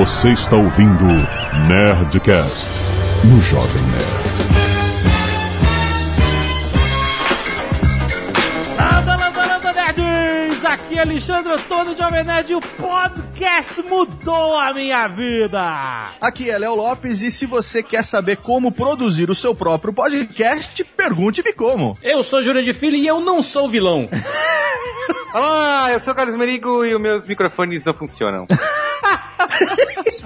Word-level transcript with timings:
Você 0.00 0.30
está 0.30 0.56
ouvindo 0.56 1.04
Nerdcast 1.68 2.70
no 3.22 3.38
Jovem 3.42 3.82
Nerd. 3.82 4.06
Landa, 8.78 9.16
landa, 9.16 9.46
landa, 9.46 9.72
nerds! 9.74 10.64
Aqui 10.64 10.96
é 10.96 11.02
Alexandre 11.02 11.52
Antônio 11.52 11.94
Jovem 11.94 12.24
Nerd 12.24 12.50
e 12.50 12.54
o 12.54 12.62
podcast 12.62 13.82
mudou 13.82 14.56
a 14.56 14.72
minha 14.72 15.06
vida! 15.06 16.08
Aqui 16.18 16.48
é 16.48 16.58
Léo 16.58 16.76
Lopes 16.76 17.20
e 17.20 17.30
se 17.30 17.44
você 17.44 17.82
quer 17.82 18.02
saber 18.02 18.38
como 18.38 18.72
produzir 18.72 19.28
o 19.28 19.34
seu 19.34 19.54
próprio 19.54 19.92
podcast, 19.92 20.82
pergunte-me 20.96 21.52
como. 21.52 21.94
Eu 22.02 22.22
sou 22.22 22.42
Júlio 22.42 22.62
de 22.62 22.72
Filho 22.72 22.96
e 22.96 23.06
eu 23.06 23.20
não 23.20 23.42
sou 23.42 23.68
vilão. 23.68 24.08
Olá, 25.34 25.92
eu 25.92 26.00
sou 26.00 26.14
o 26.14 26.16
Carlos 26.16 26.36
Merigo 26.36 26.86
e 26.86 26.94
os 26.94 27.00
meus 27.02 27.26
microfones 27.26 27.84
não 27.84 27.92
funcionam. 27.92 28.46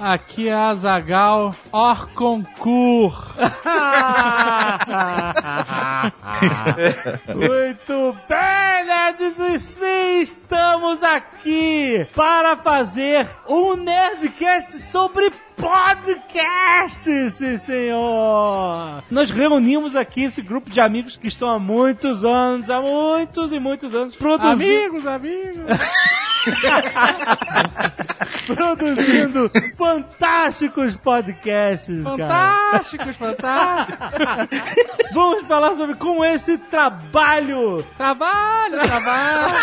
Aqui 0.05 0.47
é 0.49 0.53
Azagal 0.53 1.55
Orconcourt. 1.71 3.25
Muito 7.33 8.15
bem, 8.29 8.85
nerds, 8.85 9.33
e 9.39 9.59
sim, 9.59 10.21
estamos 10.21 11.01
aqui 11.01 12.05
para 12.15 12.55
fazer 12.55 13.27
um 13.49 13.75
Nerdcast 13.77 14.77
sobre 14.77 15.33
podcast, 15.57 17.31
sim 17.31 17.57
senhor! 17.57 19.01
Nós 19.09 19.31
reunimos 19.31 19.95
aqui 19.95 20.25
esse 20.25 20.43
grupo 20.43 20.69
de 20.69 20.79
amigos 20.79 21.15
que 21.15 21.27
estão 21.27 21.49
há 21.49 21.57
muitos 21.57 22.23
anos, 22.23 22.69
há 22.69 22.79
muitos 22.79 23.51
e 23.51 23.59
muitos 23.59 23.95
anos 23.95 24.15
produzindo... 24.15 24.51
Amigos, 24.51 25.07
amigos! 25.07 25.65
produzindo 28.47 29.51
fantásticos 29.77 30.95
podcasts, 30.95 32.03
Fantásticos, 32.03 33.15
fantásticos. 33.15 35.11
Vamos 35.13 35.45
falar 35.45 35.73
sobre 35.75 35.95
como 35.95 36.23
é 36.23 36.35
esse 36.35 36.57
trabalho 36.57 37.83
Trabalho, 37.97 38.79
trabalho. 38.79 39.55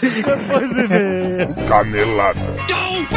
depois 0.00 0.74
de 0.74 0.86
ver. 0.86 1.48
Canelada. 1.68 2.40
Muito 2.40 3.14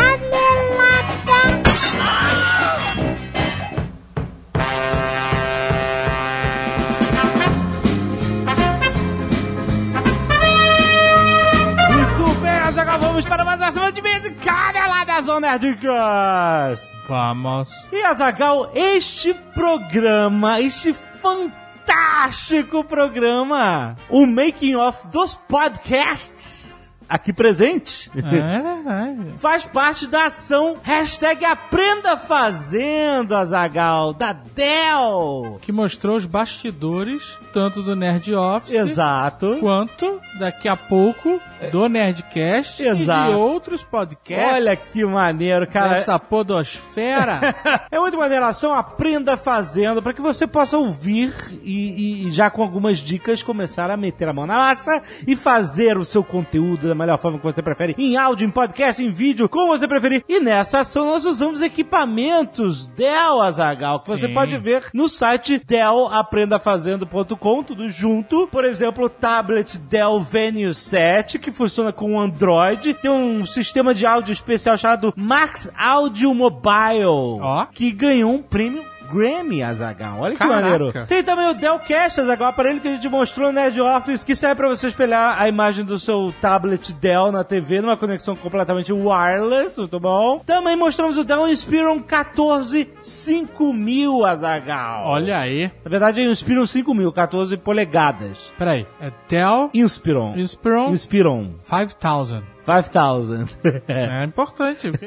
nós 12.75 13.01
vamos 13.01 13.25
para 13.25 13.45
mais 13.45 13.61
uma 13.61 13.71
semana 13.71 13.91
de 13.93 14.01
vez 14.01 14.25
em 14.25 14.33
Canelada 14.33 15.21
Zona 15.21 15.57
Nerdcast. 15.57 16.89
Vamos. 17.07 17.69
E 17.93 18.03
Azagal, 18.03 18.71
este 18.75 19.33
programa, 19.53 20.59
este 20.59 20.91
fantástico 20.93 22.83
programa, 22.83 23.95
o 24.09 24.25
making 24.25 24.75
of 24.75 25.07
dos 25.07 25.33
podcasts, 25.47 26.66
aqui 27.09 27.31
presente, 27.33 28.09
É 28.15 28.21
verdade. 28.21 29.33
faz 29.37 29.63
parte 29.65 30.07
da 30.07 30.25
ação 30.25 30.77
hashtag 30.83 31.45
Aprenda 31.45 32.17
Fazendo, 32.17 33.35
Azagal, 33.35 34.13
da 34.13 34.33
Dell. 34.33 35.57
Que 35.61 35.71
mostrou 35.71 36.15
os 36.17 36.25
bastidores, 36.25 37.37
tanto 37.53 37.81
do 37.81 37.95
Nerd 37.95 38.33
Office, 38.35 38.73
Exato. 38.73 39.57
quanto, 39.59 40.19
daqui 40.39 40.67
a 40.67 40.75
pouco, 40.75 41.39
do 41.71 41.87
Nerdcast 41.89 42.83
Exato. 42.83 43.29
e 43.29 43.33
de 43.33 43.39
outros 43.39 43.83
podcasts. 43.83 44.53
Olha 44.53 44.75
que 44.75 45.03
maneiro, 45.05 45.65
cara. 45.67 45.95
Essa 45.97 46.19
podosfera. 46.19 47.39
É 47.89 47.99
muito 47.99 48.17
maneiro 48.17 48.45
a 48.45 48.49
ação 48.49 48.73
Aprenda 48.73 49.37
Fazendo, 49.37 50.01
para 50.01 50.13
que 50.13 50.21
você 50.21 50.45
possa 50.45 50.77
ouvir 50.77 51.33
e, 51.63 52.23
e- 52.23 52.27
e 52.27 52.31
já 52.31 52.49
com 52.49 52.61
algumas 52.61 52.99
dicas 52.99 53.41
começar 53.41 53.89
a 53.89 53.97
meter 53.97 54.27
a 54.27 54.33
mão 54.33 54.45
na 54.45 54.57
massa 54.57 55.01
e 55.25 55.35
fazer 55.35 55.97
o 55.97 56.05
seu 56.05 56.23
conteúdo 56.23 56.87
da 56.87 56.95
melhor 56.97 57.17
forma 57.17 57.37
que 57.37 57.43
você 57.43 57.61
prefere, 57.61 57.95
em 57.97 58.17
áudio, 58.17 58.45
em 58.45 58.51
podcast, 58.51 59.03
em 59.03 59.09
vídeo, 59.09 59.47
como 59.49 59.67
você 59.67 59.87
preferir. 59.87 60.23
E 60.27 60.39
nessa 60.39 60.79
ação 60.79 61.05
nós 61.05 61.25
usamos 61.25 61.61
equipamentos 61.61 62.87
Dell 62.87 63.41
Azagal, 63.41 63.99
que 63.99 64.09
você 64.09 64.27
Sim. 64.27 64.33
pode 64.33 64.57
ver 64.57 64.85
no 64.93 65.07
site 65.07 65.61
dellaprendafazendo.com, 65.65 67.63
tudo 67.63 67.89
junto. 67.89 68.47
Por 68.47 68.65
exemplo, 68.65 69.05
o 69.05 69.09
tablet 69.09 69.77
Dell 69.79 70.19
Venue 70.19 70.73
7, 70.73 71.39
que 71.39 71.51
funciona 71.51 71.91
com 71.91 72.19
Android. 72.19 72.93
Tem 72.95 73.11
um 73.11 73.45
sistema 73.45 73.93
de 73.93 74.05
áudio 74.05 74.31
especial 74.33 74.77
chamado 74.77 75.13
Max 75.15 75.69
Audio 75.77 76.33
Mobile, 76.33 77.39
Ó. 77.41 77.65
que 77.65 77.91
ganhou 77.91 78.33
um 78.33 78.41
prêmio 78.41 78.83
Grammy, 79.11 79.63
Azagal. 79.63 80.19
Olha 80.19 80.33
que 80.33 80.37
Caraca. 80.39 80.61
maneiro. 80.61 80.93
Tem 81.07 81.23
também 81.23 81.49
o 81.49 81.53
Dell 81.53 81.79
Cast, 81.79 82.21
Azagal, 82.21 82.47
aparelho 82.49 82.79
que 82.79 82.87
a 82.87 82.91
gente 82.91 83.09
mostrou 83.09 83.47
no 83.47 83.53
Nerd 83.53 83.79
Office, 83.79 84.23
que 84.23 84.35
serve 84.35 84.55
pra 84.55 84.67
você 84.67 84.87
espelhar 84.87 85.41
a 85.41 85.47
imagem 85.47 85.85
do 85.85 85.97
seu 85.97 86.33
tablet 86.41 86.93
Dell 86.93 87.31
na 87.31 87.43
TV 87.43 87.81
numa 87.81 87.97
conexão 87.97 88.35
completamente 88.35 88.91
wireless, 88.93 89.77
muito 89.79 89.99
bom. 89.99 90.39
Também 90.45 90.75
mostramos 90.75 91.17
o 91.17 91.23
Dell 91.23 91.47
Inspiron 91.47 92.01
14 92.01 92.87
5000, 93.01 94.25
Azagal. 94.25 95.07
Olha 95.07 95.39
aí. 95.39 95.71
Na 95.83 95.89
verdade 95.89 96.21
é 96.21 96.25
Inspiron 96.25 96.65
5000, 96.65 97.11
14 97.11 97.57
polegadas. 97.57 98.51
Peraí. 98.57 98.85
É 99.01 99.11
Dell 99.29 99.69
Inspiron. 99.73 100.33
Inspiron 100.35 100.91
Inspiron. 100.91 101.51
5000. 101.63 102.43
5000. 102.67 103.47
É 103.87 104.23
importante. 104.25 104.91
porque 104.91 105.05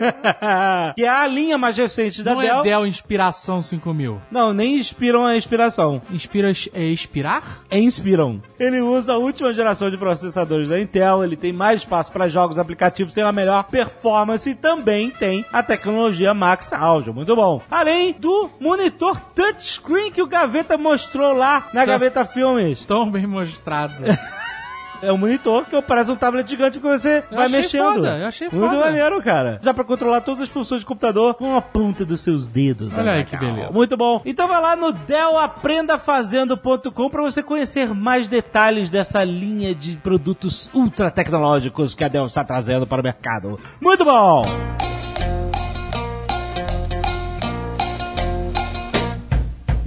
que 0.97 1.05
é 1.05 1.09
a 1.09 1.27
linha 1.27 1.59
mais 1.59 1.77
recente 1.77 2.23
da 2.23 2.35
Não 2.35 2.41
Dell. 2.41 2.61
é 2.61 2.63
Dell 2.63 2.87
Inspiração 2.87 3.63
5000. 3.63 4.21
Não, 4.31 4.55
nem 4.55 4.79
Inspiron 4.79 5.29
é 5.29 5.37
inspiração. 5.37 6.01
Inspira 6.11 6.51
é 6.73 6.85
expirar? 6.85 7.43
é 7.71 7.79
Inspiron. 7.79 8.41
Ele 8.59 8.81
usa 8.81 9.13
a 9.13 9.19
última 9.19 9.53
geração 9.53 9.91
de 9.91 9.99
processadores 9.99 10.69
da 10.69 10.81
Intel, 10.81 11.23
ele 11.23 11.37
tem 11.37 11.53
mais 11.53 11.83
espaço 11.83 12.11
para 12.11 12.29
jogos 12.29 12.59
aplicativos, 12.59 13.13
tem 13.13 13.25
a 13.25 13.33
melhor 13.33 13.65
performance 13.65 14.49
e 14.49 14.55
também 14.55 15.11
tem 15.11 15.45
a 15.53 15.63
tecnologia 15.63 16.33
Max 16.33 16.73
Audio. 16.73 17.13
Muito 17.13 17.37
bom. 17.37 17.61
Além 17.71 18.13
do 18.13 18.51
monitor 18.59 19.21
touchscreen 19.35 20.11
que 20.11 20.23
o 20.23 20.27
Gaveta 20.27 20.79
mostrou 20.79 21.35
lá 21.35 21.69
na 21.75 21.85
Gaveta 21.85 22.25
Filmes. 22.25 22.85
Tão 22.85 23.11
bem 23.11 23.27
mostrado. 23.27 24.05
É 25.03 25.11
um 25.13 25.17
monitor 25.17 25.65
que 25.65 25.81
parece 25.83 26.11
um 26.11 26.17
tablet 26.17 26.49
gigante 26.49 26.79
que 26.79 26.87
você 26.87 27.25
Eu 27.31 27.37
vai 27.37 27.47
achei 27.47 27.59
mexendo. 27.61 27.95
foda, 27.95 28.19
eu 28.19 28.27
achei 28.27 28.49
Muito 28.51 28.67
foda. 28.71 28.85
maneiro, 28.85 29.23
cara. 29.23 29.59
Já 29.63 29.73
pra 29.73 29.83
controlar 29.85 30.21
todas 30.21 30.43
as 30.43 30.49
funções 30.51 30.81
de 30.81 30.87
computador 30.87 31.35
com 31.35 31.57
a 31.57 31.63
ponta 31.63 32.05
dos 32.05 32.21
seus 32.21 32.49
dedos. 32.49 32.93
Olha 32.99 33.13
aí 33.13 33.23
Azaghal. 33.23 33.41
que 33.41 33.47
beleza. 33.55 33.73
Muito 33.73 33.97
bom. 33.97 34.21
Então 34.25 34.47
vai 34.47 34.61
lá 34.61 34.77
no 34.77 34.93
dellaprendafazendo.com 34.93 37.09
pra 37.11 37.23
você 37.23 37.43
conhecer 37.43 37.95
mais 37.95 38.29
detalhes 38.29 38.89
dessa 38.91 39.25
linha 39.25 39.75
de 39.75 39.97
produtos 39.97 40.69
ultra 40.75 41.11
tecnológicos 41.11 41.95
que 41.95 42.05
a 42.05 42.09
Dell 42.09 42.27
está 42.27 42.45
trazendo 42.45 42.87
para 42.87 43.01
o 43.01 43.05
mercado. 43.05 43.59
Muito 43.81 44.05
bom! 44.05 44.43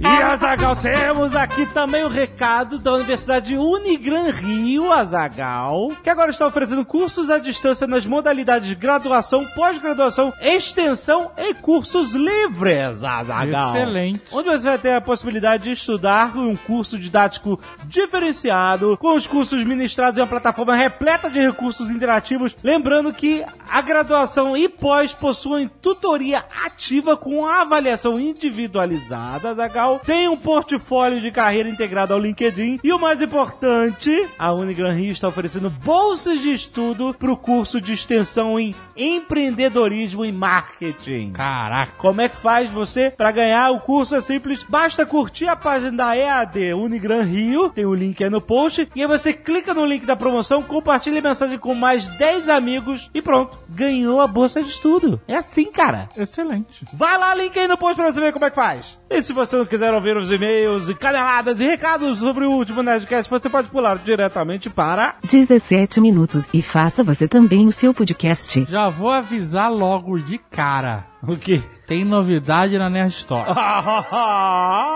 E 0.04 0.22
Azagal, 0.22 0.76
temos 0.76 1.34
aqui 1.34 1.64
também 1.64 2.04
o 2.04 2.08
recado 2.08 2.78
da 2.78 2.92
Universidade 2.92 3.56
Unigran 3.56 4.30
Rio, 4.30 4.92
Azagal, 4.92 5.92
que 6.02 6.10
agora 6.10 6.30
está 6.30 6.46
oferecendo 6.46 6.84
cursos 6.84 7.30
à 7.30 7.38
distância 7.38 7.86
nas 7.86 8.04
modalidades 8.04 8.68
de 8.68 8.74
graduação, 8.74 9.46
pós-graduação, 9.54 10.30
extensão 10.42 11.30
e 11.38 11.54
cursos 11.54 12.12
livres, 12.12 13.02
Azagal. 13.02 13.74
Excelente. 13.74 14.22
Onde 14.30 14.50
você 14.50 14.64
vai 14.64 14.78
ter 14.78 14.92
a 14.92 15.00
possibilidade 15.00 15.64
de 15.64 15.72
estudar 15.72 16.36
um 16.36 16.54
curso 16.54 16.98
didático 16.98 17.58
diferenciado, 17.86 18.98
com 18.98 19.16
os 19.16 19.26
cursos 19.26 19.64
ministrados 19.64 20.18
em 20.18 20.20
uma 20.20 20.26
plataforma 20.26 20.74
repleta 20.74 21.30
de 21.30 21.40
recursos 21.40 21.88
interativos. 21.88 22.54
Lembrando 22.62 23.10
que 23.10 23.42
a 23.70 23.80
graduação 23.80 24.54
e 24.54 24.68
pós 24.68 25.14
possuem 25.14 25.70
tutoria 25.80 26.44
ativa 26.64 27.16
com 27.16 27.46
avaliação 27.46 28.20
individualizada, 28.20 29.54
Tem 29.98 30.28
um 30.28 30.36
portfólio 30.36 31.20
de 31.20 31.30
carreira 31.30 31.68
integrado 31.68 32.14
ao 32.14 32.20
LinkedIn. 32.20 32.80
E 32.82 32.92
o 32.92 32.98
mais 32.98 33.20
importante, 33.20 34.28
a 34.38 34.52
Unigran 34.52 34.92
Rio 34.92 35.12
está 35.12 35.28
oferecendo 35.28 35.70
bolsas 35.70 36.40
de 36.40 36.52
estudo 36.52 37.14
para 37.18 37.32
o 37.32 37.36
curso 37.36 37.80
de 37.80 37.92
extensão 37.92 38.58
em 38.58 38.74
empreendedorismo 38.96 40.24
e 40.24 40.32
marketing. 40.32 41.32
Caraca. 41.32 41.92
Como 41.98 42.20
é 42.20 42.28
que 42.28 42.36
faz 42.36 42.70
você 42.70 43.10
para 43.10 43.32
ganhar 43.32 43.70
o 43.70 43.80
curso? 43.80 44.14
É 44.14 44.20
simples, 44.20 44.64
basta 44.68 45.04
curtir 45.04 45.48
a 45.48 45.56
página 45.56 45.92
da 45.92 46.16
EAD 46.16 46.74
Unigran 46.74 47.22
Rio, 47.22 47.70
tem 47.70 47.86
o 47.86 47.94
link 47.94 48.22
aí 48.22 48.30
no 48.30 48.40
post, 48.40 48.88
e 48.94 49.00
aí 49.00 49.06
você 49.06 49.32
clica 49.32 49.74
no 49.74 49.84
link 49.84 50.06
da 50.06 50.16
promoção, 50.16 50.62
compartilha 50.62 51.18
a 51.18 51.22
mensagem 51.22 51.58
com 51.58 51.74
mais 51.74 52.06
10 52.06 52.48
amigos 52.48 53.10
e 53.12 53.20
pronto, 53.20 53.58
ganhou 53.68 54.20
a 54.20 54.26
bolsa 54.26 54.62
de 54.62 54.68
estudo. 54.68 55.20
É 55.26 55.36
assim, 55.36 55.66
cara. 55.66 56.08
Excelente. 56.16 56.84
Vai 56.92 57.18
lá, 57.18 57.34
link 57.34 57.58
aí 57.58 57.68
no 57.68 57.76
post 57.76 57.96
pra 57.96 58.12
você 58.12 58.20
ver 58.20 58.32
como 58.32 58.44
é 58.44 58.50
que 58.50 58.56
faz. 58.56 58.98
E 59.14 59.22
se 59.22 59.32
você 59.32 59.56
não 59.56 59.64
quiser 59.64 59.94
ouvir 59.94 60.16
os 60.16 60.28
e-mails 60.28 60.88
e 60.88 60.94
caneladas 60.94 61.60
e 61.60 61.64
recados 61.64 62.18
sobre 62.18 62.46
o 62.46 62.50
último 62.50 62.82
Nerdcast, 62.82 63.30
você 63.30 63.48
pode 63.48 63.70
pular 63.70 63.96
diretamente 63.96 64.68
para... 64.68 65.14
17 65.22 66.00
minutos 66.00 66.48
e 66.52 66.60
faça 66.60 67.04
você 67.04 67.28
também 67.28 67.64
o 67.64 67.70
seu 67.70 67.94
podcast. 67.94 68.66
Já 68.68 68.88
vou 68.88 69.12
avisar 69.12 69.72
logo 69.72 70.18
de 70.18 70.36
cara. 70.36 71.13
O 71.32 71.36
quê? 71.36 71.62
Tem 71.86 72.02
novidade 72.02 72.78
na 72.78 72.88
Nerd 72.88 73.10
Store. 73.12 73.44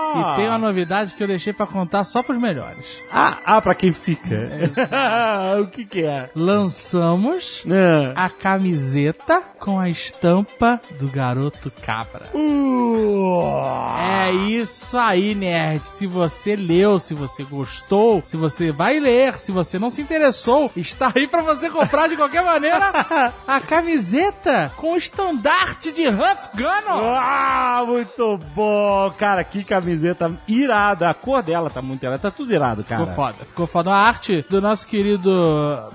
E 0.09 0.35
tem 0.37 0.47
uma 0.49 0.57
novidade 0.57 1.13
que 1.13 1.21
eu 1.21 1.27
deixei 1.27 1.53
pra 1.53 1.67
contar 1.67 2.03
só 2.03 2.23
pros 2.23 2.39
melhores. 2.41 2.83
Ah, 3.13 3.37
ah, 3.45 3.61
pra 3.61 3.75
quem 3.75 3.93
fica. 3.93 4.49
o 5.61 5.67
que 5.67 5.85
que 5.85 6.03
é? 6.03 6.31
Lançamos 6.35 7.63
É. 7.69 8.11
a 8.15 8.27
camiseta 8.27 9.43
com 9.59 9.79
a 9.79 9.87
estampa 9.87 10.81
do 10.99 11.07
garoto 11.09 11.71
cabra. 11.83 12.23
É 13.99 14.31
isso 14.31 14.97
aí, 14.97 15.35
nerd. 15.35 15.85
Se 15.85 16.07
você 16.07 16.55
leu, 16.55 16.97
se 16.97 17.13
você 17.13 17.43
gostou, 17.43 18.23
se 18.25 18.35
você 18.35 18.71
vai 18.71 18.99
ler, 18.99 19.35
se 19.37 19.51
você 19.51 19.77
não 19.77 19.91
se 19.91 20.01
interessou, 20.01 20.71
está 20.75 21.11
aí 21.15 21.27
pra 21.27 21.43
você 21.43 21.69
comprar 21.69 22.07
de 22.09 22.15
qualquer 22.15 22.43
maneira 22.43 23.31
a 23.47 23.59
camiseta 23.59 24.71
com 24.75 24.93
o 24.93 24.97
estandarte 24.97 25.91
de 25.91 26.07
Huff 26.19 26.49
Gunner. 26.55 27.15
Ah, 27.17 27.83
muito 27.87 28.37
bom! 28.53 29.11
Cara, 29.17 29.43
que 29.43 29.63
camiseta 29.63 30.31
irada. 30.47 31.09
A 31.09 31.13
cor 31.13 31.41
dela 31.41 31.69
tá 31.69 31.81
muito 31.81 32.03
irada. 32.03 32.19
Tá 32.19 32.31
tudo 32.31 32.53
irado, 32.53 32.83
cara. 32.83 33.01
Ficou 33.01 33.15
foda. 33.15 33.45
Ficou 33.45 33.67
foda. 33.67 33.91
A 33.91 33.95
arte 34.07 34.45
do 34.49 34.61
nosso 34.61 34.85
querido 34.85 35.29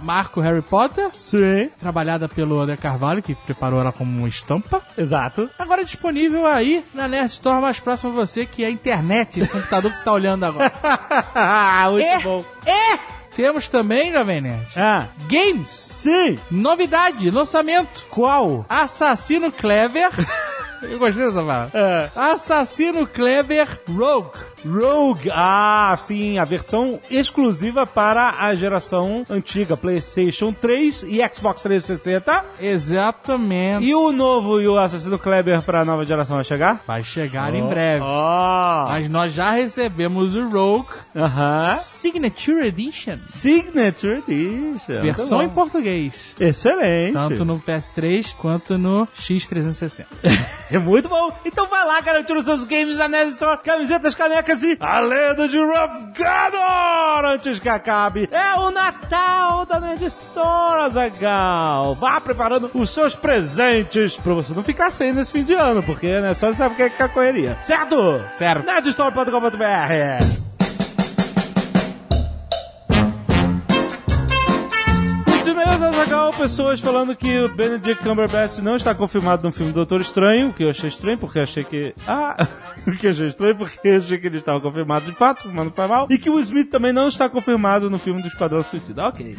Marco 0.03 0.41
Harry 0.41 0.63
Potter, 0.63 1.11
Sim, 1.25 1.71
trabalhada 1.79 2.29
pelo 2.29 2.61
André 2.61 2.77
Carvalho, 2.77 3.23
que 3.23 3.35
preparou 3.35 3.81
ela 3.81 3.93
como 3.93 4.19
uma 4.19 4.29
estampa. 4.29 4.81
exato. 4.97 5.49
Agora 5.59 5.83
é 5.83 5.85
disponível 5.85 6.47
aí 6.47 6.85
na 6.95 7.07
Nerd 7.07 7.31
Store 7.33 7.61
mais 7.61 7.79
próxima 7.79 8.11
a 8.11 8.15
você, 8.15 8.47
que 8.47 8.65
é 8.65 8.67
a 8.67 8.71
internet, 8.71 9.41
esse 9.41 9.51
computador 9.51 9.91
que 9.91 9.97
você 9.97 10.03
está 10.03 10.13
olhando 10.13 10.45
agora. 10.45 10.73
muito 11.91 12.07
É. 12.07 12.19
bom. 12.21 12.45
E 12.67 13.14
temos 13.37 13.69
também, 13.69 14.13
Jovem 14.13 14.41
Nerd, 14.41 14.67
Ah, 14.77 15.07
games. 15.29 15.69
sim. 15.95 16.39
Novidade, 16.51 17.31
lançamento. 17.31 18.05
Qual? 18.11 18.65
Assassino 18.69 19.51
Clever. 19.53 20.11
Eu 20.83 20.99
gostei 20.99 21.25
dessa 21.25 21.39
palavra. 21.39 21.71
É. 21.79 22.11
Assassino 22.15 23.07
Clever 23.07 23.67
Rogue. 23.89 24.39
Rogue. 24.65 25.31
Ah, 25.33 25.97
sim, 26.05 26.39
a 26.39 26.45
versão 26.45 27.01
exclusiva 27.11 27.87
para 27.87 28.37
a 28.39 28.55
geração 28.55 29.25
antiga, 29.29 29.77
PlayStation 29.77 30.53
3 30.53 31.05
e 31.05 31.21
Xbox 31.33 31.63
360. 31.63 32.45
Exatamente. 32.61 33.85
E 33.85 33.95
o 33.95 34.13
novo 34.13 34.61
e 34.61 34.69
o 34.69 34.79
Assassino 34.79 35.19
Kleber 35.19 35.63
para 35.63 35.81
a 35.81 35.85
nova 35.85 36.05
geração 36.05 36.37
vai 36.37 36.45
chegar? 36.45 36.81
Vai 36.87 37.03
chegar 37.03 37.55
em 37.55 37.67
breve. 37.67 38.05
Ó. 38.05 38.87
Mas 38.89 39.09
nós 39.09 39.33
já 39.33 39.51
recebemos 39.51 40.35
o 40.35 40.49
Rogue 40.49 40.89
Aham. 41.15 41.77
Signature 41.77 42.67
Edition. 42.67 43.19
Signature 43.23 44.23
Edition. 44.27 45.01
Versão 45.03 45.43
em 45.43 45.49
português. 45.49 46.35
Excelente. 46.39 47.13
Tanto 47.13 47.45
no 47.45 47.61
PS3 47.61 48.35
quanto 48.37 48.79
no 48.79 49.07
X360. 49.19 50.05
É 50.71 50.79
muito 50.79 51.09
bom. 51.09 51.31
Então 51.45 51.67
vai 51.67 51.87
lá 51.87 52.01
garantir 52.01 52.35
os 52.35 52.45
seus 52.45 52.65
games 52.65 52.99
Store, 53.35 53.59
camisetas, 53.63 54.15
canecas 54.15 54.54
a 54.81 55.01
lenda 55.01 55.49
de 55.49 55.59
Rough 55.59 56.13
Gunner 56.17 57.35
antes 57.35 57.59
que 57.59 57.69
acabe. 57.69 58.29
É 58.31 58.55
o 58.59 58.71
Natal 58.71 59.67
da 59.67 59.81
Nerd 59.81 60.05
Store, 60.07 60.83
Azagal. 60.83 61.95
Vá 61.95 62.21
preparando 62.21 62.71
os 62.75 62.91
seus 62.91 63.15
presentes 63.15 64.17
pra 64.17 64.35
você 64.35 64.53
não 64.55 64.63
ficar 64.63 64.91
sem 64.91 65.13
nesse 65.13 65.33
fim 65.33 65.45
de 65.45 65.55
ano, 65.55 65.83
porque 65.83 66.21
né, 66.21 66.35
só 66.35 66.49
você 66.49 66.55
sabe 66.55 66.75
o 66.75 66.77
que 66.77 66.83
é 66.83 66.91
que 66.91 67.03
é 67.03 67.05
a 67.05 67.09
correria. 67.09 67.59
Certo? 67.63 68.25
Certo. 68.33 68.65
Nerdstore.com.br 68.65 70.54
E-mails, 75.75 75.95
Azaghal, 75.95 76.33
pessoas 76.35 76.81
falando 76.81 77.17
que 77.17 77.37
o 77.41 77.49
Benedict 77.49 78.05
Cumberbatch 78.05 78.59
não 78.59 78.77
está 78.77 78.95
confirmado 78.95 79.43
no 79.43 79.51
filme 79.51 79.73
Doutor 79.73 80.01
Estranho, 80.01 80.53
que 80.53 80.63
eu 80.63 80.71
achei 80.71 80.89
estranho, 80.89 81.19
porque 81.19 81.41
achei 81.41 81.65
que... 81.65 81.93
Ah... 82.07 82.47
Que 83.01 83.09
achei 83.09 83.29
estranho, 83.29 83.57
porque 83.57 83.89
achei 83.89 84.19
que 84.19 84.27
ele 84.27 84.39
estava 84.39 84.61
confirmado 84.61 85.07
de 85.07 85.17
fato, 85.17 85.49
mas 85.51 85.65
não 85.65 85.73
foi 85.73 85.87
mal. 85.87 86.07
E 86.11 86.19
que 86.19 86.29
o 86.29 86.39
Smith 86.41 86.71
também 86.71 86.93
não 86.93 87.09
está 87.09 87.29
confirmado 87.31 87.89
no 87.89 87.99
filme 87.99 88.21
do 88.21 88.29
Esquadrão 88.29 88.63
Suicida. 88.63 89.07
Ok. 89.07 89.37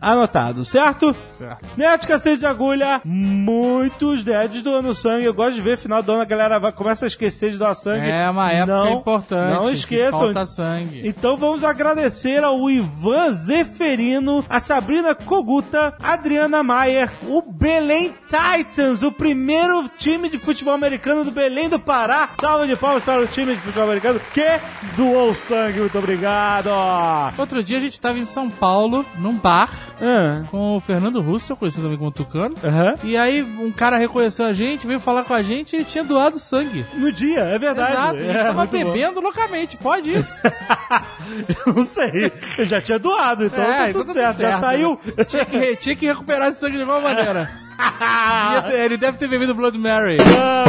Anotado, 0.00 0.64
certo? 0.64 1.14
Certo. 1.36 1.64
Nerd 1.76 2.06
Cacete 2.06 2.40
de 2.40 2.46
Agulha, 2.46 3.00
muitos 3.04 4.24
nerds 4.24 4.62
doando 4.62 4.94
sangue. 4.96 5.26
Eu 5.26 5.34
gosto 5.34 5.54
de 5.54 5.62
ver 5.62 5.78
final 5.78 6.02
do 6.02 6.10
ano 6.10 6.22
a 6.22 6.24
galera 6.24 6.58
vai, 6.58 6.72
começa 6.72 7.04
a 7.04 7.08
esquecer 7.08 7.52
de 7.52 7.58
doar 7.58 7.76
sangue. 7.76 8.08
É 8.08 8.28
uma 8.28 8.50
época 8.50 8.72
não, 8.72 8.92
importante. 8.94 9.54
Não 9.54 9.66
que 9.66 9.74
esqueçam. 9.74 10.18
Falta 10.18 10.46
sangue. 10.46 11.02
Então 11.04 11.36
vamos 11.36 11.62
agradecer 11.62 12.42
ao 12.42 12.68
Ivan 12.68 13.32
Zeferino, 13.32 14.44
a 14.48 14.58
Sabrina 14.58 15.14
Koguta, 15.14 15.77
Adriana 16.02 16.62
Maier, 16.62 17.10
o 17.22 17.42
Belém 17.42 18.14
Titans, 18.28 19.02
o 19.02 19.10
primeiro 19.12 19.88
time 19.96 20.28
de 20.28 20.38
futebol 20.38 20.74
americano 20.74 21.24
do 21.24 21.30
Belém 21.30 21.68
do 21.68 21.78
Pará. 21.78 22.30
Salva 22.40 22.66
de 22.66 22.76
palmas 22.76 23.02
para 23.02 23.20
o 23.20 23.26
time 23.26 23.54
de 23.54 23.60
futebol 23.60 23.84
americano 23.84 24.20
que 24.34 24.46
doou 24.96 25.34
sangue. 25.34 25.80
Muito 25.80 25.98
obrigado. 25.98 26.68
Outro 27.38 27.62
dia 27.62 27.78
a 27.78 27.80
gente 27.80 28.00
tava 28.00 28.18
em 28.18 28.24
São 28.24 28.50
Paulo, 28.50 29.04
num 29.18 29.34
bar, 29.34 29.70
Ah, 30.00 30.44
com 30.50 30.76
o 30.76 30.80
Fernando 30.80 31.20
Russo, 31.20 31.56
conhecido 31.56 31.82
também 31.84 31.98
como 31.98 32.10
Tucano. 32.12 32.54
aham. 32.62 32.94
E 33.02 33.16
aí 33.16 33.42
um 33.42 33.72
cara 33.72 33.96
reconheceu 33.98 34.46
a 34.46 34.52
gente, 34.52 34.86
veio 34.86 35.00
falar 35.00 35.24
com 35.24 35.34
a 35.34 35.42
gente 35.42 35.76
e 35.76 35.84
tinha 35.84 36.04
doado 36.04 36.38
sangue. 36.38 36.84
No 36.94 37.10
dia, 37.12 37.40
é 37.40 37.58
verdade. 37.58 37.92
Exato, 37.92 38.16
a 38.16 38.18
gente 38.18 38.30
É, 38.36 38.42
tava 38.44 38.58
muito 38.58 38.70
bom. 38.78 38.92
bebendo 38.92 39.20
loucamente, 39.20 39.76
pode 39.76 40.12
isso. 40.12 40.42
Eu 41.66 41.74
não 41.74 41.82
sei. 41.82 42.32
Eu 42.56 42.66
já 42.66 42.80
tinha 42.80 42.98
doado, 42.98 43.44
então 43.46 43.62
É, 43.62 43.76
tá 43.78 43.90
então 43.90 44.02
tudo 44.02 44.14
tá 44.14 44.32
certo. 44.32 44.40
Já 44.40 44.58
saiu. 44.58 44.98
tinha, 45.26 45.44
que, 45.44 45.67
tinha 45.76 45.96
que 45.96 46.06
recuperar 46.06 46.48
esse 46.48 46.60
sangue 46.60 46.76
de 46.76 46.82
alguma 46.82 47.00
maneira. 47.00 47.50
Ele 48.72 48.96
deve 48.96 49.18
ter 49.18 49.28
bebido 49.28 49.54
Blood 49.54 49.78
Mary. 49.78 50.16
Ah, 50.38 50.64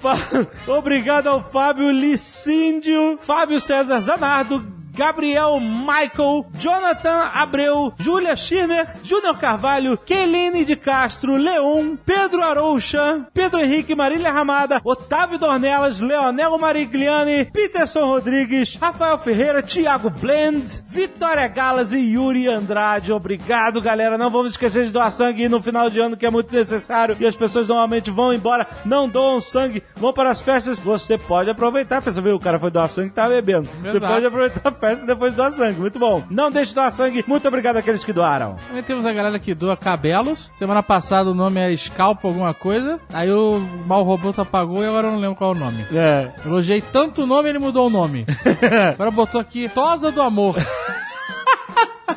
Fa- 0.00 0.18
Obrigado 0.72 1.28
ao 1.28 1.42
Fábio 1.42 1.90
Licíndio, 1.90 3.18
Fábio 3.18 3.60
César 3.60 4.00
Zanardo, 4.00 4.64
Gabriel 4.94 5.58
Michael, 5.58 6.46
Jonathan 6.56 7.30
Abreu, 7.34 7.92
Júlia 7.98 8.36
Schirmer, 8.36 8.86
Júnior 9.02 9.36
Carvalho, 9.38 9.98
Keline 9.98 10.64
de 10.64 10.76
Castro, 10.76 11.36
Leon, 11.36 11.96
Pedro 11.96 12.42
Aroucha, 12.42 13.26
Pedro 13.34 13.60
Henrique 13.60 13.94
Marília 13.94 14.30
Ramada, 14.30 14.80
Otávio 14.84 15.36
Dornelas, 15.36 15.98
Leonel 15.98 16.56
Marigliani, 16.58 17.46
Peterson 17.46 18.06
Rodrigues, 18.06 18.76
Rafael 18.80 19.18
Ferreira, 19.18 19.62
Thiago 19.62 20.08
Blend, 20.10 20.84
Vitória 20.86 21.48
Galas 21.48 21.92
e 21.92 21.98
Yuri 21.98 22.46
Andrade. 22.46 23.12
Obrigado, 23.12 23.82
galera. 23.82 24.16
Não 24.16 24.30
vamos 24.30 24.52
esquecer 24.52 24.84
de 24.84 24.92
doar 24.92 25.10
sangue 25.10 25.48
no 25.48 25.60
final 25.60 25.90
de 25.90 25.98
ano, 25.98 26.16
que 26.16 26.24
é 26.24 26.30
muito 26.30 26.54
necessário. 26.54 27.16
E 27.18 27.26
as 27.26 27.36
pessoas 27.36 27.66
normalmente 27.66 28.12
vão 28.12 28.32
embora, 28.32 28.64
não 28.84 29.08
doam 29.08 29.40
sangue, 29.40 29.82
vão 29.96 30.12
para 30.12 30.30
as 30.30 30.40
festas. 30.40 30.78
Você 30.78 31.18
pode 31.18 31.50
aproveitar. 31.50 32.00
Você 32.00 32.20
viu, 32.20 32.36
o 32.36 32.40
cara 32.40 32.60
foi 32.60 32.70
doar 32.70 32.88
sangue 32.88 33.08
e 33.08 33.12
tá 33.12 33.28
bebendo. 33.28 33.68
Você 33.82 33.96
Exato. 33.96 34.12
pode 34.12 34.26
aproveitar 34.26 34.68
a 34.68 34.70
festa 34.70 34.83
e 34.92 35.06
depois 35.06 35.34
doar 35.34 35.52
sangue. 35.52 35.80
Muito 35.80 35.98
bom. 35.98 36.22
Não 36.30 36.50
deixe 36.50 36.68
de 36.68 36.74
doar 36.74 36.92
sangue. 36.92 37.24
Muito 37.26 37.46
obrigado 37.48 37.76
àqueles 37.76 38.04
que 38.04 38.12
doaram. 38.12 38.56
Também 38.66 38.82
temos 38.82 39.06
a 39.06 39.12
galera 39.12 39.38
que 39.38 39.54
doa 39.54 39.76
cabelos. 39.76 40.48
Semana 40.52 40.82
passada 40.82 41.30
o 41.30 41.34
nome 41.34 41.60
era 41.60 41.76
Scalpo 41.76 42.28
alguma 42.28 42.54
coisa. 42.54 43.00
Aí 43.12 43.30
o 43.30 43.60
mal 43.86 44.02
roboto 44.02 44.40
apagou 44.40 44.82
e 44.82 44.86
agora 44.86 45.08
eu 45.08 45.12
não 45.12 45.18
lembro 45.20 45.36
qual 45.36 45.52
é 45.52 45.56
o 45.56 45.58
nome. 45.58 45.86
É. 45.92 46.32
Elogiei 46.44 46.80
tanto 46.80 47.22
o 47.22 47.26
nome, 47.26 47.48
ele 47.48 47.58
mudou 47.58 47.86
o 47.86 47.90
nome. 47.90 48.26
Agora 48.94 49.10
botou 49.10 49.40
aqui 49.40 49.68
Tosa 49.68 50.10
do 50.10 50.22
Amor. 50.22 50.56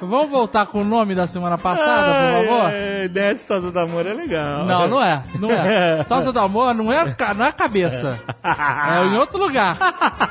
Vamos 0.01 0.29
voltar 0.29 0.67
com 0.67 0.81
o 0.81 0.83
nome 0.83 1.15
da 1.15 1.25
semana 1.25 1.57
passada, 1.57 2.41
por 2.41 2.47
favor? 2.47 2.69
É, 2.71 3.07
Nerd 3.07 3.71
do 3.71 3.79
Amor 3.79 4.05
é 4.05 4.13
legal. 4.13 4.65
Não, 4.65 4.87
não 4.87 5.03
é. 5.03 5.23
Não 5.39 5.51
é. 5.51 6.03
Tosa 6.05 6.31
do 6.31 6.39
Amor 6.39 6.73
não 6.73 6.91
é, 6.91 7.15
não 7.35 7.45
é 7.45 7.49
a 7.49 7.53
cabeça. 7.53 8.19
É 8.43 9.05
em 9.05 9.17
outro 9.17 9.39
lugar. 9.39 9.77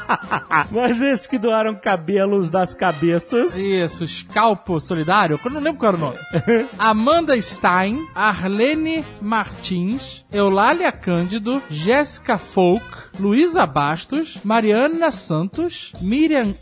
Mas 0.71 1.01
esses 1.01 1.27
que 1.27 1.39
doaram 1.39 1.75
cabelos 1.75 2.51
das 2.51 2.75
cabeças. 2.75 3.57
Isso, 3.57 4.07
Scalpo 4.07 4.81
Solidário. 4.81 5.41
Eu 5.45 5.51
não 5.51 5.61
lembro 5.61 5.81
qual 5.81 5.95
era 5.95 5.97
o 5.97 6.01
nome. 6.01 6.19
Amanda 6.79 7.41
Stein, 7.41 8.07
Arlene 8.15 9.05
Martins, 9.21 10.25
Eulália 10.33 10.93
Cândido, 10.93 11.63
Jéssica 11.69 12.37
Folk, 12.37 12.85
Luísa 13.19 13.67
Bastos, 13.67 14.39
Mariana 14.45 15.11
Santos, 15.11 15.93
Miriam 16.01 16.55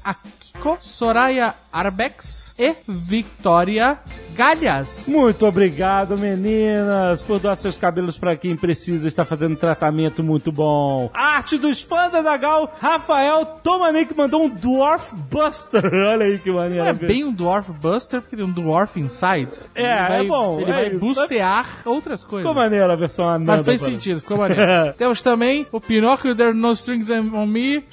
Soraya 0.81 1.55
Arbex 1.73 2.55
e 2.59 2.75
Victoria 2.87 3.99
migalhas. 4.35 5.05
Muito 5.07 5.47
obrigado, 5.47 6.19
meninas, 6.19 7.23
por 7.23 7.39
doar 7.39 7.57
seus 7.57 7.79
cabelos 7.79 8.19
pra 8.19 8.35
quem 8.37 8.57
precisa. 8.57 9.07
Está 9.07 9.25
fazendo 9.25 9.53
um 9.53 9.57
tratamento 9.57 10.25
muito 10.25 10.51
bom. 10.51 11.09
Arte 11.15 11.57
dos 11.57 11.83
fãs 11.83 12.11
da 12.11 12.21
Zagal, 12.21 12.73
Rafael 12.81 13.45
Tomanik 13.63 14.13
mandou 14.17 14.43
um 14.45 14.49
Dwarf 14.49 15.15
Buster. 15.31 15.85
Olha 16.11 16.27
aí 16.27 16.39
que 16.39 16.51
maneiro. 16.51 16.83
Não 16.85 16.91
é 16.91 16.93
bem 16.95 17.23
um 17.25 17.33
Dwarf 17.33 17.71
Buster, 17.73 18.21
porque 18.21 18.35
tem 18.35 18.45
um 18.45 18.51
Dwarf 18.51 18.99
Inside. 18.99 19.51
É, 19.75 20.09
vai- 20.09 20.25
é 20.25 20.29
bom, 20.29 20.61
Ele 20.61 20.71
é 20.71 20.75
vai 20.75 20.89
isso. 20.89 20.99
bustear 20.99 21.67
outras 21.85 22.25
coisas. 22.25 22.49
Ficou 22.49 22.61
maneiro 22.61 22.91
a 22.91 22.97
versão 22.97 23.29
anã. 23.29 23.45
Mas 23.57 23.65
fez 23.65 23.81
sentido, 23.83 24.21
ficou 24.21 24.37
maneiro. 24.39 24.93
Temos 24.99 25.23
também 25.23 25.65
o 25.71 25.81
Pinóquio 25.81 26.35
There 26.35 26.49
Are 26.51 26.59
No 26.59 26.73
Strings 26.73 27.09
on 27.11 27.47
Me, 27.47 27.85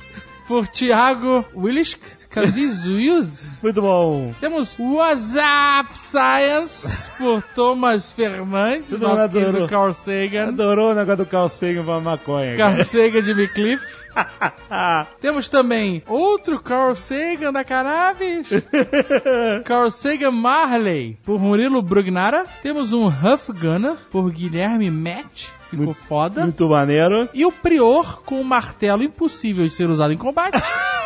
por 0.52 0.68
Thiago 0.68 1.46
Willis 1.56 1.98
Candizuiz. 2.30 3.62
Muito 3.64 3.82
bom. 3.82 4.34
Temos 4.42 4.76
WhatsApp 4.78 5.98
Science, 5.98 7.08
por 7.18 7.42
Thomas 7.56 8.12
Fernandes, 8.12 8.92
mundo 8.92 9.08
nosso 9.08 9.30
querido 9.30 9.48
adorou. 9.48 9.70
Carl 9.70 9.94
Sagan. 9.94 10.50
Adorou 10.50 10.92
o 10.92 10.94
negócio 10.94 11.24
do 11.24 11.26
Carl 11.26 11.48
Sagan 11.48 11.86
pra 11.86 12.02
maconha. 12.02 12.58
cara. 12.58 12.74
Carl 12.74 12.84
Sagan 12.84 13.22
de 13.22 13.34
Bicliff. 13.34 13.82
Temos 15.22 15.48
também 15.48 16.04
outro 16.06 16.62
Carl 16.62 16.96
Sagan 16.96 17.54
da 17.54 17.64
Cannabis. 17.64 18.50
Carl 19.64 19.90
Sagan 19.90 20.32
Marley, 20.32 21.18
por 21.24 21.40
Murilo 21.40 21.82
Brugnara. 21.82 22.46
Temos 22.62 22.92
um 22.92 23.08
Huff 23.08 23.54
Gunner, 23.54 23.96
por 24.12 24.30
Guilherme 24.30 24.92
Match. 24.92 25.48
Ficou 25.72 25.94
foda. 25.94 26.44
Muito 26.44 26.68
maneiro. 26.68 27.30
E 27.34 27.46
o 27.46 27.52
Prior 27.52 28.22
com 28.24 28.40
um 28.40 28.44
martelo 28.44 29.04
impossível 29.04 29.66
de 29.66 29.74
ser 29.74 29.90
usado 29.90 30.14
em 30.14 30.18
combate. 30.18 30.62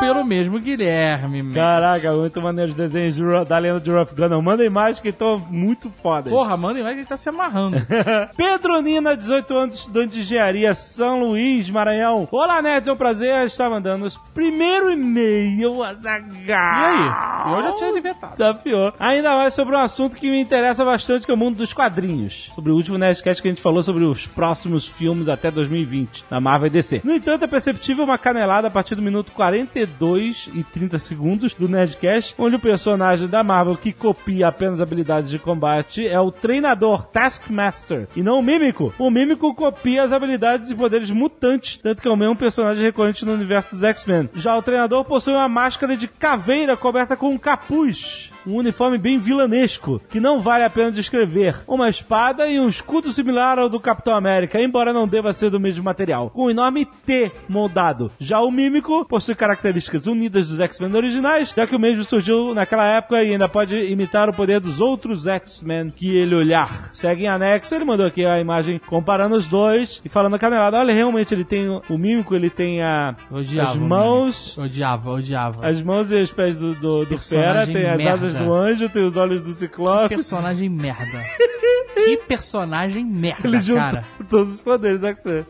pelo 0.00 0.24
mesmo 0.24 0.58
Guilherme. 0.58 1.42
Match. 1.42 1.54
Caraca, 1.54 2.12
muito 2.12 2.40
maneiro 2.40 2.70
os 2.70 2.76
desenhos 2.76 3.14
de 3.14 3.22
da 3.44 3.58
lenda 3.58 3.78
de 3.78 3.90
Rough 3.90 4.14
Gunner. 4.16 4.42
Mandem 4.42 4.70
mais 4.70 4.98
que 4.98 5.08
estão 5.08 5.38
muito 5.50 5.90
fodas. 5.90 6.32
Porra, 6.32 6.56
mano, 6.56 6.78
imagina 6.78 6.94
que 6.94 7.00
ele 7.00 7.06
tá 7.06 7.16
se 7.16 7.28
amarrando. 7.28 7.76
Pedro 8.36 8.80
Nina, 8.80 9.16
18 9.16 9.56
anos, 9.56 9.76
estudante 9.76 10.14
de 10.14 10.20
engenharia, 10.20 10.74
São 10.74 11.20
Luís, 11.20 11.68
Maranhão. 11.70 12.26
Olá, 12.32 12.62
Nerd, 12.62 12.88
é 12.88 12.92
um 12.92 12.96
prazer 12.96 13.46
estar 13.46 13.68
mandando 13.68 14.06
os 14.06 14.16
primeiro 14.16 14.90
e-mail 14.90 15.82
a 15.82 15.94
Zagal. 15.94 16.26
E 16.46 16.52
aí? 16.52 17.54
Eu 17.54 17.62
já 17.62 17.72
tinha 17.72 17.98
inventado. 17.98 18.32
Desafiou. 18.32 18.92
Ainda 18.98 19.36
mais 19.36 19.54
sobre 19.54 19.76
um 19.76 19.78
assunto 19.78 20.16
que 20.16 20.30
me 20.30 20.40
interessa 20.40 20.84
bastante, 20.84 21.26
que 21.26 21.30
é 21.30 21.34
o 21.34 21.36
mundo 21.36 21.56
dos 21.56 21.74
quadrinhos. 21.74 22.50
Sobre 22.54 22.72
o 22.72 22.74
último 22.74 22.96
Nerdcast 23.10 23.42
que 23.42 23.48
a 23.48 23.50
gente 23.50 23.62
falou 23.62 23.82
sobre 23.82 24.04
os 24.04 24.26
próximos 24.26 24.86
filmes 24.86 25.28
até 25.28 25.50
2020, 25.50 26.24
na 26.30 26.40
Marvel 26.40 26.68
e 26.68 26.70
DC. 26.70 27.00
No 27.04 27.14
entanto, 27.14 27.44
é 27.44 27.48
perceptível 27.48 28.04
uma 28.04 28.16
canelada 28.16 28.68
a 28.68 28.70
partir 28.70 28.94
do 28.94 29.02
minuto 29.02 29.32
42 29.32 30.48
e 30.54 30.62
30 30.62 30.98
segundos 30.98 31.54
do 31.54 31.68
Nerdcast, 31.68 32.34
onde 32.38 32.56
o 32.56 32.60
personagem 32.60 33.26
da 33.26 33.42
Marvel 33.42 33.76
que 33.76 33.92
copia 33.92 34.48
apenas 34.48 34.80
habilidades 34.80 35.30
de 35.30 35.38
combate 35.38 36.06
é 36.06 36.20
o 36.20 36.30
treinador 36.30 37.06
Taskmaster, 37.06 38.06
e 38.14 38.22
não 38.22 38.38
o 38.38 38.42
Mímico. 38.42 38.94
O 38.98 39.10
Mímico 39.10 39.54
copia 39.54 40.04
as 40.04 40.12
habilidades 40.12 40.70
e 40.70 40.74
poderes 40.74 41.10
mutantes, 41.10 41.78
tanto 41.82 42.00
que 42.00 42.08
é 42.08 42.10
o 42.10 42.16
mesmo 42.16 42.36
personagem 42.36 42.84
recorrente 42.84 43.24
no 43.24 43.32
universo 43.32 43.70
dos 43.70 43.82
X-Men. 43.82 44.30
Já 44.34 44.56
o 44.56 44.62
treinador 44.62 45.04
possui 45.04 45.34
uma 45.34 45.48
máscara 45.48 45.96
de 45.96 46.06
caveira 46.06 46.76
coberta 46.76 47.16
com 47.16 47.30
um 47.30 47.38
capuz. 47.38 48.30
Um 48.46 48.56
uniforme 48.56 48.98
bem 48.98 49.18
vilanesco, 49.18 50.00
que 50.08 50.20
não 50.20 50.40
vale 50.40 50.64
a 50.64 50.70
pena 50.70 50.90
descrever. 50.90 51.56
Uma 51.66 51.88
espada 51.88 52.48
e 52.48 52.58
um 52.58 52.68
escudo 52.68 53.12
similar 53.12 53.58
ao 53.58 53.68
do 53.68 53.80
Capitão 53.80 54.14
América, 54.14 54.60
embora 54.60 54.92
não 54.92 55.06
deva 55.06 55.32
ser 55.32 55.50
do 55.50 55.60
mesmo 55.60 55.84
material. 55.84 56.30
Com 56.30 56.46
um 56.46 56.50
enorme 56.50 56.84
T 56.84 57.30
moldado. 57.48 58.10
Já 58.18 58.40
o 58.40 58.50
Mímico 58.50 59.04
possui 59.06 59.34
características 59.34 60.06
unidas 60.06 60.48
dos 60.48 60.60
X-Men 60.60 60.94
originais, 60.94 61.52
já 61.56 61.66
que 61.66 61.76
o 61.76 61.78
mesmo 61.78 62.04
surgiu 62.04 62.54
naquela 62.54 62.84
época 62.84 63.22
e 63.22 63.32
ainda 63.32 63.48
pode 63.48 63.76
imitar 63.76 64.28
o 64.28 64.32
poder 64.32 64.60
dos 64.60 64.80
outros 64.80 65.26
X-Men 65.26 65.90
que 65.90 66.16
ele 66.16 66.34
olhar. 66.34 66.90
Segue 66.92 67.24
em 67.24 67.28
anexo, 67.28 67.74
ele 67.74 67.84
mandou 67.84 68.06
aqui 68.06 68.24
a 68.24 68.40
imagem 68.40 68.80
comparando 68.86 69.36
os 69.36 69.46
dois 69.46 70.00
e 70.04 70.08
falando 70.08 70.34
a 70.34 70.38
canelada. 70.38 70.78
Olha, 70.78 70.94
realmente 70.94 71.34
ele 71.34 71.44
tem 71.44 71.68
o 71.68 71.98
Mímico, 71.98 72.34
ele 72.34 72.50
tem 72.50 72.82
a, 72.82 73.14
Odiava. 73.30 73.70
as 73.70 73.76
mãos... 73.76 74.58
Odiava, 74.58 75.10
odiava. 75.10 75.66
As 75.66 75.82
mãos 75.82 76.10
e 76.10 76.16
os 76.16 76.32
pés 76.32 76.56
do, 76.56 76.74
do, 76.74 77.04
do 77.04 77.18
Fera, 77.18 77.66
tem 77.66 77.86
as 77.86 77.96
merda. 77.96 78.29
Asas 78.36 78.46
do 78.46 78.52
anjo, 78.52 78.88
tem 78.88 79.04
os 79.04 79.16
olhos 79.16 79.42
do 79.42 79.52
Que 79.52 79.58
Ciclope. 79.60 80.08
personagem 80.08 80.68
merda. 80.68 81.24
Que 81.92 82.16
personagem 82.16 83.04
merda, 83.04 83.46
Ele 83.46 83.62
cara. 83.74 84.04
todos 84.28 84.54
os 84.54 84.60
poderes 84.62 85.00
da 85.00 85.08
X-Men. 85.12 85.44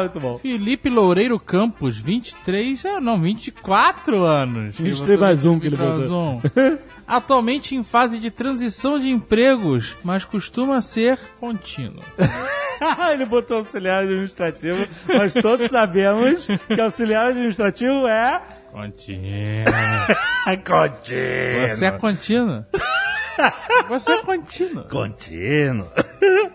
Muito 0.00 0.20
bom. 0.20 0.38
Felipe 0.38 0.88
Loureiro 0.88 1.38
Campos, 1.38 1.98
23, 1.98 2.82
é, 2.84 3.00
não, 3.00 3.20
24 3.20 4.24
anos. 4.24 4.76
23 4.78 5.20
mais 5.20 5.44
um 5.44 5.58
que 5.58 5.66
ele 5.66 5.76
23 5.76 6.10
mais 6.10 6.12
um. 6.12 6.40
Atualmente 7.06 7.74
em 7.74 7.82
fase 7.82 8.18
de 8.18 8.30
transição 8.30 8.98
de 8.98 9.10
empregos, 9.10 9.94
mas 10.02 10.24
costuma 10.24 10.80
ser 10.80 11.18
contínuo. 11.38 12.02
ele 13.12 13.26
botou 13.26 13.58
auxiliar 13.58 14.04
administrativo, 14.04 14.86
mas 15.06 15.34
todos 15.34 15.68
sabemos 15.70 16.46
que 16.66 16.80
auxiliar 16.80 17.26
administrativo 17.26 18.06
é. 18.08 18.40
Contínuo. 18.74 19.22
Contínuo. 20.66 21.68
Você 21.68 21.86
é 21.86 21.90
contínuo. 21.92 22.64
Você 23.88 24.10
é 24.10 24.18
contínuo. 24.22 24.84
Contínuo. 24.88 25.88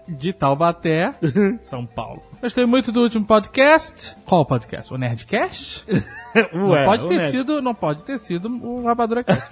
De 0.07 0.33
Taubaté, 0.33 1.13
São 1.61 1.85
Paulo. 1.85 2.23
Gostei 2.41 2.65
muito 2.65 2.91
do 2.91 3.01
último 3.01 3.25
podcast. 3.25 4.15
Qual 4.25 4.45
podcast? 4.45 4.93
O 4.93 4.97
Nerdcast? 4.97 5.83
Não 6.53 6.69
Ué, 6.69 6.85
pode 6.85 7.05
o 7.05 7.09
ter 7.09 7.17
Ned. 7.17 7.31
sido, 7.31 7.59
não 7.59 7.73
pode 7.73 8.05
ter 8.05 8.19
sido 8.19 8.47
o 8.63 8.83
Rapadura 8.83 9.23
Cast. 9.23 9.49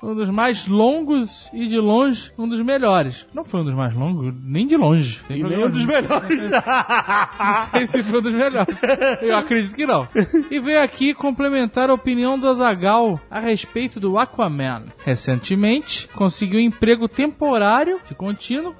um 0.00 0.14
dos 0.14 0.30
mais 0.30 0.68
longos 0.68 1.50
e 1.52 1.66
de 1.66 1.78
longe 1.80 2.30
um 2.38 2.46
dos 2.48 2.60
melhores. 2.62 3.26
Não 3.34 3.44
foi 3.44 3.60
um 3.60 3.64
dos 3.64 3.74
mais 3.74 3.92
longos, 3.96 4.32
nem 4.44 4.68
de 4.68 4.76
longe. 4.76 5.20
Tem 5.26 5.38
E 5.38 5.42
nem 5.42 5.64
um 5.64 5.68
dos 5.68 5.84
melhores. 5.84 6.48
Não 6.48 7.70
sei 7.72 7.86
se 7.88 8.02
foi 8.04 8.20
um 8.20 8.22
dos 8.22 8.32
melhores. 8.34 8.76
Eu 9.20 9.36
acredito 9.36 9.74
que 9.74 9.84
não. 9.84 10.06
E 10.48 10.60
veio 10.60 10.80
aqui 10.80 11.12
complementar 11.12 11.90
a 11.90 11.94
opinião 11.94 12.38
do 12.38 12.48
Azagal 12.48 13.20
a 13.28 13.40
respeito 13.40 13.98
do 13.98 14.16
Aquaman. 14.16 14.84
Recentemente, 15.04 16.06
conseguiu 16.14 16.60
um 16.60 16.62
emprego 16.62 17.08
temporário, 17.08 18.00
de 18.08 18.14
contínuo, 18.14 18.76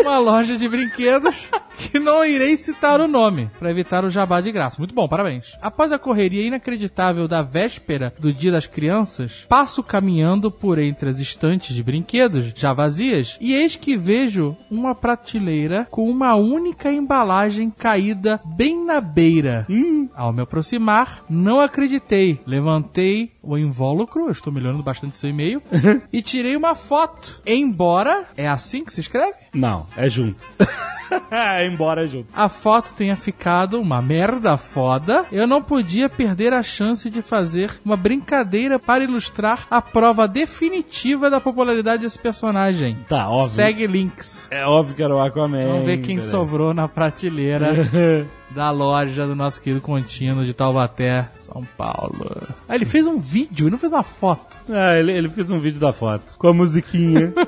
uma 0.00 0.18
loja 0.18 0.56
de 0.56 0.68
brinquedos 0.68 1.48
que 1.76 1.98
não 1.98 2.24
irei 2.24 2.56
citar 2.56 3.00
o 3.00 3.08
nome, 3.08 3.50
para 3.58 3.70
evitar 3.70 4.04
o 4.04 4.10
jabá 4.10 4.40
de 4.40 4.52
graça. 4.52 4.78
Muito 4.78 4.94
bom, 4.94 5.08
parabéns. 5.08 5.56
Após 5.60 5.92
a 5.92 5.98
correria 5.98 6.46
inacreditável 6.46 7.26
da 7.26 7.42
véspera 7.42 8.12
do 8.18 8.32
Dia 8.32 8.52
das 8.52 8.66
Crianças, 8.66 9.46
passo 9.48 9.82
caminhando 9.82 10.50
por 10.50 10.78
entre 10.78 11.08
as 11.08 11.18
estantes 11.18 11.74
de 11.74 11.82
brinquedos 11.82 12.52
já 12.54 12.72
vazias 12.72 13.36
e 13.40 13.54
eis 13.54 13.76
que 13.76 13.96
vejo 13.96 14.56
uma 14.70 14.94
prateleira 14.94 15.86
com 15.90 16.08
uma 16.08 16.34
única 16.34 16.92
embalagem 16.92 17.70
caída 17.70 18.40
bem 18.44 18.84
na 18.84 19.00
beira. 19.00 19.66
Ao 20.14 20.32
me 20.32 20.42
aproximar, 20.42 21.24
não 21.28 21.60
acreditei. 21.60 22.38
Levantei 22.46 23.32
o 23.42 23.58
invólucro, 23.58 24.26
eu 24.26 24.32
estou 24.32 24.52
melhorando 24.52 24.82
bastante 24.82 25.16
seu 25.16 25.30
e-mail, 25.30 25.62
e 26.12 26.22
tirei 26.22 26.56
uma 26.56 26.74
foto. 26.74 27.40
Embora, 27.46 28.26
é 28.36 28.48
assim 28.48 28.84
que 28.84 28.92
se 28.92 29.00
escreve? 29.00 29.34
Não, 29.52 29.86
é 29.96 30.08
junto. 30.08 30.46
é 31.30 31.66
embora 31.66 32.06
junto. 32.06 32.28
a 32.34 32.48
foto 32.48 32.94
tenha 32.94 33.16
ficado 33.16 33.80
uma 33.80 34.00
merda 34.00 34.56
foda, 34.56 35.26
eu 35.30 35.46
não 35.46 35.62
podia 35.62 36.08
perder 36.08 36.52
a 36.52 36.62
chance 36.62 37.10
de 37.10 37.20
fazer 37.20 37.70
uma 37.84 37.96
brincadeira 37.96 38.78
para 38.78 39.04
ilustrar 39.04 39.66
a 39.70 39.82
prova 39.82 40.26
definitiva 40.26 41.28
da 41.28 41.40
popularidade 41.40 42.02
desse 42.02 42.18
personagem. 42.18 42.96
Tá, 43.08 43.28
óbvio. 43.28 43.50
Segue 43.50 43.86
links. 43.86 44.48
É 44.50 44.64
óbvio 44.64 44.94
que 44.94 45.02
era 45.02 45.14
o 45.14 45.20
Aquaman. 45.20 45.66
Vamos 45.66 45.84
ver 45.84 46.00
quem 46.00 46.20
sobrou 46.20 46.72
na 46.72 46.88
prateleira 46.88 47.72
da 48.54 48.70
loja 48.70 49.26
do 49.26 49.34
nosso 49.34 49.60
querido 49.60 49.80
contínuo 49.80 50.44
de 50.44 50.54
Taubaté, 50.54 51.28
São 51.40 51.64
Paulo. 51.76 52.30
Ah, 52.68 52.74
ele 52.74 52.84
fez 52.84 53.06
um 53.06 53.18
vídeo, 53.18 53.64
ele 53.64 53.72
não 53.72 53.78
fez 53.78 53.92
uma 53.92 54.02
foto. 54.02 54.58
Ah, 54.68 54.96
ele, 54.96 55.12
ele 55.12 55.28
fez 55.28 55.50
um 55.50 55.58
vídeo 55.58 55.80
da 55.80 55.92
foto. 55.92 56.34
Com 56.38 56.48
a 56.48 56.52
musiquinha. 56.54 57.32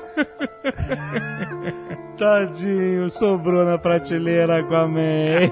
Tadinho, 2.17 3.09
sobrou 3.11 3.65
na 3.65 3.77
prateleira 3.77 4.59
Aquaman. 4.59 5.51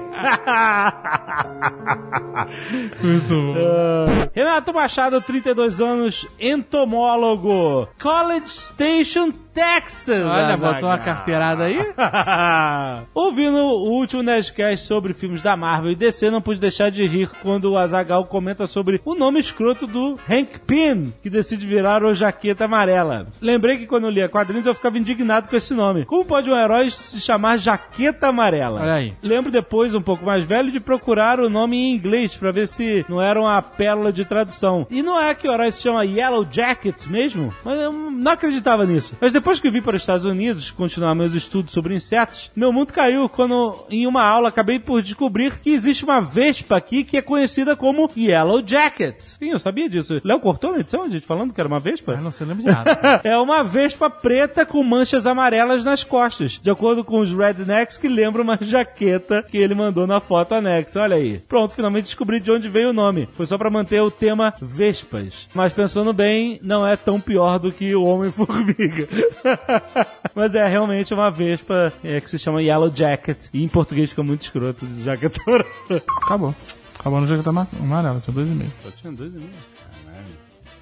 Muito 3.02 3.28
bom. 3.28 3.54
Ah. 3.56 4.28
Renato 4.34 4.72
Machado, 4.72 5.20
32 5.20 5.80
anos, 5.80 6.26
entomólogo. 6.40 7.86
College 8.00 8.48
Station, 8.48 9.30
Texas. 9.54 10.24
Olha, 10.24 10.46
Azaghal. 10.46 10.74
botou 10.74 10.88
uma 10.88 10.98
carteirada 10.98 11.64
aí? 11.64 11.78
Ouvindo 13.14 13.56
o 13.56 13.90
último 13.90 14.22
Nerdcast 14.22 14.86
sobre 14.86 15.14
filmes 15.14 15.40
da 15.42 15.56
Marvel 15.56 15.92
e 15.92 15.94
DC, 15.94 16.28
não 16.30 16.42
pude 16.42 16.58
deixar 16.58 16.90
de 16.90 17.06
rir 17.06 17.30
quando 17.40 17.70
o 17.70 17.78
Azagal 17.78 18.24
comenta 18.24 18.66
sobre 18.66 19.00
o 19.04 19.14
nome 19.14 19.38
escroto 19.38 19.86
do 19.86 20.18
Hank 20.28 20.58
Pym, 20.66 21.14
que 21.22 21.30
decide 21.30 21.66
virar 21.66 22.02
o 22.02 22.12
Jaqueta 22.14 22.64
Amarela. 22.64 23.26
Lembrei 23.40 23.78
que 23.78 23.86
quando 23.86 24.04
eu 24.04 24.10
lia 24.10 24.28
quadrinhos 24.28 24.66
eu 24.66 24.74
ficava 24.74 24.98
indignado 24.98 25.48
com 25.48 25.54
esse 25.56 25.72
nome. 25.72 26.04
Como 26.04 26.24
pode 26.24 26.50
um 26.50 26.56
herói 26.56 26.90
se 26.90 27.20
chamar 27.20 27.56
Jaqueta 27.58 28.28
Amarela. 28.28 28.80
Olha 28.80 28.94
aí. 28.94 29.14
Lembro 29.22 29.52
depois, 29.52 29.94
um 29.94 30.02
pouco 30.02 30.24
mais 30.26 30.44
velho, 30.44 30.72
de 30.72 30.80
procurar 30.80 31.38
o 31.38 31.48
nome 31.48 31.76
em 31.76 31.94
inglês 31.94 32.36
pra 32.36 32.50
ver 32.50 32.66
se 32.66 33.06
não 33.08 33.22
era 33.22 33.40
uma 33.40 33.62
pérola 33.62 34.12
de 34.12 34.24
tradução. 34.24 34.86
E 34.90 35.02
não 35.02 35.20
é 35.20 35.32
que 35.34 35.46
o 35.46 35.52
herói 35.52 35.70
se 35.70 35.82
chama 35.82 36.04
Yellow 36.04 36.44
Jacket 36.50 37.06
mesmo? 37.06 37.54
Mas 37.64 37.80
eu 37.80 37.92
não 37.92 38.32
acreditava 38.32 38.84
nisso. 38.84 39.14
Mas 39.20 39.32
depois 39.32 39.43
que 39.64 39.68
eu 39.68 39.72
vim 39.72 39.80
para 39.80 39.96
os 39.96 40.02
Estados 40.02 40.26
Unidos 40.26 40.70
continuar 40.70 41.14
meus 41.14 41.32
estudos 41.32 41.72
sobre 41.72 41.94
insetos, 41.94 42.50
meu 42.54 42.72
mundo 42.72 42.92
caiu 42.92 43.28
quando 43.28 43.86
em 43.88 44.06
uma 44.06 44.22
aula 44.22 44.48
acabei 44.48 44.78
por 44.78 45.00
descobrir 45.00 45.58
que 45.58 45.70
existe 45.70 46.04
uma 46.04 46.20
vespa 46.20 46.76
aqui 46.76 47.02
que 47.02 47.16
é 47.16 47.22
conhecida 47.22 47.74
como 47.74 48.10
Yellow 48.16 48.62
Jacket. 48.66 49.20
Sim, 49.20 49.50
eu 49.50 49.58
sabia 49.58 49.88
disso. 49.88 50.20
Léo 50.22 50.40
cortou 50.40 50.72
na 50.72 50.80
edição 50.80 51.02
a 51.02 51.08
gente 51.08 51.26
falando 51.26 51.54
que 51.54 51.60
era 51.60 51.68
uma 51.68 51.80
vespa? 51.80 52.12
Eu 52.12 52.20
não 52.20 52.30
sei 52.30 52.46
lembro 52.46 52.62
de 52.62 52.68
nada. 52.68 53.20
É 53.24 53.36
uma 53.38 53.62
vespa 53.62 54.10
preta 54.10 54.66
com 54.66 54.82
manchas 54.82 55.24
amarelas 55.24 55.82
nas 55.82 56.04
costas, 56.04 56.60
de 56.62 56.70
acordo 56.70 57.02
com 57.02 57.20
os 57.20 57.32
rednecks 57.32 57.96
que 57.96 58.08
lembram 58.08 58.44
uma 58.44 58.58
jaqueta 58.60 59.42
que 59.42 59.56
ele 59.56 59.74
mandou 59.74 60.06
na 60.06 60.20
foto 60.20 60.54
anexa. 60.54 61.00
Olha 61.00 61.16
aí. 61.16 61.38
Pronto, 61.38 61.74
finalmente 61.74 62.04
descobri 62.04 62.38
de 62.38 62.50
onde 62.50 62.68
veio 62.68 62.90
o 62.90 62.92
nome. 62.92 63.28
Foi 63.32 63.46
só 63.46 63.56
pra 63.56 63.70
manter 63.70 64.00
o 64.02 64.10
tema 64.10 64.52
vespas. 64.60 65.48
Mas 65.54 65.72
pensando 65.72 66.12
bem, 66.12 66.58
não 66.62 66.86
é 66.86 66.96
tão 66.96 67.20
pior 67.20 67.58
do 67.58 67.72
que 67.72 67.94
o 67.94 68.04
Homem-Formiga. 68.04 69.08
Mas 70.34 70.54
é 70.54 70.66
realmente 70.66 71.12
uma 71.14 71.30
vespa 71.30 71.92
é, 72.02 72.20
que 72.20 72.28
se 72.30 72.38
chama 72.38 72.62
Yellow 72.62 72.92
Jacket. 72.94 73.38
E 73.52 73.62
em 73.62 73.68
português 73.68 74.10
fica 74.10 74.22
muito 74.22 74.42
escroto 74.42 74.86
de 74.86 75.04
jaquetora. 75.04 75.64
Acabou. 76.24 76.54
Acabou 76.98 77.20
no 77.20 77.26
jaqueta 77.28 77.50
ama- 77.50 77.68
amarela, 77.80 78.20
tinha 78.24 78.34
dois 78.34 78.48
e 78.48 78.52
meio. 78.52 78.72
Só 78.82 78.90
tinha 78.90 79.12
dois 79.12 79.32
e 79.34 79.38
meio. 79.38 79.50
Caralho. 80.06 80.24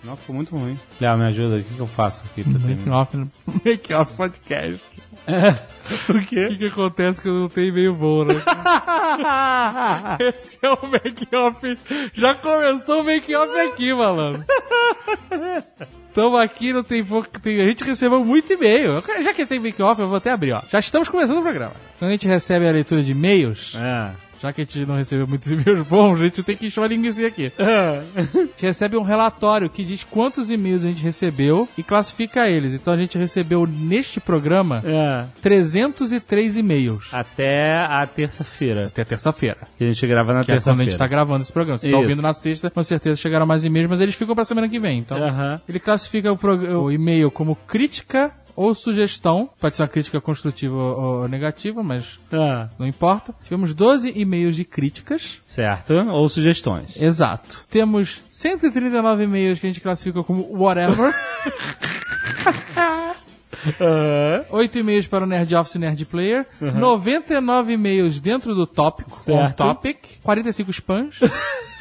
Não, 0.05 0.17
ficou 0.17 0.35
muito 0.35 0.57
ruim. 0.57 0.79
Léo, 1.01 1.19
me 1.19 1.25
ajuda. 1.27 1.57
O 1.57 1.63
que, 1.63 1.75
que 1.75 1.81
eu 1.81 1.87
faço 1.87 2.23
aqui 2.31 2.43
pra 2.43 2.53
Make 2.53 2.67
terminar? 2.67 2.97
off, 2.97 3.17
make 3.65 3.95
off 3.95 4.13
podcast. 4.17 4.81
O 6.09 6.13
O 6.19 6.27
quê? 6.27 6.49
que, 6.49 6.57
que 6.59 6.67
acontece 6.67 7.21
que 7.21 7.29
eu 7.29 7.35
não 7.35 7.49
tenho 7.49 7.69
e-mail 7.69 7.95
bom, 7.95 8.25
né? 8.25 8.35
Esse 10.21 10.59
é 10.63 10.71
o 10.71 10.87
make 10.87 11.29
off. 11.37 11.79
Já 12.15 12.35
começou 12.35 13.01
o 13.01 13.05
make 13.05 13.33
off 13.35 13.55
aqui, 13.61 13.93
malandro. 13.95 14.45
Tamo 16.15 16.37
aqui, 16.37 16.73
não 16.73 16.83
tem 16.83 17.03
pouco. 17.03 17.29
Tem, 17.41 17.61
a 17.61 17.67
gente 17.67 17.85
recebeu 17.85 18.25
muito 18.25 18.53
e-mail. 18.53 19.03
Já 19.23 19.33
que 19.33 19.47
tem 19.47 19.59
make 19.59 19.83
off, 19.83 20.01
eu 20.01 20.09
vou 20.09 20.17
até 20.17 20.31
abrir, 20.31 20.53
ó. 20.53 20.63
Já 20.71 20.79
estamos 20.79 21.09
começando 21.09 21.39
o 21.39 21.43
programa. 21.43 21.73
Então 21.97 22.09
a 22.09 22.13
gente 22.13 22.27
recebe 22.27 22.69
a 22.69 22.73
leitura 22.73 23.03
de 23.03 23.13
e-mails. 23.13 23.75
É. 23.77 24.11
Já 24.43 24.53
que 24.53 24.61
a 24.63 24.65
gente 24.65 24.85
não 24.85 24.97
recebeu 24.97 25.27
muitos 25.29 25.47
e-mails 25.53 25.87
bons, 25.87 26.21
a 26.21 26.25
gente 26.25 26.43
tem 26.43 26.57
que 26.57 26.69
linguiça 26.89 27.25
aqui. 27.25 27.53
A 28.17 28.21
gente 28.23 28.63
recebe 28.63 28.97
um 28.97 29.03
relatório 29.03 29.71
que 29.71 29.85
diz 29.85 30.03
quantos 30.03 30.51
e-mails 30.51 30.85
a 30.85 30.89
gente 30.89 31.03
recebeu 31.03 31.69
e 31.79 31.83
classifica 31.83 32.49
eles. 32.49 32.75
Então 32.75 32.93
a 32.93 32.97
gente 32.97 33.17
recebeu 33.17 33.67
neste 33.67 34.19
programa 34.21 34.83
É. 34.85 35.25
303 35.41 36.57
e-mails. 36.57 37.09
Até 37.13 37.77
a 37.77 38.07
terça-feira. 38.07 38.87
Até 38.87 39.05
terça-feira. 39.05 39.59
Que 39.79 39.85
a 39.85 39.87
gente 39.89 40.07
grava 40.07 40.35
na 40.35 40.45
Que 40.45 40.53
é 40.53 40.61
quando 40.61 40.81
a 40.81 40.85
gente 40.85 40.97
tá 40.97 41.05
terça-feira. 41.05 41.09
gravando 41.09 41.43
esse 41.43 41.53
programa. 41.53 41.79
Você 41.79 41.91
tá 41.91 41.97
ouvindo 41.97 42.23
na 42.23 42.33
sexta, 42.33 42.71
com 42.71 42.83
certeza 42.83 43.21
chegaram 43.21 43.47
mais 43.47 43.65
e-mails, 43.65 43.89
mas 43.89 44.01
eles 44.01 44.15
ficam 44.15 44.35
pra 44.35 44.45
semana 44.45 44.69
que 44.69 44.81
vem. 44.81 44.99
Então, 44.99 45.19
ele 45.69 45.79
classifica 45.79 46.33
o, 46.33 46.39
o 46.85 46.91
e-mail 46.91 47.31
como 47.31 47.55
crítica 47.55 48.31
ou 48.57 48.75
sugestão. 48.75 49.49
Pode 49.61 49.77
ser 49.77 49.83
uma 49.83 49.89
crítica 49.89 50.21
construtiva 50.21 50.77
ou, 50.77 51.29
negativa, 51.29 51.83
mas 51.83 52.19
Ah, 52.33 52.69
não 52.79 52.87
importa. 52.87 53.35
Tivemos 53.45 53.75
12 53.75 54.13
e-mails 54.15 54.57
de 54.57 54.65
críticas. 54.65 55.39
certo. 55.43 55.93
Ou 55.95 56.29
sugestões. 56.29 57.01
Exato. 57.01 57.65
Temos 57.71 58.21
139 58.31 59.25
e-mails 59.25 59.59
que 59.59 59.67
a 59.67 59.71
gente 59.71 59.81
classifica 59.81 60.23
como 60.23 60.47
whatever. 60.57 61.15
8 64.51 64.79
e-mails 64.79 65.07
para 65.07 65.25
o 65.25 65.27
Nerd 65.27 65.55
Office 65.55 65.75
e 65.77 65.79
Nerd 65.79 66.05
Player. 66.07 66.47
99 66.61 67.73
e-mails 67.75 68.21
dentro 68.21 68.55
do 68.55 68.67
tópico. 68.67 69.13
On 69.17 69.21
Certo. 69.21 69.57
topic. 69.57 69.99
45 70.23 70.71
spams. 70.73 71.17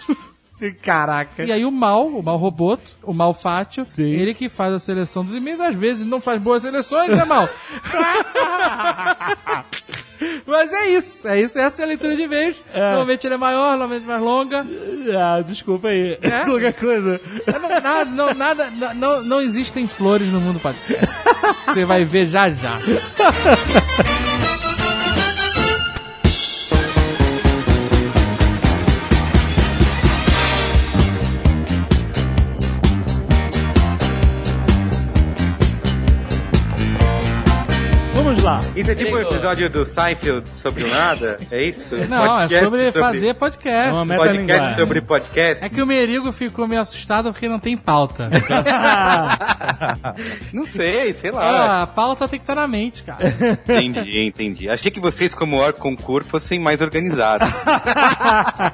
Caraca. 0.81 1.43
E 1.43 1.51
aí 1.51 1.65
o 1.65 1.71
mal, 1.71 2.07
o 2.07 2.23
mal 2.23 2.37
roboto, 2.37 2.91
o 3.03 3.13
mal 3.13 3.33
fátio, 3.33 3.85
Sim. 3.91 4.11
ele 4.11 4.33
que 4.33 4.49
faz 4.49 4.73
a 4.73 4.79
seleção 4.79 5.23
dos 5.23 5.33
e-mails, 5.35 5.59
às 5.59 5.75
vezes 5.75 6.05
não 6.05 6.21
faz 6.21 6.41
boas 6.41 6.63
seleções, 6.63 7.09
né, 7.09 7.25
mal? 7.25 7.49
Mas 10.45 10.71
é 10.71 10.89
isso, 10.89 11.27
é 11.27 11.41
isso, 11.41 11.57
essa 11.57 11.81
é 11.81 11.85
a 11.85 11.87
leitura 11.87 12.15
de 12.15 12.23
e-mails. 12.23 12.57
Normalmente 12.75 13.25
ele 13.25 13.33
é 13.33 13.37
maior, 13.37 13.69
normalmente 13.71 14.05
mais 14.05 14.21
longa. 14.21 14.65
Ah, 15.17 15.41
desculpa 15.41 15.87
aí. 15.87 16.19
É? 16.21 16.45
Qualquer 16.45 16.73
coisa. 16.73 17.19
Não, 17.47 17.69
nada, 17.69 18.05
não, 18.05 18.33
nada, 18.33 18.69
não, 18.95 19.23
não, 19.23 19.41
existem 19.41 19.87
flores 19.87 20.27
no 20.27 20.39
mundo 20.39 20.59
podcast. 20.59 21.07
Você 21.65 21.85
vai 21.85 22.05
ver 22.05 22.27
já 22.27 22.49
já. 22.51 22.77
Isso 38.81 38.89
é 38.89 38.95
tipo 38.95 39.15
o 39.15 39.19
episódio 39.21 39.69
do 39.69 39.85
Seinfeld 39.85 40.49
sobre 40.49 40.83
o 40.83 40.87
nada? 40.87 41.37
É 41.51 41.63
isso? 41.63 41.95
Não, 42.09 42.25
Podcast 42.27 42.55
é 42.55 42.63
sobre, 42.65 42.91
fazer 42.91 43.33
podcast. 43.35 43.89
É 43.89 43.91
uma 43.91 44.05
meta- 44.05 44.23
Podcast 44.25 44.75
sobre 44.75 45.01
podcast? 45.01 45.63
É 45.63 45.69
que 45.69 45.81
o 45.81 45.85
Merigo 45.85 46.31
ficou 46.31 46.67
meio 46.67 46.81
assustado 46.81 47.31
porque 47.31 47.47
não 47.47 47.59
tem 47.59 47.77
pauta. 47.77 48.29
Não 50.53 50.65
sei, 50.65 51.13
sei 51.13 51.31
lá. 51.31 51.41
Ah, 51.43 51.81
a 51.83 51.87
pauta 51.87 52.27
tem 52.27 52.39
que 52.39 52.43
estar 52.43 52.55
na 52.55 52.67
mente, 52.67 53.03
cara. 53.03 53.19
Entendi, 53.27 54.25
entendi. 54.27 54.69
Achei 54.69 54.91
que 54.91 54.99
vocês, 54.99 55.33
como 55.33 55.57
or 55.57 55.73
concurso, 55.73 56.29
fossem 56.29 56.59
mais 56.59 56.81
organizados. 56.81 57.49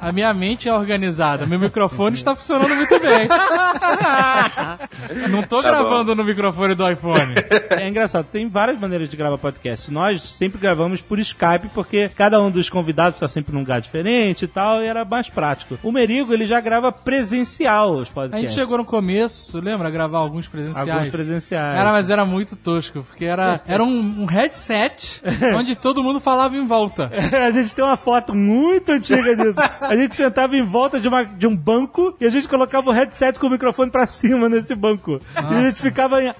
A 0.02 0.12
minha 0.14 0.34
mente 0.34 0.68
é 0.70 0.74
organizada, 0.74 1.46
meu 1.46 1.60
microfone 1.60 2.16
está 2.16 2.36
funcionando 2.36 2.76
muito 2.76 3.00
bem. 3.00 3.28
Não 5.30 5.42
tô 5.44 5.62
Tá 5.62 5.70
gravando 5.70 6.16
no 6.16 6.24
microfone 6.24 6.76
do 6.76 6.90
iPhone. 6.90 7.34
É 7.72 7.88
engraçado, 7.88 8.26
tem 8.26 8.48
várias 8.48 8.80
maneiras 8.80 9.10
de 9.10 9.18
gravar 9.18 9.38
podcast. 9.38 9.92
Nós 9.98 10.22
sempre 10.22 10.60
gravamos 10.60 11.02
por 11.02 11.18
Skype, 11.18 11.70
porque 11.74 12.08
cada 12.16 12.40
um 12.40 12.52
dos 12.52 12.70
convidados 12.70 13.16
está 13.16 13.28
sempre 13.28 13.52
num 13.52 13.62
lugar 13.62 13.82
diferente 13.82 14.46
e 14.46 14.48
tal, 14.48 14.84
e 14.84 14.86
era 14.86 15.04
mais 15.04 15.28
prático. 15.28 15.80
O 15.82 15.92
Merigo, 15.92 16.32
ele 16.32 16.46
já 16.46 16.62
grava 16.62 16.92
presencial 16.92 17.96
os 17.96 18.10
A 18.10 18.12
podcasts. 18.14 18.50
gente 18.52 18.60
chegou 18.60 18.78
no 18.78 18.86
começo, 18.86 19.60
lembra? 19.60 19.88
A 19.88 19.92
gravar 19.92 20.20
alguns 20.20 20.48
presenciais. 20.48 20.88
Alguns 20.88 21.10
presenciais. 21.10 21.78
Cara, 21.78 21.92
mas 21.92 22.10
era 22.12 22.26
muito 22.26 22.56
tosco, 22.56 23.02
porque 23.02 23.26
era, 23.26 23.60
era 23.68 23.84
um, 23.84 24.22
um 24.22 24.26
headset 24.26 25.20
onde 25.58 25.76
todo 25.76 26.04
mundo 26.04 26.20
falava 26.20 26.56
em 26.56 26.68
volta. 26.68 27.10
a 27.48 27.50
gente 27.50 27.74
tem 27.74 27.84
uma 27.84 27.98
foto 27.98 28.36
muito 28.36 28.92
antiga 28.92 29.36
disso. 29.36 29.60
A 29.82 29.96
gente 29.96 30.16
sentava 30.16 30.56
em 30.56 30.62
volta 30.64 31.00
de, 31.00 31.08
uma, 31.08 31.26
de 31.26 31.48
um 31.48 31.56
banco 31.56 32.16
e 32.22 32.26
a 32.26 32.30
gente 32.30 32.48
colocava 32.48 32.90
o 32.90 32.94
headset 32.94 33.40
com 33.40 33.48
o 33.48 33.50
microfone 33.50 33.90
pra 33.90 34.06
cima 34.06 34.48
nesse 34.48 34.76
banco. 34.76 35.20
E 35.52 35.56
a 35.56 35.64
gente 35.64 35.82
ficava 35.82 36.24
em- 36.24 36.34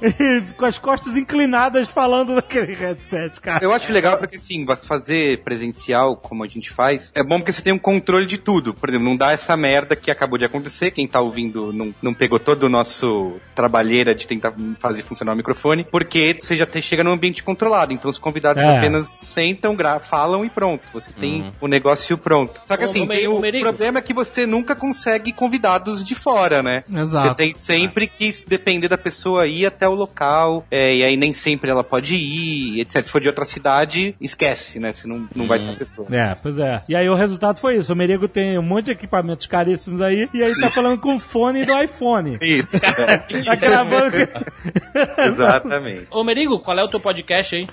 com 0.56 0.66
as 0.66 0.78
costas 0.78 1.16
inclinadas 1.16 1.90
falando 1.90 2.36
naquele 2.36 2.76
headset, 2.76 3.42
cara. 3.48 3.64
Eu 3.64 3.72
acho 3.74 3.92
legal 3.92 4.18
porque, 4.18 4.38
assim, 4.38 4.66
você 4.66 4.86
fazer 4.86 5.40
presencial, 5.44 6.16
como 6.18 6.44
a 6.44 6.48
gente 6.48 6.70
faz, 6.70 7.12
é 7.16 7.24
bom 7.24 7.40
porque 7.40 7.54
você 7.54 7.62
tem 7.62 7.74
um 7.74 7.80
controle 7.80 8.26
de 8.26 8.38
tudo. 8.38 8.74
Por 8.74 8.90
exemplo, 8.90 9.06
não 9.08 9.16
dá 9.16 9.32
essa 9.32 9.56
merda 9.56 9.96
que 9.96 10.12
acabou 10.12 10.38
de 10.38 10.46
acontecer. 10.46 10.92
Quem 10.92 11.08
tá 11.08 11.20
ouvindo 11.22 11.72
não, 11.74 11.94
não 12.02 12.14
pegou 12.14 12.40
todo 12.40 12.64
o 12.64 12.70
nosso 12.70 13.34
trabalheira 13.56 14.14
de 14.14 14.28
tentar 14.28 14.54
fazer 14.80 15.04
funcionar 15.04 15.34
o 15.34 15.36
microfone, 15.36 15.84
porque 15.84 16.38
você 16.40 16.56
já 16.58 16.66
te- 16.66 16.82
chega 16.82 17.04
num 17.04 17.12
ambiente 17.12 17.44
controlado. 17.44 17.94
Então 17.94 18.10
os 18.10 18.18
convidados 18.18 18.64
É. 18.64 18.78
apenas 18.78 19.08
sentam, 19.08 19.76
gra 19.76 20.00
falam 20.00 20.44
e 20.46 20.50
pronto. 20.50 20.84
Você 20.94 21.12
tem 21.12 21.54
o 21.62 21.68
negócio 21.68 22.18
pronto. 22.18 22.60
Só 22.68 22.76
que 22.78 22.84
assim, 22.84 23.02
ô, 23.04 23.08
tem 23.08 23.28
o 23.28 23.40
Merigo. 23.40 23.64
problema 23.66 24.00
é 24.00 24.02
que 24.02 24.14
você 24.14 24.46
nunca 24.46 24.76
consegue 24.76 25.32
convidados 25.32 26.04
de 26.04 26.16
fora, 26.16 26.62
né? 26.62 26.84
Exato. 26.94 27.30
Você 27.30 27.36
tem 27.36 27.54
sempre 27.54 28.08
que 28.08 28.32
depender 28.48 28.88
da 28.88 28.98
pessoa 28.98 29.48
ir 29.48 29.66
até 29.66 29.88
o 29.88 29.94
local, 29.94 30.66
é, 30.70 30.96
e 30.96 31.04
aí 31.04 31.16
nem 31.18 31.34
sempre 31.34 31.70
ela 31.72 31.84
pode 31.84 32.16
ir, 32.16 32.82
etc. 32.82 33.04
Se 33.04 33.12
for 33.12 33.22
de 33.22 33.27
outra 33.28 33.46
cidade, 33.46 34.16
esquece, 34.20 34.80
né? 34.80 34.92
Você 34.92 35.08
não, 35.08 35.28
não 35.36 35.48
vai 35.48 35.60
ter 35.60 35.70
a 35.70 35.76
pessoa. 35.76 36.08
É, 36.12 36.36
pois 36.36 36.58
é. 36.58 36.82
E 36.88 36.96
aí 36.96 37.08
o 37.10 37.16
resultado 37.16 37.60
foi 37.60 37.78
isso. 37.78 37.94
O 37.94 37.96
Merigo 37.96 38.28
tem 38.28 38.58
um 38.58 38.64
monte 38.64 38.86
de 38.86 38.92
equipamentos 38.92 39.46
caríssimos 39.46 40.02
aí 40.02 40.30
e 40.34 40.44
aí 40.44 40.60
tá 40.60 40.70
falando 40.70 41.02
com 41.02 41.16
o 41.16 41.20
fone 41.20 41.66
do 41.66 41.78
iPhone. 41.82 42.38
Isso, 42.42 42.78
Tá 43.46 43.56
gravando. 43.56 44.16
exatamente. 45.28 46.08
Ô, 46.12 46.24
Merigo, 46.24 46.60
qual 46.60 46.78
é 46.78 46.84
o 46.84 46.90
teu 46.90 47.00
podcast, 47.00 47.56
hein? 47.56 47.68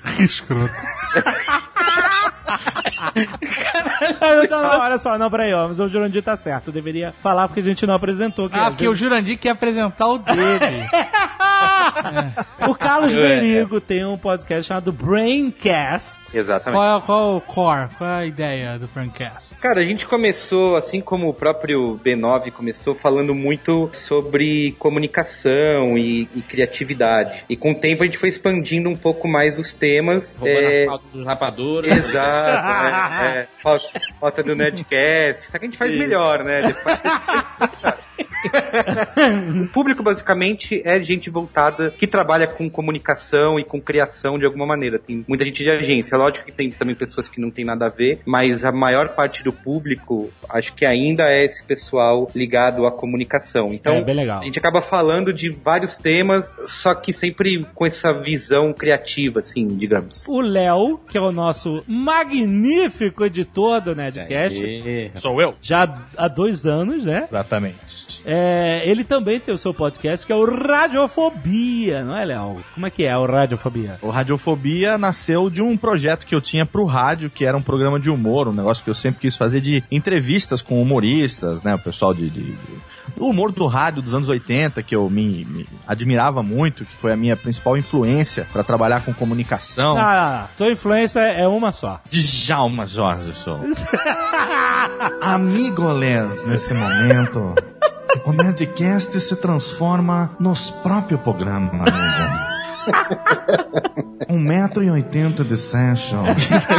Não, 4.50 4.62
não, 4.62 4.80
olha 4.80 4.98
só, 4.98 5.18
não, 5.18 5.30
peraí, 5.30 5.52
ó. 5.52 5.68
Mas 5.68 5.80
o 5.80 5.88
Jurandir 5.88 6.22
tá 6.22 6.36
certo. 6.36 6.68
Eu 6.68 6.72
deveria 6.72 7.12
falar 7.22 7.48
porque 7.48 7.60
a 7.60 7.64
gente 7.64 7.86
não 7.86 7.94
apresentou. 7.94 8.48
que 8.48 8.56
Ah, 8.56 8.64
às 8.64 8.68
porque 8.70 8.88
o 8.88 8.94
Jurandir 8.94 9.38
quer 9.38 9.50
apresentar 9.50 10.06
o 10.08 10.18
dele. 10.18 10.84
O 12.68 12.74
Carlos 12.74 13.14
É. 13.24 13.40
Berigo 13.40 13.80
tem 13.80 14.04
um 14.04 14.16
podcast 14.18 14.68
chamado 14.68 14.92
Braincast. 14.92 16.36
Exatamente. 16.36 16.76
Qual 16.78 16.98
é, 16.98 17.00
qual 17.00 17.32
é 17.34 17.36
o 17.36 17.40
core? 17.40 17.88
Qual 17.96 18.10
é 18.10 18.14
a 18.22 18.26
ideia 18.26 18.78
do 18.78 18.88
Prancast? 18.88 19.54
Cara, 19.56 19.80
a 19.80 19.84
gente 19.84 20.06
começou, 20.06 20.76
assim 20.76 21.00
como 21.00 21.28
o 21.28 21.34
próprio 21.34 21.98
B9 22.04 22.50
começou, 22.52 22.94
falando 22.94 23.34
muito 23.34 23.88
sobre 23.92 24.72
comunicação 24.78 25.96
e, 25.96 26.28
e 26.34 26.42
criatividade. 26.42 27.44
E 27.48 27.56
com 27.56 27.72
o 27.72 27.74
tempo 27.74 28.02
a 28.02 28.06
gente 28.06 28.18
foi 28.18 28.28
expandindo 28.28 28.88
um 28.88 28.96
pouco 28.96 29.28
mais 29.28 29.58
os 29.58 29.72
temas. 29.72 30.34
Roubando 30.38 30.58
É, 30.58 30.80
as 30.82 30.86
pautas 30.86 31.10
dos 31.12 31.24
rapadores. 31.26 31.96
Exato, 31.98 32.33
é, 32.34 33.38
é. 33.38 33.48
Falta, 33.58 34.00
falta 34.20 34.42
do 34.42 34.54
Nerdcast. 34.54 35.50
Só 35.50 35.58
que 35.58 35.64
a 35.64 35.68
gente 35.68 35.78
faz 35.78 35.94
melhor, 35.94 36.44
né? 36.44 36.62
Depois... 36.68 36.98
o 39.64 39.66
público 39.68 40.02
basicamente 40.02 40.80
é 40.84 41.02
gente 41.02 41.30
voltada 41.30 41.90
que 41.96 42.06
trabalha 42.06 42.46
com 42.46 42.68
comunicação 42.70 43.58
e 43.58 43.64
com 43.64 43.80
criação 43.80 44.38
de 44.38 44.44
alguma 44.44 44.66
maneira. 44.66 44.98
Tem 44.98 45.24
muita 45.26 45.44
gente 45.44 45.62
de 45.62 45.70
agência. 45.70 46.16
Lógico 46.16 46.44
que 46.44 46.52
tem 46.52 46.70
também 46.70 46.94
pessoas 46.94 47.28
que 47.28 47.40
não 47.40 47.50
tem 47.50 47.64
nada 47.64 47.86
a 47.86 47.88
ver, 47.88 48.20
mas 48.24 48.64
a 48.64 48.72
maior 48.72 49.10
parte 49.10 49.42
do 49.42 49.52
público 49.52 50.30
acho 50.50 50.74
que 50.74 50.84
ainda 50.84 51.30
é 51.30 51.44
esse 51.44 51.64
pessoal 51.64 52.30
ligado 52.34 52.86
à 52.86 52.92
comunicação. 52.92 53.72
Então, 53.72 53.94
É, 53.96 54.02
bem 54.04 54.14
legal. 54.14 54.40
a 54.40 54.44
gente 54.44 54.58
acaba 54.58 54.80
falando 54.82 55.32
de 55.32 55.50
vários 55.50 55.96
temas, 55.96 56.56
só 56.66 56.94
que 56.94 57.12
sempre 57.12 57.64
com 57.74 57.86
essa 57.86 58.12
visão 58.12 58.72
criativa, 58.72 59.40
assim, 59.40 59.66
digamos. 59.76 60.24
O 60.28 60.40
Léo, 60.40 60.98
que 61.08 61.16
é 61.16 61.20
o 61.20 61.32
nosso 61.32 61.82
magnífico 61.86 63.24
editor 63.24 63.80
do 63.80 63.94
Nerdcast, 63.94 65.12
Sou 65.14 65.40
eu. 65.40 65.54
já 65.60 65.92
há 66.16 66.28
dois 66.28 66.66
anos, 66.66 67.04
né? 67.04 67.26
Exatamente. 67.28 68.22
É, 68.24 68.33
ele 68.84 69.04
também 69.04 69.38
tem 69.40 69.54
o 69.54 69.58
seu 69.58 69.72
podcast, 69.74 70.26
que 70.26 70.32
é 70.32 70.36
o 70.36 70.44
Radiofobia, 70.44 72.02
não 72.04 72.16
é, 72.16 72.24
Léo? 72.24 72.56
Como 72.74 72.86
é 72.86 72.90
que 72.90 73.04
é 73.04 73.16
o 73.16 73.26
Radiofobia? 73.26 73.98
O 74.02 74.10
Radiofobia 74.10 74.96
nasceu 74.98 75.50
de 75.50 75.60
um 75.62 75.76
projeto 75.76 76.24
que 76.26 76.34
eu 76.34 76.40
tinha 76.40 76.64
pro 76.66 76.84
rádio, 76.84 77.28
que 77.30 77.44
era 77.44 77.56
um 77.56 77.62
programa 77.62 77.98
de 78.00 78.10
humor, 78.10 78.48
um 78.48 78.52
negócio 78.52 78.82
que 78.84 78.90
eu 78.90 78.94
sempre 78.94 79.20
quis 79.20 79.36
fazer 79.36 79.60
de 79.60 79.82
entrevistas 79.90 80.62
com 80.62 80.80
humoristas, 80.80 81.62
né? 81.62 81.74
O 81.74 81.78
pessoal 81.78 82.14
de. 82.14 82.28
de- 82.30 82.52
de- 82.52 82.94
do 83.16 83.26
humor 83.26 83.52
do 83.52 83.66
rádio 83.66 84.02
dos 84.02 84.12
anos 84.12 84.28
80, 84.28 84.82
que 84.82 84.96
eu 84.96 85.08
me, 85.08 85.44
me 85.44 85.68
admirava 85.86 86.42
muito, 86.42 86.84
que 86.84 86.96
foi 86.96 87.12
a 87.12 87.16
minha 87.16 87.36
principal 87.36 87.76
influência 87.76 88.44
para 88.52 88.64
trabalhar 88.64 89.04
com 89.04 89.14
comunicação. 89.14 89.94
Ah, 89.96 90.48
sua 90.56 90.72
influência 90.72 91.20
é 91.20 91.46
uma 91.46 91.70
só. 91.70 92.00
Djalma 92.10 92.88
Jorge 92.88 93.32
sou. 93.32 93.60
Amigoles, 95.20 96.44
nesse 96.44 96.74
momento, 96.74 97.54
o 98.24 98.32
Nerdcast 98.32 99.18
se 99.18 99.36
transforma 99.36 100.30
nos 100.38 100.70
próprio 100.70 101.18
programa, 101.18 101.84
amigo. 101.84 102.53
1,80m 104.28 105.44
de 105.44 105.56
session. 105.56 106.24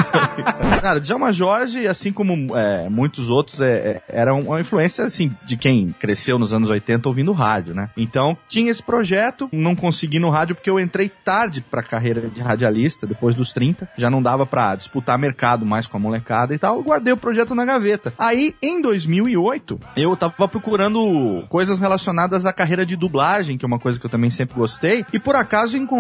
Cara, 0.82 1.00
Djalma 1.00 1.32
Jorge, 1.32 1.88
assim 1.88 2.12
como 2.12 2.56
é, 2.58 2.90
muitos 2.90 3.30
outros, 3.30 3.62
é, 3.62 3.68
é, 3.68 4.02
era 4.08 4.34
uma 4.34 4.60
influência, 4.60 5.06
assim, 5.06 5.36
de 5.46 5.58
quem 5.58 5.94
cresceu 6.00 6.38
nos 6.38 6.54
anos 6.54 6.70
80 6.70 7.08
ouvindo 7.08 7.32
rádio, 7.32 7.74
né? 7.74 7.90
Então, 7.98 8.38
tinha 8.48 8.70
esse 8.70 8.84
projeto, 8.84 9.50
não 9.52 9.76
consegui 9.76 10.20
no 10.20 10.30
rádio 10.30 10.56
porque 10.56 10.70
eu 10.70 10.80
entrei 10.80 11.10
tarde 11.10 11.62
pra 11.62 11.84
carreira 11.84 12.22
de 12.22 12.42
radialista, 12.42 13.08
depois 13.08 13.36
dos 13.36 13.54
30, 13.54 13.90
já 13.98 14.10
não 14.10 14.22
dava 14.22 14.46
pra 14.46 14.76
disputar 14.76 15.18
mercado 15.18 15.66
mais 15.66 15.88
com 15.88 15.98
a 15.98 16.00
molecada 16.00 16.54
e 16.54 16.58
tal, 16.58 16.82
guardei 16.82 17.14
o 17.14 17.18
projeto 17.18 17.56
na 17.56 17.66
gaveta. 17.66 18.14
Aí, 18.18 18.54
em 18.62 18.82
2008, 18.82 19.80
eu 19.96 20.16
tava 20.16 20.48
procurando 20.48 21.46
coisas 21.50 21.80
relacionadas 21.80 22.46
à 22.46 22.54
carreira 22.54 22.86
de 22.86 22.96
dublagem, 22.96 23.58
que 23.58 23.66
é 23.66 23.68
uma 23.68 23.80
coisa 23.80 24.00
que 24.00 24.06
eu 24.06 24.10
também 24.10 24.30
sempre 24.30 24.56
gostei, 24.56 25.06
e 25.12 25.20
por 25.20 25.36
acaso 25.36 25.78
encontrei 25.78 25.95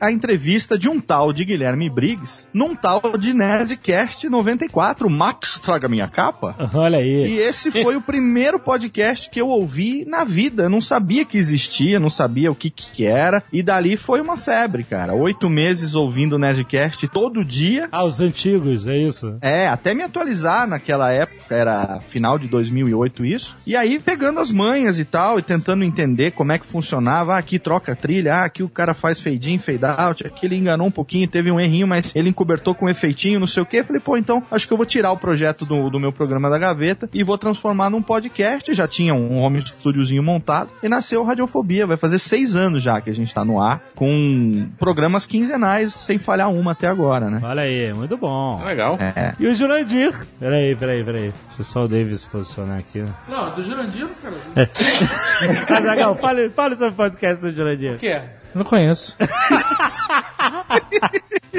a 0.00 0.10
entrevista 0.10 0.78
de 0.78 0.88
um 0.88 1.00
tal 1.00 1.32
de 1.32 1.44
Guilherme 1.44 1.90
Briggs, 1.90 2.46
num 2.52 2.74
tal 2.74 3.16
de 3.18 3.32
Nerdcast 3.34 4.28
94, 4.28 5.08
Max 5.08 5.60
Traga 5.60 5.88
Minha 5.88 6.08
Capa. 6.08 6.56
Olha 6.74 6.98
aí. 6.98 7.26
E 7.26 7.38
esse 7.38 7.70
foi 7.70 7.96
o 7.96 8.00
primeiro 8.00 8.58
podcast 8.58 9.28
que 9.30 9.40
eu 9.40 9.48
ouvi 9.48 10.04
na 10.06 10.24
vida. 10.24 10.64
Eu 10.64 10.70
não 10.70 10.80
sabia 10.80 11.24
que 11.24 11.38
existia, 11.38 12.00
não 12.00 12.08
sabia 12.08 12.50
o 12.50 12.54
que 12.54 12.70
que 12.70 13.04
era. 13.04 13.42
E 13.52 13.62
dali 13.62 13.96
foi 13.96 14.20
uma 14.20 14.36
febre, 14.36 14.84
cara. 14.84 15.14
Oito 15.14 15.48
meses 15.48 15.94
ouvindo 15.94 16.38
Nerdcast 16.38 17.08
todo 17.08 17.44
dia. 17.44 17.88
Ah, 17.92 18.04
os 18.04 18.20
antigos, 18.20 18.86
é 18.86 18.96
isso? 18.96 19.36
É, 19.40 19.68
até 19.68 19.94
me 19.94 20.02
atualizar 20.02 20.66
naquela 20.66 21.12
época, 21.12 21.54
era 21.54 22.00
final 22.00 22.38
de 22.38 22.48
2008 22.48 23.24
isso. 23.24 23.56
E 23.66 23.76
aí 23.76 23.98
pegando 23.98 24.40
as 24.40 24.50
manhas 24.50 24.98
e 24.98 25.04
tal, 25.04 25.38
e 25.38 25.42
tentando 25.42 25.84
entender 25.84 26.32
como 26.32 26.52
é 26.52 26.58
que 26.58 26.66
funcionava. 26.66 27.34
Ah, 27.34 27.38
aqui 27.38 27.58
troca 27.58 27.94
trilha, 27.94 28.34
ah, 28.34 28.44
aqui 28.44 28.62
o 28.62 28.68
cara 28.68 28.94
faz 28.94 29.20
fade 29.20 29.35
in, 29.44 29.58
fade 29.58 29.84
out, 29.84 30.26
aqui 30.26 30.46
ele 30.46 30.56
enganou 30.56 30.86
um 30.86 30.90
pouquinho, 30.90 31.26
teve 31.28 31.50
um 31.50 31.60
errinho, 31.60 31.86
mas 31.86 32.14
ele 32.14 32.28
encobertou 32.28 32.74
com 32.74 32.86
um 32.86 32.88
efeitinho, 32.88 33.40
não 33.40 33.46
sei 33.46 33.62
o 33.62 33.66
quê. 33.66 33.82
Falei, 33.84 34.00
pô, 34.00 34.16
então 34.16 34.42
acho 34.50 34.66
que 34.66 34.72
eu 34.72 34.76
vou 34.76 34.86
tirar 34.86 35.12
o 35.12 35.16
projeto 35.16 35.64
do, 35.64 35.90
do 35.90 35.98
meu 36.00 36.12
programa 36.12 36.48
da 36.50 36.58
gaveta 36.58 37.08
e 37.12 37.22
vou 37.22 37.36
transformar 37.38 37.90
num 37.90 38.02
podcast. 38.02 38.72
Já 38.72 38.86
tinha 38.88 39.14
um 39.14 39.38
home 39.40 39.60
studiozinho 39.60 40.22
montado 40.22 40.70
e 40.82 40.88
nasceu 40.88 41.22
Radiofobia. 41.24 41.86
Vai 41.86 41.96
fazer 41.96 42.18
seis 42.18 42.56
anos 42.56 42.82
já 42.82 43.00
que 43.00 43.10
a 43.10 43.14
gente 43.14 43.32
tá 43.34 43.44
no 43.44 43.60
ar, 43.60 43.80
com 43.94 44.68
programas 44.78 45.26
quinzenais, 45.26 45.92
sem 45.94 46.18
falhar 46.18 46.50
uma 46.52 46.72
até 46.72 46.86
agora, 46.88 47.28
né? 47.30 47.40
Olha 47.42 47.62
aí, 47.62 47.92
muito 47.92 48.16
bom. 48.16 48.56
Legal. 48.64 48.96
É. 49.00 49.34
E 49.38 49.46
o 49.46 49.54
Jurandir? 49.54 50.12
Peraí, 50.38 50.74
peraí, 50.76 51.04
peraí. 51.04 51.32
Deixa 51.56 51.72
só 51.72 51.84
o 51.84 51.88
Davis 51.88 52.20
se 52.20 52.26
posicionar 52.26 52.78
aqui. 52.78 53.00
né? 53.00 53.12
Não, 53.28 53.50
do 53.54 53.62
Jurandir, 53.62 54.08
cara. 54.22 54.68
Azaghal, 55.78 56.16
fale, 56.16 56.50
fale 56.50 56.76
sobre 56.76 56.90
o 56.92 56.96
podcast 56.96 57.42
do 57.42 57.50
Jurandir. 57.54 57.94
O 57.94 57.98
que 57.98 58.08
é? 58.08 58.35
Não 58.56 58.64
conheço. 58.64 59.16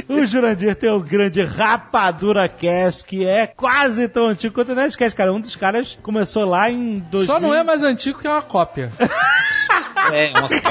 O 0.09 0.25
Jurandir 0.25 0.75
tem 0.75 0.89
o 0.89 0.99
grande 1.01 1.41
Rapadura 1.41 2.47
Cast, 2.47 3.03
que 3.03 3.25
é 3.25 3.47
quase 3.47 4.07
tão 4.07 4.27
antigo 4.27 4.53
quanto 4.53 4.71
o 4.71 4.75
Nerdcast, 4.75 5.15
cara. 5.15 5.33
Um 5.33 5.39
dos 5.41 5.55
caras 5.55 5.97
começou 6.01 6.45
lá 6.45 6.69
em 6.69 6.99
2000. 7.11 7.25
Só 7.25 7.39
não 7.39 7.53
é 7.53 7.63
mais 7.63 7.83
antigo 7.83 8.19
que 8.19 8.27
é 8.27 8.29
uma 8.29 8.41
cópia. 8.41 8.91
É, 10.13 10.29
uma 10.29 10.43
cópia. 10.47 10.61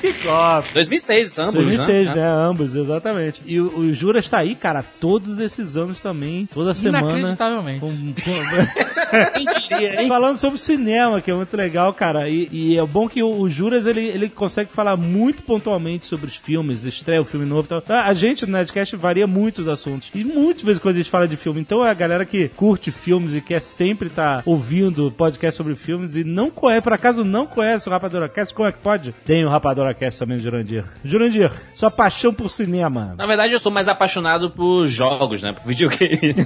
Que 0.00 0.12
cópia. 0.26 0.70
2006, 0.72 1.38
ambos, 1.38 1.54
2006, 1.54 2.08
né? 2.08 2.14
né? 2.14 2.22
Ambos, 2.26 2.74
exatamente. 2.74 3.42
E 3.44 3.60
o, 3.60 3.76
o 3.78 3.92
Jura 3.92 4.18
está 4.20 4.38
aí, 4.38 4.54
cara, 4.54 4.82
todos 4.82 5.38
esses 5.38 5.76
anos 5.76 6.00
também, 6.00 6.46
toda 6.46 6.72
semana. 6.72 7.06
Inacreditavelmente. 7.10 7.80
com- 7.80 7.88
com- 7.88 8.14
Quem 9.34 9.44
diria, 9.46 10.00
hein? 10.02 10.08
Falando 10.08 10.38
sobre 10.38 10.58
cinema, 10.58 11.20
que 11.20 11.30
é 11.30 11.34
muito 11.34 11.54
legal, 11.54 11.92
cara. 11.92 12.26
E, 12.28 12.48
e 12.50 12.78
é 12.78 12.86
bom 12.86 13.06
que 13.06 13.22
o, 13.22 13.38
o 13.40 13.48
Juras 13.50 13.86
ele, 13.86 14.00
ele 14.06 14.30
consegue 14.30 14.72
falar 14.72 14.96
muito 14.96 15.42
pontualmente 15.44 16.06
sobre 16.06 16.26
os 16.26 16.36
filmes, 16.36 16.84
estreia 16.84 17.20
o 17.20 17.24
filme 17.24 17.44
novo 17.44 17.66
e 17.66 17.68
tal. 17.68 17.82
A 17.86 18.14
a 18.14 18.16
gente 18.16 18.46
no 18.46 18.52
Nerdcast 18.52 18.94
varia 18.94 19.26
muito 19.26 19.60
os 19.60 19.66
assuntos. 19.66 20.12
E 20.14 20.22
muitas 20.24 20.62
vezes 20.62 20.80
quando 20.80 20.94
a 20.94 20.98
gente 20.98 21.10
fala 21.10 21.26
de 21.26 21.36
filme. 21.36 21.60
Então 21.60 21.82
a 21.82 21.92
galera 21.92 22.24
que 22.24 22.48
curte 22.50 22.92
filmes 22.92 23.34
e 23.34 23.40
quer 23.40 23.60
sempre 23.60 24.06
estar 24.06 24.44
ouvindo 24.46 25.10
podcast 25.10 25.56
sobre 25.56 25.74
filmes 25.74 26.14
e 26.14 26.22
não 26.22 26.48
conhece, 26.48 26.82
por 26.82 26.92
acaso 26.92 27.24
não 27.24 27.44
conhece 27.44 27.88
o 27.88 27.90
Rapadura 27.90 28.28
Cast, 28.28 28.54
como 28.54 28.68
é 28.68 28.72
que 28.72 28.78
pode? 28.78 29.12
Tem 29.24 29.44
o 29.44 29.48
Rapadura 29.48 29.92
Cast 29.92 30.20
também, 30.20 30.38
Jurandir. 30.38 30.84
Jurandir, 31.04 31.50
sua 31.74 31.90
paixão 31.90 32.32
por 32.32 32.48
cinema. 32.48 33.16
Na 33.18 33.26
verdade, 33.26 33.52
eu 33.52 33.58
sou 33.58 33.72
mais 33.72 33.88
apaixonado 33.88 34.48
por 34.50 34.86
jogos, 34.86 35.42
né? 35.42 35.52
Por 35.52 35.66
videogame. 35.66 36.36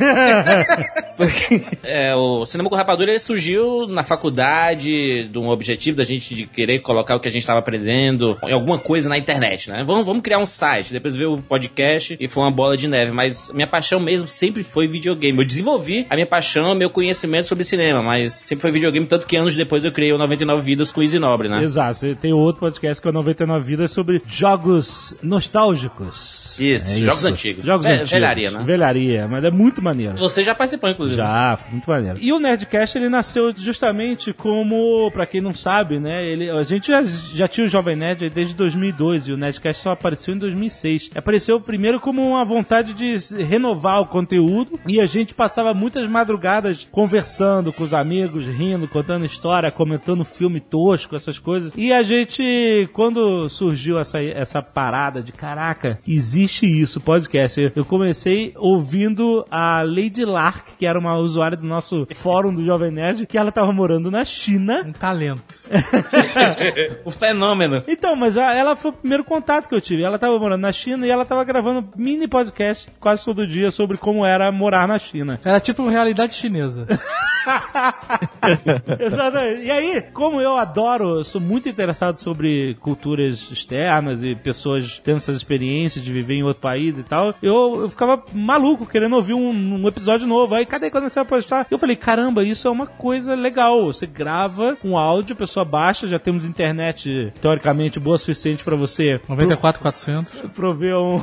Porque 1.18 1.62
é, 1.82 2.14
o 2.14 2.46
Cinema 2.46 2.70
com 2.70 2.76
Rapadura 2.76 3.10
ele 3.10 3.18
surgiu 3.18 3.86
na 3.88 4.04
faculdade, 4.04 5.28
de 5.28 5.38
um 5.38 5.48
objetivo 5.48 5.96
da 5.96 6.04
gente 6.04 6.32
de 6.32 6.46
querer 6.46 6.80
colocar 6.80 7.16
o 7.16 7.20
que 7.20 7.26
a 7.26 7.30
gente 7.30 7.42
estava 7.42 7.58
aprendendo 7.58 8.38
em 8.44 8.52
alguma 8.52 8.78
coisa 8.88 9.06
na 9.06 9.18
internet, 9.18 9.68
né? 9.68 9.84
Vamos, 9.86 10.06
vamos 10.06 10.22
criar 10.22 10.38
um 10.38 10.46
site, 10.46 10.94
depois 10.94 11.14
ver 11.14 11.26
o 11.26 11.42
podcast 11.42 12.16
e 12.18 12.26
foi 12.26 12.42
uma 12.42 12.50
bola 12.50 12.74
de 12.74 12.88
neve. 12.88 13.12
Mas 13.12 13.52
minha 13.52 13.66
paixão 13.66 14.00
mesmo 14.00 14.26
sempre 14.26 14.62
foi 14.62 14.88
videogame. 14.88 15.38
Eu 15.38 15.44
desenvolvi 15.44 16.06
a 16.08 16.14
minha 16.14 16.26
paixão, 16.26 16.74
meu 16.74 16.88
conhecimento 16.88 17.46
sobre 17.46 17.64
cinema, 17.64 18.02
mas 18.02 18.32
sempre 18.32 18.62
foi 18.62 18.70
videogame, 18.70 19.06
tanto 19.06 19.26
que 19.26 19.36
anos 19.36 19.54
depois 19.54 19.84
eu 19.84 19.92
criei 19.92 20.10
o 20.10 20.16
99 20.16 20.62
Vidas 20.62 20.90
com 20.90 21.02
Easy 21.02 21.18
Nobre, 21.18 21.50
né? 21.50 21.62
Exato. 21.62 21.98
Você 21.98 22.14
tem 22.14 22.32
outro 22.32 22.60
podcast 22.60 23.02
que 23.02 23.06
é 23.06 23.10
o 23.10 23.12
99 23.12 23.62
Vidas 23.62 23.90
sobre 23.90 24.22
jogos 24.26 25.14
nostálgicos. 25.22 26.58
Isso, 26.58 26.90
é 26.90 26.94
jogos 26.94 27.18
isso. 27.18 27.28
antigos. 27.28 27.64
Jogos 27.66 27.86
Ve 27.86 27.92
antigos. 27.92 28.10
Velharia, 28.10 28.50
né? 28.50 28.62
Velharia, 28.64 29.28
mas 29.28 29.44
é 29.44 29.50
muito 29.50 29.82
maneiro. 29.82 30.16
Você 30.16 30.42
já 30.42 30.54
participou, 30.54 30.88
inclusive. 30.88 31.18
Já, 31.18 31.58
muito 31.70 31.88
maneiro. 31.88 32.18
E 32.22 32.32
o 32.32 32.40
Nerdcast, 32.40 32.96
ele 32.96 33.10
nasceu 33.10 33.52
justamente 33.54 34.32
como, 34.32 35.10
pra 35.12 35.26
quem 35.26 35.42
não 35.42 35.52
sabe, 35.52 36.00
né? 36.00 36.26
Ele, 36.26 36.48
a 36.48 36.62
gente 36.62 36.88
já, 36.88 37.02
já 37.04 37.46
tinha 37.46 37.66
o 37.66 37.68
Jovem 37.70 37.94
Nerd 37.94 38.30
desde 38.30 38.54
2000 38.54 38.77
2012 38.78 39.30
e 39.30 39.34
o 39.34 39.36
Nerdcast 39.36 39.82
só 39.82 39.90
apareceu 39.92 40.34
em 40.34 40.38
2006. 40.38 41.10
Apareceu 41.14 41.60
primeiro 41.60 42.00
como 42.00 42.22
uma 42.22 42.44
vontade 42.44 42.94
de 42.94 43.16
renovar 43.44 44.00
o 44.00 44.06
conteúdo 44.06 44.78
e 44.86 45.00
a 45.00 45.06
gente 45.06 45.34
passava 45.34 45.74
muitas 45.74 46.06
madrugadas 46.06 46.86
conversando 46.90 47.72
com 47.72 47.82
os 47.82 47.92
amigos, 47.92 48.46
rindo, 48.46 48.88
contando 48.88 49.24
história, 49.24 49.70
comentando 49.70 50.24
filme 50.24 50.60
tosco, 50.60 51.16
essas 51.16 51.38
coisas. 51.38 51.72
E 51.76 51.92
a 51.92 52.02
gente, 52.02 52.88
quando 52.92 53.48
surgiu 53.48 53.98
essa, 53.98 54.22
essa 54.22 54.62
parada 54.62 55.22
de 55.22 55.32
caraca, 55.32 55.98
existe 56.06 56.66
isso, 56.66 57.00
podcast. 57.00 57.60
Eu, 57.60 57.72
eu 57.74 57.84
comecei 57.84 58.52
ouvindo 58.56 59.44
a 59.50 59.82
Lady 59.82 60.24
Lark, 60.24 60.76
que 60.78 60.86
era 60.86 60.98
uma 60.98 61.16
usuária 61.16 61.56
do 61.56 61.66
nosso 61.66 62.06
fórum 62.14 62.54
do 62.54 62.64
Jovem 62.64 62.90
Nerd, 62.90 63.26
que 63.26 63.38
ela 63.38 63.50
tava 63.50 63.72
morando 63.72 64.10
na 64.10 64.24
China. 64.24 64.84
Um 64.86 64.92
talento. 64.92 65.42
o 67.04 67.10
fenômeno. 67.10 67.82
Então, 67.86 68.14
mas 68.16 68.36
a, 68.36 68.52
ela 68.58 68.76
foi 68.76 68.90
o 68.90 68.94
primeiro 68.94 69.24
contato 69.24 69.68
que 69.68 69.74
eu 69.74 69.80
tive. 69.80 70.02
Ela 70.02 70.18
tava 70.18 70.38
morando 70.38 70.60
na 70.60 70.72
China 70.72 71.06
e 71.06 71.10
ela 71.10 71.24
tava 71.24 71.44
gravando 71.44 71.88
mini 71.96 72.26
podcast 72.26 72.90
quase 72.98 73.24
todo 73.24 73.46
dia 73.46 73.70
sobre 73.70 73.96
como 73.96 74.26
era 74.26 74.50
morar 74.50 74.88
na 74.88 74.98
China. 74.98 75.38
Era 75.44 75.60
tipo 75.60 75.86
realidade 75.88 76.34
chinesa. 76.34 76.86
Exatamente. 78.98 79.62
E 79.64 79.70
aí, 79.70 80.02
como 80.12 80.40
eu 80.40 80.56
adoro, 80.56 81.24
sou 81.24 81.40
muito 81.40 81.68
interessado 81.68 82.16
sobre 82.16 82.76
culturas 82.80 83.50
externas 83.50 84.22
e 84.22 84.34
pessoas 84.34 85.00
tendo 85.02 85.16
essas 85.16 85.36
experiências 85.36 86.04
de 86.04 86.12
viver 86.12 86.34
em 86.34 86.42
outro 86.42 86.62
país 86.62 86.98
e 86.98 87.02
tal, 87.02 87.34
eu, 87.42 87.82
eu 87.82 87.88
ficava 87.88 88.22
maluco 88.32 88.86
querendo 88.86 89.16
ouvir 89.16 89.34
um, 89.34 89.50
um 89.50 89.88
episódio 89.88 90.26
novo. 90.26 90.54
Aí, 90.54 90.66
cadê 90.66 90.90
quando 90.90 91.04
você 91.04 91.14
vai 91.14 91.24
postar? 91.24 91.66
Eu 91.70 91.78
falei, 91.78 91.96
caramba, 91.96 92.44
isso 92.44 92.68
é 92.68 92.70
uma 92.70 92.86
coisa 92.86 93.34
legal. 93.34 93.86
Você 93.86 94.06
grava 94.06 94.76
um 94.84 94.96
áudio, 94.96 95.34
a 95.34 95.38
pessoa 95.38 95.64
baixa, 95.64 96.06
já 96.06 96.18
temos 96.18 96.44
internet 96.44 97.32
teoricamente 97.40 98.00
boa 98.00 98.16
o 98.16 98.18
suficiente 98.18 98.64
pra 98.64 98.76
você 98.76 99.20
94400. 99.28 100.50
prover 100.54 100.96
um, 100.96 101.22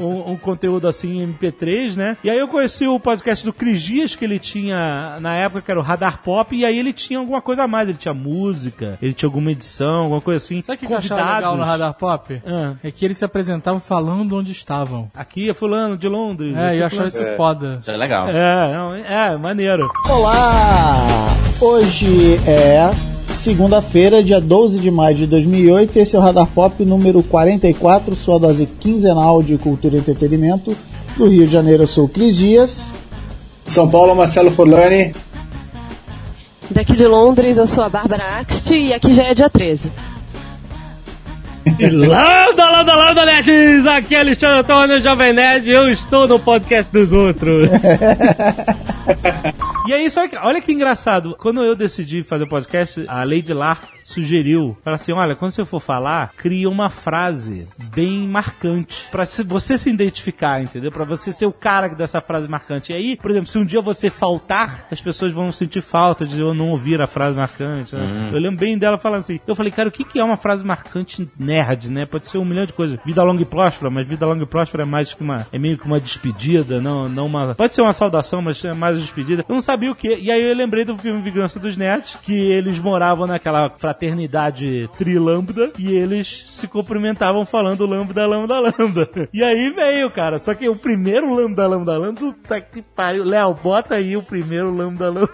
um, 0.00 0.32
um 0.32 0.36
conteúdo 0.36 0.88
assim 0.88 1.22
em 1.22 1.32
MP3, 1.32 1.96
né? 1.96 2.16
E 2.22 2.30
aí 2.30 2.38
eu 2.38 2.48
conheci 2.48 2.86
o 2.86 3.00
podcast 3.00 3.44
do 3.44 3.52
Cris 3.52 3.82
Dias, 3.82 4.14
que 4.14 4.24
ele 4.24 4.38
tinha 4.38 5.18
na 5.20 5.33
época 5.34 5.62
que 5.62 5.70
era 5.70 5.78
o 5.80 5.82
Radar 5.82 6.20
Pop, 6.22 6.54
e 6.54 6.64
aí 6.64 6.78
ele 6.78 6.92
tinha 6.92 7.18
alguma 7.18 7.40
coisa 7.40 7.64
a 7.64 7.68
mais, 7.68 7.88
ele 7.88 7.98
tinha 7.98 8.14
música, 8.14 8.98
ele 9.00 9.12
tinha 9.14 9.26
alguma 9.28 9.50
edição, 9.52 10.02
alguma 10.02 10.20
coisa 10.20 10.42
assim. 10.44 10.62
Sabe 10.62 10.76
o 10.76 10.78
que, 10.80 10.86
que 10.86 10.92
eu 10.92 10.98
achava 10.98 11.34
legal 11.36 11.56
no 11.56 11.64
Radar 11.64 11.94
Pop? 11.94 12.42
Ah. 12.46 12.74
É 12.82 12.90
que 12.90 13.04
eles 13.04 13.18
se 13.18 13.24
apresentavam 13.24 13.80
falando 13.80 14.36
onde 14.36 14.52
estavam. 14.52 15.10
Aqui 15.14 15.48
é 15.50 15.54
fulano 15.54 15.96
de 15.96 16.08
Londres. 16.08 16.54
É, 16.56 16.78
eu 16.80 16.86
achava 16.86 17.10
fulano- 17.10 17.26
isso 17.26 17.36
foda. 17.36 17.76
Isso 17.80 17.90
é 17.90 17.96
legal. 17.96 18.28
É, 18.28 18.72
não, 18.72 18.94
é, 18.94 19.36
maneiro. 19.36 19.88
Olá! 20.10 21.04
Hoje 21.60 22.36
é 22.46 22.90
segunda-feira, 23.34 24.22
dia 24.22 24.40
12 24.40 24.78
de 24.78 24.90
maio 24.90 25.14
de 25.14 25.26
2008. 25.26 25.98
Esse 25.98 26.16
é 26.16 26.18
o 26.18 26.22
Radar 26.22 26.46
Pop 26.48 26.84
número 26.84 27.22
44, 27.22 28.14
sua 28.14 28.38
dose 28.38 28.66
quinzenal 28.66 29.42
de 29.42 29.56
cultura 29.58 29.96
e 29.96 29.98
entretenimento. 29.98 30.76
Do 31.16 31.28
Rio 31.28 31.46
de 31.46 31.52
Janeiro, 31.52 31.84
eu 31.84 31.86
sou 31.86 32.06
o 32.06 32.08
Cris 32.08 32.36
Dias. 32.36 32.92
São 33.68 33.90
Paulo, 33.90 34.14
Marcelo 34.14 34.50
Forlani. 34.50 35.14
Daqui 36.70 36.96
de 36.96 37.06
Londres, 37.06 37.56
eu 37.56 37.66
sou 37.66 37.84
a 37.84 37.88
Bárbara 37.88 38.40
Axt 38.40 38.70
e 38.70 38.92
aqui 38.92 39.14
já 39.14 39.24
é 39.24 39.34
dia 39.34 39.50
13. 39.50 39.90
Landa, 41.80 42.70
landa, 42.70 42.94
landa, 42.94 43.24
nerds! 43.24 43.86
Aqui 43.86 44.14
é 44.14 44.20
Alexandre 44.20 44.60
Antônio, 44.60 45.02
Jovem 45.02 45.32
Nerd, 45.32 45.68
eu 45.68 45.88
estou 45.88 46.28
no 46.28 46.38
podcast 46.38 46.92
dos 46.92 47.10
outros. 47.10 47.68
e 49.88 49.92
aí, 49.92 50.10
só 50.10 50.28
que, 50.28 50.36
olha 50.36 50.60
que 50.60 50.72
engraçado, 50.72 51.34
quando 51.38 51.62
eu 51.62 51.74
decidi 51.74 52.22
fazer 52.22 52.44
o 52.44 52.48
podcast, 52.48 53.04
a 53.08 53.24
Lady 53.24 53.54
Lark 53.54 53.93
sugeriu, 54.04 54.76
fala 54.84 54.96
assim, 54.96 55.12
olha, 55.12 55.34
quando 55.34 55.52
você 55.52 55.64
for 55.64 55.80
falar, 55.80 56.30
cria 56.36 56.68
uma 56.68 56.88
frase 56.90 57.66
bem 57.94 58.28
marcante, 58.28 59.06
pra 59.10 59.24
se- 59.26 59.42
você 59.42 59.76
se 59.78 59.90
identificar, 59.90 60.62
entendeu? 60.62 60.92
Pra 60.92 61.04
você 61.04 61.32
ser 61.32 61.46
o 61.46 61.52
cara 61.52 61.88
dessa 61.88 62.20
frase 62.20 62.48
marcante. 62.48 62.92
E 62.92 62.94
aí, 62.94 63.16
por 63.16 63.30
exemplo, 63.30 63.48
se 63.48 63.58
um 63.58 63.64
dia 63.64 63.80
você 63.80 64.10
faltar, 64.10 64.86
as 64.90 65.00
pessoas 65.00 65.32
vão 65.32 65.50
sentir 65.50 65.80
falta 65.80 66.26
de 66.26 66.38
eu 66.40 66.52
não 66.54 66.68
ouvir 66.70 67.00
a 67.00 67.06
frase 67.06 67.36
marcante. 67.36 67.96
né? 67.96 68.30
Eu 68.32 68.38
lembro 68.38 68.58
bem 68.60 68.76
dela 68.78 68.98
falando 68.98 69.22
assim, 69.22 69.40
eu 69.46 69.54
falei, 69.56 69.72
cara, 69.72 69.88
o 69.88 69.92
que, 69.92 70.04
que 70.04 70.18
é 70.18 70.24
uma 70.24 70.36
frase 70.36 70.64
marcante 70.64 71.28
nerd, 71.38 71.90
né? 71.90 72.04
Pode 72.06 72.28
ser 72.28 72.38
um 72.38 72.44
milhão 72.44 72.66
de 72.66 72.72
coisas. 72.72 72.98
Vida 73.04 73.22
longa 73.22 73.42
e 73.42 73.46
próspera, 73.46 73.90
mas 73.90 74.06
vida 74.06 74.26
longa 74.26 74.42
e 74.44 74.46
próspera 74.46 74.82
é 74.82 74.86
mais 74.86 75.14
que 75.14 75.22
uma, 75.22 75.46
é 75.52 75.58
meio 75.58 75.78
que 75.78 75.86
uma 75.86 75.98
despedida, 76.00 76.80
não, 76.80 77.08
não 77.08 77.26
uma, 77.26 77.54
pode 77.54 77.74
ser 77.74 77.80
uma 77.82 77.92
saudação, 77.92 78.42
mas 78.42 78.62
é 78.64 78.72
mais 78.74 78.96
uma 78.96 79.02
despedida. 79.02 79.44
Eu 79.48 79.54
não 79.54 79.62
sabia 79.62 79.90
o 79.90 79.94
que. 79.94 80.14
E 80.14 80.30
aí 80.30 80.42
eu 80.42 80.54
lembrei 80.54 80.84
do 80.84 80.96
filme 80.98 81.20
Vingança 81.22 81.58
dos 81.58 81.76
Nerds, 81.76 82.16
que 82.22 82.34
eles 82.34 82.78
moravam 82.78 83.26
naquela 83.26 83.70
fraternidade 83.70 83.93
trilambda 84.96 85.70
e 85.78 85.94
eles 85.96 86.44
se 86.48 86.66
cumprimentavam 86.68 87.44
falando 87.46 87.86
lambda, 87.86 88.26
lambda, 88.26 88.60
lambda. 88.60 89.08
E 89.32 89.42
aí 89.42 89.70
veio, 89.70 90.10
cara. 90.10 90.38
Só 90.38 90.54
que 90.54 90.68
o 90.68 90.76
primeiro 90.76 91.32
lambda, 91.34 91.66
lambda, 91.66 91.96
lambda, 91.96 92.34
tá 92.46 92.60
que 92.60 92.82
pariu. 92.82 93.24
Léo, 93.24 93.54
bota 93.54 93.94
aí 93.96 94.16
o 94.16 94.22
primeiro 94.22 94.74
lambda, 94.74 95.10
lambda. 95.10 95.32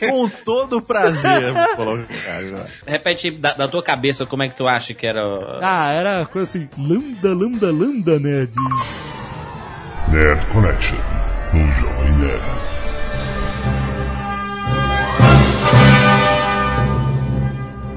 Com 0.00 0.28
todo 0.44 0.82
prazer, 0.82 1.54
colocar 1.76 2.38
agora. 2.38 2.70
Repete 2.86 3.30
da, 3.30 3.54
da 3.54 3.68
tua 3.68 3.82
cabeça 3.82 4.26
como 4.26 4.42
é 4.42 4.48
que 4.48 4.56
tu 4.56 4.66
acha 4.66 4.92
que 4.92 5.06
era. 5.06 5.20
o- 5.26 5.58
Ah, 5.62 5.92
era 5.92 6.26
coisa 6.26 6.48
assim, 6.48 6.68
lambda, 6.76 7.28
lambda, 7.34 7.72
lambda, 7.72 8.18
nerd. 8.18 8.52
Nerd 10.08 10.46
Connection, 10.52 10.98
no 11.54 11.72
Jovem 11.72 12.12
Nerd. 12.18 12.73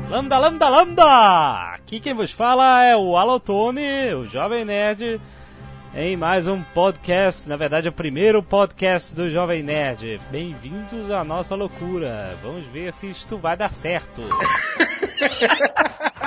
Lambda, 0.10 0.38
lambda, 0.38 0.70
lambda! 0.70 1.74
Aqui 1.74 2.00
quem 2.00 2.14
vos 2.14 2.32
fala 2.32 2.82
é 2.82 2.96
o 2.96 3.18
Alotone, 3.18 4.14
o 4.14 4.26
Jovem 4.26 4.64
Nerd, 4.64 5.20
em 5.94 6.16
mais 6.16 6.48
um 6.48 6.64
podcast, 6.64 7.48
na 7.48 7.58
verdade 7.58 7.90
o 7.90 7.92
primeiro 7.92 8.42
podcast 8.42 9.14
do 9.14 9.30
Jovem 9.30 9.62
Nerd. 9.62 10.22
Bem-vindos 10.32 11.12
à 11.12 11.26
nossa 11.26 11.56
loucura. 11.56 12.38
Vamos 12.42 12.66
ver 12.68 12.94
se 12.94 13.10
isto 13.10 13.38
vai 13.38 13.58
dar 13.58 13.74
certo. 13.74 14.22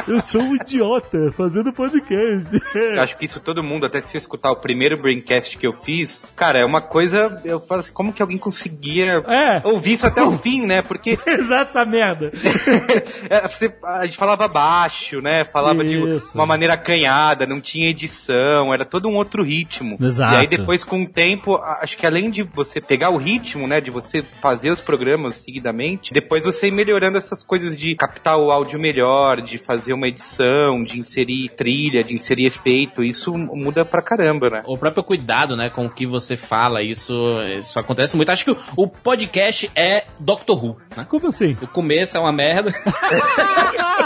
Eu 0.09 0.21
sou 0.21 0.41
um 0.41 0.57
idiota 0.57 1.33
fazendo 1.37 1.73
podcast. 1.73 2.61
Eu 2.75 3.01
acho 3.03 3.17
que 3.17 3.25
isso 3.27 3.39
todo 3.39 3.63
mundo, 3.63 3.87
até 3.87 4.01
se 4.01 4.17
eu 4.17 4.19
escutar 4.19 4.51
o 4.51 4.57
primeiro 4.57 4.97
Braincast 5.01 5.57
que 5.59 5.67
eu 5.67 5.73
fiz, 5.73 6.25
cara, 6.35 6.59
é 6.59 6.65
uma 6.65 6.81
coisa. 6.81 7.41
Eu 7.45 7.61
falo 7.61 7.81
assim, 7.81 7.93
como 7.93 8.13
que 8.13 8.23
alguém 8.23 8.39
conseguia 8.39 9.23
É. 9.29 9.61
ouvir 9.65 9.95
isso 9.95 10.07
até 10.07 10.23
o 10.23 10.33
fim, 10.33 10.67
né? 10.67 10.83
Porque 10.83 11.19
Exato 11.27 11.71
essa 11.71 11.85
merda. 11.85 12.33
é, 13.29 13.47
você- 13.47 13.73
a 13.85 14.05
gente 14.07 14.17
falava 14.17 14.49
baixo, 14.49 15.21
né? 15.21 15.45
Falava 15.45 15.85
de 15.85 15.97
Isso. 16.17 16.33
uma 16.35 16.47
maneira 16.47 16.75
acanhada, 16.75 17.47
não 17.47 17.61
tinha 17.61 17.89
edição, 17.89 18.73
era 18.73 18.85
todo 18.85 19.09
um 19.09 19.15
outro 19.17 19.43
ritmo. 19.45 19.97
Exato. 20.01 20.35
E 20.35 20.37
aí 20.39 20.47
depois, 20.47 20.83
com 20.83 21.03
o 21.03 21.07
tempo, 21.09 21.57
acho 21.57 21.97
que 21.97 22.07
além 22.07 22.31
de 22.31 22.43
você 22.43 22.81
pegar 22.81 23.11
o 23.11 23.17
ritmo, 23.17 23.67
né? 23.67 23.81
De 23.81 23.91
você 23.91 24.23
fazer 24.41 24.71
os 24.71 24.81
programas 24.81 25.35
seguidamente, 25.37 26.13
depois 26.13 26.43
você 26.45 26.69
ir 26.69 26.73
melhorando 26.73 27.19
essas 27.19 27.45
coisas 27.45 27.77
de 27.77 27.95
captar 27.95 28.39
o 28.39 28.51
áudio 28.51 28.80
melhor, 28.81 29.41
de 29.41 29.59
fazer 29.59 29.93
uma 29.93 30.09
edição, 30.09 30.83
de 30.83 30.99
inserir 30.99 31.51
trilha, 31.51 32.03
de 32.03 32.15
inserir 32.15 32.47
efeito, 32.47 33.05
isso 33.05 33.37
muda 33.37 33.85
pra 33.85 34.03
caramba, 34.03 34.51
né? 34.51 34.63
O 34.67 34.77
próprio 34.77 35.05
cuidado, 35.05 35.57
né, 35.57 35.71
com 35.71 35.87
o 35.87 35.91
que 35.91 36.07
você 36.07 36.37
fala, 36.37 36.83
isso, 36.83 37.13
isso 37.61 37.79
acontece 37.79 38.17
muito. 38.17 38.31
Acho 38.31 38.45
que 38.45 38.51
o, 38.51 38.59
o 38.77 38.89
podcast 38.89 39.71
é 39.75 40.05
Doctor 40.19 40.65
Who, 40.65 40.77
né? 40.97 41.07
Como 41.09 41.29
assim? 41.29 41.57
O 41.63 41.67
começo 41.67 42.17
é 42.17 42.21
uma 42.21 42.33
merda. 42.33 42.73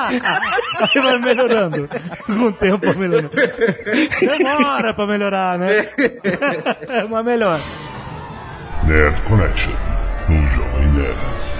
Aí 0.05 1.01
vai 1.01 1.19
melhorando. 1.21 1.89
Com 2.27 2.33
o 2.33 2.53
tempo 2.53 2.87
vai 2.87 2.95
melhorando. 2.95 3.31
Demora 4.21 4.93
pra 4.93 5.07
melhorar, 5.07 5.59
né? 5.59 5.69
Mas 7.11 7.25
melhor. 7.25 7.61
Nerd 8.87 9.23
Connection, 9.23 9.73
no 10.29 10.47
Jovem 10.51 10.89
Nerd. 10.93 11.54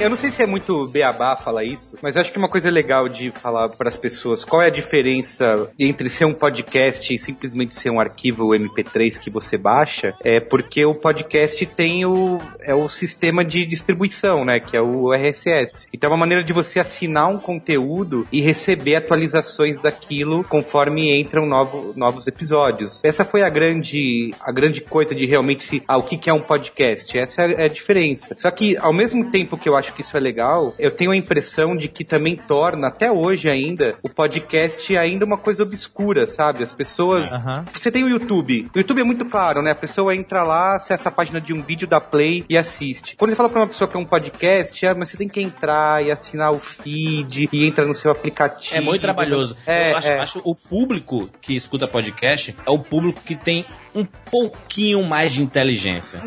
Eu 0.00 0.08
não 0.08 0.16
sei 0.16 0.30
se 0.30 0.40
é 0.40 0.46
muito 0.46 0.86
beabá 0.86 1.36
falar 1.36 1.64
isso, 1.64 1.96
mas 2.00 2.14
eu 2.14 2.22
acho 2.22 2.30
que 2.30 2.38
uma 2.38 2.48
coisa 2.48 2.70
legal 2.70 3.08
de 3.08 3.32
falar 3.32 3.68
para 3.70 3.88
as 3.88 3.96
pessoas 3.96 4.44
qual 4.44 4.62
é 4.62 4.66
a 4.66 4.70
diferença 4.70 5.68
entre 5.76 6.08
ser 6.08 6.24
um 6.24 6.32
podcast 6.32 7.12
e 7.12 7.18
simplesmente 7.18 7.74
ser 7.74 7.90
um 7.90 7.98
arquivo 7.98 8.50
MP3 8.50 9.18
que 9.18 9.28
você 9.28 9.58
baixa, 9.58 10.14
é 10.22 10.38
porque 10.38 10.84
o 10.84 10.94
podcast 10.94 11.66
tem 11.66 12.06
o, 12.06 12.38
é 12.60 12.72
o 12.72 12.88
sistema 12.88 13.44
de 13.44 13.66
distribuição, 13.66 14.44
né, 14.44 14.60
que 14.60 14.76
é 14.76 14.80
o 14.80 15.12
RSS. 15.12 15.88
Então 15.92 16.08
é 16.08 16.12
uma 16.12 16.18
maneira 16.18 16.44
de 16.44 16.52
você 16.52 16.78
assinar 16.78 17.28
um 17.28 17.38
conteúdo 17.38 18.24
e 18.30 18.40
receber 18.40 18.94
atualizações 18.94 19.80
daquilo 19.80 20.44
conforme 20.44 21.20
entram 21.20 21.44
novo, 21.44 21.92
novos 21.96 22.28
episódios. 22.28 23.02
Essa 23.02 23.24
foi 23.24 23.42
a 23.42 23.48
grande, 23.48 24.30
a 24.40 24.52
grande 24.52 24.80
coisa 24.80 25.12
de 25.12 25.26
realmente 25.26 25.82
ah, 25.88 25.96
o 25.96 26.04
que, 26.04 26.16
que 26.16 26.30
é 26.30 26.32
um 26.32 26.40
podcast? 26.40 27.18
Essa 27.18 27.42
é 27.42 27.64
a 27.64 27.68
diferença. 27.68 28.36
Só 28.38 28.48
que 28.52 28.76
ao 28.76 28.92
mesmo 28.92 29.28
tempo 29.28 29.58
que 29.58 29.68
eu 29.68 29.76
acho 29.76 29.87
que 29.92 30.02
isso 30.02 30.16
é 30.16 30.20
legal, 30.20 30.74
eu 30.78 30.90
tenho 30.90 31.10
a 31.10 31.16
impressão 31.16 31.76
de 31.76 31.88
que 31.88 32.04
também 32.04 32.36
torna, 32.36 32.88
até 32.88 33.10
hoje 33.10 33.48
ainda, 33.48 33.96
o 34.02 34.08
podcast 34.08 34.96
ainda 34.96 35.24
uma 35.24 35.36
coisa 35.36 35.62
obscura, 35.62 36.26
sabe? 36.26 36.62
As 36.62 36.72
pessoas. 36.72 37.30
Você 37.72 37.90
tem 37.90 38.04
o 38.04 38.08
YouTube. 38.08 38.70
O 38.74 38.78
YouTube 38.78 39.00
é 39.00 39.04
muito 39.04 39.24
claro, 39.24 39.62
né? 39.62 39.70
A 39.70 39.74
pessoa 39.74 40.14
entra 40.14 40.42
lá, 40.42 40.76
acessa 40.76 41.08
a 41.08 41.12
página 41.12 41.40
de 41.40 41.52
um 41.52 41.62
vídeo 41.62 41.86
da 41.86 42.00
Play 42.00 42.44
e 42.48 42.56
assiste. 42.56 43.16
Quando 43.16 43.30
você 43.30 43.36
fala 43.36 43.48
pra 43.48 43.60
uma 43.60 43.66
pessoa 43.66 43.88
que 43.88 43.96
é 43.96 44.00
um 44.00 44.04
podcast, 44.04 44.86
ah, 44.86 44.94
mas 44.94 45.08
você 45.08 45.16
tem 45.16 45.28
que 45.28 45.40
entrar 45.40 46.04
e 46.04 46.10
assinar 46.10 46.50
o 46.52 46.58
feed 46.58 47.48
e 47.52 47.66
entra 47.66 47.84
no 47.84 47.94
seu 47.94 48.10
aplicativo. 48.10 48.76
É 48.76 48.80
muito 48.80 49.02
trabalhoso. 49.02 49.56
É, 49.66 49.92
eu 49.92 49.96
acho, 49.96 50.08
é. 50.08 50.18
acho 50.18 50.40
o 50.44 50.54
público 50.54 51.28
que 51.40 51.54
escuta 51.54 51.86
podcast 51.86 52.54
é 52.66 52.70
o 52.70 52.78
público 52.78 53.20
que 53.24 53.36
tem 53.36 53.64
um 53.98 54.06
pouquinho 54.30 55.02
mais 55.02 55.32
de 55.32 55.42
inteligência. 55.42 56.22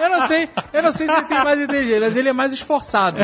Eu 0.00 0.10
não 0.10 0.26
sei, 0.26 0.48
eu 0.72 0.82
não 0.82 0.92
sei 0.92 1.06
se 1.06 1.12
ele 1.12 1.22
tem 1.22 1.44
mais 1.44 1.60
inteligência, 1.60 2.00
mas 2.00 2.16
ele 2.16 2.28
é 2.28 2.32
mais 2.32 2.52
esforçado. 2.52 3.18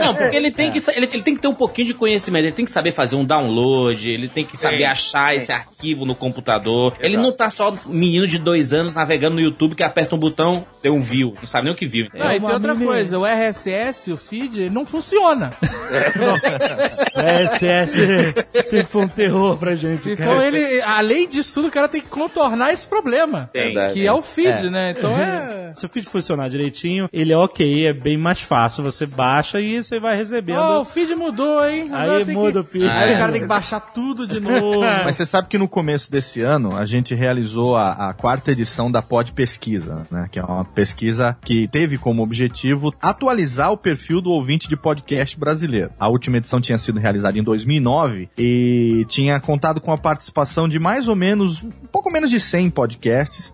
Não, 0.00 0.14
porque 0.14 0.36
ele 0.36 0.50
tem, 0.50 0.70
que, 0.70 0.78
ele, 0.90 1.06
ele 1.12 1.22
tem 1.22 1.34
que 1.34 1.40
ter 1.40 1.48
um 1.48 1.54
pouquinho 1.54 1.88
de 1.88 1.94
conhecimento, 1.94 2.44
ele 2.44 2.52
tem 2.52 2.64
que 2.64 2.70
saber 2.70 2.92
fazer 2.92 3.16
um 3.16 3.24
download, 3.24 4.10
ele 4.10 4.28
tem 4.28 4.44
que 4.44 4.56
saber 4.56 4.78
Sim, 4.78 4.84
achar 4.84 5.30
sim. 5.30 5.36
esse 5.36 5.52
arquivo 5.52 6.04
no 6.04 6.14
computador. 6.14 6.94
Ele 7.00 7.16
não 7.16 7.32
tá 7.32 7.50
só 7.50 7.74
menino 7.86 8.26
de 8.26 8.38
dois 8.38 8.72
anos 8.72 8.94
navegando 8.94 9.36
no 9.36 9.40
YouTube 9.40 9.74
que 9.74 9.82
aperta 9.82 10.14
um 10.14 10.18
botão, 10.18 10.64
tem 10.80 10.90
um 10.90 11.00
view, 11.00 11.34
não 11.38 11.46
sabe 11.46 11.64
nem 11.64 11.74
o 11.74 11.76
que 11.76 11.86
viu. 11.86 12.08
Não, 12.14 12.26
e 12.26 12.28
tem 12.28 12.38
uma 12.38 12.52
outra 12.52 12.74
coisa, 12.74 13.18
o 13.18 13.26
RSS, 13.26 14.12
o 14.12 14.16
feed, 14.16 14.60
ele 14.60 14.70
não 14.70 14.86
funciona. 14.86 15.50
É, 17.16 17.46
SS 17.46 18.68
sempre 18.68 18.84
foi 18.84 19.02
um 19.02 19.08
terror 19.08 19.56
pra 19.56 19.74
gente. 19.74 20.10
Então 20.10 20.36
cara. 20.36 20.46
ele, 20.46 20.80
além 20.82 21.28
disso 21.28 21.54
tudo, 21.54 21.68
o 21.68 21.70
cara 21.70 21.88
tem 21.88 22.00
que 22.00 22.08
contornar 22.08 22.72
esse 22.72 22.86
problema. 22.86 22.99
Tem. 23.52 23.74
Que 23.92 24.06
é 24.06 24.12
o 24.12 24.22
feed, 24.22 24.70
né? 24.70 24.94
Então 24.96 25.10
é. 25.16 25.72
Se 25.76 25.86
o 25.86 25.88
feed 25.88 26.06
funcionar 26.08 26.48
direitinho, 26.50 27.08
ele 27.12 27.32
é 27.32 27.36
ok, 27.36 27.86
é 27.86 27.92
bem 27.92 28.16
mais 28.18 28.40
fácil. 28.40 28.82
Você 28.82 29.06
baixa 29.06 29.60
e 29.60 29.82
você 29.82 30.00
vai 30.00 30.16
recebendo. 30.16 30.58
Ó, 30.58 30.80
o 30.80 30.84
feed 30.84 31.14
mudou, 31.14 31.64
hein? 31.66 31.88
Agora 31.92 32.18
Aí 32.18 32.24
muda 32.34 32.52
que... 32.52 32.58
o 32.58 32.64
feed. 32.64 32.88
Aí 32.88 33.12
Ah, 33.12 33.14
o 33.14 33.18
cara 33.18 33.28
é. 33.28 33.32
tem 33.32 33.40
que 33.42 33.46
baixar 33.46 33.80
tudo 33.80 34.26
de 34.26 34.40
novo. 34.40 34.80
Mas 34.80 35.16
você 35.16 35.24
sabe 35.24 35.48
que 35.48 35.56
no 35.58 35.68
começo 35.68 36.10
desse 36.10 36.40
ano 36.42 36.76
a 36.76 36.84
gente 36.84 37.14
realizou 37.14 37.76
a, 37.76 38.08
a 38.10 38.12
quarta 38.14 38.50
edição 38.50 38.90
da 38.90 39.00
Pod 39.00 39.32
Pesquisa, 39.32 40.06
né? 40.10 40.28
Que 40.30 40.38
é 40.40 40.42
uma 40.42 40.64
pesquisa 40.64 41.36
que 41.44 41.68
teve 41.68 41.96
como 41.96 42.22
objetivo 42.22 42.92
atualizar 43.00 43.70
o 43.70 43.76
perfil 43.76 44.20
do 44.20 44.30
ouvinte 44.30 44.68
de 44.68 44.76
podcast 44.76 45.38
brasileiro. 45.38 45.90
A 46.00 46.08
última 46.08 46.38
edição 46.38 46.60
tinha 46.60 46.78
sido 46.78 46.98
realizada 46.98 47.38
em 47.38 47.42
2009 47.44 48.28
e 48.36 49.04
tinha 49.08 49.38
contado 49.40 49.80
com 49.80 49.92
a 49.92 49.98
participação 49.98 50.68
de 50.68 50.78
mais 50.80 51.06
ou 51.06 51.14
menos, 51.14 51.62
um 51.62 51.70
pouco 51.92 52.10
menos 52.10 52.28
de 52.28 52.40
100 52.40 52.70
podcasts 52.70 52.89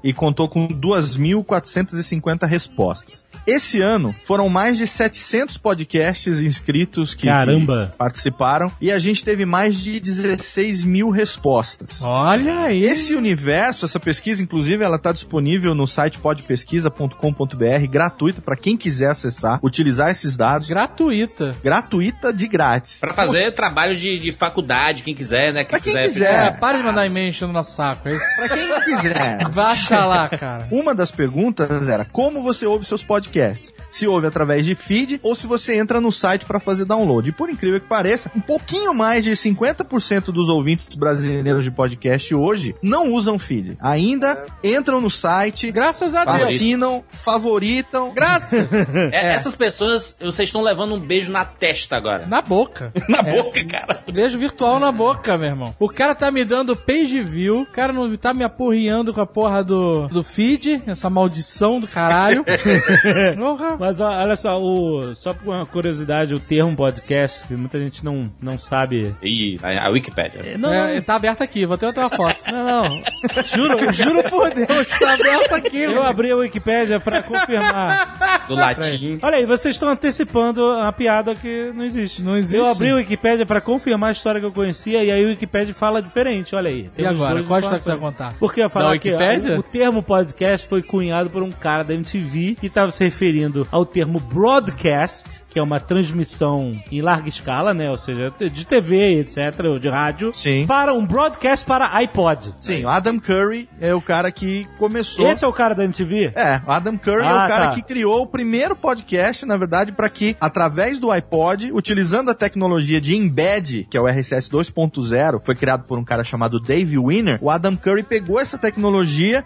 e 0.03 0.12
contou 0.12 0.49
com 0.49 0.68
2.450 0.68 2.46
respostas. 2.46 3.25
Esse 3.46 3.81
ano 3.81 4.14
foram 4.25 4.49
mais 4.49 4.77
de 4.79 4.87
700 4.87 5.57
podcasts 5.59 6.40
inscritos 6.40 7.14
que, 7.14 7.27
Caramba. 7.27 7.88
que 7.92 7.96
participaram 7.99 8.70
e 8.81 8.90
a 8.90 8.99
gente 8.99 9.25
teve 9.25 9.44
mais 9.44 9.77
de 9.81 10.01
16 10.01 10.85
mil 10.85 11.11
respostas. 11.11 12.03
Olha 12.03 12.61
aí. 12.64 12.85
Esse 12.85 13.14
universo, 13.14 13.85
essa 13.85 14.01
pesquisa, 14.01 14.42
inclusive, 14.42 14.83
ela 14.85 14.96
está 14.96 15.12
disponível 15.12 15.75
no 15.75 15.87
site 15.87 16.18
podpesquisa.com.br, 16.18 17.87
gratuita 17.88 18.40
para 18.40 18.57
quem 18.57 18.77
quiser 18.77 19.11
acessar, 19.11 19.61
utilizar 19.62 20.11
esses 20.11 20.37
dados, 20.37 20.68
Gratuita. 20.68 21.55
gratuita 21.62 22.33
de 22.33 22.46
grátis. 22.49 23.01
Pra 23.01 23.14
fazer 23.14 23.53
trabalho 23.53 23.94
de, 23.94 24.18
de 24.18 24.33
faculdade, 24.33 25.03
quem 25.03 25.14
quiser, 25.14 25.53
né? 25.53 25.64
Pra 25.64 25.81
quem 25.81 25.92
quiser. 25.92 26.46
É, 26.46 26.51
para 26.51 26.79
de 26.79 26.85
mandar 26.85 27.07
e-mail 27.07 27.29
enchendo 27.29 27.53
nosso 27.53 27.75
saco. 27.77 28.09
É 28.09 28.14
isso. 28.16 28.25
Para 28.37 28.49
quem 28.49 28.81
quiser. 28.96 29.15
Baixa 29.55 30.05
lá, 30.05 30.29
cara. 30.29 30.68
Uma 30.70 30.94
das 30.94 31.11
perguntas 31.11 31.88
era 31.88 32.05
como 32.05 32.42
você 32.42 32.66
ouve 32.66 32.85
seus 32.85 33.02
podcasts? 33.05 33.72
Se 33.90 34.07
ouve 34.07 34.26
através 34.26 34.64
de 34.66 34.74
feed 34.74 35.20
ou 35.22 35.35
se 35.35 35.46
você 35.46 35.79
entra 35.79 36.00
no 36.00 36.12
site 36.12 36.44
para 36.44 36.61
fazer 36.61 36.85
download. 36.85 37.29
E 37.29 37.33
por 37.33 37.48
incrível 37.48 37.81
que 37.81 37.87
pareça, 37.87 38.31
um 38.37 38.40
pouquinho 38.40 38.92
mais 38.94 39.24
de 39.24 39.33
50% 39.33 40.24
dos 40.33 40.48
ouvintes 40.48 40.94
brasileiros 40.94 41.64
de 41.64 41.70
podcast 41.70 42.35
hoje 42.35 42.74
não 42.83 43.12
usam 43.12 43.38
feed. 43.38 43.76
Ainda 43.81 44.44
entram 44.62 45.00
no 45.00 45.11
site, 45.11 45.70
Graças 45.70 46.14
a 46.14 46.24
Deus. 46.24 46.42
assinam, 46.44 47.02
favoritam. 47.11 48.12
Graças. 48.14 48.66
É, 49.12 49.33
Essas 49.37 49.57
pessoas, 49.57 50.16
vocês 50.20 50.48
estão 50.48 50.62
levando 50.62 50.94
um 50.94 51.00
beijo 51.00 51.31
na 51.31 51.44
testa 51.44 51.96
agora. 51.96 52.26
Na 52.26 52.40
boca. 52.42 52.92
Na 53.09 53.22
boca, 53.22 53.64
cara. 53.64 54.02
Beijo 54.12 54.38
virtual 54.38 54.79
na 54.81 54.90
boca, 54.90 55.37
meu 55.38 55.48
irmão. 55.48 55.74
O 55.79 55.88
cara 55.88 56.14
tá 56.14 56.31
me 56.31 56.44
dando 56.44 56.74
page 56.76 57.22
view, 57.22 57.62
o 57.62 57.66
cara 57.66 57.92
não 57.92 58.14
tá 58.16 58.33
me 58.35 58.42
apurriando 58.44 59.06
com 59.12 59.21
a 59.21 59.27
porra 59.27 59.62
do, 59.62 60.09
do 60.09 60.23
feed, 60.23 60.83
essa 60.87 61.09
maldição 61.11 61.81
do 61.81 61.87
caralho. 61.88 62.45
Mas 63.79 64.01
ó, 64.01 64.11
olha 64.11 64.37
só, 64.37 64.61
o, 64.61 65.14
só 65.14 65.33
por 65.35 65.55
uma 65.55 65.66
curiosidade, 65.66 66.35
o 66.35 66.40
termo 66.40 66.75
podcast, 66.77 67.47
que 67.47 67.55
muita 67.55 67.79
gente 67.79 68.05
não, 68.05 68.31
não 68.40 68.59
sabe. 68.59 69.14
Ih, 69.23 69.59
a, 69.62 69.87
a 69.87 69.90
Wikipédia. 69.90 70.57
Não, 70.59 70.73
É, 70.73 71.01
tá 71.01 71.16
aberto 71.16 71.42
aqui, 71.42 71.66
vou 71.66 71.77
ter 71.79 71.87
outra 71.87 72.09
foto. 72.11 72.37
não, 72.51 72.64
não. 72.64 73.03
Juro, 73.45 73.92
juro 73.92 74.23
por 74.25 74.51
Deus, 74.53 74.87
tá 74.99 75.14
aberto 75.14 75.55
aqui. 75.55 75.79
Eu 75.79 76.03
abri 76.03 76.31
a 76.31 76.37
Wikipédia 76.37 77.01
pra 77.01 77.23
confirmar. 77.23 78.45
Do 78.49 78.55
latim. 78.55 79.19
Olha 79.23 79.37
aí, 79.37 79.47
vocês 79.47 79.75
estão 79.75 79.88
antecipando 79.88 80.64
a 80.73 80.92
piada 80.92 81.35
que 81.35 81.73
não 81.75 81.85
existe. 81.85 82.23
Não 82.23 82.37
existe. 82.37 82.57
Eu 82.57 82.66
abri 82.66 82.90
a 82.90 82.97
Wikipédia 82.97 83.45
pra 83.47 83.61
confirmar 83.61 84.11
a 84.11 84.12
história 84.12 84.40
que 84.40 84.47
eu 84.47 84.53
conhecia 84.53 85.03
e 85.03 85.11
aí 85.11 85.25
a 85.25 85.29
Wikipédia 85.29 85.75
fala 85.75 86.01
diferente, 86.03 86.55
olha 86.55 86.69
aí. 86.71 86.90
E 86.97 87.05
agora? 87.07 87.42
Qual 87.42 87.59
história 87.59 87.79
que 87.79 87.85
você 87.85 87.90
vai 87.90 87.99
contar? 87.99 88.35
Porque 88.38 88.61
eu 88.61 88.71
falar 88.71 88.96
que 88.96 88.96
Wikipédia? 88.97 89.59
o, 89.59 89.63
termo 89.63 90.03
podcast 90.03 90.67
foi 90.67 90.83
cunhado 90.83 91.31
por 91.31 91.43
um 91.43 91.51
cara 91.51 91.83
da 91.83 91.95
MTV 91.95 92.57
que 92.61 92.67
estava 92.67 92.91
se 92.91 93.05
referindo 93.05 93.67
ao 93.71 93.85
termo 93.85 94.19
broadcast, 94.21 95.45
que 95.51 95.59
é 95.59 95.63
uma 95.63 95.81
transmissão 95.81 96.73
em 96.91 97.01
larga 97.01 97.29
escala, 97.29 97.73
né? 97.75 97.91
Ou 97.91 97.99
seja, 97.99 98.33
de 98.39 98.65
TV, 98.67 99.21
etc., 99.21 99.65
ou 99.65 99.79
de 99.79 99.89
rádio, 99.89 100.33
Sim. 100.35 100.67
para 100.67 100.93
um 100.95 101.05
broadcast 101.05 101.65
para 101.67 101.95
iPod. 101.97 102.55
Sim, 102.57 102.85
o 102.85 102.89
Adam 102.89 103.19
Curry 103.19 103.69
é 103.81 103.95
o 103.95 104.01
cara 104.01 104.31
que 104.31 104.67
começou. 104.79 105.27
Esse 105.27 105.45
é 105.45 105.49
o 105.49 105.53
cara 105.53 105.75
da 105.75 105.85
MTV? 105.85 106.33
É, 106.35 106.61
o 106.67 106.71
Adam 106.71 106.97
Curry 106.97 107.23
é 107.23 107.27
Ah, 107.29 107.45
o 107.45 107.49
cara 107.49 107.67
tá. 107.69 107.75
que 107.75 107.83
criou 107.83 108.23
o 108.23 108.27
primeiro 108.27 108.75
podcast, 108.77 109.45
na 109.47 109.57
verdade, 109.57 109.93
para 109.93 110.09
que, 110.09 110.37
através 110.41 110.99
do 110.99 111.11
iPod, 111.11 111.71
utilizando 111.73 112.31
a 112.31 112.35
tecnologia 112.35 113.01
de 113.01 113.17
embed, 113.17 113.87
que 113.91 113.97
é 113.97 114.01
o 114.01 114.07
RSS 114.07 114.51
2.0, 114.51 115.41
foi 115.45 115.55
criado 115.55 115.87
por 115.87 115.99
um 115.99 116.05
cara 116.05 116.23
chamado 116.25 116.61
Dave 116.61 116.99
Winner, 116.99 117.39
o 117.41 117.51
Adam 117.51 117.77
Curry 117.77 118.03
pegou 118.03 118.39
essa 118.39 118.59
tecnologia 118.59 118.86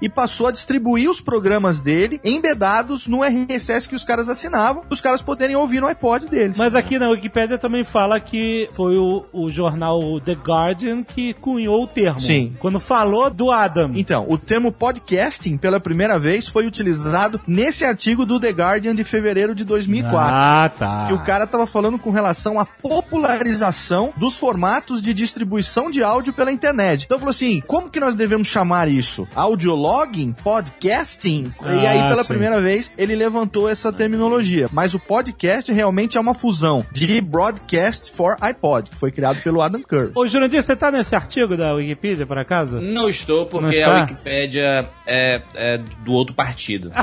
e 0.00 0.08
passou 0.08 0.46
a 0.46 0.52
distribuir 0.52 1.10
os 1.10 1.20
programas 1.20 1.80
dele 1.80 2.20
embedados 2.24 3.06
no 3.06 3.22
RSS 3.22 3.88
que 3.88 3.94
os 3.94 4.04
caras 4.04 4.28
assinavam, 4.28 4.84
os 4.90 5.00
caras 5.00 5.22
poderem 5.22 5.56
ouvir 5.56 5.80
no 5.80 5.86
iPod 5.86 6.28
deles. 6.28 6.56
Mas 6.56 6.74
aqui 6.74 6.98
na 6.98 7.08
Wikipédia 7.08 7.58
também 7.58 7.84
fala 7.84 8.20
que 8.20 8.68
foi 8.72 8.96
o, 8.96 9.24
o 9.32 9.50
jornal 9.50 10.20
The 10.20 10.32
Guardian 10.32 11.02
que 11.02 11.34
cunhou 11.34 11.84
o 11.84 11.86
termo. 11.86 12.20
Sim. 12.20 12.56
Quando 12.58 12.80
falou 12.80 13.30
do 13.30 13.50
Adam. 13.50 13.92
Então, 13.94 14.26
o 14.28 14.36
termo 14.38 14.72
podcasting, 14.72 15.56
pela 15.56 15.80
primeira 15.80 16.18
vez, 16.18 16.48
foi 16.48 16.66
utilizado 16.66 17.40
nesse 17.46 17.84
artigo 17.84 18.24
do 18.24 18.40
The 18.40 18.50
Guardian 18.50 18.94
de 18.94 19.04
fevereiro 19.04 19.54
de 19.54 19.64
2004. 19.64 20.20
Ah, 20.20 20.70
tá. 20.76 21.04
que 21.06 21.12
o 21.12 21.18
cara 21.20 21.46
tava 21.46 21.66
falando 21.66 21.98
com 21.98 22.10
relação 22.10 22.58
à 22.58 22.64
popularização 22.64 24.12
dos 24.16 24.36
formatos 24.36 25.02
de 25.02 25.14
distribuição 25.14 25.90
de 25.90 26.02
áudio 26.02 26.32
pela 26.32 26.52
internet. 26.52 27.04
Então 27.04 27.18
falou 27.18 27.30
assim, 27.30 27.60
como 27.66 27.90
que 27.90 28.00
nós 28.00 28.14
devemos 28.14 28.48
chamar 28.48 28.88
isso? 28.88 29.26
Audiologging? 29.34 30.32
Podcasting? 30.42 31.52
e 31.62 31.86
Ah, 31.86 31.90
aí, 31.90 31.98
pela 32.08 32.22
sim. 32.22 32.28
primeira 32.28 32.60
vez, 32.60 32.90
ele 32.96 33.14
levantou 33.14 33.68
essa 33.68 33.92
terminologia. 33.92 34.68
Mas 34.72 34.94
o 34.94 34.98
podcast 35.00 35.72
realmente 35.72 36.16
é 36.16 36.20
uma 36.20 36.34
fusão 36.34 36.84
de 36.92 37.20
Broadcast 37.20 38.12
for 38.12 38.36
iPod, 38.40 38.90
que 38.90 38.96
foi 38.96 39.10
criado 39.12 39.40
pelo 39.42 39.60
Adam 39.60 39.82
Curry. 39.82 40.12
Ô, 40.14 40.26
Jurandir, 40.26 40.62
você 40.62 40.74
tá 40.76 40.90
nesse 40.90 41.14
artigo 41.14 41.56
da 41.56 41.74
Wikipedia, 41.74 42.26
por 42.26 42.38
acaso? 42.38 42.80
Não 42.80 43.08
estou, 43.08 43.46
porque 43.46 43.80
Não 43.80 43.92
a 43.92 44.00
Wikipédia 44.02 44.88
é, 45.06 45.42
é 45.54 45.78
do 46.04 46.12
outro 46.12 46.34
partido. 46.34 46.90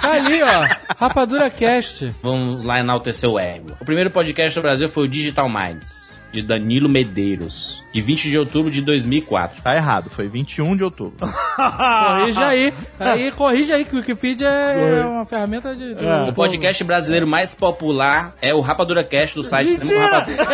Tá 0.00 0.12
ali, 0.12 0.42
ó. 0.42 0.66
Rapadura 0.98 1.48
Cast. 1.48 2.14
Vamos 2.22 2.62
lá 2.62 2.78
enaltecer 2.80 3.28
o 3.28 3.38
ego. 3.38 3.70
O 3.80 3.84
primeiro 3.86 4.10
podcast 4.10 4.58
do 4.58 4.62
Brasil 4.62 4.86
foi 4.88 5.04
o 5.04 5.08
Digital 5.08 5.48
Minds, 5.48 6.20
de 6.34 6.42
Danilo 6.42 6.88
Medeiros, 6.88 7.82
de 7.92 8.02
20 8.02 8.28
de 8.28 8.38
outubro 8.38 8.70
de 8.70 8.82
2004. 8.82 9.62
Tá 9.62 9.74
errado, 9.76 10.10
foi 10.10 10.28
21 10.28 10.76
de 10.76 10.82
outubro. 10.84 11.26
Corrija 11.56 12.46
aí. 12.46 12.74
Aí, 12.98 13.30
corrija 13.30 13.74
aí 13.76 13.84
que 13.84 13.94
o 13.94 13.98
Wikipedia 13.98 14.48
é 14.48 15.04
uma 15.06 15.24
ferramenta 15.24 15.74
de. 15.74 15.94
de- 15.94 16.04
É. 16.04 16.24
O 16.28 16.32
podcast 16.32 16.82
brasileiro 16.84 17.26
mais 17.26 17.54
popular 17.54 18.34
é 18.42 18.52
o 18.52 18.60
Rapadura 18.60 19.04
Cast 19.04 19.36
do 19.36 19.42
site 19.44 19.70
Cinema 19.86 20.06
Rapadura. 20.08 20.44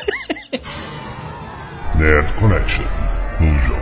Nerd 1.96 2.32
Connection. 2.38 2.84
No 3.40 3.52
Nerd. 3.52 3.79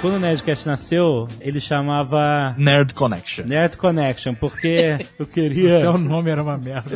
Quando 0.00 0.14
o 0.14 0.18
Nerdcast 0.18 0.66
nasceu, 0.66 1.28
ele 1.42 1.60
chamava 1.60 2.54
Nerd 2.56 2.94
Connection. 2.94 3.44
Nerd 3.44 3.76
Connection, 3.76 4.34
porque 4.34 4.98
eu 5.18 5.26
queria... 5.26 5.78
Até 5.78 5.90
o 5.90 5.98
nome 5.98 6.30
era 6.32 6.42
uma 6.42 6.56
merda. 6.56 6.90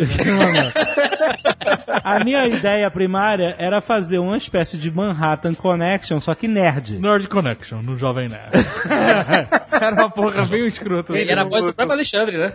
A 2.03 2.25
minha 2.25 2.47
ideia 2.47 2.91
primária 2.91 3.55
era 3.59 3.83
fazer 3.83 4.19
uma 4.19 4.39
espécie 4.39 4.79
de 4.79 4.91
Manhattan 4.91 5.53
Connection, 5.53 6.19
só 6.19 6.35
que 6.35 6.49
nerd. 6.49 6.99
Nerd 6.99 7.29
Connection, 7.29 7.83
no 7.83 7.97
Jovem 7.99 8.31
Nerd. 8.31 8.53
era 9.81 9.95
uma 9.95 10.11
porra 10.11 10.47
bem 10.47 10.67
escrota. 10.67 11.17
Ele 11.17 11.31
era 11.31 11.43
a 11.43 11.45
voz 11.45 11.65
do 11.65 11.73
próprio 11.73 11.95
Alexandre, 11.95 12.37
né? 12.39 12.53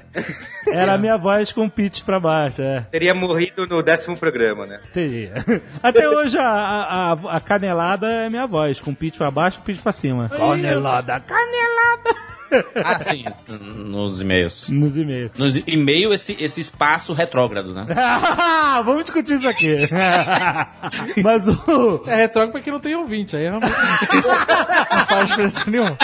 Era 0.68 0.94
a 0.94 0.98
minha 0.98 1.18
voz 1.18 1.52
com 1.52 1.70
pitch 1.70 2.04
pra 2.04 2.20
baixo, 2.20 2.62
é. 2.62 2.82
Teria 2.92 3.14
morrido 3.14 3.66
no 3.68 3.82
décimo 3.82 4.18
programa, 4.18 4.66
né? 4.66 4.80
Teria. 4.94 5.34
Até 5.82 6.08
hoje 6.10 6.38
a, 6.38 6.44
a, 6.44 7.12
a 7.38 7.40
canelada 7.40 8.08
é 8.08 8.30
minha 8.30 8.48
voz, 8.48 8.80
com 8.80 8.94
pitch 8.94 9.18
pra 9.18 9.32
baixo 9.32 9.60
e 9.62 9.66
pitch 9.66 9.82
pra 9.82 9.92
cima. 9.92 10.30
Canelada, 10.30 11.20
canelada. 11.20 12.29
Ah, 12.84 13.00
sim, 13.00 13.26
nos 13.48 14.22
e-mails. 14.22 14.68
Nos 14.70 14.98
e-mails. 14.98 15.32
Nos 15.38 15.56
e-mails, 15.68 16.22
esse, 16.22 16.44
esse 16.44 16.62
espaço 16.62 17.14
retrógrado, 17.14 17.74
né? 17.74 17.86
Vamos 18.86 19.04
discutir 19.04 19.36
isso 19.36 19.48
aqui. 19.48 19.78
Mas 21.24 21.48
o. 21.48 22.04
É 22.08 22.16
retrógrado 22.16 22.52
pra 22.52 22.62
quem 22.62 22.74
não 22.74 22.80
tem 22.80 22.96
ouvinte, 22.96 23.36
aí 23.36 23.44
realmente 23.44 23.72
não 24.92 25.06
faz 25.06 25.30
diferença 25.30 25.64
nenhuma. 25.70 25.98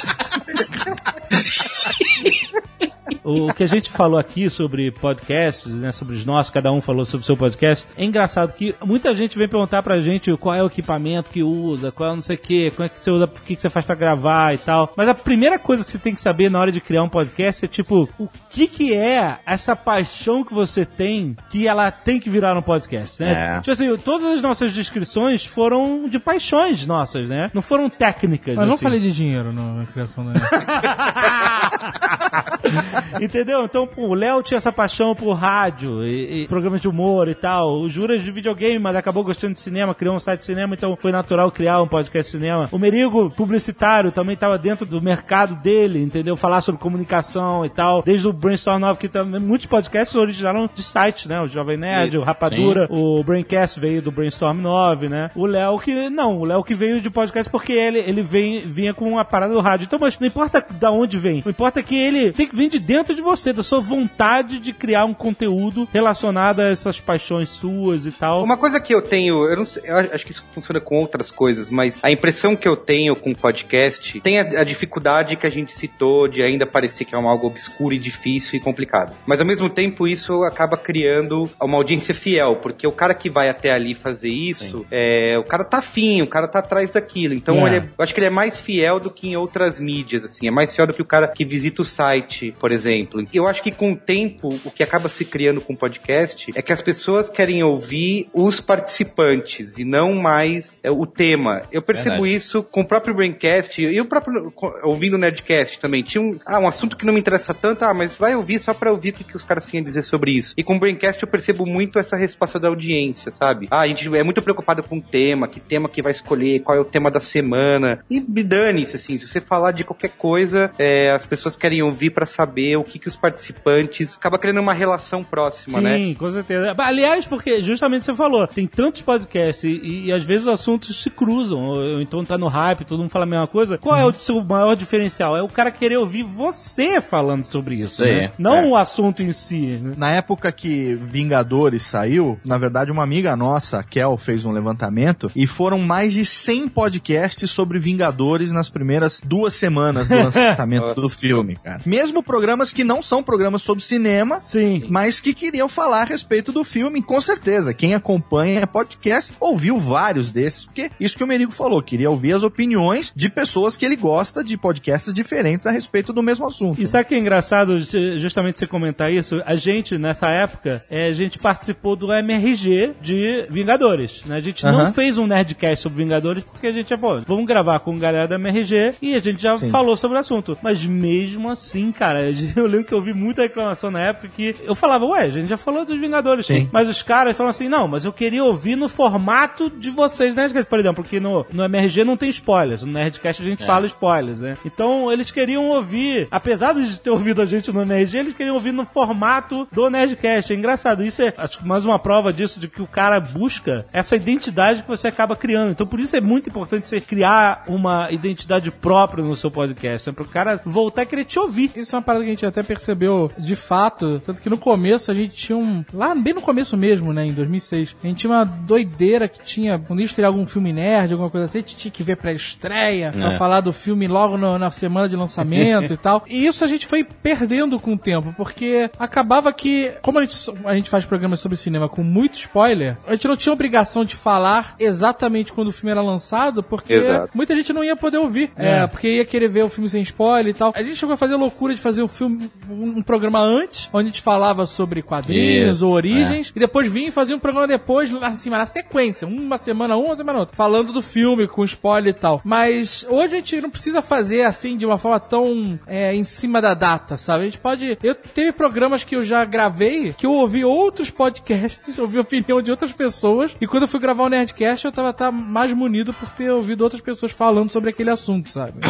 O 3.26 3.52
que 3.54 3.64
a 3.64 3.68
gente 3.68 3.90
falou 3.90 4.20
aqui 4.20 4.50
sobre 4.50 4.92
podcasts, 4.92 5.74
né, 5.74 5.92
sobre 5.92 6.16
os 6.16 6.26
nossos, 6.26 6.52
cada 6.52 6.72
um 6.72 6.80
falou 6.80 7.06
sobre 7.06 7.24
o 7.24 7.26
seu 7.26 7.36
podcast, 7.36 7.88
é 7.98 8.06
engraçado 8.06 8.54
que 8.54 8.76
muita 8.84 9.16
gente 9.16 9.38
vem 9.38 9.48
perguntar 9.48 9.82
pra 9.82 10.00
gente 10.00 10.36
qual 10.38 10.54
é 10.54 10.62
o 10.62 10.68
equipamento 10.68 11.32
que 11.32 11.42
usa, 11.42 11.92
qual 11.92 12.12
é 12.12 12.16
não 12.16 12.22
sei 12.22 12.36
o 12.36 12.40
que, 12.40 12.72
como 12.72 12.86
é 12.86 12.90
que 12.90 13.00
você 13.00 13.10
usa, 13.10 13.26
o 13.26 13.28
que 13.28 13.56
que 13.56 13.62
você 13.62 13.70
faz 13.70 13.86
pra 13.86 13.96
gravar 13.96 14.54
e 14.54 14.60
tal. 14.60 14.94
Mas 14.96 15.10
a 15.10 15.16
primeira 15.16 15.58
coisa 15.58 15.84
que 15.84 15.92
você 15.92 15.98
tem 15.98 16.14
que 16.14 16.22
saber 16.22 16.52
na 16.52 16.60
hora 16.60 16.72
de 16.72 16.80
criar 16.80 17.02
um 17.02 17.10
podcast 17.10 17.66
é 17.66 17.68
tipo, 17.68 18.08
o 18.20 18.30
que 18.50 18.68
que 18.68 18.94
é 18.94 19.40
essa 19.46 19.76
paixão 19.76 20.44
que 20.44 20.54
você 20.54 20.86
tem 20.86 21.36
que 21.50 21.68
ela 21.68 21.90
tem 21.90 22.20
que 22.20 22.30
virar 22.30 22.56
um 22.56 22.62
podcast, 22.62 23.24
né? 23.24 23.58
É. 23.58 23.60
Tipo 23.60 23.72
assim, 23.72 23.98
todas 23.98 24.34
as 24.34 24.42
nossas 24.42 24.72
descrições 24.72 25.46
foram 25.46 26.08
de 26.08 26.20
paixões 26.20 26.86
nossas, 26.86 27.28
né? 27.28 27.50
Não 27.54 27.62
foram 27.62 27.90
técnicas. 27.90 28.56
Mas 28.56 28.68
não 28.68 28.76
assim. 28.76 28.84
falei 28.84 29.00
de 29.00 29.12
dinheiro 29.12 29.52
na 29.52 29.86
criação 29.86 30.26
da 30.26 30.34
Entendeu? 33.22 33.64
Então, 33.64 33.88
pô, 33.88 34.08
o 34.08 34.14
Léo 34.14 34.44
tinha 34.44 34.58
essa 34.58 34.72
paixão 34.72 35.16
por 35.16 35.34
rádio 35.34 36.04
e, 36.06 36.44
e 36.44 36.48
programas 36.48 36.82
de 36.82 36.88
humor 36.88 37.28
e 37.28 37.36
tal. 37.36 37.80
O 37.80 37.90
Juras 37.90 38.24
de 38.24 38.32
videogame, 38.32 38.80
mas 38.80 38.96
acabou 38.96 39.24
gostando 39.24 39.54
de 39.54 39.60
cinema, 39.60 39.94
criou 39.94 40.16
um 40.16 40.20
site 40.20 40.40
de 40.40 40.46
cinema, 40.46 40.74
então 40.74 40.98
foi 41.00 41.12
natural 41.12 41.52
criar 41.52 41.82
um 41.82 41.88
podcast 41.88 42.32
de 42.32 42.38
cinema. 42.38 42.70
O 42.72 42.78
Merigo, 42.78 43.30
publicitário, 43.30 44.12
também 44.12 44.34
estava 44.34 44.58
dentro 44.58 44.86
do 44.86 45.02
mercado 45.02 45.56
dele, 45.56 46.02
entendeu? 46.02 46.36
Falar 46.36 46.62
sobre 46.62 46.82
comunicação 46.82 47.66
e 47.66 47.70
tal. 47.70 48.02
Desde 48.04 48.28
o 48.28 48.34
Brainstorm 48.34 48.80
9, 48.80 49.00
que 49.00 49.08
também 49.08 49.40
muitos 49.40 49.68
podcasts 49.68 50.16
originaram 50.16 50.70
de 50.74 50.84
sites, 50.84 51.26
né? 51.26 51.42
O 51.42 51.48
Jovem 51.48 51.78
Nerd, 51.78 52.14
Isso, 52.14 52.22
o 52.22 52.26
Rapadura, 52.26 52.88
o 52.90 53.24
Braincast 53.24 53.80
veio 53.80 54.02
do 54.02 54.12
Brainstorm 54.12 54.60
9, 54.60 55.10
né? 55.10 55.32
O 55.36 55.46
Léo 55.46 55.80
que, 55.80 56.10
não, 56.10 56.38
o 56.38 56.46
Léo 56.46 56.64
que 56.64 56.74
veio 56.74 57.02
de 57.02 57.10
podcast 57.10 57.50
porque 57.50 57.74
ele, 57.74 58.00
ele 58.00 58.22
vem, 58.22 58.60
vinha 58.60 58.94
com 58.94 59.10
uma 59.10 59.26
parada 59.26 59.54
do 59.54 59.62
rádio. 59.62 59.86
Então, 59.86 60.00
mas 60.00 60.20
não 60.20 60.28
importa 60.28 60.66
da 60.80 60.92
onde 60.92 61.18
vem, 61.18 61.42
o 61.46 61.50
importa 61.50 61.80
é 61.80 61.84
que 61.84 61.96
ele 61.96 62.32
tem 62.32 62.48
que 62.48 62.55
vir 62.56 62.70
de 62.70 62.80
dentro 62.80 63.14
de 63.14 63.22
você, 63.22 63.52
da 63.54 63.62
sua 63.64 63.80
vontade 63.80 64.60
de 64.60 64.74
criar 64.74 65.06
um 65.06 65.14
conteúdo 65.14 65.88
relacionado 65.92 66.60
a 66.62 66.70
essas 66.72 67.00
paixões 67.00 67.50
suas 67.50 68.06
e 68.06 68.12
tal. 68.12 68.44
Uma 68.44 68.58
coisa 68.58 68.80
que 68.80 68.94
eu 68.94 69.02
tenho, 69.02 69.46
eu 69.46 69.58
não 69.58 69.66
sei, 69.66 69.84
eu 69.86 69.98
acho 69.98 70.26
que 70.26 70.32
isso 70.32 70.44
funciona 70.54 70.80
com 70.80 70.96
outras 71.00 71.30
coisas, 71.32 71.70
mas 71.70 72.00
a 72.02 72.12
impressão 72.12 72.56
que 72.56 72.68
eu 72.68 72.76
tenho 72.76 73.16
com 73.16 73.32
o 73.32 73.36
podcast 73.36 74.20
tem 74.22 74.40
a, 74.40 74.44
a 74.44 74.64
dificuldade 74.64 75.36
que 75.36 75.46
a 75.46 75.50
gente 75.50 75.74
citou 75.74 76.28
de 76.28 76.42
ainda 76.42 76.66
parecer 76.66 77.06
que 77.06 77.14
é 77.16 77.18
um 77.20 77.28
algo 77.28 77.48
obscuro 77.48 77.94
e 77.94 78.00
difícil 78.00 78.58
e 78.58 78.60
complicado. 78.60 79.16
Mas 79.26 79.40
ao 79.40 79.46
mesmo 79.46 79.70
tempo 79.70 80.08
isso 80.08 80.44
acaba 80.44 80.78
criando 80.78 81.50
uma 81.62 81.78
audiência 81.78 82.14
fiel, 82.14 82.58
porque 82.58 82.86
o 82.88 82.92
cara 82.92 83.14
que 83.14 83.30
vai 83.30 83.50
até 83.50 83.72
ali 83.72 83.94
fazer 83.94 84.30
isso, 84.30 84.86
é, 84.92 85.36
o 85.38 85.44
cara 85.44 85.64
tá 85.64 85.78
afim, 85.80 86.22
o 86.22 86.28
cara 86.28 86.48
tá 86.48 86.60
atrás 86.60 86.92
daquilo. 86.92 87.34
Então 87.34 87.66
É. 87.68 87.70
ele 87.70 87.76
é- 87.78 87.90
eu 87.98 88.04
acho 88.04 88.14
que 88.14 88.20
ele 88.20 88.28
é 88.28 88.32
mais 88.32 88.60
fiel 88.60 89.00
do 89.00 89.10
que 89.10 89.28
em 89.30 89.36
outras 89.36 89.80
mídias, 89.80 90.24
assim, 90.24 90.48
é 90.48 90.52
mais 90.52 90.74
fiel 90.76 90.88
do 90.88 90.94
que 90.94 91.02
o 91.02 91.06
cara 91.06 91.28
que 91.28 91.44
visita 91.44 91.82
o 91.82 91.86
site, 91.86 92.45
por 92.54 92.72
exemplo. 92.72 93.26
Eu 93.34 93.48
acho 93.48 93.62
que 93.64 93.72
com 93.72 93.94
o 93.94 93.96
tempo, 93.96 94.50
o 94.64 94.72
que 94.72 94.84
acaba 94.84 95.10
se 95.10 95.26
criando 95.26 95.62
com 95.62 95.74
o 95.74 95.78
podcast 95.78 96.52
é 96.56 96.62
que 96.62 96.74
as 96.74 96.82
pessoas 96.82 97.30
querem 97.30 97.64
ouvir 97.64 98.30
os 98.34 98.60
participantes 98.60 99.78
e 99.78 99.86
não 99.86 100.14
mais 100.14 100.76
é, 100.84 100.92
o 100.92 101.06
tema. 101.06 101.64
Eu 101.72 101.82
percebo 101.82 102.22
Verdade. 102.22 102.36
isso 102.36 102.64
com 102.64 102.82
o 102.82 102.86
próprio 102.86 103.14
Braincast 103.14 103.82
e 103.82 104.00
o 104.00 104.06
próprio 104.06 104.54
ouvindo 104.84 105.16
o 105.16 105.18
Nerdcast 105.18 105.80
também. 105.80 106.04
Tinha 106.04 106.22
um, 106.22 106.40
ah, 106.46 106.60
um 106.60 106.68
assunto 106.68 106.98
que 106.98 107.06
não 107.06 107.14
me 107.14 107.20
interessa 107.20 107.54
tanto, 107.54 107.84
ah, 107.84 107.94
mas 107.94 108.16
vai 108.18 108.36
ouvir 108.36 108.60
só 108.60 108.74
pra 108.74 108.92
ouvir 108.92 109.10
o 109.10 109.14
que, 109.14 109.24
que 109.24 109.36
os 109.36 109.44
caras 109.44 109.66
têm 109.66 109.80
a 109.80 109.84
dizer 109.84 110.04
sobre 110.04 110.32
isso. 110.32 110.54
E 110.58 110.64
com 110.64 110.76
o 110.76 110.80
Braincast 110.80 111.22
eu 111.22 111.28
percebo 111.28 111.66
muito 111.66 112.00
essa 112.00 112.16
resposta 112.16 112.60
da 112.60 112.68
audiência, 112.68 113.32
sabe? 113.32 113.68
Ah, 113.72 113.82
a 113.82 113.88
gente 113.88 114.08
é 114.16 114.24
muito 114.24 114.42
preocupado 114.42 114.84
com 114.84 114.98
o 114.98 115.02
tema, 115.02 115.48
que 115.48 115.60
tema 115.60 115.90
que 115.90 116.02
vai 116.02 116.12
escolher, 116.12 116.62
qual 116.62 116.78
é 116.78 116.82
o 116.82 116.86
tema 116.86 117.10
da 117.10 117.20
semana. 117.20 118.04
E 118.10 118.20
me 118.20 118.44
dane-se, 118.44 118.96
assim, 118.96 119.18
se 119.18 119.28
você 119.28 119.42
falar 119.42 119.72
de 119.72 119.84
qualquer 119.84 120.12
coisa, 120.12 120.72
é, 120.78 121.12
as 121.12 121.26
pessoas 121.26 121.56
querem 121.56 121.82
ouvir 121.82 122.12
pra 122.12 122.26
saber 122.36 122.78
o 122.78 122.84
que, 122.84 123.00
que 123.00 123.08
os 123.08 123.16
participantes. 123.16 124.16
Acaba 124.16 124.38
criando 124.38 124.60
uma 124.60 124.74
relação 124.74 125.24
próxima, 125.24 125.80
né? 125.80 125.98
Sim, 125.98 126.14
com 126.14 126.32
certeza. 126.32 126.76
Aliás, 126.78 127.26
porque 127.26 127.62
justamente 127.62 128.06
você 128.06 128.14
falou, 128.14 128.46
tem 128.48 128.68
tantos 128.68 129.02
podcasts 129.02 129.64
e, 129.64 130.06
e 130.06 130.12
às 130.12 130.24
vezes 130.24 130.48
os 130.48 130.54
assuntos 130.54 131.02
se 131.02 131.10
cruzam, 131.10 131.60
ou, 131.60 131.78
ou 131.78 132.02
então 132.02 132.24
tá 132.26 132.38
no 132.38 132.48
hype, 132.48 132.86
todo 132.86 133.00
mundo 133.00 133.10
fala 133.10 133.24
a 133.24 133.28
mesma 133.28 133.48
coisa. 133.48 133.78
Qual 133.78 133.96
é 133.96 134.06
o 134.06 134.14
seu 134.14 134.44
maior 134.44 134.76
diferencial? 134.76 135.38
É 135.38 135.42
o 135.42 135.48
cara 135.48 135.72
querer 135.72 135.98
ouvir 135.98 136.24
você 136.24 137.00
falando 137.00 137.44
sobre 137.44 137.76
isso, 137.76 138.04
aí, 138.04 138.22
né? 138.22 138.32
Não 138.38 138.56
é. 138.56 138.66
o 138.68 138.76
assunto 138.76 139.24
em 139.24 139.32
si. 139.32 139.80
né? 139.82 139.96
Na 139.98 140.12
época 140.12 140.52
que 140.52 140.96
Vingadores 140.96 141.84
saiu, 141.84 142.38
na 142.46 142.58
verdade, 142.58 142.92
uma 142.92 143.04
amiga 143.04 143.36
nossa, 143.36 143.80
a 143.80 143.84
Kel, 143.84 144.18
fez 144.18 144.46
um 144.46 144.52
levantamento 144.52 145.32
e 145.36 145.48
foram 145.48 145.80
mais 145.80 146.14
de 146.14 146.26
100 146.26 146.70
podcasts 146.70 147.50
sobre 147.50 147.80
Vingadores 147.80 148.52
nas 148.52 148.70
primeiras 148.70 149.22
duas 149.24 149.54
semanas 149.54 150.10
do 150.10 150.16
lançamento 150.20 150.94
do 150.94 151.10
filme, 151.10 151.56
cara. 151.56 151.82
Mesmo 151.86 152.22
programas 152.26 152.74
que 152.74 152.84
não 152.84 153.02
são 153.02 153.22
programas 153.24 153.62
sobre 153.62 153.84
cinema, 153.84 154.42
Sim. 154.42 154.86
mas 154.90 155.20
que 155.22 155.34
queriam 155.34 155.70
falar 155.70 156.02
a 156.02 156.06
respeito 156.06 156.52
do 156.52 156.64
filme, 156.64 157.02
com 157.02 157.20
certeza. 157.22 157.74
Quem 157.74 157.94
acompanha 157.94 158.66
podcast 158.68 159.34
ouviu 159.40 159.78
vários 159.78 160.30
desses, 160.30 160.66
porque 160.66 160.90
isso 161.00 161.18
que 161.18 161.24
o 161.24 161.28
Merigo 161.28 161.52
falou, 161.52 161.82
queria 161.82 162.10
ouvir 162.10 162.34
as 162.34 162.44
opiniões 162.44 163.12
de 163.16 163.30
pessoas 163.30 163.78
que 163.78 163.86
ele 163.86 163.96
gosta 163.96 164.44
de 164.44 164.58
podcasts 164.58 165.14
diferentes 165.14 165.68
a 165.68 165.72
respeito 165.72 166.12
do 166.12 166.24
mesmo 166.24 166.46
assunto. 166.48 166.82
E 166.82 166.88
sabe 166.88 167.08
que 167.10 167.16
é 167.16 167.20
engraçado, 167.20 167.80
ju- 167.80 168.20
justamente 168.20 168.58
você 168.60 168.68
comentar 168.68 169.12
isso? 169.12 169.42
A 169.46 169.56
gente, 169.56 169.98
nessa 169.98 170.30
época, 170.30 170.84
é, 170.90 171.08
a 171.08 171.14
gente 171.14 171.38
participou 171.40 171.96
do 171.96 172.12
MRG 172.12 172.94
de 173.02 173.46
Vingadores. 173.50 174.22
Né? 174.26 174.36
A 174.38 174.42
gente 174.42 174.64
não 174.64 174.92
fez 174.92 175.18
um 175.18 175.28
Nerdcast 175.28 175.84
sobre 175.84 176.04
Vingadores 176.04 176.44
porque 176.44 176.68
a 176.68 176.72
gente, 176.72 176.94
é, 176.94 176.98
pô, 176.98 177.22
vamos 177.22 177.46
gravar 177.46 177.80
com 177.80 177.94
a 177.96 177.98
galera 178.00 178.28
do 178.28 178.36
MRG 178.36 178.96
e 179.02 179.16
a 179.16 179.20
gente 179.20 179.42
já 179.42 179.58
falou 179.58 179.96
sobre 179.96 180.18
o 180.18 180.20
assunto. 180.20 180.58
Mas 180.62 180.84
mesmo 180.86 181.50
assim, 181.50 181.92
cara, 181.92 182.15
eu 182.56 182.66
lembro 182.66 182.86
que 182.86 182.94
eu 182.94 182.98
ouvi 182.98 183.14
muita 183.14 183.42
reclamação 183.42 183.92
na 183.92 184.00
época 184.00 184.28
que 184.28 184.56
eu 184.64 184.76
falava, 184.76 185.06
ué, 185.06 185.24
a 185.24 185.30
gente 185.30 185.48
já 185.48 185.58
falou 185.58 185.86
dos 185.86 186.00
Vingadores. 186.00 186.46
Sim. 186.46 186.70
Mas 186.72 186.88
os 186.88 187.02
caras 187.02 187.36
falam 187.36 187.50
assim, 187.52 187.68
não, 187.68 187.88
mas 187.88 188.06
eu 188.06 188.14
queria 188.14 188.44
ouvir 188.44 188.76
no 188.76 188.90
formato 188.90 189.70
de 189.70 189.90
vocês, 189.90 190.36
né? 190.36 190.48
Por 190.64 190.80
exemplo, 190.80 191.04
porque 191.04 191.20
no, 191.20 191.46
no 191.52 191.64
MRG 191.64 192.04
não 192.04 192.18
tem 192.18 192.30
spoilers, 192.30 192.84
no 192.84 192.92
Nerdcast 192.92 193.42
a 193.42 193.46
gente 193.46 193.66
fala 193.66 193.86
spoilers, 193.86 194.42
né? 194.42 194.58
Então 194.66 195.12
eles 195.12 195.32
queriam 195.32 195.70
ouvir, 195.70 196.28
apesar 196.32 196.74
de 196.74 197.00
ter 197.00 197.10
ouvido 197.10 197.42
a 197.42 197.46
gente 197.46 197.72
no 197.72 197.82
MRG, 197.82 198.18
eles 198.18 198.34
queriam 198.34 198.56
ouvir 198.56 198.72
no 198.72 198.86
formato 198.86 199.68
do 199.72 199.90
Nerdcast. 199.90 200.54
É 200.54 200.56
engraçado, 200.56 201.04
isso 201.04 201.22
é 201.22 201.34
acho 201.38 201.60
que 201.60 201.68
mais 201.68 201.86
uma 201.86 202.00
prova 202.00 202.32
disso, 202.32 202.60
de 202.60 202.68
que 202.68 202.82
o 202.82 202.88
cara 202.88 203.20
busca 203.20 203.86
essa 203.92 204.16
identidade 204.16 204.84
que 204.84 204.88
você 204.88 205.08
acaba 205.08 205.36
criando. 205.36 205.72
Então 205.72 205.88
por 205.88 206.00
isso 206.00 206.16
é 206.16 206.22
muito 206.22 206.50
importante 206.50 206.88
você 206.88 207.02
criar 207.02 207.64
uma 207.68 208.12
identidade 208.12 208.72
própria 208.72 209.24
no 209.24 209.36
seu 209.36 209.52
podcast, 209.52 210.10
né? 210.10 210.14
Para 210.14 210.24
o 210.24 210.28
cara 210.28 210.62
voltar 210.66 211.04
a 211.04 211.06
querer 211.06 211.26
te 211.26 211.40
ouvir. 211.40 211.72
Isso 211.76 211.96
é 211.96 211.98
uma 211.98 212.04
parada 212.06 212.24
que 212.24 212.30
a 212.30 212.34
gente 212.34 212.46
até 212.46 212.64
percebeu 212.64 213.32
de 213.38 213.56
fato. 213.56 214.22
Tanto 214.26 214.40
que 214.42 214.50
no 214.50 214.58
começo 214.58 215.12
a 215.12 215.14
gente 215.14 215.36
tinha 215.36 215.58
um. 215.58 215.84
Lá 215.94 216.14
bem 216.16 216.34
no 216.34 216.42
começo 216.42 216.78
mesmo, 216.78 217.12
né? 217.12 217.26
Em 217.26 217.34
2006. 217.34 217.96
A 218.04 218.08
gente 218.08 218.18
tinha 218.20 218.32
uma 218.32 218.46
doideira 218.46 219.28
que 219.28 219.44
tinha. 219.44 219.80
Quando 219.80 220.00
ia 220.00 220.06
estrear 220.06 220.30
algum 220.30 220.46
filme 220.46 220.72
nerd, 220.72 221.12
alguma 221.14 221.30
coisa 221.30 221.46
assim, 221.48 221.58
a 221.58 221.62
gente 221.62 221.76
tinha 221.76 221.92
que 221.92 222.04
ver 222.04 222.16
pré-estreia 222.18 223.12
pra 223.12 223.34
É. 223.34 223.38
falar 223.38 223.62
do 223.62 223.74
filme 223.74 224.08
logo 224.08 224.38
no- 224.38 224.58
na 224.60 224.72
semana 224.72 225.10
de 225.10 225.16
lançamento 225.16 225.92
e 225.94 225.98
tal. 225.98 226.24
E 226.28 226.46
isso 226.46 226.64
a 226.64 226.68
gente 226.68 226.86
foi 226.86 227.04
perdendo 227.04 227.80
com 227.80 227.94
o 227.94 227.98
tempo, 227.98 228.34
porque 228.38 228.90
acabava 229.00 229.52
que. 229.52 229.92
Como 230.02 230.20
a 230.20 230.26
gente, 230.26 230.36
a 230.66 230.76
gente 230.76 230.90
faz 230.90 231.06
programas 231.06 231.40
sobre 231.40 231.58
cinema 231.58 231.90
com 231.90 232.04
muito 232.04 232.36
spoiler, 232.36 232.98
a 233.08 233.14
gente 233.14 233.28
não 233.28 233.36
tinha 233.36 233.52
obrigação 233.54 234.06
de 234.06 234.16
falar 234.16 234.76
exatamente 234.80 235.52
quando 235.54 235.70
o 235.70 235.72
filme 235.72 235.92
era 235.92 236.02
lançado, 236.02 236.62
porque 236.62 236.94
Exato. 236.94 237.30
muita 237.34 237.56
gente 237.56 237.74
não 237.74 237.84
ia 237.84 237.96
poder 237.96 238.18
ouvir. 238.18 238.52
É, 238.56 238.86
porque 238.88 239.08
ia 239.08 239.26
querer 239.26 239.48
ver 239.48 239.64
o 239.64 239.70
filme 239.70 239.90
sem 239.90 240.02
spoiler 240.02 240.54
e 240.54 240.58
tal. 240.58 240.72
A 240.76 240.84
gente 240.84 240.96
chegou 240.96 241.14
a 241.14 241.18
fazer 241.18 241.36
loucura 241.36 241.74
de 241.74 241.82
fazer 241.82 241.95
um 242.04 242.08
filme, 242.08 242.50
um, 242.70 243.02
programa 243.02 243.40
antes, 243.40 243.90
onde 243.94 244.10
a 244.10 244.12
gente 244.12 244.22
falava 244.22 244.66
sobre 244.66 245.02
quadrinhos 245.02 245.78
Isso, 245.78 245.88
ou 245.88 245.94
origens, 245.94 246.52
e 246.56 246.60
depois 246.60 246.92
vinha 246.92 247.08
e 247.08 247.12
fazia 247.12 247.36
um 247.36 247.40
programa 247.40 247.68
depois, 247.68 248.12
assim, 248.22 248.50
na 248.50 248.66
sequência, 248.66 249.28
uma 249.28 249.58
semana 249.58 249.96
um, 249.96 250.06
uma 250.06 250.16
semana 250.16 250.40
outra, 250.40 250.56
falando 250.56 250.92
do 250.92 251.02
filme, 251.02 251.48
com 251.48 251.64
spoiler 251.64 252.14
e 252.16 252.18
tal. 252.18 252.42
Mas 252.44 253.06
hoje 253.10 253.34
a 253.34 253.38
gente 253.38 253.62
não 253.62 253.70
precisa 253.70 254.02
fazer 254.02 254.44
assim 254.44 254.78
de 254.78 254.86
uma 254.86 254.98
forma 254.98 255.20
tão 255.20 255.80
é, 255.86 256.16
em 256.16 256.24
cima 256.24 256.62
da 256.62 256.74
data, 256.74 257.18
sabe? 257.18 257.44
A 257.44 257.46
gente 257.46 257.60
pode. 257.60 257.98
Eu 258.02 258.16
teve 258.16 258.52
programas 258.52 259.04
que 259.04 259.16
eu 259.16 259.24
já 259.24 259.44
gravei 259.46 260.14
que 260.14 260.26
eu 260.26 260.34
ouvi 260.34 260.64
outros 260.64 261.10
podcasts, 261.10 261.98
ouvi 262.00 262.18
a 262.18 262.22
opinião 262.22 262.62
de 262.62 262.72
outras 262.72 262.92
pessoas, 262.92 263.56
e 263.60 263.68
quando 263.68 263.84
eu 263.84 263.88
fui 263.88 264.00
gravar 264.00 264.24
o 264.24 264.30
Nerdcast, 264.30 264.86
eu 264.86 264.92
tava 264.92 265.14
tá, 265.14 265.32
mais 265.32 265.74
munido 265.74 266.14
por 266.14 266.30
ter 266.30 266.50
ouvido 266.50 266.84
outras 266.84 267.02
pessoas 267.02 267.32
falando 267.32 267.72
sobre 267.72 267.90
aquele 267.90 268.10
assunto, 268.10 268.50
sabe? 268.50 268.80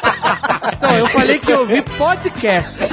Então, 0.88 0.98
eu 1.00 1.06
falei 1.08 1.38
que 1.38 1.52
eu 1.52 1.58
ouvi 1.60 1.82
podcast. 1.82 2.80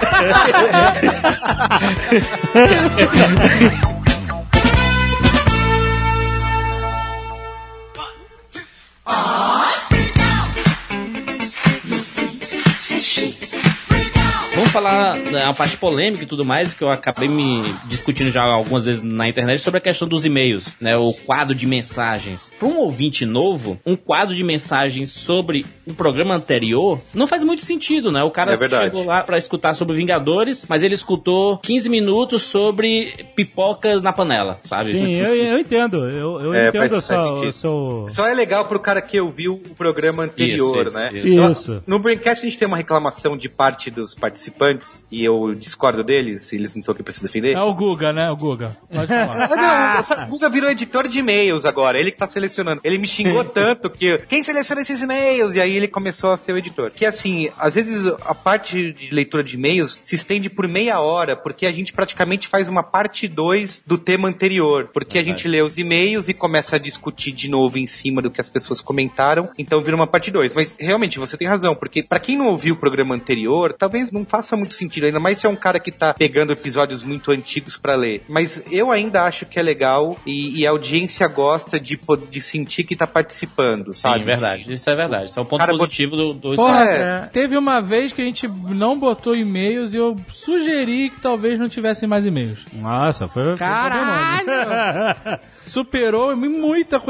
falar 14.75 15.17
da 15.31 15.53
parte 15.53 15.77
polêmica 15.77 16.23
e 16.23 16.27
tudo 16.27 16.43
mais, 16.43 16.73
que 16.73 16.83
eu 16.83 16.89
acabei 16.89 17.27
me 17.29 17.63
discutindo 17.85 18.29
já 18.31 18.41
algumas 18.43 18.85
vezes 18.85 19.01
na 19.01 19.27
internet 19.29 19.59
sobre 19.61 19.77
a 19.77 19.81
questão 19.81 20.07
dos 20.07 20.25
e-mails, 20.25 20.75
né? 20.81 20.97
O 20.97 21.13
quadro 21.13 21.55
de 21.55 21.65
mensagens. 21.65 22.51
Para 22.59 22.67
um 22.67 22.77
ouvinte 22.79 23.25
novo, 23.25 23.79
um 23.85 23.95
quadro 23.95 24.35
de 24.35 24.43
mensagens 24.43 25.11
sobre 25.11 25.65
o 25.87 25.93
programa 25.93 26.33
anterior 26.35 26.99
não 27.13 27.25
faz 27.27 27.43
muito 27.43 27.61
sentido, 27.63 28.11
né? 28.11 28.21
O 28.23 28.31
cara 28.31 28.53
É 28.53 28.69
chegou 28.69 29.05
lá 29.05 29.23
pra 29.23 29.37
escutar 29.37 29.73
sobre 29.73 29.95
Vingadores, 29.95 30.65
mas 30.67 30.83
ele 30.83 30.93
escutou 30.95 31.57
15 31.59 31.87
minutos 31.89 32.41
sobre 32.43 33.25
pipocas 33.35 34.01
na 34.01 34.11
panela, 34.11 34.59
sabe? 34.63 34.91
Sim, 34.91 35.13
eu, 35.13 35.33
eu 35.33 35.59
entendo. 35.59 36.09
Eu, 36.09 36.41
eu 36.41 36.53
É, 36.53 36.67
entendo 36.69 36.89
faz- 36.89 37.05
seu- 37.05 37.37
faz 37.37 37.55
seu. 37.55 38.05
Só 38.09 38.27
é 38.27 38.33
legal 38.33 38.65
pro 38.65 38.79
cara 38.79 39.01
que 39.01 39.19
ouviu 39.19 39.53
o 39.69 39.75
programa 39.75 40.23
anterior, 40.23 40.87
Isso, 40.87 40.97
né? 40.97 41.09
isso, 41.13 41.27
isso. 41.27 41.35
Só- 41.41 41.51
Isso. 41.51 41.83
No 41.87 41.99
Braincast 41.99 42.45
a 42.45 42.49
gente 42.49 42.57
tem 42.57 42.67
uma 42.67 42.77
reclamação 42.77 43.37
de 43.37 43.47
parte 43.47 43.89
dos 43.89 44.13
participantes 44.13 44.64
e 45.11 45.23
eu 45.23 45.53
discordo 45.55 46.03
deles, 46.03 46.51
eles 46.53 46.73
não 46.73 46.79
estão 46.79 46.93
aqui 46.93 47.03
pra 47.03 47.13
se 47.13 47.21
defender. 47.21 47.55
É 47.55 47.61
o 47.61 47.73
Guga, 47.73 48.11
né? 48.13 48.29
O 48.31 48.35
Guga. 48.35 48.75
Pode 48.91 49.07
falar. 49.07 49.49
Não, 49.55 49.99
essa 49.99 50.25
Guga 50.25 50.49
virou 50.49 50.69
editor 50.69 51.07
de 51.07 51.19
e-mails 51.19 51.65
agora, 51.65 51.99
ele 51.99 52.11
que 52.11 52.17
tá 52.17 52.27
selecionando. 52.27 52.81
Ele 52.83 52.97
me 52.97 53.07
xingou 53.07 53.43
tanto 53.45 53.89
que 53.89 54.17
quem 54.29 54.43
seleciona 54.43 54.81
esses 54.81 55.01
e-mails? 55.01 55.55
E 55.55 55.61
aí 55.61 55.75
ele 55.75 55.87
começou 55.87 56.31
a 56.31 56.37
ser 56.37 56.53
o 56.53 56.57
editor. 56.57 56.91
Que 56.91 57.05
assim, 57.05 57.49
às 57.57 57.75
vezes 57.75 58.05
a 58.25 58.35
parte 58.35 58.93
de 58.93 59.09
leitura 59.11 59.43
de 59.43 59.55
e-mails 59.55 59.99
se 60.01 60.15
estende 60.15 60.49
por 60.49 60.67
meia 60.67 60.99
hora, 60.99 61.35
porque 61.35 61.65
a 61.65 61.71
gente 61.71 61.93
praticamente 61.93 62.47
faz 62.47 62.67
uma 62.67 62.83
parte 62.83 63.27
2 63.27 63.83
do 63.85 63.97
tema 63.97 64.27
anterior. 64.27 64.89
Porque 64.93 65.17
a 65.17 65.23
gente 65.23 65.47
lê 65.47 65.61
os 65.61 65.77
e-mails 65.77 66.29
e 66.29 66.33
começa 66.33 66.75
a 66.75 66.79
discutir 66.79 67.31
de 67.31 67.49
novo 67.49 67.77
em 67.77 67.87
cima 67.87 68.21
do 68.21 68.31
que 68.31 68.41
as 68.41 68.49
pessoas 68.49 68.81
comentaram, 68.81 69.49
então 69.57 69.81
vira 69.81 69.95
uma 69.95 70.07
parte 70.07 70.31
2. 70.31 70.53
Mas 70.53 70.75
realmente 70.79 71.19
você 71.19 71.37
tem 71.37 71.47
razão, 71.47 71.75
porque 71.75 72.03
pra 72.03 72.19
quem 72.19 72.37
não 72.37 72.47
ouviu 72.47 72.75
o 72.75 72.77
programa 72.77 73.15
anterior, 73.15 73.73
talvez 73.73 74.11
não 74.11 74.25
faça 74.25 74.54
muito 74.55 74.73
sentido, 74.73 75.05
ainda 75.05 75.19
mais 75.19 75.39
se 75.39 75.45
é 75.45 75.49
um 75.49 75.55
cara 75.55 75.79
que 75.79 75.91
tá 75.91 76.13
pegando 76.13 76.51
episódios 76.53 77.03
muito 77.03 77.31
antigos 77.31 77.77
pra 77.77 77.95
ler. 77.95 78.23
Mas 78.27 78.65
eu 78.71 78.91
ainda 78.91 79.23
acho 79.23 79.45
que 79.45 79.59
é 79.59 79.63
legal 79.63 80.17
e, 80.25 80.59
e 80.59 80.67
a 80.67 80.69
audiência 80.71 81.27
gosta 81.27 81.79
de, 81.79 81.99
de 82.29 82.41
sentir 82.41 82.83
que 82.83 82.95
tá 82.95 83.07
participando, 83.07 83.93
sabe? 83.93 84.19
Sim, 84.19 84.25
verdade. 84.25 84.73
Isso 84.73 84.89
é 84.89 84.95
verdade. 84.95 85.25
Isso 85.29 85.39
é 85.39 85.41
um 85.41 85.45
ponto 85.45 85.59
Cara, 85.59 85.71
positivo 85.73 86.15
do, 86.15 86.33
do 86.33 86.55
Porra, 86.55 86.83
É. 86.85 87.29
teve 87.31 87.57
uma 87.57 87.81
vez 87.81 88.11
que 88.13 88.21
a 88.21 88.25
gente 88.25 88.47
não 88.47 88.97
botou 88.99 89.35
e-mails 89.35 89.93
e 89.93 89.97
eu 89.97 90.15
sugeri 90.29 91.09
que 91.09 91.19
talvez 91.19 91.59
não 91.59 91.69
tivessem 91.69 92.07
mais 92.07 92.25
e-mails. 92.25 92.59
Nossa, 92.73 93.27
foi. 93.27 93.43
foi 93.43 93.57
Caralho! 93.57 94.45
Superou 95.67 96.35
muita 96.35 97.01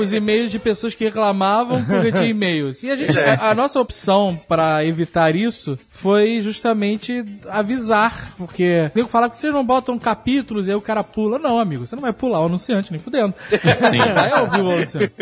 os 0.00 0.12
e-mails 0.12 0.50
de 0.50 0.58
pessoas 0.58 0.94
que 0.94 1.04
reclamavam 1.04 1.84
porque 1.84 2.12
tinha 2.12 2.26
e-mails. 2.30 2.82
E 2.82 2.90
a, 2.90 2.96
gente, 2.96 3.18
a, 3.18 3.50
a 3.50 3.54
nossa 3.54 3.80
opção 3.80 4.38
para 4.48 4.84
evitar 4.84 5.34
isso 5.34 5.78
foi 5.90 6.40
justamente 6.40 7.24
avisar, 7.50 8.32
porque 8.36 8.90
o 8.94 8.98
nego 8.98 9.08
fala 9.08 9.28
que 9.28 9.38
vocês 9.38 9.52
não 9.52 9.64
botam 9.64 9.98
capítulos 9.98 10.66
e 10.66 10.70
aí 10.70 10.76
o 10.76 10.80
cara 10.80 11.02
pula. 11.04 11.38
Não, 11.38 11.58
amigo, 11.58 11.86
você 11.86 11.94
não 11.94 12.02
vai 12.02 12.12
pular 12.12 12.40
o 12.40 12.46
anunciante, 12.46 12.90
nem 12.90 13.00
fudendo. 13.00 13.34
Vai 14.14 14.40
ouvir 14.40 14.60
o 14.62 14.70
anunciante. 14.70 15.14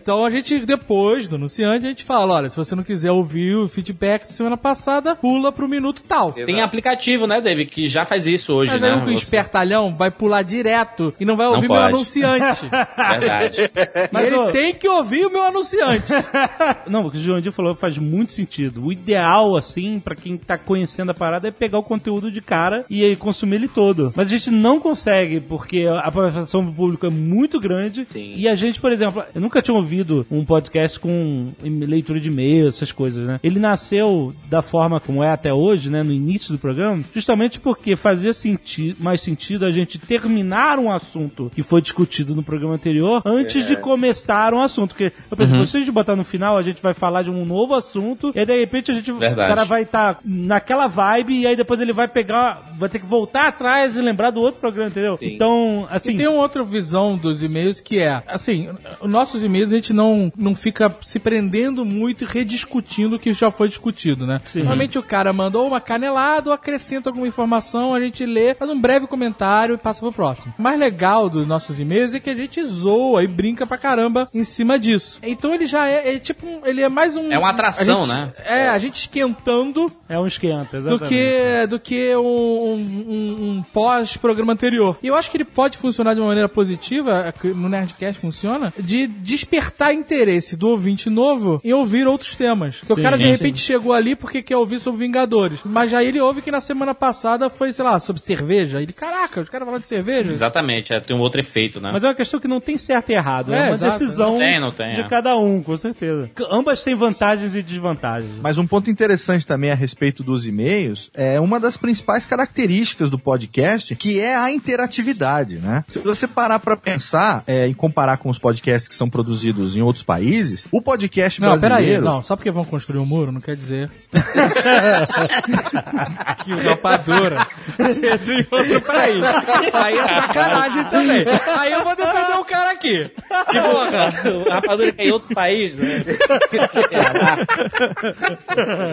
Então 0.00 0.24
a 0.24 0.30
gente, 0.30 0.60
depois 0.66 1.26
do 1.28 1.36
anunciante, 1.36 1.86
a 1.86 1.88
gente 1.88 2.04
fala, 2.04 2.34
olha, 2.34 2.50
se 2.50 2.56
você 2.56 2.74
não 2.74 2.82
quiser 2.82 3.10
ouvir 3.10 3.54
o 3.56 3.68
feedback 3.68 4.22
da 4.22 4.28
semana 4.32 4.56
passada, 4.56 5.14
pula 5.16 5.50
pro 5.52 5.68
minuto 5.68 6.02
tal. 6.06 6.32
Tem 6.32 6.60
aplicativo, 6.60 7.26
né, 7.26 7.40
David, 7.40 7.70
que 7.70 7.88
já 7.88 8.04
faz 8.04 8.26
isso 8.26 8.52
hoje, 8.54 8.72
Mas 8.72 8.82
né? 8.82 8.90
aí 8.92 8.96
o 8.98 9.04
Você- 9.04 9.14
espertalhão 9.14 9.94
vai 9.96 10.10
pular 10.10 10.42
direto 10.42 11.12
e 11.18 11.24
não 11.24 11.36
vai 11.36 11.46
Não 11.46 11.54
ouvir 11.54 11.68
meu 11.68 11.76
pode. 11.80 11.92
Anunciante. 12.26 12.70
Verdade. 12.96 13.70
Mas 14.10 14.26
ele 14.26 14.52
tem 14.52 14.74
que 14.74 14.88
ouvir 14.88 15.26
o 15.26 15.30
meu 15.30 15.44
anunciante. 15.44 16.06
Não, 16.88 17.06
o 17.06 17.10
que 17.10 17.16
o 17.16 17.20
Jurandir 17.20 17.52
falou 17.52 17.74
faz 17.74 17.98
muito 17.98 18.32
sentido. 18.32 18.84
O 18.84 18.92
ideal, 18.92 19.56
assim, 19.56 20.00
pra 20.00 20.14
quem 20.14 20.36
tá 20.36 20.56
conhecendo 20.58 21.10
a 21.10 21.14
parada 21.14 21.48
é 21.48 21.50
pegar 21.50 21.78
o 21.78 21.82
conteúdo 21.82 22.30
de 22.30 22.40
cara 22.40 22.84
e 22.88 23.04
aí 23.04 23.16
consumir 23.16 23.56
ele 23.56 23.68
todo. 23.68 24.12
Mas 24.14 24.28
a 24.28 24.30
gente 24.30 24.50
não 24.50 24.80
consegue, 24.80 25.40
porque 25.40 25.86
a 25.86 26.10
participação 26.10 26.64
do 26.64 26.72
público 26.72 27.06
é 27.06 27.10
muito 27.10 27.58
grande. 27.60 28.06
Sim. 28.08 28.32
E 28.36 28.48
a 28.48 28.54
gente, 28.54 28.80
por 28.80 28.92
exemplo, 28.92 29.24
eu 29.34 29.40
nunca 29.40 29.62
tinha 29.62 29.74
ouvido 29.74 30.26
um 30.30 30.44
podcast 30.44 30.98
com 30.98 31.52
leitura 31.62 32.20
de 32.20 32.28
e-mail, 32.28 32.68
essas 32.68 32.92
coisas, 32.92 33.26
né? 33.26 33.40
Ele 33.42 33.58
nasceu 33.58 34.34
da 34.48 34.62
forma 34.62 35.00
como 35.00 35.22
é 35.22 35.30
até 35.30 35.52
hoje, 35.52 35.90
né? 35.90 36.02
No 36.02 36.12
início 36.12 36.52
do 36.52 36.58
programa, 36.58 37.02
justamente 37.14 37.60
porque 37.60 37.96
fazia 37.96 38.32
senti 38.32 38.96
mais 38.98 39.20
sentido 39.20 39.64
a 39.64 39.70
gente 39.70 39.98
terminar 39.98 40.78
um 40.78 40.90
assunto 40.90 41.50
que 41.54 41.62
foi 41.62 41.80
discutido 41.80 42.15
no 42.24 42.42
programa 42.42 42.74
anterior 42.74 43.22
antes 43.24 43.66
de 43.66 43.76
começar 43.76 44.54
um 44.54 44.60
assunto. 44.60 44.90
Porque, 44.90 45.12
eu 45.30 45.36
pensei, 45.36 45.66
se 45.66 45.76
a 45.76 45.80
gente 45.80 45.92
botar 45.92 46.16
no 46.16 46.24
final, 46.24 46.56
a 46.56 46.62
gente 46.62 46.82
vai 46.82 46.94
falar 46.94 47.22
de 47.22 47.30
um 47.30 47.44
novo 47.44 47.74
assunto 47.74 48.32
e 48.34 48.38
aí, 48.38 48.46
de 48.46 48.58
repente 48.58 48.90
a 48.90 48.94
gente, 48.94 49.10
o 49.10 49.18
cara 49.18 49.64
vai 49.64 49.82
estar 49.82 50.18
naquela 50.24 50.86
vibe 50.86 51.40
e 51.40 51.46
aí 51.46 51.56
depois 51.56 51.80
ele 51.80 51.92
vai 51.92 52.08
pegar, 52.08 52.62
vai 52.78 52.88
ter 52.88 52.98
que 52.98 53.06
voltar 53.06 53.48
atrás 53.48 53.96
e 53.96 54.00
lembrar 54.00 54.30
do 54.30 54.40
outro 54.40 54.60
programa, 54.60 54.88
entendeu? 54.88 55.18
Então, 55.20 55.86
assim. 55.90 56.12
E 56.12 56.16
tem 56.16 56.28
uma 56.28 56.42
outra 56.42 56.62
visão 56.62 57.16
dos 57.16 57.42
e-mails 57.42 57.80
que 57.80 57.98
é, 57.98 58.22
assim, 58.26 58.68
os 59.00 59.10
nossos 59.10 59.42
e-mails 59.42 59.72
a 59.72 59.76
gente 59.76 59.92
não, 59.92 60.32
não 60.36 60.54
fica 60.54 60.94
se 61.02 61.18
prendendo 61.18 61.84
muito 61.84 62.24
e 62.24 62.26
rediscutindo 62.26 63.16
o 63.16 63.18
que 63.18 63.32
já 63.32 63.50
foi 63.50 63.68
discutido, 63.68 64.26
né? 64.26 64.40
Normalmente 64.54 64.98
o 64.98 65.02
cara 65.02 65.32
mandou 65.32 65.66
uma 65.66 65.80
canelada 65.80 66.50
ou 66.50 66.54
acrescenta 66.54 67.10
alguma 67.10 67.26
informação, 67.26 67.94
a 67.94 68.00
gente 68.00 68.24
lê, 68.24 68.54
faz 68.54 68.70
um 68.70 68.80
breve 68.80 69.06
comentário 69.06 69.74
e 69.74 69.78
passa 69.78 70.00
pro 70.00 70.12
próximo. 70.12 70.54
O 70.58 70.62
mais 70.62 70.78
legal 70.78 71.28
dos 71.28 71.46
nossos 71.46 71.78
e-mails 71.78 72.05
é 72.14 72.20
que 72.20 72.30
a 72.30 72.34
gente 72.34 72.62
zoa 72.64 73.22
e 73.22 73.26
brinca 73.26 73.66
pra 73.66 73.76
caramba 73.78 74.28
em 74.34 74.44
cima 74.44 74.78
disso. 74.78 75.18
Então 75.22 75.54
ele 75.54 75.66
já 75.66 75.88
é, 75.88 76.14
é 76.14 76.18
tipo, 76.18 76.46
um- 76.46 76.60
ele 76.64 76.82
é 76.82 76.88
mais 76.88 77.16
um... 77.16 77.32
É 77.32 77.38
uma 77.38 77.50
atração, 77.50 78.06
gente- 78.06 78.14
né? 78.16 78.32
É, 78.44 78.68
a 78.68 78.78
gente 78.78 78.94
esquentando 78.96 79.90
É 80.08 80.18
um 80.18 80.26
esquenta, 80.26 80.80
do 80.80 80.88
exatamente. 80.88 81.08
que, 81.08 81.66
do 81.68 81.80
que 81.80 82.16
um, 82.16 82.20
um- 82.20 83.56
um 83.58 83.62
pós-programa 83.72 84.52
anterior. 84.52 84.98
E 85.02 85.06
eu 85.06 85.14
acho 85.16 85.30
que 85.30 85.36
ele 85.36 85.44
pode 85.44 85.76
funcionar 85.78 86.14
de 86.14 86.20
uma 86.20 86.26
maneira 86.28 86.48
positiva, 86.48 87.24
é 87.26 87.32
que 87.32 87.48
no 87.48 87.68
Nerdcast 87.68 88.20
funciona, 88.20 88.72
de 88.78 89.06
despertar 89.06 89.92
interesse 89.94 90.56
do 90.56 90.68
ouvinte 90.68 91.08
novo 91.10 91.60
em 91.64 91.72
ouvir 91.72 92.06
outros 92.06 92.34
temas. 92.36 92.76
Porque 92.76 92.92
o 92.92 92.96
Sim, 92.96 93.02
cara 93.02 93.16
de 93.16 93.24
sim. 93.24 93.30
repente 93.30 93.60
chegou 93.60 93.92
ali 93.92 94.14
porque 94.16 94.42
quer 94.42 94.56
ouvir 94.56 94.78
sobre 94.78 95.00
Vingadores. 95.06 95.60
Mas 95.64 95.90
já 95.90 96.02
ele 96.02 96.20
ouve 96.20 96.42
que 96.42 96.50
na 96.50 96.60
semana 96.60 96.94
passada 96.94 97.48
foi, 97.50 97.72
sei 97.72 97.84
lá, 97.84 97.98
sobre 98.00 98.20
cerveja. 98.22 98.80
Ele, 98.82 98.92
caraca, 98.92 99.40
os 99.40 99.48
caras 99.48 99.64
falaram 99.66 99.80
de 99.80 99.86
cerveja. 99.86 100.32
Exatamente, 100.32 100.92
é, 100.92 101.00
tem 101.00 101.16
um 101.16 101.20
outro 101.20 101.40
efeito, 101.40 101.80
né? 101.80 101.90
Mas 101.96 102.04
é 102.04 102.08
uma 102.08 102.14
questão 102.14 102.38
que 102.38 102.46
não 102.46 102.60
tem 102.60 102.76
certo 102.76 103.08
e 103.08 103.14
errado. 103.14 103.54
É, 103.54 103.58
É, 103.58 103.62
uma 103.68 103.74
exato. 103.74 103.98
decisão 103.98 104.32
Não 104.32 104.38
tem, 104.38 104.60
não 104.60 104.70
tem, 104.70 104.94
de 104.96 105.00
é. 105.00 105.08
cada 105.08 105.34
um, 105.38 105.62
com 105.62 105.74
certeza. 105.78 106.28
Ambas 106.50 106.84
têm 106.84 106.94
vantagens 106.94 107.54
e 107.54 107.62
desvantagens. 107.62 108.32
Mas 108.42 108.58
um 108.58 108.66
ponto 108.66 108.90
interessante 108.90 109.46
também 109.46 109.70
a 109.70 109.74
respeito 109.74 110.22
dos 110.22 110.46
e-mails 110.46 111.10
é 111.14 111.40
uma 111.40 111.58
das 111.58 111.78
principais 111.78 112.26
características 112.26 113.08
do 113.08 113.18
podcast, 113.18 113.96
que 113.96 114.20
é 114.20 114.36
a 114.36 114.50
interatividade, 114.52 115.56
né? 115.56 115.84
Se 115.88 115.98
você 116.00 116.28
parar 116.28 116.58
pra 116.58 116.76
pensar 116.76 117.42
é, 117.46 117.66
e 117.66 117.72
comparar 117.72 118.18
com 118.18 118.28
os 118.28 118.38
podcasts 118.38 118.88
que 118.88 118.94
são 118.94 119.08
produzidos 119.08 119.74
em 119.74 119.80
outros 119.80 120.04
países, 120.04 120.66
o 120.70 120.82
podcast 120.82 121.40
Não, 121.40 121.58
peraí, 121.58 121.76
brasileiro... 121.76 122.04
não, 122.04 122.22
só 122.22 122.36
porque 122.36 122.50
vão 122.50 122.66
construir 122.66 122.98
um 122.98 123.06
muro 123.06 123.32
não 123.32 123.40
quer 123.40 123.56
dizer 123.56 123.90
que 126.44 126.52
o 126.52 126.58
rapadura 126.62 127.46
seja 127.78 128.34
em 128.34 128.46
outro 128.50 128.80
país. 128.82 129.24
Aí 129.72 129.96
é 129.98 130.06
sacanagem 130.06 130.84
também. 130.84 131.24
Aí 131.58 131.72
eu 131.72 131.85
vou 131.86 131.96
defender 131.96 132.38
o 132.40 132.44
cara 132.44 132.72
aqui. 132.72 133.10
Que 133.50 133.60
porra, 133.60 134.12
o 134.34 134.50
rapadura 134.50 134.94
é 134.98 135.06
em 135.06 135.10
outro 135.12 135.34
país, 135.34 135.76
né? 135.76 136.04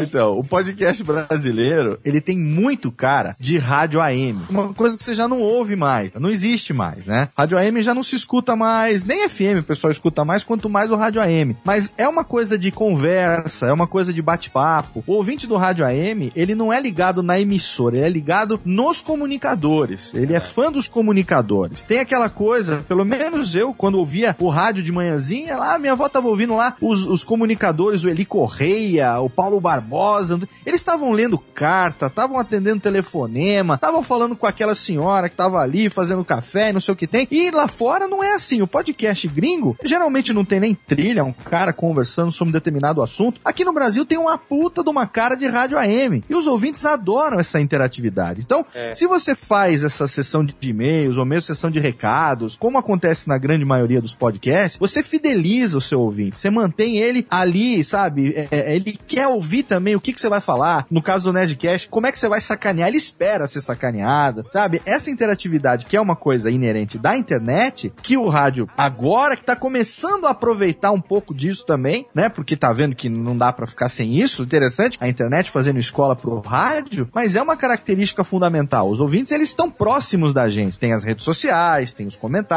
Então, 0.02 0.38
o 0.38 0.44
podcast 0.44 1.04
brasileiro, 1.04 2.00
ele 2.06 2.22
tem 2.22 2.38
muito 2.38 2.92
cara 2.92 3.36
de 3.40 3.58
rádio 3.58 4.02
AM. 4.02 4.42
Uma 4.50 4.74
coisa 4.74 4.98
que 4.98 5.04
você 5.04 5.14
já 5.14 5.28
não 5.28 5.40
ouve 5.40 5.76
mais, 5.76 6.12
não 6.20 6.30
existe 6.30 6.74
mais, 6.74 7.06
né? 7.06 7.30
Rádio 7.36 7.58
AM 7.58 7.82
já 7.82 7.94
não 7.94 8.04
se 8.04 8.16
escuta 8.16 8.56
mais, 8.56 9.04
nem 9.04 9.28
FM 9.28 9.60
o 9.60 9.64
pessoal 9.64 9.92
escuta 9.92 10.24
mais, 10.24 10.44
quanto 10.44 10.70
mais 10.70 10.92
o 10.92 10.96
rádio 10.96 11.22
AM. 11.22 11.58
Mas 11.64 11.94
é 11.98 12.08
uma 12.08 12.24
coisa 12.24 12.58
de 12.58 12.72
conversa, 12.72 13.68
é 13.68 13.74
uma 13.74 13.88
coisa 13.88 14.14
de 14.14 14.22
bate-papo. 14.22 15.04
O 15.08 15.14
ouvinte 15.14 15.48
do 15.48 15.56
rádio 15.56 15.86
AM, 15.86 16.32
ele 16.36 16.54
não 16.56 16.72
é 16.72 16.80
ligado 16.80 17.24
na 17.24 17.40
emissora, 17.40 17.98
ele 17.98 18.06
é 18.06 18.10
ligado 18.10 18.60
nos 18.64 19.02
comunicadores. 19.02 20.14
Ele 20.14 20.34
é 20.34 20.40
fã 20.40 20.72
dos 20.72 20.88
comunicadores. 20.88 21.82
Tem 21.82 22.00
aquela 22.00 22.30
coisa, 22.30 22.83
pelo 22.84 23.06
menos 23.06 23.56
eu, 23.56 23.74
quando 23.74 23.98
ouvia 23.98 24.36
o 24.40 24.50
rádio 24.50 24.84
de 24.84 24.92
manhãzinha, 24.92 25.58
lá, 25.58 25.80
minha 25.80 25.94
avó 25.94 26.08
tava 26.10 26.28
ouvindo 26.28 26.56
lá 26.56 26.76
os, 26.82 27.08
os 27.08 27.24
comunicadores, 27.24 28.04
o 28.04 28.10
Eli 28.10 28.26
Correia, 28.26 29.20
o 29.20 29.30
Paulo 29.30 29.60
Barbosa, 29.60 30.40
eles 30.66 30.82
estavam 30.82 31.12
lendo 31.12 31.38
carta, 31.38 32.08
estavam 32.08 32.38
atendendo 32.38 32.82
telefonema, 32.82 33.76
estavam 33.76 34.04
falando 34.04 34.36
com 34.36 34.46
aquela 34.46 34.76
senhora 34.76 35.30
que 35.30 35.36
tava 35.36 35.60
ali 35.60 35.90
fazendo 35.90 36.26
café 36.26 36.70
e 36.70 36.74
não 36.74 36.82
sei 36.82 36.94
o 36.94 36.98
que 36.98 37.08
tem. 37.08 37.28
E 37.32 37.52
lá 37.52 37.68
fora 37.68 38.08
não 38.08 38.24
é 38.24 38.34
assim. 38.34 38.62
O 38.62 38.68
podcast 38.68 39.28
gringo 39.28 39.78
geralmente 39.84 40.34
não 40.34 40.46
tem 40.46 40.60
nem 40.60 40.76
trilha, 40.76 41.24
um 41.24 41.34
cara 41.34 41.74
conversando 41.74 42.32
sobre 42.32 42.50
um 42.50 42.54
determinado 42.54 43.02
assunto. 43.02 43.40
Aqui 43.44 43.64
no 43.64 43.74
Brasil 43.74 44.06
tem 44.06 44.18
uma 44.18 44.38
puta 44.38 44.84
de 44.84 44.90
uma 44.90 45.08
cara 45.08 45.36
de 45.36 45.48
rádio 45.48 45.78
AM. 45.78 46.24
E 46.30 46.36
os 46.36 46.48
ouvintes 46.48 46.86
adoram 46.86 47.40
essa 47.40 47.60
interatividade. 47.60 48.42
Então, 48.42 48.66
se 48.94 49.08
você 49.08 49.36
faz 49.36 49.84
essa 49.84 50.08
sessão 50.08 50.44
de 50.44 50.56
e-mails 50.62 51.18
ou 51.18 51.26
mesmo 51.26 51.42
sessão 51.44 51.70
de 51.70 51.80
recados, 51.80 52.58
como 52.64 52.78
acontece 52.78 53.28
na 53.28 53.38
grande 53.38 53.66
maioria 53.66 54.02
dos 54.02 54.16
podcasts, 54.16 54.80
você 54.80 55.04
fideliza 55.04 55.78
o 55.78 55.82
seu 55.82 56.00
ouvinte. 56.00 56.40
Você 56.40 56.50
mantém 56.50 56.96
ele 56.96 57.28
ali, 57.30 57.84
sabe? 57.84 58.34
É, 58.34 58.48
é, 58.50 58.74
ele 58.74 58.98
quer 59.06 59.28
ouvir 59.28 59.64
também 59.64 59.98
o 59.98 60.00
que, 60.00 60.14
que 60.14 60.22
você 60.22 60.30
vai 60.30 60.40
falar. 60.40 60.88
No 60.90 61.02
caso 61.02 61.26
do 61.26 61.34
Nerdcast, 61.34 61.90
como 61.90 62.08
é 62.08 62.12
que 62.14 62.18
você 62.18 62.30
vai 62.30 62.40
sacanear? 62.40 62.88
Ele 62.88 62.96
espera 62.96 63.48
ser 63.48 63.60
sacaneado, 63.60 64.46
sabe? 64.50 64.82
Essa 64.86 65.12
interatividade, 65.12 65.86
que 65.86 65.98
é 65.98 66.00
uma 66.00 66.16
coisa 66.16 66.50
inerente 66.50 66.98
da 66.98 67.18
internet, 67.18 67.92
que 68.02 68.16
o 68.16 68.30
rádio 68.30 68.70
agora 68.78 69.36
que 69.36 69.44
tá 69.44 69.58
começando 69.58 70.26
a 70.26 70.30
aproveitar 70.30 70.94
um 70.94 71.02
pouco 71.02 71.36
disso 71.36 71.66
também, 71.66 72.08
né? 72.16 72.30
Porque 72.30 72.56
tá 72.56 72.72
vendo 72.72 72.96
que 72.96 73.10
não 73.10 73.36
dá 73.36 73.52
pra 73.52 73.68
ficar 73.68 73.90
sem 73.90 74.18
isso. 74.18 74.42
Interessante 74.42 74.98
a 75.02 75.10
internet 75.10 75.52
fazendo 75.52 75.80
escola 75.80 76.16
pro 76.16 76.40
rádio, 76.40 77.10
mas 77.14 77.36
é 77.36 77.42
uma 77.42 77.58
característica 77.58 78.24
fundamental. 78.24 78.90
Os 78.90 79.02
ouvintes, 79.02 79.34
eles 79.34 79.50
estão 79.50 79.70
próximos 79.70 80.34
da 80.34 80.48
gente. 80.48 80.80
Tem 80.80 80.94
as 80.94 81.04
redes 81.04 81.26
sociais, 81.26 81.94
tem 81.94 82.08
os 82.08 82.16
comentários, 82.16 82.53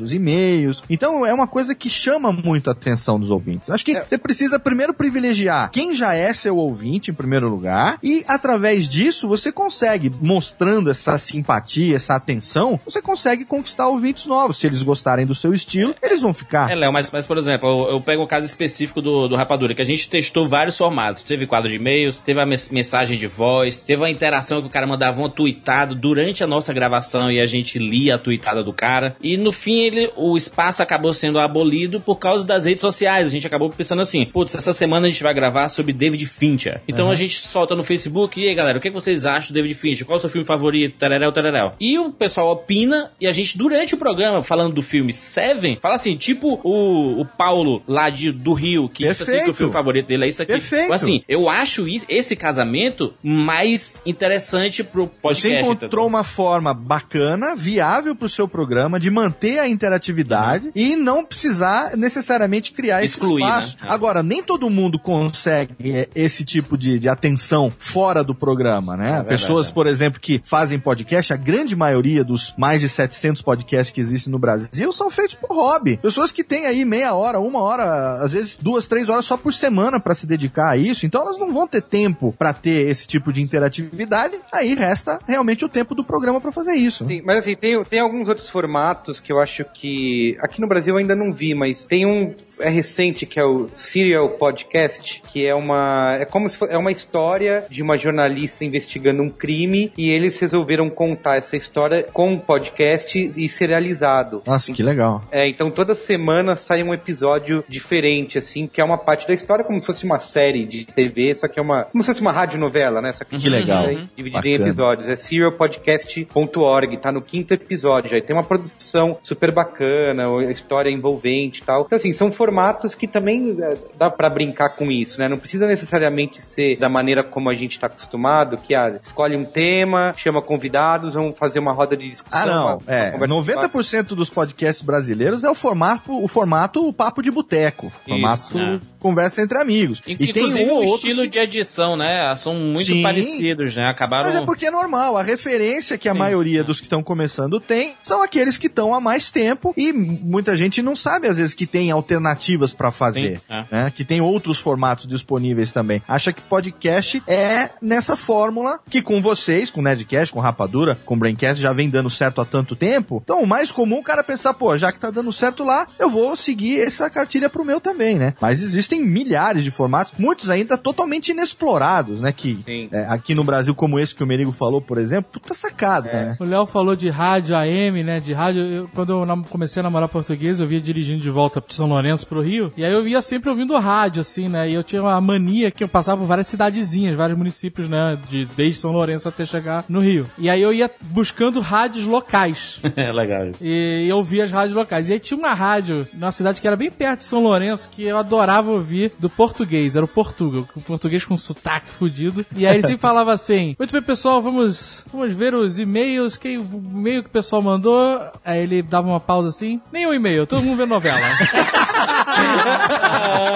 os 0.00 0.12
e-mails. 0.12 0.82
Então 0.88 1.24
é 1.26 1.32
uma 1.32 1.46
coisa 1.46 1.74
que 1.74 1.90
chama 1.90 2.32
muito 2.32 2.68
a 2.68 2.72
atenção 2.72 3.18
dos 3.18 3.30
ouvintes. 3.30 3.70
Acho 3.70 3.84
que 3.84 3.98
você 4.00 4.18
precisa 4.18 4.58
primeiro 4.58 4.94
privilegiar 4.94 5.70
quem 5.70 5.94
já 5.94 6.14
é 6.14 6.32
seu 6.32 6.56
ouvinte 6.56 7.10
em 7.10 7.14
primeiro 7.14 7.48
lugar 7.48 7.98
e 8.02 8.24
através 8.28 8.88
disso 8.88 9.28
você 9.28 9.50
consegue 9.50 10.12
mostrando 10.20 10.90
essa 10.90 11.16
simpatia, 11.18 11.96
essa 11.96 12.14
atenção, 12.14 12.78
você 12.84 13.00
consegue 13.00 13.44
conquistar 13.44 13.88
ouvintes 13.88 14.26
novos. 14.26 14.58
Se 14.58 14.66
eles 14.66 14.82
gostarem 14.82 15.26
do 15.26 15.34
seu 15.34 15.52
estilo, 15.52 15.94
eles 16.02 16.22
vão 16.22 16.34
ficar. 16.34 16.70
É, 16.70 16.74
Léo, 16.74 16.92
mas, 16.92 17.10
mas 17.10 17.26
por 17.26 17.38
exemplo, 17.38 17.68
eu, 17.68 17.94
eu 17.94 18.00
pego 18.00 18.22
um 18.22 18.26
caso 18.26 18.46
específico 18.46 19.00
do, 19.00 19.28
do 19.28 19.36
Rapadura, 19.36 19.74
que 19.74 19.82
a 19.82 19.84
gente 19.84 20.08
testou 20.08 20.48
vários 20.48 20.76
formatos. 20.76 21.22
Teve 21.22 21.46
quadro 21.46 21.68
de 21.68 21.76
e-mails, 21.76 22.20
teve 22.20 22.40
a 22.40 22.46
mensagem 22.46 23.18
de 23.18 23.26
voz, 23.26 23.80
teve 23.80 24.04
a 24.04 24.10
interação 24.10 24.60
que 24.60 24.68
o 24.68 24.70
cara 24.70 24.86
mandava 24.86 25.20
um 25.20 25.28
tweetado 25.28 25.94
durante 25.94 26.44
a 26.44 26.46
nossa 26.46 26.72
gravação 26.72 27.30
e 27.30 27.40
a 27.40 27.46
gente 27.46 27.78
lia 27.78 28.16
a 28.16 28.18
tweetada 28.18 28.62
do 28.62 28.72
cara. 28.72 29.16
E 29.22 29.36
no 29.40 29.52
fim, 29.52 29.80
ele, 29.80 30.10
o 30.16 30.36
espaço 30.36 30.82
acabou 30.82 31.12
sendo 31.12 31.38
abolido 31.38 32.00
por 32.00 32.16
causa 32.16 32.46
das 32.46 32.64
redes 32.64 32.80
sociais. 32.80 33.26
A 33.28 33.30
gente 33.30 33.46
acabou 33.46 33.70
pensando 33.70 34.02
assim, 34.02 34.24
putz, 34.26 34.54
essa 34.54 34.72
semana 34.72 35.06
a 35.06 35.10
gente 35.10 35.22
vai 35.22 35.34
gravar 35.34 35.68
sobre 35.68 35.92
David 35.92 36.26
Fincher. 36.26 36.80
Então 36.86 37.06
Uhum. 37.06 37.12
a 37.12 37.14
gente 37.14 37.40
solta 37.40 37.74
no 37.74 37.82
Facebook, 37.82 38.40
e 38.40 38.48
aí 38.48 38.54
galera, 38.54 38.78
o 38.78 38.80
que 38.80 38.90
vocês 38.90 39.24
acham 39.26 39.48
do 39.50 39.54
David 39.54 39.74
Fincher? 39.74 40.06
Qual 40.06 40.16
é 40.16 40.18
o 40.18 40.20
seu 40.20 40.30
filme 40.30 40.46
favorito? 40.46 40.98
Tereréu, 40.98 41.32
tereréu. 41.32 41.72
E 41.80 41.98
o 41.98 42.10
pessoal 42.12 42.50
opina, 42.52 43.10
e 43.20 43.26
a 43.26 43.32
gente, 43.32 43.56
durante 43.56 43.94
o 43.94 43.98
programa, 43.98 44.42
falando 44.42 44.74
do 44.74 44.82
filme 44.82 45.12
Seven, 45.12 45.78
fala 45.80 45.94
assim, 45.94 46.16
tipo 46.16 46.60
o, 46.62 47.20
o 47.20 47.24
Paulo 47.24 47.82
lá 47.88 48.10
de, 48.10 48.30
do 48.32 48.52
Rio, 48.52 48.88
que 48.88 49.06
disse 49.08 49.22
assim 49.22 49.32
que 49.32 49.36
o 49.36 49.38
Perfeito. 49.38 49.56
filme 49.56 49.72
favorito 49.72 50.06
dele 50.06 50.24
é 50.24 50.28
isso 50.28 50.42
aqui. 50.42 50.52
Perfeito. 50.52 50.92
Assim, 50.92 51.22
eu 51.28 51.48
acho 51.48 51.86
esse 52.08 52.36
casamento 52.36 53.12
mais 53.22 53.96
interessante 54.04 54.84
pro 54.84 55.06
podcast. 55.08 55.64
Você 55.64 55.72
encontrou 55.72 56.06
uma 56.06 56.22
forma 56.24 56.74
bacana, 56.74 57.54
viável 57.56 58.14
pro 58.14 58.28
seu 58.28 58.46
programa, 58.46 58.98
de 59.00 59.10
manter 59.10 59.29
a 59.58 59.68
interatividade 59.68 60.70
e 60.74 60.96
não 60.96 61.24
precisar 61.24 61.96
necessariamente 61.96 62.72
criar 62.72 63.04
Excluir, 63.04 63.42
esse 63.42 63.50
espaço. 63.50 63.76
né? 63.82 63.88
É. 63.90 63.92
Agora, 63.92 64.22
nem 64.22 64.42
todo 64.42 64.68
mundo 64.70 64.98
consegue 64.98 65.74
é, 65.80 66.08
esse 66.14 66.44
tipo 66.44 66.76
de, 66.76 66.98
de 66.98 67.08
atenção 67.08 67.72
fora 67.78 68.22
do 68.22 68.34
programa, 68.34 68.96
né? 68.96 69.10
verdade, 69.10 69.28
Pessoas, 69.28 69.68
é. 69.68 69.72
por 69.72 69.86
exemplo, 69.86 70.20
que 70.20 70.40
fazem 70.44 70.78
podcast, 70.78 71.32
a 71.32 71.36
grande 71.36 71.74
maioria 71.76 72.24
dos 72.24 72.54
mais 72.56 72.80
de 72.80 72.88
700 72.88 73.42
podcasts 73.42 73.92
que 73.92 74.00
existem 74.00 74.30
no 74.30 74.38
Brasil 74.38 74.92
são 74.92 75.10
feitos 75.10 75.34
por 75.34 75.54
hobby. 75.54 75.96
Pessoas 75.96 76.32
que 76.32 76.44
têm 76.44 76.66
aí 76.66 76.84
meia 76.84 77.14
hora, 77.14 77.38
uma 77.40 77.60
hora, 77.60 78.22
às 78.22 78.32
vezes 78.32 78.56
duas, 78.60 78.88
três 78.88 79.08
horas 79.08 79.24
só 79.24 79.36
por 79.36 79.52
semana 79.52 80.00
para 80.00 80.14
se 80.14 80.26
dedicar 80.26 80.70
a 80.70 80.76
isso. 80.76 81.06
Então 81.06 81.22
elas 81.22 81.38
não 81.38 81.52
vão 81.52 81.66
ter 81.66 81.82
tempo 81.82 82.34
para 82.38 82.52
ter 82.52 82.88
esse 82.88 83.06
tipo 83.06 83.32
de 83.32 83.40
interatividade. 83.40 84.38
Aí 84.52 84.74
resta 84.74 85.18
realmente 85.26 85.64
o 85.64 85.68
tempo 85.68 85.94
do 85.94 86.04
programa 86.04 86.40
para 86.40 86.52
fazer 86.52 86.74
isso. 86.74 87.04
Sim, 87.06 87.22
mas 87.24 87.38
assim, 87.38 87.54
tem, 87.54 87.82
tem 87.84 88.00
alguns 88.00 88.28
outros 88.28 88.48
formatos 88.48 89.19
que 89.20 89.32
eu 89.32 89.38
acho 89.38 89.64
que. 89.64 90.36
Aqui 90.40 90.60
no 90.60 90.66
Brasil 90.66 90.94
eu 90.94 90.98
ainda 90.98 91.14
não 91.14 91.32
vi, 91.32 91.54
mas 91.54 91.84
tem 91.84 92.06
um. 92.06 92.34
É 92.58 92.68
recente 92.68 93.24
que 93.24 93.38
é 93.40 93.44
o 93.44 93.68
Serial 93.72 94.28
Podcast, 94.30 95.22
que 95.28 95.46
é 95.46 95.54
uma. 95.54 96.16
É 96.20 96.24
como 96.24 96.48
se 96.48 96.56
fosse. 96.56 96.72
É 96.72 96.78
uma 96.78 96.92
história 96.92 97.64
de 97.70 97.82
uma 97.82 97.96
jornalista 97.96 98.64
investigando 98.64 99.22
um 99.22 99.30
crime 99.30 99.92
e 99.96 100.10
eles 100.10 100.38
resolveram 100.38 100.88
contar 100.90 101.36
essa 101.36 101.56
história 101.56 102.02
com 102.02 102.30
um 102.30 102.38
podcast 102.38 103.18
e 103.36 103.48
serializado. 103.48 104.42
Nossa, 104.46 104.72
que 104.72 104.82
legal. 104.82 105.22
É, 105.30 105.48
então 105.48 105.70
toda 105.70 105.94
semana 105.94 106.56
sai 106.56 106.82
um 106.82 106.92
episódio 106.92 107.64
diferente, 107.68 108.38
assim, 108.38 108.66
que 108.66 108.80
é 108.80 108.84
uma 108.84 108.98
parte 108.98 109.26
da 109.26 109.34
história, 109.34 109.64
como 109.64 109.80
se 109.80 109.86
fosse 109.86 110.04
uma 110.04 110.18
série 110.18 110.64
de 110.66 110.84
TV, 110.84 111.34
só 111.34 111.48
que 111.48 111.58
é 111.58 111.62
uma. 111.62 111.84
Como 111.84 112.02
se 112.02 112.08
fosse 112.08 112.20
uma 112.20 112.32
radionovela, 112.32 113.00
né? 113.00 113.12
Só 113.12 113.24
que, 113.24 113.36
Que 113.36 113.48
legal. 113.48 113.86
dividida 114.16 114.46
em 114.48 114.54
episódios. 114.54 115.08
É 115.08 115.16
serialpodcast.org, 115.16 116.96
tá 116.98 117.12
no 117.12 117.22
quinto 117.22 117.54
episódio. 117.54 118.14
Aí 118.14 118.22
tem 118.22 118.34
uma 118.34 118.42
produção 118.44 119.09
super 119.22 119.50
bacana, 119.50 120.26
a 120.38 120.50
história 120.52 120.90
envolvente 120.90 121.60
e 121.60 121.64
tal. 121.64 121.82
Então, 121.86 121.96
assim, 121.96 122.12
são 122.12 122.30
formatos 122.32 122.94
que 122.94 123.06
também 123.06 123.56
é, 123.60 123.76
dá 123.98 124.10
pra 124.10 124.28
brincar 124.30 124.70
com 124.70 124.90
isso, 124.90 125.18
né? 125.20 125.28
Não 125.28 125.38
precisa 125.38 125.66
necessariamente 125.66 126.40
ser 126.42 126.76
da 126.76 126.88
maneira 126.88 127.22
como 127.22 127.48
a 127.48 127.54
gente 127.54 127.78
tá 127.78 127.86
acostumado, 127.86 128.56
que 128.56 128.74
ah, 128.74 128.98
escolhe 129.02 129.36
um 129.36 129.44
tema, 129.44 130.14
chama 130.16 130.40
convidados, 130.42 131.14
vamos 131.14 131.36
fazer 131.38 131.58
uma 131.58 131.72
roda 131.72 131.96
de 131.96 132.08
discussão. 132.08 132.40
Ah, 132.40 132.46
não. 132.46 132.66
uma- 132.66 132.74
uma 132.76 132.82
É, 132.86 133.10
bate. 133.18 133.30
90% 133.32 134.14
dos 134.14 134.30
podcasts 134.30 134.82
brasileiros 134.84 135.44
é 135.44 135.50
o 135.50 135.54
formato, 135.54 136.22
o 136.22 136.28
formato 136.28 136.92
papo 136.92 137.22
de 137.22 137.30
boteco. 137.30 137.90
Formato 138.06 138.42
Isso, 138.48 138.58
é. 138.58 138.80
conversa 138.98 139.42
entre 139.42 139.58
amigos. 139.58 140.00
E 140.06 140.16
tem 140.16 140.28
Inclusive 140.44 140.70
um 140.70 140.74
o 140.74 140.76
outro 140.84 140.94
estilo 141.08 141.22
que- 141.22 141.28
de 141.30 141.38
edição, 141.38 141.96
né? 141.96 142.32
São 142.36 142.54
muito 142.54 142.86
Sim. 142.86 143.02
parecidos, 143.02 143.76
né? 143.76 143.84
Acabaram. 143.88 144.24
Mas 144.24 144.34
é 144.36 144.44
porque 144.44 144.66
é 144.66 144.70
normal. 144.70 145.16
A 145.16 145.22
referência 145.22 145.96
que 145.98 146.08
a 146.08 146.12
Sim, 146.12 146.18
maioria 146.18 146.60
é. 146.60 146.64
dos 146.64 146.80
que 146.80 146.86
estão 146.86 147.02
começando 147.02 147.60
tem 147.60 147.94
são 148.02 148.22
aqueles 148.22 148.58
que 148.58 148.66
estão 148.66 148.94
mais 149.00 149.30
tempo 149.30 149.72
e 149.76 149.92
muita 149.92 150.54
gente 150.56 150.82
não 150.82 150.94
sabe, 150.94 151.26
às 151.28 151.38
vezes, 151.38 151.54
que 151.54 151.66
tem 151.66 151.90
alternativas 151.90 152.72
pra 152.74 152.90
fazer. 152.90 153.38
Sim, 153.40 153.44
é. 153.48 153.64
né? 153.70 153.92
Que 153.94 154.04
tem 154.04 154.20
outros 154.20 154.58
formatos 154.58 155.06
disponíveis 155.06 155.72
também. 155.72 156.02
Acha 156.08 156.32
que 156.32 156.42
podcast 156.42 157.22
é 157.26 157.70
nessa 157.80 158.16
fórmula 158.16 158.78
que 158.88 159.02
com 159.02 159.20
vocês, 159.22 159.70
com 159.70 159.82
Nerdcast, 159.82 160.32
com 160.32 160.40
Rapadura, 160.40 160.98
com 161.04 161.18
Braincast, 161.18 161.60
já 161.62 161.72
vem 161.72 161.88
dando 161.88 162.10
certo 162.10 162.40
há 162.40 162.44
tanto 162.44 162.76
tempo. 162.76 163.20
Então, 163.24 163.42
o 163.42 163.46
mais 163.46 163.70
comum 163.70 163.96
é 163.96 164.00
o 164.00 164.02
cara 164.02 164.22
pensar, 164.22 164.54
pô, 164.54 164.76
já 164.76 164.92
que 164.92 165.00
tá 165.00 165.10
dando 165.10 165.32
certo 165.32 165.64
lá, 165.64 165.86
eu 165.98 166.10
vou 166.10 166.34
seguir 166.36 166.80
essa 166.80 167.08
cartilha 167.08 167.48
pro 167.48 167.64
meu 167.64 167.80
também, 167.80 168.16
né? 168.18 168.34
Mas 168.40 168.62
existem 168.62 169.00
milhares 169.04 169.64
de 169.64 169.70
formatos, 169.70 170.12
muitos 170.18 170.50
ainda 170.50 170.76
totalmente 170.76 171.30
inexplorados, 171.30 172.20
né? 172.20 172.32
Que 172.32 172.88
é, 172.92 173.06
aqui 173.08 173.34
no 173.34 173.44
Brasil, 173.44 173.74
como 173.74 173.98
esse 173.98 174.14
que 174.14 174.22
o 174.22 174.26
Merigo 174.26 174.52
falou, 174.52 174.80
por 174.80 174.98
exemplo, 174.98 175.30
puta 175.32 175.54
sacado, 175.54 176.06
né? 176.06 176.36
O 176.38 176.44
Léo 176.44 176.66
falou 176.66 176.96
de 176.96 177.08
rádio 177.08 177.56
AM, 177.56 178.02
né? 178.02 178.20
De 178.20 178.32
rádio. 178.32 178.62
Eu- 178.62 178.89
quando 178.94 179.12
eu 179.12 179.44
comecei 179.48 179.80
a 179.80 179.82
namorar 179.82 180.08
português, 180.08 180.60
eu 180.60 180.66
via 180.66 180.80
dirigindo 180.80 181.20
de 181.20 181.30
volta 181.30 181.62
de 181.66 181.74
São 181.74 181.88
Lourenço 181.88 182.26
pro 182.26 182.40
Rio. 182.40 182.72
E 182.76 182.84
aí 182.84 182.92
eu 182.92 183.06
ia 183.06 183.22
sempre 183.22 183.50
ouvindo 183.50 183.76
rádio, 183.76 184.20
assim, 184.20 184.48
né? 184.48 184.68
E 184.68 184.74
eu 184.74 184.82
tinha 184.82 185.02
uma 185.02 185.20
mania 185.20 185.70
que 185.70 185.82
eu 185.82 185.88
passava 185.88 186.20
por 186.20 186.26
várias 186.26 186.46
cidadezinhas, 186.46 187.16
vários 187.16 187.36
municípios, 187.36 187.88
né? 187.88 188.18
De, 188.28 188.44
desde 188.56 188.80
São 188.80 188.92
Lourenço 188.92 189.28
até 189.28 189.44
chegar 189.44 189.84
no 189.88 190.00
Rio. 190.00 190.30
E 190.38 190.48
aí 190.48 190.60
eu 190.60 190.72
ia 190.72 190.90
buscando 191.00 191.60
rádios 191.60 192.06
locais. 192.06 192.80
É 193.00 193.12
legal 193.12 193.46
isso. 193.46 193.64
E 193.64 194.06
eu 194.08 194.18
ouvia 194.18 194.44
as 194.44 194.50
rádios 194.50 194.74
locais. 194.74 195.08
E 195.08 195.14
aí 195.14 195.18
tinha 195.18 195.38
uma 195.38 195.54
rádio 195.54 196.06
numa 196.12 196.32
cidade 196.32 196.60
que 196.60 196.66
era 196.66 196.76
bem 196.76 196.90
perto 196.90 197.20
de 197.20 197.24
São 197.24 197.42
Lourenço 197.42 197.88
que 197.88 198.04
eu 198.04 198.18
adorava 198.18 198.70
ouvir 198.70 199.12
do 199.18 199.30
português. 199.30 199.96
Era 199.96 200.04
o 200.04 200.08
Portugal, 200.08 200.68
o 200.76 200.80
português 200.80 201.24
com 201.24 201.38
sotaque 201.38 201.86
fudido. 201.86 202.44
E 202.54 202.66
aí 202.66 202.76
ele 202.76 202.82
sempre 202.82 202.98
falava 203.00 203.32
assim: 203.32 203.74
Muito 203.78 203.92
bem, 203.92 204.02
pessoal, 204.02 204.42
vamos, 204.42 205.04
vamos 205.10 205.32
ver 205.32 205.54
os 205.54 205.78
e-mails. 205.78 206.36
Quem, 206.36 206.58
o 206.58 206.82
e-mail 206.92 207.22
que 207.22 207.28
o 207.28 207.32
pessoal 207.32 207.62
mandou. 207.62 208.20
Aí 208.44 208.62
ele 208.62 208.69
dava 208.82 209.08
uma 209.08 209.20
pausa 209.20 209.48
assim: 209.48 209.80
Nenhum 209.92 210.14
e-mail, 210.14 210.46
todo 210.46 210.62
mundo 210.62 210.78
vê 210.78 210.86
novela. 210.86 211.20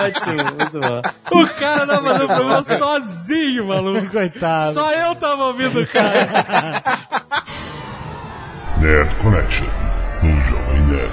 Ótimo, 0.06 0.44
muito 0.58 0.80
bom. 0.80 1.00
o 1.40 1.46
cara 1.54 1.86
tava 1.86 2.02
fazendo 2.02 2.24
o 2.24 2.28
programa 2.28 2.62
sozinho, 2.64 3.66
maluco. 3.66 4.08
Coitado. 4.10 4.72
Só 4.74 4.92
eu 4.92 5.14
tava 5.14 5.44
ouvindo 5.46 5.80
o 5.80 5.86
cara. 5.86 6.84
Nerd 8.78 9.14
Connection, 9.16 9.66
no 10.22 10.40
Jovem 10.42 10.80
Nerd. 10.88 11.10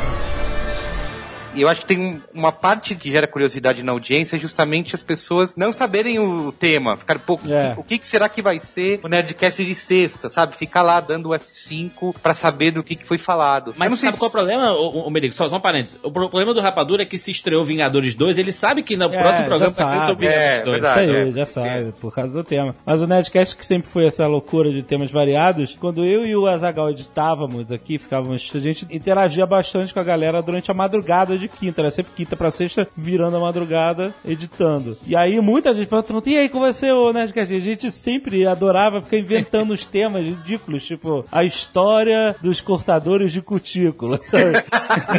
E 1.56 1.62
eu 1.62 1.68
acho 1.70 1.82
que 1.82 1.88
tem 1.88 2.00
um- 2.00 2.22
uma 2.34 2.52
parte 2.52 2.96
que 2.96 3.12
gera 3.12 3.28
curiosidade 3.28 3.84
na 3.84 3.92
audiência, 3.92 4.36
é 4.36 4.40
justamente 4.40 4.96
as 4.96 5.04
pessoas 5.04 5.56
não 5.56 5.72
saberem 5.74 6.18
o 6.20 6.52
tema. 6.52 6.98
Ficar, 6.98 7.20
pô, 7.20 7.34
o 7.34 7.38
que- 7.38 7.54
É. 7.54 7.74
o 7.78 7.84
que, 7.84 7.98
que 7.98 8.08
será 8.08 8.30
que 8.30 8.42
vai 8.42 8.60
ser 8.60 9.00
o 9.04 9.08
Nerdcast 9.08 9.64
de 9.66 9.76
sexta, 9.76 10.30
sabe? 10.30 10.56
Ficar 10.56 10.82
lá 10.82 11.00
dando 11.00 11.30
o 11.30 11.34
F5 11.36 12.14
pra 12.22 12.34
saber 12.34 12.72
do 12.72 12.84
que, 12.84 12.96
que 12.96 13.06
foi 13.06 13.18
falado. 13.18 13.74
Mas 13.78 13.90
não 13.90 13.98
sabe 13.98 14.14
sei 14.14 14.20
qual 14.20 14.28
é 14.28 14.30
o 14.30 14.32
problema, 14.34 14.72
o, 14.74 15.08
o 15.08 15.10
Merigo? 15.12 15.34
Só, 15.34 15.48
só 15.50 15.58
um 15.58 15.62
parênteses. 15.62 16.00
O 16.04 16.12
pro- 16.12 16.30
problema 16.30 16.54
do 16.54 16.62
Rapadura 16.62 17.04
é 17.04 17.06
que 17.06 17.18
se 17.18 17.32
estreou 17.32 17.64
Vingadores 17.66 18.16
2, 18.16 18.38
ele 18.38 18.52
sabe 18.52 18.84
que 18.84 18.96
no 18.96 19.10
próximo 19.10 19.44
já 19.44 19.46
programa 19.50 19.74
vai 19.74 20.00
ser 20.00 20.06
sobre 20.06 20.28
É, 20.28 20.30
Vingadores 20.58 20.64
2. 20.64 20.72
verdade. 20.82 21.02
Isso 21.06 21.16
aí, 21.16 21.30
é, 21.30 21.32
já 21.34 21.46
sabe, 21.46 21.92
por 22.00 22.14
causa 22.14 22.32
do 22.34 22.44
tema. 22.44 22.76
Mas 22.86 23.02
o 23.02 23.08
Nerdcast, 23.08 23.56
que 23.56 23.66
sempre 23.66 23.88
foi 23.90 24.06
essa 24.06 24.26
loucura 24.28 24.72
de 24.72 24.82
temas 24.84 25.12
variados, 25.12 25.78
quando 25.80 26.06
eu 26.06 26.26
e 26.26 26.36
o 26.36 26.48
Azagal 26.48 26.90
editávamos 26.90 27.72
aqui, 27.72 27.98
ficávamos, 27.98 28.50
a 28.54 28.60
gente 28.60 28.88
interagia 28.90 29.46
bastante 29.46 29.94
com 29.94 30.00
a 30.00 30.04
galera 30.04 30.42
durante 30.42 30.70
a 30.72 30.74
madrugada 30.74 31.38
de 31.42 31.48
quinta, 31.48 31.82
era 31.82 31.92
sempre 31.92 32.14
quinta 32.16 32.36
pra 32.36 32.52
sexta, 32.52 32.88
virando 32.96 33.38
a 33.38 33.40
madrugada, 33.40 34.14
editando. 34.26 34.98
E 35.06 35.16
aí 35.16 35.40
muita 35.42 35.74
gente 35.74 35.88
pergunta, 35.88 36.30
e 36.30 36.38
aí, 36.38 36.50
como 36.50 36.64
vai 36.64 36.74
ser 36.74 36.94
o 36.94 37.12
Nerdcast? 37.12 37.54
A 37.54 37.60
gente 37.60 37.92
sempre 37.92 38.46
adorava 38.46 39.02
ficar 39.02 39.18
inventando 39.18 39.72
os 39.72 39.86
temas 39.86 40.24
ridículos, 40.24 40.84
tipo, 40.86 41.26
a 41.32 41.44
história 41.44 42.36
dos 42.42 42.62
cortadores 42.62 43.32
de 43.32 43.42
cutícula, 43.42 44.20
sabe? 44.24 44.64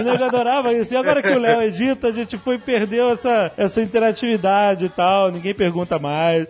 O 0.00 0.02
nego 0.02 0.24
adorava 0.24 0.72
isso. 0.72 0.94
E 0.94 0.96
agora 0.96 1.22
que 1.22 1.30
o 1.30 1.38
Léo 1.38 1.62
edita, 1.62 2.08
a 2.08 2.12
gente 2.12 2.36
foi 2.38 2.56
e 2.56 2.58
perdeu 2.58 3.10
essa, 3.10 3.52
essa 3.56 3.80
interatividade 3.82 4.84
e 4.84 4.88
tal, 4.88 5.30
ninguém 5.30 5.54
pergunta 5.54 5.98
mais. 5.98 6.46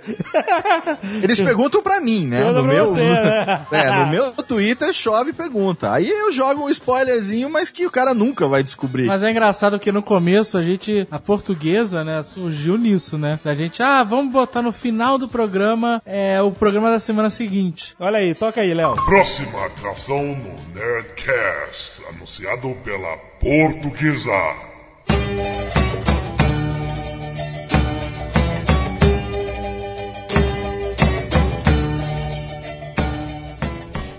Eles 1.22 1.40
perguntam 1.40 1.82
pra 1.82 2.00
mim, 2.00 2.26
né? 2.26 2.38
Pergunta 2.38 2.60
No 2.60 2.66
pra 2.66 2.74
meu, 2.74 2.86
você, 2.86 3.00
né? 3.02 3.66
é, 3.72 3.90
no 3.90 4.06
meu 4.08 4.32
Twitter 4.32 4.92
chove 4.92 5.32
pergunta. 5.32 5.92
Aí 5.92 6.08
eu 6.08 6.32
jogo 6.32 6.64
um 6.64 6.68
spoilerzinho, 6.70 7.48
mas 7.48 7.70
que 7.70 7.86
o 7.86 7.90
cara 7.90 8.12
nunca 8.12 8.46
vai 8.46 8.62
descobrir. 8.62 9.06
Mas 9.06 9.22
é 9.22 9.30
engraçado 9.30 9.61
que 9.78 9.92
no 9.92 10.02
começo 10.02 10.58
a 10.58 10.62
gente, 10.62 11.06
a 11.10 11.18
portuguesa, 11.18 12.02
né, 12.02 12.22
surgiu 12.22 12.76
nisso, 12.76 13.16
né? 13.16 13.38
Da 13.44 13.54
gente, 13.54 13.82
ah, 13.82 14.02
vamos 14.02 14.32
botar 14.32 14.62
no 14.62 14.72
final 14.72 15.18
do 15.18 15.28
programa 15.28 16.02
é, 16.04 16.40
o 16.42 16.50
programa 16.50 16.90
da 16.90 16.98
semana 16.98 17.30
seguinte. 17.30 17.94
Olha 18.00 18.18
aí, 18.18 18.34
toca 18.34 18.60
aí, 18.60 18.74
Léo. 18.74 18.94
Próxima 19.04 19.66
atração 19.66 20.22
no 20.22 20.74
Nerdcast, 20.74 22.02
anunciado 22.08 22.74
pela 22.84 23.16
Portuguesa. 23.40 24.30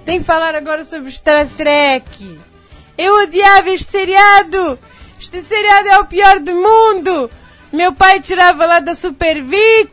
Tem 0.06 0.20
que 0.20 0.26
falar 0.26 0.54
agora 0.56 0.86
sobre 0.86 1.12
Star 1.12 1.48
Trek. 1.58 2.40
Eu 2.98 3.24
odiava 3.24 3.70
este 3.72 3.90
seriado. 3.90 4.78
Este 5.24 5.42
seriado 5.42 5.88
é 5.88 6.00
o 6.00 6.06
pior 6.06 6.42
do 6.42 6.54
mundo. 6.54 7.32
Meu 7.72 7.94
pai 7.94 8.20
tirava 8.20 8.66
lá 8.66 8.82
da 8.82 8.94
Super 8.94 9.42
Vic 9.42 9.90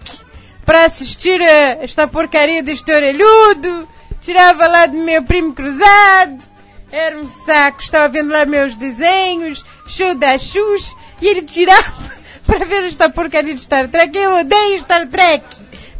para 0.66 0.86
assistir 0.86 1.40
a 1.40 1.84
esta 1.84 2.08
porcaria 2.08 2.64
deste 2.64 2.92
orelhudo. 2.92 3.88
Tirava 4.20 4.66
lá 4.66 4.86
do 4.86 4.96
meu 4.96 5.22
primo 5.22 5.54
cruzado. 5.54 6.44
Era 6.90 7.16
um 7.16 7.28
saco. 7.28 7.80
Estava 7.80 8.08
vendo 8.08 8.32
lá 8.32 8.44
meus 8.44 8.74
desenhos, 8.74 9.64
show 9.86 10.16
da 10.16 10.36
Xux, 10.36 10.96
e 11.22 11.28
ele 11.28 11.42
tirava 11.42 12.10
para 12.44 12.64
ver 12.64 12.82
esta 12.86 13.08
porcaria 13.08 13.54
de 13.54 13.60
Star 13.60 13.86
Trek. 13.86 14.18
Eu 14.18 14.40
odeio 14.40 14.80
Star 14.80 15.06
Trek. 15.06 15.44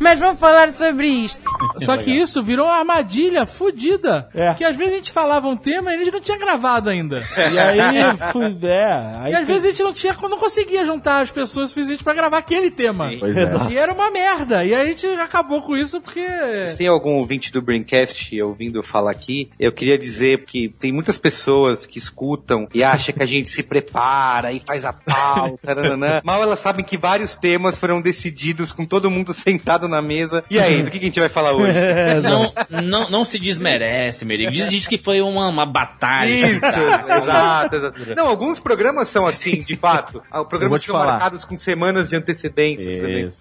Mas 0.01 0.19
vamos 0.19 0.41
falar 0.41 0.73
sobre 0.73 1.07
isto. 1.07 1.45
Só 1.85 1.97
que 1.99 2.11
isso 2.11 2.43
virou 2.43 2.67
uma 2.67 2.77
armadilha 2.77 3.45
fodida. 3.45 4.29
É. 4.35 4.55
Que 4.55 4.65
às 4.65 4.75
vezes 4.75 4.95
a 4.95 4.97
gente 4.97 5.13
falava 5.13 5.47
um 5.47 5.57
tema 5.57 5.93
e 5.93 5.95
a 5.95 5.99
gente 5.99 6.13
não 6.13 6.21
tinha 6.21 6.39
gravado 6.39 6.89
ainda. 6.89 7.19
E 7.37 7.59
aí, 7.59 8.17
fui, 8.33 8.59
é, 8.63 9.13
aí 9.21 9.33
E 9.33 9.35
às 9.37 9.47
vezes 9.47 9.65
a 9.65 9.69
gente 9.69 9.83
não 9.83 9.93
tinha, 9.93 10.17
não 10.23 10.39
conseguia 10.39 10.85
juntar 10.85 11.21
as 11.21 11.31
pessoas 11.31 11.69
suficientes 11.69 12.03
pra 12.03 12.15
gravar 12.15 12.39
aquele 12.39 12.71
tema. 12.71 13.11
Pois 13.19 13.37
é. 13.37 13.49
E 13.71 13.77
era 13.77 13.93
uma 13.93 14.11
merda. 14.11 14.65
E 14.65 14.75
aí 14.75 14.83
a 14.83 14.87
gente 14.87 15.07
acabou 15.07 15.61
com 15.61 15.77
isso 15.77 16.01
porque. 16.01 16.27
Se 16.69 16.79
tem 16.79 16.89
algum 16.89 17.19
ouvinte 17.19 17.53
do 17.53 17.61
Braincast 17.61 18.41
ouvindo 18.41 18.79
eu 18.79 18.83
falar 18.83 19.11
aqui, 19.11 19.51
eu 19.59 19.71
queria 19.71 19.99
dizer 19.99 20.45
que 20.45 20.69
tem 20.69 20.93
muitas 20.93 21.19
pessoas 21.19 21.85
que 21.85 21.99
escutam 21.99 22.67
e 22.73 22.83
acham 22.83 23.15
que 23.15 23.23
a 23.23 23.27
gente 23.27 23.51
se 23.51 23.63
prepara 23.63 24.53
e 24.53 24.61
faz 24.61 24.85
a 24.85 24.93
pauta, 24.93 25.77
mal 26.25 26.43
elas 26.43 26.61
sabem 26.61 26.85
que 26.85 26.97
vários 26.97 27.35
temas 27.35 27.77
foram 27.77 28.01
decididos 28.01 28.73
com 28.73 28.87
todo 28.87 29.11
mundo 29.11 29.35
sentado 29.35 29.90
na 29.91 30.01
mesa. 30.01 30.43
E 30.51 30.59
aí, 30.59 30.83
do 30.83 30.91
que, 30.91 30.99
que 30.99 31.05
a 31.05 31.09
gente 31.09 31.21
vai 31.21 31.29
falar 31.29 31.53
hoje? 31.53 31.73
Não, 32.23 32.53
não, 32.83 33.11
não 33.11 33.25
se 33.25 33.39
desmerece, 33.39 34.25
Merigo. 34.25 34.51
Diz, 34.51 34.69
diz 34.69 34.87
que 34.87 34.99
foi 34.99 35.21
uma, 35.21 35.49
uma 35.49 35.67
batalha. 35.67 36.31
Isso, 36.31 36.65
exato, 36.65 37.77
exato. 37.77 37.97
Não, 38.17 38.27
alguns 38.27 38.59
programas 38.59 39.09
são 39.09 39.27
assim, 39.27 39.63
de 39.63 39.77
fato. 39.77 40.23
Ah, 40.31 40.45
Programas 40.45 40.83
são 40.83 40.95
falar. 40.95 41.13
marcados 41.13 41.45
com 41.45 41.57
semanas 41.57 42.09
de 42.09 42.17
antecedência. 42.17 42.91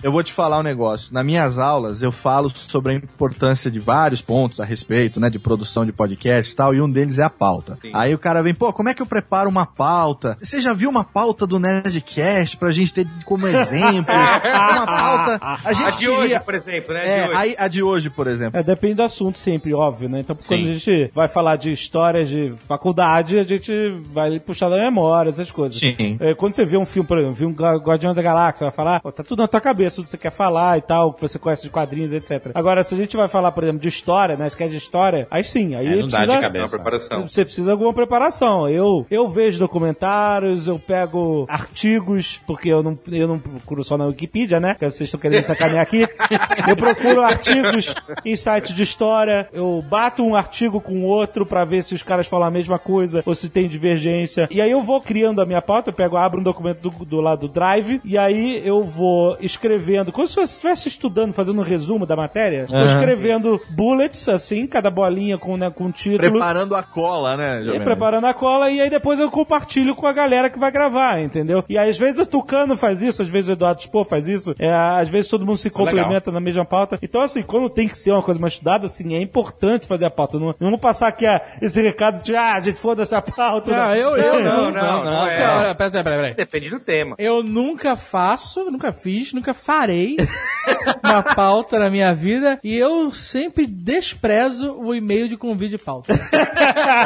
Eu 0.01 0.11
vou 0.11 0.23
te 0.23 0.33
falar 0.33 0.59
um 0.59 0.63
negócio. 0.63 1.13
Nas 1.13 1.25
minhas 1.25 1.59
aulas, 1.59 2.01
eu 2.01 2.11
falo 2.11 2.49
sobre 2.49 2.93
a 2.93 2.95
importância 2.95 3.69
de 3.69 3.79
vários 3.79 4.21
pontos 4.21 4.59
a 4.59 4.65
respeito, 4.65 5.19
né, 5.19 5.29
de 5.29 5.39
produção 5.39 5.85
de 5.85 5.91
podcast 5.91 6.51
e 6.51 6.55
tal, 6.55 6.73
e 6.73 6.81
um 6.81 6.89
deles 6.89 7.19
é 7.19 7.23
a 7.23 7.29
pauta. 7.29 7.77
Sim. 7.81 7.91
Aí 7.93 8.13
o 8.13 8.17
cara 8.17 8.41
vem, 8.41 8.53
pô, 8.53 8.71
como 8.73 8.89
é 8.89 8.93
que 8.93 9.01
eu 9.01 9.05
preparo 9.05 9.49
uma 9.49 9.65
pauta? 9.65 10.37
Você 10.41 10.61
já 10.61 10.73
viu 10.73 10.89
uma 10.89 11.03
pauta 11.03 11.45
do 11.45 11.59
Nerdcast 11.59 12.57
pra 12.57 12.71
gente 12.71 12.93
ter 12.93 13.07
como 13.25 13.47
exemplo? 13.47 14.13
uma 14.13 14.85
pauta. 14.85 15.39
A 15.63 15.73
gente 15.73 16.05
A 16.05 16.11
hoje, 16.11 16.38
por 16.45 16.53
exemplo, 16.55 16.93
né? 16.93 17.01
É, 17.03 17.23
de 17.23 17.29
hoje. 17.29 17.37
aí, 17.37 17.55
a 17.57 17.67
de 17.67 17.83
hoje, 17.83 18.09
por 18.09 18.27
exemplo. 18.27 18.59
É, 18.59 18.63
depende 18.63 18.95
do 18.95 19.03
assunto 19.03 19.37
sempre, 19.37 19.73
óbvio, 19.73 20.09
né? 20.09 20.19
Então, 20.21 20.35
quando 20.35 20.45
Sim. 20.47 20.69
a 20.69 20.73
gente 20.73 21.11
vai 21.13 21.27
falar 21.27 21.55
de 21.55 21.71
histórias 21.71 22.29
de 22.29 22.53
faculdade, 22.67 23.37
a 23.37 23.43
gente 23.43 23.71
vai 24.11 24.39
puxar 24.39 24.69
da 24.69 24.77
memória, 24.77 25.29
essas 25.29 25.51
coisas. 25.51 25.77
Sim. 25.79 26.17
É, 26.19 26.33
quando 26.33 26.53
você 26.53 26.65
vê 26.65 26.77
um 26.77 26.85
filme, 26.85 27.07
por 27.07 27.17
exemplo, 27.17 27.35
viu 27.35 27.49
um 27.49 27.53
Gua- 27.53 27.77
Guardiões 27.77 28.15
da 28.15 28.21
Galáxia, 28.21 28.65
vai 28.65 28.75
falar, 28.75 28.99
pô, 29.01 29.11
tá 29.11 29.23
tudo 29.23 29.41
na 29.41 29.47
tua 29.47 29.61
cabeça, 29.61 29.97
tudo 29.97 30.05
que 30.05 30.11
você 30.11 30.17
quer 30.17 30.31
falar 30.31 30.77
e 30.77 30.81
tal, 30.81 31.13
que 31.13 31.21
você 31.21 31.37
conhece 31.39 31.63
de 31.63 31.69
quadrinhos, 31.69 32.11
etc. 32.13 32.51
Agora, 32.53 32.83
se 32.83 32.93
a 32.95 32.97
gente 32.97 33.15
vai 33.17 33.27
falar, 33.27 33.51
por 33.51 33.63
exemplo, 33.63 33.79
de 33.81 33.87
história, 33.87 34.35
né? 34.35 34.47
Esquece 34.47 34.71
de 34.71 34.77
história, 34.77 35.27
aí 35.29 35.43
sim, 35.43 35.75
aí 35.75 35.87
É, 35.87 35.95
não 35.97 36.07
dá 36.07 36.17
precisa... 36.17 36.35
de 36.35 36.41
cabeça. 36.41 36.69
Preparação. 36.79 37.27
Você 37.27 37.43
precisa 37.45 37.65
de 37.65 37.71
alguma 37.71 37.93
preparação. 37.93 38.69
Eu, 38.69 39.05
eu 39.09 39.27
vejo 39.27 39.59
documentários, 39.59 40.67
eu 40.67 40.79
pego 40.79 41.45
artigos, 41.49 42.39
porque 42.47 42.69
eu 42.69 42.81
não, 42.83 42.97
eu 43.11 43.27
não 43.27 43.39
procuro 43.39 43.83
só 43.83 43.97
na 43.97 44.05
Wikipedia, 44.05 44.59
né? 44.59 44.75
Que 44.75 44.85
vocês 44.85 45.01
estão 45.07 45.19
querendo 45.19 45.43
sacanear 45.43 45.81
aqui. 45.81 46.07
Eu 46.67 46.75
procuro 46.75 47.21
artigos 47.21 47.93
em 48.25 48.35
sites 48.35 48.73
de 48.73 48.83
história, 48.83 49.47
eu 49.51 49.83
bato 49.87 50.23
um 50.23 50.35
artigo 50.35 50.79
com 50.79 51.03
outro 51.03 51.45
pra 51.45 51.65
ver 51.65 51.83
se 51.83 51.93
os 51.95 52.03
caras 52.03 52.27
falam 52.27 52.47
a 52.47 52.51
mesma 52.51 52.77
coisa 52.77 53.23
ou 53.25 53.33
se 53.35 53.49
tem 53.49 53.67
divergência. 53.67 54.47
E 54.51 54.61
aí 54.61 54.71
eu 54.71 54.81
vou 54.81 55.01
criando 55.01 55.41
a 55.41 55.45
minha 55.45 55.61
pauta, 55.61 55.89
eu 55.89 55.93
pego, 55.93 56.17
abro 56.17 56.39
um 56.39 56.43
documento 56.43 56.89
do, 56.89 57.05
do 57.05 57.21
lado 57.21 57.47
do 57.47 57.47
Drive, 57.47 58.01
e 58.03 58.17
aí 58.17 58.61
eu 58.65 58.83
vou 58.83 59.37
escrevendo, 59.39 60.11
como 60.11 60.27
se 60.27 60.35
você 60.35 60.53
estivesse 60.53 60.87
estudando, 60.87 61.33
fazendo 61.33 61.59
um 61.59 61.63
resumo 61.63 62.05
da 62.05 62.15
matéria, 62.15 62.65
vou 62.67 62.85
escrevendo 62.85 63.61
bullets, 63.69 64.27
assim, 64.27 64.67
cada 64.67 64.89
bolinha 64.89 65.37
com, 65.37 65.55
né, 65.57 65.69
com 65.69 65.85
um 65.85 65.91
título. 65.91 66.31
Preparando 66.31 66.75
a 66.75 66.83
cola, 66.83 67.37
né, 67.37 67.61
E 67.75 67.79
preparando 67.79 68.25
a 68.25 68.33
cola 68.33 68.69
e 68.69 68.81
aí 68.81 68.89
depois 68.89 69.19
eu 69.19 69.31
compartilho 69.31 69.95
com 69.95 70.05
a 70.05 70.13
galera 70.13 70.49
que 70.49 70.59
vai 70.59 70.71
gravar, 70.71 71.21
entendeu? 71.21 71.63
E 71.69 71.77
aí, 71.77 71.89
às 71.89 71.97
vezes 71.97 72.19
o 72.19 72.25
Tucano 72.25 72.75
faz 72.75 73.01
isso, 73.01 73.21
às 73.21 73.29
vezes 73.29 73.49
o 73.49 73.53
Eduardo 73.53 73.81
Spor 73.81 74.05
faz 74.05 74.27
isso, 74.27 74.53
é, 74.59 74.71
às 74.71 75.09
vezes 75.09 75.29
todo 75.29 75.45
mundo 75.45 75.57
se 75.57 75.67
é 75.67 75.71
complementa 76.09 76.31
na 76.31 76.39
mesma 76.39 76.65
pauta. 76.65 76.99
Então, 77.01 77.21
assim, 77.21 77.43
quando 77.43 77.69
tem 77.69 77.87
que 77.87 77.97
ser 77.97 78.11
uma 78.11 78.23
coisa 78.23 78.39
mais 78.39 78.53
estudada, 78.53 78.87
assim, 78.87 79.15
é 79.15 79.21
importante 79.21 79.87
fazer 79.87 80.05
a 80.05 80.09
pauta. 80.09 80.39
Não, 80.39 80.47
não 80.47 80.55
vamos 80.59 80.81
passar 80.81 81.07
aqui 81.07 81.25
ah, 81.25 81.41
esse 81.61 81.81
recado 81.81 82.21
de, 82.23 82.35
ah, 82.35 82.55
a 82.55 82.59
gente 82.59 82.79
foda 82.79 83.03
essa 83.03 83.21
pauta. 83.21 83.89
Ah, 83.89 83.97
eu, 83.97 84.17
eu 84.17 84.43
Não, 84.43 84.71
não, 84.71 85.03
não 85.03 85.27
é. 85.27 85.39
Não, 85.39 85.57
olha, 85.57 85.75
pera, 85.75 85.75
pera, 85.75 86.03
pera, 86.03 86.21
pera. 86.21 86.33
Depende 86.33 86.69
do 86.69 86.79
tema. 86.79 87.15
Eu 87.17 87.43
nunca 87.43 87.95
faço, 87.95 88.65
nunca 88.65 88.91
fiz, 88.91 89.33
nunca 89.33 89.53
farei 89.53 90.17
uma 91.03 91.23
pauta 91.23 91.77
na 91.79 91.89
minha 91.89 92.13
vida 92.13 92.59
e 92.63 92.75
eu 92.77 93.11
sempre 93.11 93.65
desprezo 93.65 94.73
o 94.73 94.93
e-mail 94.95 95.27
de 95.27 95.37
convite 95.37 95.71
de 95.71 95.77
pauta. 95.77 96.13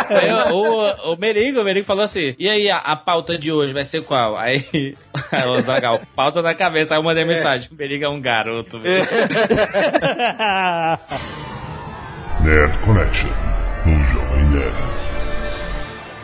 Aí, 0.09 0.31
o, 0.51 1.13
o 1.13 1.17
Merigo, 1.17 1.59
o 1.59 1.63
Merigo 1.63 1.85
falou 1.85 2.03
assim: 2.03 2.35
e 2.37 2.49
aí, 2.49 2.69
a, 2.69 2.77
a 2.77 2.95
pauta 2.95 3.37
de 3.37 3.51
hoje 3.51 3.73
vai 3.73 3.83
ser 3.83 4.03
qual? 4.03 4.37
Aí, 4.37 4.95
o 5.47 5.61
Zagal, 5.61 6.01
pauta 6.15 6.41
na 6.41 6.53
cabeça. 6.53 6.93
Aí 6.93 6.99
eu 6.99 7.03
mandei 7.03 7.25
mensagem: 7.25 7.69
o 7.71 7.75
Merigo 7.75 8.05
é 8.05 8.09
um 8.09 8.21
garoto. 8.21 8.79
velho. 8.79 8.92
Nerd 12.43 12.75
Connection, 12.83 13.31
no 13.85 13.93
Jovem 14.11 14.51
Nerd. 14.51 15.02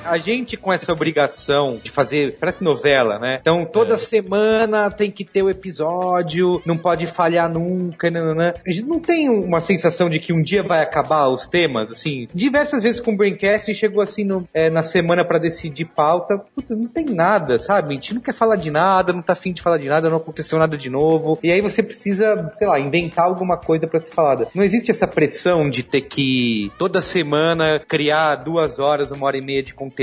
A 0.10 0.18
gente 0.18 0.58
com 0.58 0.72
essa 0.74 0.92
obrigação 0.92 1.80
de 1.84 1.90
fazer, 1.92 2.38
parece 2.40 2.64
novela, 2.64 3.20
né? 3.20 3.38
Então 3.42 3.64
toda 3.66 3.98
semana 3.98 4.90
tem 4.90 5.12
que 5.12 5.24
ter 5.24 5.44
o 5.44 5.50
episódio, 5.50 6.62
não 6.66 6.78
pode 6.78 7.06
falhar 7.06 7.50
nunca, 7.52 8.10
nananã. 8.10 8.54
A 8.66 8.72
gente 8.72 8.86
não 8.88 9.00
tem 9.00 9.30
uma 9.30 9.62
sensação 9.62 10.10
de 10.10 10.20
que 10.20 10.34
um 10.34 10.42
dia 10.42 10.64
vai 10.64 10.82
acabar 10.82 11.28
os 11.28 11.48
temas, 11.48 11.92
assim. 11.92 12.28
Diversas 12.34 12.84
vezes 12.84 13.00
com 13.00 13.12
o 13.14 13.16
Braincast 13.18 13.74
chegou 13.74 14.02
assim 14.02 14.24
no- 14.24 14.48
é, 14.54 14.70
na 14.70 14.84
semana 14.84 15.24
pra 15.24 15.38
decidir 15.38 15.86
pauta. 15.86 16.40
Puta, 16.56 16.76
não 16.76 16.88
tem 16.88 17.06
nada, 17.06 17.60
sabe? 17.60 17.90
A 17.90 17.94
gente 17.94 18.14
não 18.14 18.22
quer 18.22 18.34
falar 18.34 18.56
de 18.56 18.72
nada, 18.72 19.14
não 19.14 19.22
tá 19.22 19.34
afim 19.34 19.54
de 19.54 19.62
falar 19.62 19.78
de 19.78 19.88
nada, 19.88 20.10
não 20.10 20.18
aconteceu 20.18 20.58
nada 20.58 20.76
de 20.78 20.90
novo. 20.90 21.38
E 21.44 21.52
aí 21.52 21.62
você 21.62 21.84
precisa, 21.84 22.52
sei 22.56 22.68
lá, 22.68 22.80
inventar 22.80 23.26
alguma 23.26 23.58
coisa 23.58 23.88
pra 23.88 24.00
ser 24.00 24.12
falada. 24.12 24.48
Não 24.56 24.64
existe 24.64 24.90
essa 24.90 25.08
pressão 25.08 25.70
de 25.70 25.84
ter 25.84 26.02
que 26.02 26.72
toda 26.80 27.02
semana 27.02 27.80
criar 27.88 28.36
duas 28.38 28.80
horas, 28.80 29.12
uma 29.12 29.26
hora 29.28 29.38
e 29.38 29.42
meia 29.42 29.62
de 29.62 29.74
conteúdo 29.74 29.99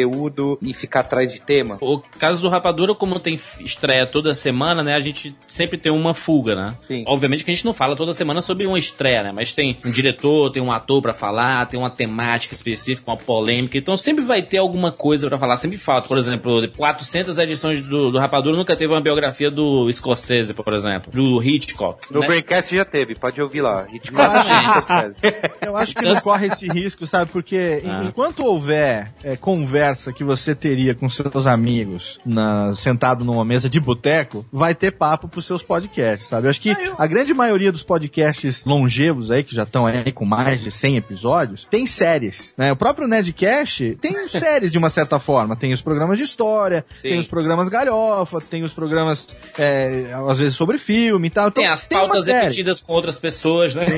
e 0.62 0.74
ficar 0.74 1.00
atrás 1.00 1.32
de 1.32 1.40
tema. 1.40 1.78
O 1.80 1.98
caso 2.18 2.40
do 2.42 2.48
Rapadura, 2.48 2.94
como 2.94 3.18
tem 3.20 3.38
estreia 3.60 4.06
toda 4.06 4.34
semana, 4.34 4.82
né? 4.82 4.94
A 4.94 5.00
gente 5.00 5.34
sempre 5.46 5.78
tem 5.78 5.92
uma 5.92 6.14
fuga, 6.14 6.54
né? 6.54 6.76
Sim. 6.80 7.04
Obviamente 7.06 7.44
que 7.44 7.50
a 7.50 7.54
gente 7.54 7.64
não 7.64 7.72
fala 7.72 7.96
toda 7.96 8.12
semana 8.12 8.42
sobre 8.42 8.66
uma 8.66 8.78
estreia, 8.78 9.22
né? 9.22 9.32
Mas 9.32 9.52
tem 9.52 9.78
um 9.84 9.90
diretor, 9.90 10.50
tem 10.50 10.62
um 10.62 10.72
ator 10.72 11.00
pra 11.00 11.14
falar, 11.14 11.66
tem 11.66 11.78
uma 11.78 11.90
temática 11.90 12.54
específica, 12.54 13.10
uma 13.10 13.16
polêmica. 13.16 13.78
Então 13.78 13.96
sempre 13.96 14.24
vai 14.24 14.42
ter 14.42 14.58
alguma 14.58 14.92
coisa 14.92 15.28
pra 15.28 15.38
falar. 15.38 15.56
Sempre 15.56 15.78
falta. 15.78 16.08
Por 16.08 16.18
exemplo, 16.18 16.60
de 16.60 16.68
400 16.68 17.38
edições 17.38 17.80
do, 17.80 18.10
do 18.10 18.18
Rapadura 18.18 18.56
nunca 18.56 18.76
teve 18.76 18.92
uma 18.92 19.00
biografia 19.00 19.50
do 19.50 19.90
Scorsese, 19.92 20.52
por 20.54 20.72
exemplo. 20.74 21.10
Do 21.12 21.42
Hitchcock. 21.42 22.12
No 22.12 22.20
né? 22.20 22.26
Braincast 22.26 22.74
já 22.74 22.84
teve, 22.84 23.14
pode 23.14 23.40
ouvir 23.40 23.62
lá. 23.62 23.86
Hitchcock. 23.92 24.26
Scorsese. 24.46 25.20
Eu 25.62 25.76
acho 25.76 25.94
que 25.94 26.02
não 26.06 26.16
corre 26.20 26.46
esse 26.48 26.66
risco, 26.68 27.06
sabe? 27.06 27.30
Porque 27.30 27.82
en- 27.84 28.08
enquanto 28.08 28.44
houver 28.44 29.12
é, 29.22 29.36
conversa 29.36 29.85
conversa 29.86 30.12
que 30.12 30.24
você 30.24 30.54
teria 30.54 30.94
com 30.94 31.08
seus 31.08 31.46
amigos 31.46 32.18
na, 32.26 32.74
sentado 32.74 33.24
numa 33.24 33.44
mesa 33.44 33.70
de 33.70 33.78
boteco, 33.78 34.44
vai 34.52 34.74
ter 34.74 34.90
papo 34.90 35.28
pros 35.28 35.44
seus 35.44 35.62
podcasts, 35.62 36.28
sabe? 36.28 36.46
Eu 36.46 36.50
acho 36.50 36.60
que 36.60 36.74
a 36.98 37.06
grande 37.06 37.32
maioria 37.32 37.70
dos 37.70 37.84
podcasts 37.84 38.64
longevos 38.64 39.30
aí, 39.30 39.44
que 39.44 39.54
já 39.54 39.62
estão 39.62 39.86
aí 39.86 40.10
com 40.10 40.24
mais 40.24 40.60
de 40.60 40.70
100 40.70 40.96
episódios, 40.96 41.66
tem 41.70 41.86
séries, 41.86 42.52
né? 42.56 42.72
O 42.72 42.76
próprio 42.76 43.06
Nerdcast 43.06 43.96
tem 44.00 44.12
séries 44.28 44.72
de 44.72 44.78
uma 44.78 44.90
certa 44.90 45.20
forma. 45.20 45.54
Tem 45.54 45.72
os 45.72 45.82
programas 45.82 46.18
de 46.18 46.24
história, 46.24 46.84
Sim. 46.90 47.10
tem 47.10 47.18
os 47.18 47.28
programas 47.28 47.68
galhofa, 47.68 48.40
tem 48.40 48.64
os 48.64 48.72
programas, 48.72 49.28
é, 49.56 50.12
às 50.28 50.38
vezes, 50.38 50.56
sobre 50.56 50.78
filme 50.78 51.28
e 51.28 51.30
tal. 51.30 51.48
Então, 51.48 51.62
Tem 51.62 51.72
as 51.72 51.86
uma 51.90 52.00
pautas 52.00 52.26
repetidas 52.26 52.80
com 52.80 52.92
outras 52.92 53.18
pessoas, 53.18 53.74
né? 53.74 53.86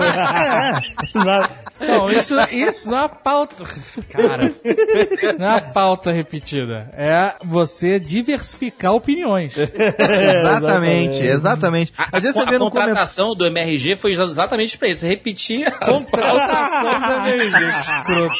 Exato. 1.14 1.70
Não, 1.80 2.10
isso, 2.10 2.34
isso 2.52 2.90
não 2.90 2.98
é 2.98 3.00
uma 3.00 3.08
pauta. 3.08 3.64
Cara, 4.10 4.52
não 5.38 5.46
é 5.46 5.50
uma 5.50 5.60
pauta 5.60 6.10
repetida. 6.10 6.90
É 6.96 7.34
você 7.44 7.98
diversificar 7.98 8.94
opiniões. 8.94 9.54
Exatamente, 9.58 11.18
exatamente. 11.22 11.92
A, 11.96 12.08
Às 12.16 12.22
vezes 12.24 12.36
a- 12.36 12.40
você 12.44 12.50
vê 12.50 12.56
a 12.56 12.58
comentário. 12.58 12.88
contratação 12.88 13.34
do 13.34 13.46
MRG 13.46 13.96
foi 13.96 14.12
exatamente 14.12 14.76
pra 14.78 14.88
isso. 14.88 15.06
Repetir 15.06 15.66
as 15.68 15.74
Contratação 15.78 17.00
da 17.00 17.28
MRG. 17.28 18.30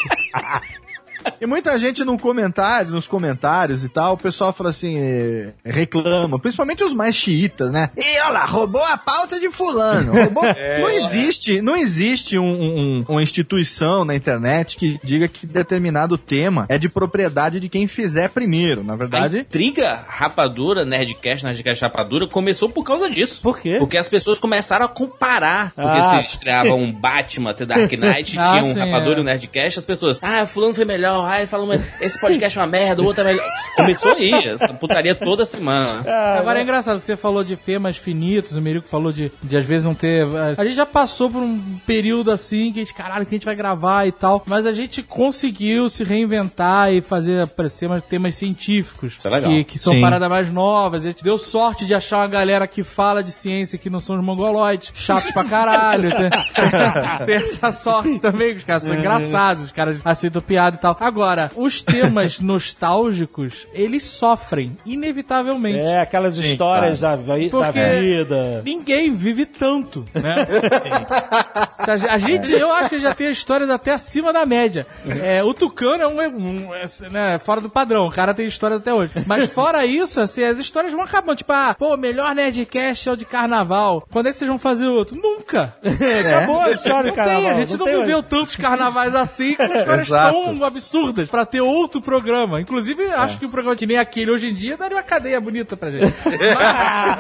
E 1.41 1.47
muita 1.47 1.77
gente 1.79 2.05
no 2.05 2.19
comentário, 2.19 2.91
nos 2.91 3.07
comentários 3.07 3.85
e 3.85 3.89
tal, 3.89 4.15
o 4.15 4.19
pessoal 4.19 4.53
fala 4.53 4.71
assim, 4.71 4.97
eh, 4.99 5.53
reclama, 5.65 6.39
principalmente 6.39 6.85
os 6.85 6.93
mais 6.95 7.15
xiitas, 7.15 7.73
né? 7.73 7.91
E 7.97 8.21
olha 8.21 8.31
lá, 8.31 8.45
roubou 8.47 8.83
a 8.85 8.97
pauta 8.97 9.39
de 9.41 9.51
fulano. 9.51 10.13
Roubou... 10.13 10.43
não 10.81 10.89
existe, 10.91 11.63
não 11.63 11.77
existe 11.77 12.39
um- 12.39 12.51
um- 13.01 13.05
uma 13.09 13.23
instituição 13.23 14.05
na 14.05 14.15
internet 14.15 14.77
que 14.77 15.01
diga 15.03 15.29
que 15.29 15.47
determinado 15.47 16.17
tema 16.19 16.67
é 16.69 16.79
de 16.79 16.89
propriedade 16.89 17.59
de 17.61 17.69
quem 17.69 17.87
fizer 17.87 18.29
primeiro. 18.31 18.83
Na 18.85 18.95
A 18.95 18.97
verdade, 18.97 19.39
intriga 19.41 20.05
rapadura, 20.09 20.85
Nerdcast, 20.85 21.45
Nerdcast 21.45 21.83
rapadura, 21.83 22.29
começou 22.29 22.69
por 22.69 22.85
causa 22.85 23.09
disso. 23.09 23.41
Por 23.43 23.59
quê? 23.61 23.77
Porque 23.79 23.97
as 23.97 24.09
pessoas 24.09 24.39
começaram 24.39 24.85
a 24.85 24.89
comparar. 24.89 25.73
Porque 25.75 25.89
Ah. 25.89 26.23
se 26.23 26.31
estreava 26.33 26.75
um 26.75 26.93
Batman, 26.93 27.55
The 27.55 27.67
Dark 27.67 27.91
Knight, 27.93 28.37
Ah, 28.39 28.51
tinha 28.51 28.65
um 28.65 28.73
sim, 28.75 28.79
rapadura 28.79 29.17
é. 29.17 29.19
e 29.19 29.21
um 29.21 29.25
Nerdcast, 29.25 29.79
as 29.79 29.87
pessoas, 29.87 30.19
ah, 30.23 30.45
fulano 30.47 30.75
foi 30.75 30.85
melhor, 30.85 31.20
ah, 31.25 31.47
falam, 31.47 31.69
esse 32.01 32.21
podcast 32.21 32.59
é 32.59 32.63
uma 32.63 32.67
merda, 32.67 33.03
o 33.03 33.05
outro 33.05 33.23
é 33.23 33.27
melhor. 33.27 33.47
Começou 33.77 34.13
aí, 34.13 34.33
essa 34.49 34.73
putaria 34.75 35.15
toda 35.15 35.45
semana. 35.45 36.05
Agora 36.39 36.61
é 36.61 36.63
engraçado, 36.63 37.01
você 37.01 37.17
falou 37.17 37.43
de 37.45 37.57
temas 37.57 37.97
finitos, 37.97 38.57
o 38.57 38.61
Merico 38.61 38.89
falou 38.89 39.13
de, 39.13 39.31
de 39.43 39.57
às 39.57 39.65
vezes 39.65 39.87
não 39.87 39.95
ter. 39.95 40.27
A 40.57 40.65
gente 40.65 40.77
já 40.77 40.87
passou 40.87 41.31
por 41.31 41.43
um 41.43 41.61
período 41.87 42.31
assim 42.31 42.73
que 42.73 42.81
a 42.81 42.85
gente, 42.85 42.95
caralho, 42.95 43.25
que 43.27 43.35
a 43.35 43.37
gente 43.37 43.45
vai 43.45 43.55
gravar 43.55 44.07
e 44.07 44.13
tal, 44.13 44.43
mas 44.47 44.67
a 44.67 44.73
gente 44.73 45.03
conseguiu 45.03 45.89
se 45.89 46.05
reinventar 46.05 46.93
e 46.93 47.01
fazer 47.01 47.43
aparecer 47.43 47.89
mais 47.89 48.03
temas 48.03 48.35
científicos. 48.35 49.17
Isso 49.17 49.27
é 49.27 49.31
legal. 49.31 49.51
Que, 49.51 49.65
que 49.65 49.79
são 49.79 49.95
Sim. 49.95 50.01
paradas 50.01 50.29
mais 50.29 50.53
novas. 50.53 51.05
A 51.05 51.09
gente 51.09 51.25
deu 51.25 51.39
sorte 51.39 51.85
de 51.85 51.95
achar 51.95 52.19
uma 52.19 52.29
galera 52.29 52.67
que 52.67 52.83
fala 52.83 53.23
de 53.23 53.33
ciência 53.33 53.79
que 53.79 53.91
não 53.91 54.01
são 54.01 54.19
os 54.19 54.25
mongoloides, 54.25 54.93
chatos 54.95 55.31
pra 55.33 55.45
caralho. 55.45 56.11
tem, 56.11 56.31
tem 57.27 57.35
essa 57.37 57.71
sorte 57.73 58.19
também, 58.21 58.53
que 58.53 58.59
os 58.59 58.65
caras 58.65 58.83
são 58.83 58.97
engraçados, 58.97 59.65
os 59.65 59.73
caras 59.73 60.01
aceitam 60.05 60.43
piada 60.43 60.77
e 60.77 60.81
tal. 60.81 60.97
Agora, 61.01 61.51
os 61.57 61.83
temas 61.83 62.39
nostálgicos, 62.45 63.67
eles 63.73 64.05
sofrem, 64.05 64.77
inevitavelmente. 64.85 65.79
É, 65.81 66.01
aquelas 66.01 66.37
histórias 66.37 67.01
da, 67.01 67.17
vi- 67.17 67.49
da 67.49 67.59
Porque- 67.59 67.81
vida. 68.01 68.63
Ninguém 68.65 69.13
vive 69.15 69.47
tanto, 69.47 70.05
né? 70.15 70.47
A 72.11 72.19
gente, 72.19 72.53
eu 72.53 72.71
acho 72.73 72.91
que 72.91 72.99
já 72.99 73.15
tem 73.15 73.31
histórias 73.31 73.71
até 73.71 73.93
acima 73.93 74.33
da 74.33 74.45
média. 74.45 74.87
É, 75.23 75.43
o 75.43 75.55
Tucano 75.55 76.03
é 76.03 76.07
um, 76.07 76.21
um, 76.21 76.75
é, 76.75 76.85
né, 77.11 77.39
fora 77.39 77.61
do 77.61 77.71
padrão, 77.71 78.07
o 78.07 78.11
cara 78.13 78.35
tem 78.35 78.47
histórias 78.47 78.81
até 78.81 78.93
hoje. 78.93 79.13
Mas 79.27 79.51
fora 79.51 79.85
isso, 79.87 80.21
assim, 80.21 80.45
as 80.45 80.59
histórias 80.59 80.93
vão 80.93 81.03
acabando. 81.03 81.37
Tipo, 81.39 81.53
ah, 81.53 81.75
pô, 81.79 81.97
melhor 81.97 82.35
Nerdcast 82.35 83.09
é 83.09 83.13
o 83.13 83.17
de 83.17 83.25
carnaval. 83.25 84.07
Quando 84.13 84.27
é 84.29 84.33
que 84.33 84.39
vocês 84.39 84.49
vão 84.49 84.59
fazer 84.59 84.87
outro? 84.87 85.17
Nunca. 85.21 85.75
Acabou 85.83 86.61
a 86.61 86.71
história 86.71 87.05
Não 87.05 87.11
do 87.11 87.17
carnaval. 87.17 87.41
tem, 87.43 87.51
a 87.51 87.55
gente 87.61 87.77
não, 87.77 87.87
tem 87.87 87.99
viveu 88.01 88.23
tantos 88.23 88.57
carnavais 88.57 89.15
assim 89.15 89.55
com 89.57 89.65
histórias 89.65 90.07
Exato. 90.07 90.33
tão 90.35 90.65
absurdas 90.65 90.90
pra 91.31 91.45
ter 91.47 91.61
outro 91.61 92.01
programa. 92.01 92.61
Inclusive, 92.61 93.05
acho 93.13 93.39
que 93.39 93.47
um 93.47 93.51
programa 93.51 93.77
que 93.77 93.87
nem 93.87 93.97
aquele 93.99 94.31
hoje 94.31 94.49
em 94.49 94.55
dia 94.55 94.77
daria 94.77 94.97
uma 94.97 95.03
cadeia 95.03 95.41
bonita 95.41 95.77
pra 95.77 95.91
gente. 95.91 96.13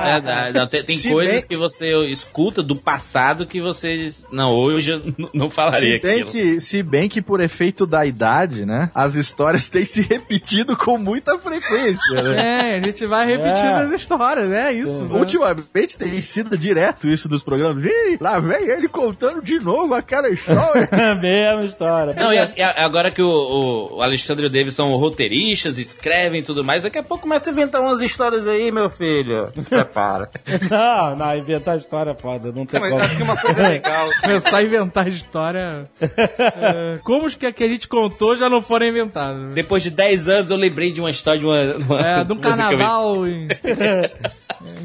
É, 0.01 0.21
dá- 0.21 0.51
dá- 0.51 0.66
tem 0.66 0.85
tem 0.85 1.01
coisas 1.11 1.37
bem- 1.41 1.47
que 1.49 1.57
você 1.57 1.95
escuta 2.07 2.62
do 2.62 2.75
passado 2.77 3.47
que 3.47 3.61
vocês. 3.61 4.25
Não, 4.33 4.51
hoje 4.53 4.93
eu 4.93 5.01
não 5.35 5.51
falaria 5.51 5.97
se 5.97 6.01
bem, 6.01 6.23
aquilo. 6.23 6.31
que, 6.31 6.61
se 6.61 6.83
bem 6.83 7.09
que 7.09 7.21
por 7.23 7.41
efeito 7.41 7.87
da 7.87 8.05
idade, 8.07 8.64
né, 8.64 8.91
as 8.95 9.14
histórias 9.14 9.68
têm 9.68 9.85
se 9.85 10.03
repetido 10.03 10.77
com 10.77 10.99
muita 10.99 11.39
frequência, 11.39 12.23
né? 12.23 12.71
É, 12.73 12.77
a 12.77 12.81
gente 12.87 13.07
vai 13.07 13.27
repetindo 13.27 13.66
É. 13.66 13.85
as 13.85 13.93
histórias, 13.93 14.49
né? 14.49 14.73
Isso. 14.73 15.05
né? 15.07 15.18
Ultimamente 15.18 15.99
tem 15.99 16.21
sido 16.21 16.57
direto 16.57 17.09
isso 17.09 17.29
dos 17.29 17.43
programas. 17.43 17.85
Ih, 17.85 18.18
lá 18.21 18.39
vem 18.39 18.68
ele 18.68 18.89
contando 18.89 19.43
de 19.43 19.59
novo 19.61 19.95
aquela 19.95 20.29
história. 20.29 20.89
Mesma 21.21 21.64
história. 21.64 22.14
Não, 22.14 22.33
e, 22.33 22.39
a- 22.39 22.53
e 22.57 22.62
a- 22.62 22.85
agora 22.85 23.11
que 23.11 23.23
o, 23.23 23.29
o- 23.29 23.60
o 23.61 24.03
Alexandre 24.03 24.45
e 24.45 24.47
o 24.47 24.51
David 24.51 24.73
são 24.75 24.95
roteiristas, 24.97 25.79
escrevem 25.79 26.41
e 26.41 26.43
tudo 26.43 26.65
mais, 26.65 26.83
daqui 26.83 26.99
a 26.99 27.03
pouco 27.03 27.23
começa 27.23 27.51
a 27.51 27.53
inventar 27.53 27.81
umas 27.81 28.01
histórias 28.01 28.47
aí, 28.47 28.71
meu 28.71 28.91
filho. 28.91 29.53
Se 29.59 29.69
prepara. 29.69 30.31
Não, 30.71 31.17
não, 31.17 31.37
inventar 31.37 31.77
história 31.77 32.11
é 32.11 32.15
foda, 32.15 32.53
não 32.53 32.65
tem 32.67 32.81
Mas 32.81 32.91
como. 32.91 33.03
acho 33.03 33.17
que 33.17 33.23
uma 33.23 33.37
coisa 33.37 33.63
legal. 33.69 34.09
Começar 34.23 34.59
a 34.59 34.63
inventar 34.63 35.09
história. 35.09 35.89
é, 36.01 36.95
como 37.03 37.27
os 37.27 37.35
que 37.35 37.47
a 37.47 37.69
gente 37.69 37.89
contou 37.89 38.37
já 38.37 38.49
não 38.49 38.63
foram 38.63 38.87
inventados. 38.87 39.53
Depois 39.53 39.83
de 39.83 39.91
10 39.91 40.29
anos 40.29 40.51
eu 40.51 40.57
lembrei 40.57 40.93
de 40.93 41.01
uma 41.01 41.11
história 41.11 41.41
de 41.41 41.47
uma. 41.47 41.61
uma 41.75 42.07
É, 42.07 42.25
de 42.25 42.33
um 42.33 42.37
carnaval 42.39 43.27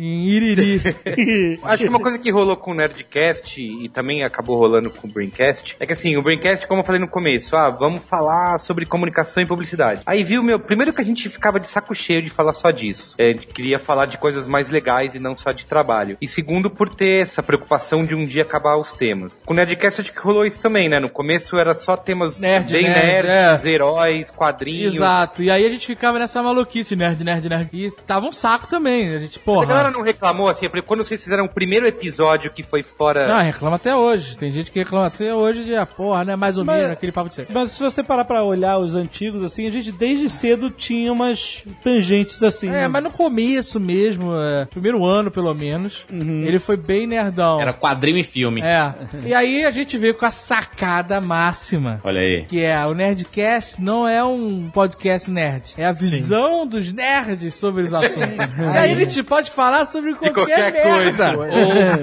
em, 0.06 0.26
Iriri. 0.28 0.82
Acho 1.64 1.84
que 1.84 1.90
uma 1.90 2.00
coisa 2.00 2.18
que 2.18 2.30
rolou 2.32 2.56
com 2.58 2.72
o 2.72 2.74
Nerdcast 2.74 3.62
e 3.62 3.90
também 3.90 4.24
acabou 4.24 4.58
rolando 4.58 4.90
com 4.90 5.08
o 5.08 5.12
Braincast 5.12 5.76
é 5.80 5.86
que 5.86 5.94
assim, 5.94 6.16
o 6.18 6.22
Braincast, 6.22 6.68
como 6.68 6.82
eu 6.82 6.86
falei 6.86 7.00
no 7.00 7.08
começo, 7.08 7.56
ah, 7.56 7.70
vamos 7.70 8.04
falar 8.08 8.58
sobre 8.58 8.86
comunicação 8.86 9.42
e 9.42 9.46
publicidade. 9.46 10.02
Aí 10.06 10.24
viu, 10.24 10.44
meu, 10.44 10.60
primeiro 10.60 10.94
que 10.94 11.02
a 11.02 11.06
gente 11.06 11.28
ficava 11.30 11.60
de 11.60 11.68
saco 11.68 11.94
cheio 11.96 12.22
de 12.22 12.30
falar 12.30 12.54
só 12.54 12.72
disso. 12.72 13.16
É, 13.18 13.26
a 13.26 13.32
gente 13.32 13.48
queria 13.48 13.80
falar 13.80 14.06
de 14.06 14.18
coisas 14.18 14.48
mais 14.48 14.70
legais 14.70 15.16
e 15.16 15.20
não 15.20 15.36
só 15.36 15.52
de 15.52 15.66
trabalho. 15.66 16.18
E 16.22 16.28
segundo, 16.28 16.70
por 16.70 16.94
ter 16.94 17.24
essa 17.24 17.42
preocupação 17.44 18.06
de 18.06 18.16
um 18.16 18.26
dia 18.26 18.44
acabar 18.44 18.78
os 18.78 18.94
temas. 18.94 19.44
Com 19.46 19.54
o 19.54 19.56
Nerdcast 19.56 20.02
acho 20.02 20.14
que 20.14 20.20
rolou 20.20 20.46
isso 20.46 20.60
também, 20.60 20.90
né? 20.90 21.00
No 21.00 21.10
começo 21.10 21.58
era 21.58 21.74
só 21.76 21.96
temas 21.98 22.40
Nerd, 22.40 22.72
bem 22.72 22.84
nerd, 22.84 23.28
nerds, 23.28 23.66
heróis, 23.66 24.30
quadrinhos. 24.32 24.96
Exato. 24.96 25.42
E 25.44 25.50
aí 25.50 25.66
a 25.66 25.70
gente 25.70 25.86
ficava 25.88 26.20
nessa 26.20 26.42
maluquice, 26.44 26.96
nerd, 26.96 27.24
nerd, 27.24 27.50
nerd. 27.50 27.70
E 27.74 27.92
tava 27.92 28.26
um 28.28 28.32
saco 28.32 28.68
também. 28.68 29.16
A 29.16 29.20
gente, 29.20 29.38
A 29.40 29.42
porra. 29.42 29.66
galera 29.66 29.92
não 29.96 30.04
reclamou 30.04 30.48
assim, 30.48 30.68
porque 30.68 30.82
quando 30.82 31.04
vocês 31.04 31.24
fizeram 31.24 31.46
o 31.46 31.50
primeiro 31.50 31.88
episódio 31.88 32.52
que 32.52 32.62
foi 32.62 32.84
fora. 32.84 33.28
Não, 33.28 33.42
reclama 33.42 33.78
até 33.78 33.96
hoje. 33.96 34.38
Tem 34.38 34.52
gente 34.52 34.72
que 34.72 34.80
reclama 34.80 35.08
até 35.08 35.34
hoje 35.34 35.64
de, 35.64 35.76
ah, 35.76 35.86
porra, 35.86 36.24
né? 36.24 36.36
Mais 36.36 36.58
ou 36.58 36.66
menos, 36.66 36.92
aquele 36.92 37.12
papo 37.12 37.30
de 37.30 37.36
sempre. 37.36 37.54
Mas 37.54 37.72
se 37.72 37.82
você 37.82 38.04
parar 38.04 38.26
pra 38.26 38.44
olhar 38.44 38.78
os 38.78 38.96
antigos, 38.96 39.44
assim, 39.44 39.68
a 39.68 39.72
gente 39.72 39.92
desde 39.92 40.30
cedo 40.30 40.70
tinha 40.70 41.12
umas 41.12 41.64
tangentes 41.84 42.44
assim. 42.44 42.68
É, 42.68 42.72
né? 42.72 42.88
mas 42.88 43.04
no 43.04 43.12
começo 43.12 43.80
mesmo, 43.80 44.36
é, 44.36 44.66
primeiro 44.66 45.06
ano 45.06 45.32
pelo 45.32 45.54
menos, 45.54 46.06
ele 46.10 46.60
foi 46.60 46.78
bem 46.78 47.08
nerdão. 47.08 47.62
Era 47.62 47.74
quadrinho 47.74 48.18
e 48.18 48.24
filme. 48.24 48.62
É. 48.62 48.94
E 49.26 49.34
aí 49.34 49.66
a 49.66 49.72
gente 49.72 49.98
veio 49.98 50.14
com 50.14 50.26
a 50.26 50.32
sacada 50.32 51.22
máxima. 51.22 52.00
Olha 52.04 52.22
aí. 52.22 52.46
Que 52.46 52.62
é, 52.62 52.86
o 52.86 52.94
Nerdcast 52.94 53.82
não 53.82 54.08
é 54.08 54.24
um 54.24 54.70
podcast 54.70 55.30
nerd. 55.30 55.74
É 55.78 55.86
a 55.86 55.92
visão 55.92 56.68
dos 56.68 56.92
nerds 56.92 57.54
sobre 57.54 57.84
os 57.84 57.94
assuntos. 57.94 58.56
e 58.58 58.78
aí 58.78 58.92
a 58.92 58.96
gente 58.96 59.24
pode 59.24 59.52
falar 59.52 59.75
sobre 59.86 60.14
qualquer, 60.14 60.72
qualquer 60.72 60.72
merda. 60.72 61.36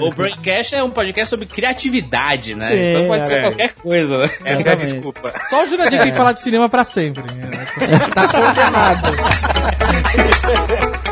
O, 0.01 0.09
o 0.09 0.13
Braincast 0.13 0.75
é 0.75 0.83
um 0.83 0.91
podcast 0.91 1.31
sobre 1.31 1.47
criatividade, 1.47 2.55
né? 2.55 2.69
Sim, 2.69 2.91
então 2.91 3.07
pode 3.07 3.27
ser 3.27 3.35
é. 3.35 3.41
qualquer 3.43 3.75
coisa, 3.75 4.19
né? 4.19 4.31
Essa 4.45 4.69
é 4.69 4.73
a 4.73 4.75
desculpa. 4.75 5.33
Só 5.49 5.65
o 5.65 5.69
Jurandir 5.69 6.01
tem 6.01 6.11
que 6.11 6.17
falar 6.17 6.33
de 6.33 6.41
cinema 6.41 6.69
pra 6.69 6.85
sempre. 6.85 7.23
tá 8.15 8.29
condenado. 8.29 9.13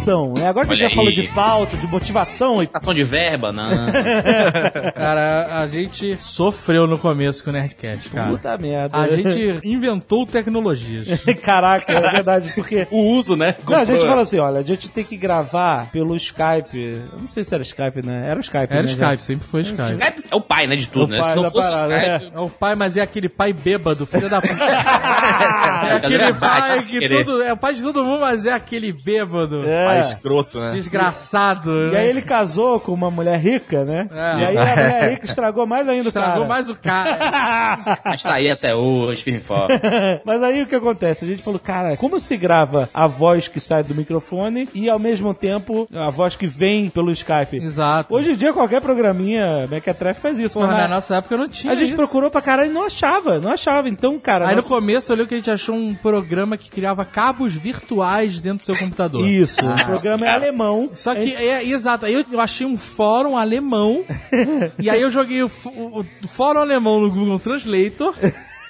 Dictação. 0.00 0.34
Né? 0.36 0.48
Agora 0.48 0.66
que 0.66 0.72
a 0.72 0.74
Olha 0.74 0.82
gente 0.82 0.90
já 0.90 0.96
falou 0.96 1.12
de 1.12 1.22
pauta, 1.28 1.76
de 1.76 1.86
motivação 1.86 2.62
e 2.62 2.70
Ação 2.72 2.94
de 2.94 3.04
verba, 3.04 3.52
não. 3.52 3.70
Cara, 4.94 5.60
a 5.60 5.68
gente 5.68 6.16
sofreu 6.20 6.86
no 6.86 6.98
começo 6.98 7.44
com 7.44 7.50
o 7.50 7.52
Nerdcast, 7.52 8.08
cara. 8.10 8.30
Puta 8.30 8.56
merda. 8.58 8.96
A 8.96 9.08
gente 9.08 9.60
inventou 9.64 10.24
tecnologias. 10.26 11.20
Caraca, 11.42 11.92
é 11.92 12.00
verdade, 12.00 12.52
porque. 12.54 12.86
o 12.90 13.00
uso, 13.16 13.36
né? 13.36 13.56
Não, 13.68 13.78
a 13.78 13.84
gente 13.84 14.04
falou 14.04 14.22
assim: 14.22 14.38
olha, 14.38 14.60
a 14.60 14.62
gente 14.62 14.88
tem 14.88 15.04
que 15.04 15.16
gravar 15.16 15.90
pelo 15.90 16.16
Skype. 16.16 17.02
Eu 17.12 17.18
não 17.18 17.28
sei 17.28 17.44
se 17.44 17.54
era 17.54 17.62
Skype, 17.62 18.04
né? 18.04 18.28
Era 18.28 18.38
o 18.38 18.40
Skype, 18.40 18.72
Era 18.72 18.82
né? 18.82 18.88
já? 18.88 18.94
Skype, 18.94 19.24
sempre 19.24 19.46
foi 19.46 19.60
Skype. 19.62 19.88
Skype 19.88 20.24
é 20.30 20.36
o 20.36 20.40
pai, 20.40 20.66
né, 20.66 20.76
de 20.76 20.88
tudo, 20.88 21.06
O 21.06 21.08
né? 21.08 21.22
Se 21.22 21.34
não 21.34 21.50
fosse 21.50 21.68
o 21.68 21.72
parada, 21.72 22.16
Skype... 22.16 22.32
É 22.34 22.40
o 22.40 22.48
pai, 22.48 22.74
mas 22.74 22.96
é 22.96 23.02
aquele 23.02 23.28
pai 23.28 23.52
bêbado, 23.52 24.06
filho 24.06 24.28
da 24.28 24.40
puta. 24.40 24.64
é 24.64 25.92
aquele 25.96 26.22
a 26.22 26.34
pai 26.34 26.82
que 26.84 27.08
tudo. 27.08 27.42
É 27.42 27.52
o 27.52 27.56
pai 27.56 27.74
de 27.74 27.82
todo 27.82 28.04
mundo, 28.04 28.20
mas 28.20 28.46
é 28.46 28.52
aquele 28.52 28.92
bêbado. 28.92 29.64
É. 29.64 29.89
Pai 29.90 30.00
escroto, 30.00 30.60
né? 30.60 30.70
Desgraçado. 30.70 31.70
E 31.88 31.90
né? 31.90 31.98
aí 32.00 32.08
ele 32.08 32.22
casou 32.22 32.78
com 32.80 32.92
uma 32.92 33.10
mulher 33.10 33.38
rica, 33.38 33.84
né? 33.84 34.08
É. 34.12 34.14
E 34.40 34.44
aí 34.46 34.56
a 34.56 34.60
mulher 34.64 35.10
rica 35.10 35.26
estragou 35.26 35.66
mais 35.66 35.88
ainda 35.88 36.08
Estragou 36.08 36.30
o 36.30 36.34
cara. 36.36 36.48
mais 36.48 36.70
o 36.70 36.74
cara. 36.74 37.98
Mas 38.04 38.22
tá 38.22 38.34
aí 38.34 38.50
até 38.50 38.74
hoje, 38.74 39.22
firme. 39.22 39.40
Mas 40.24 40.42
aí 40.42 40.62
o 40.62 40.66
que 40.66 40.74
acontece? 40.74 41.24
A 41.24 41.28
gente 41.28 41.42
falou, 41.42 41.58
cara, 41.58 41.96
como 41.96 42.18
se 42.20 42.36
grava 42.36 42.88
a 42.92 43.06
voz 43.06 43.48
que 43.48 43.58
sai 43.60 43.82
do 43.82 43.94
microfone 43.94 44.68
e 44.74 44.88
ao 44.90 44.98
mesmo 44.98 45.32
tempo 45.34 45.88
a 45.94 46.10
voz 46.10 46.36
que 46.36 46.46
vem 46.46 46.88
pelo 46.90 47.10
Skype? 47.10 47.56
Exato. 47.56 48.14
Hoje 48.14 48.32
em 48.32 48.36
dia 48.36 48.52
qualquer 48.52 48.80
programinha 48.80 49.66
Mequetrefe 49.68 50.20
faz 50.20 50.38
isso. 50.38 50.54
Porra, 50.54 50.68
mas 50.68 50.76
na 50.76 50.82
na- 50.88 50.94
nossa 50.96 51.16
época 51.16 51.36
não 51.36 51.48
tinha 51.48 51.72
a 51.72 51.76
gente 51.76 51.88
isso. 51.88 51.96
procurou 51.96 52.30
pra 52.30 52.40
caralho 52.42 52.70
e 52.70 52.74
não 52.74 52.84
achava, 52.84 53.38
não 53.38 53.50
achava. 53.52 53.88
Então, 53.88 54.18
cara. 54.18 54.44
Aí 54.46 54.50
no 54.50 54.56
nossa- 54.56 54.68
começo 54.68 55.10
eu 55.12 55.16
lembro 55.16 55.28
que 55.28 55.34
a 55.34 55.38
gente 55.38 55.50
achou 55.50 55.74
um 55.74 55.94
programa 55.94 56.56
que 56.56 56.70
criava 56.70 57.04
cabos 57.04 57.54
virtuais 57.54 58.38
dentro 58.40 58.58
do 58.58 58.64
seu 58.64 58.76
computador. 58.76 59.26
Isso, 59.26 59.60
o 59.82 59.86
programa 59.86 60.26
é 60.26 60.30
alemão. 60.30 60.90
Só 60.94 61.14
que, 61.14 61.34
é, 61.34 61.64
exato, 61.64 62.06
aí 62.06 62.14
eu, 62.14 62.24
eu 62.32 62.40
achei 62.40 62.66
um 62.66 62.76
fórum 62.78 63.36
alemão, 63.36 64.04
e 64.78 64.88
aí 64.90 65.00
eu 65.00 65.10
joguei 65.10 65.42
o, 65.42 65.50
o- 65.66 66.00
o 66.24 66.28
fórum 66.28 66.60
alemão 66.60 67.00
no 67.00 67.10
Google 67.10 67.38
Translator, 67.38 68.14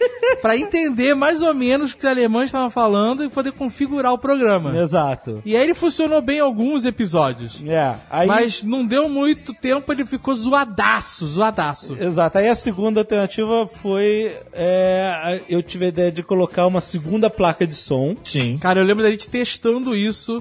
pra 0.40 0.56
entender 0.56 1.14
mais 1.14 1.42
ou 1.42 1.54
menos 1.54 1.92
o 1.92 1.96
que 1.96 2.04
os 2.04 2.10
alemães 2.10 2.46
estavam 2.46 2.70
falando 2.70 3.24
e 3.24 3.28
poder 3.28 3.52
configurar 3.52 4.12
o 4.12 4.18
programa. 4.18 4.76
Exato. 4.78 5.42
E 5.44 5.56
aí 5.56 5.62
ele 5.62 5.74
funcionou 5.74 6.20
bem 6.20 6.38
em 6.38 6.40
alguns 6.40 6.84
episódios. 6.84 7.62
É, 7.66 7.94
aí... 8.10 8.26
Mas 8.26 8.62
não 8.62 8.84
deu 8.84 9.08
muito 9.08 9.52
tempo, 9.52 9.92
ele 9.92 10.04
ficou 10.04 10.34
zoadaço, 10.34 11.26
zoadaço. 11.26 11.96
Exato. 12.00 12.38
Aí 12.38 12.48
a 12.48 12.54
segunda 12.54 13.00
alternativa 13.00 13.66
foi. 13.66 14.32
é, 14.52 15.40
eu 15.48 15.62
tive 15.62 15.86
a 15.86 15.88
ideia 15.88 16.12
de 16.12 16.22
colocar 16.22 16.66
uma 16.66 16.80
segunda 16.80 17.28
placa 17.28 17.66
de 17.66 17.74
som. 17.74 18.16
Sim. 18.24 18.58
Cara, 18.58 18.80
eu 18.80 18.84
lembro 18.84 19.02
da 19.02 19.10
gente 19.10 19.28
testando 19.28 19.94
isso 19.94 20.40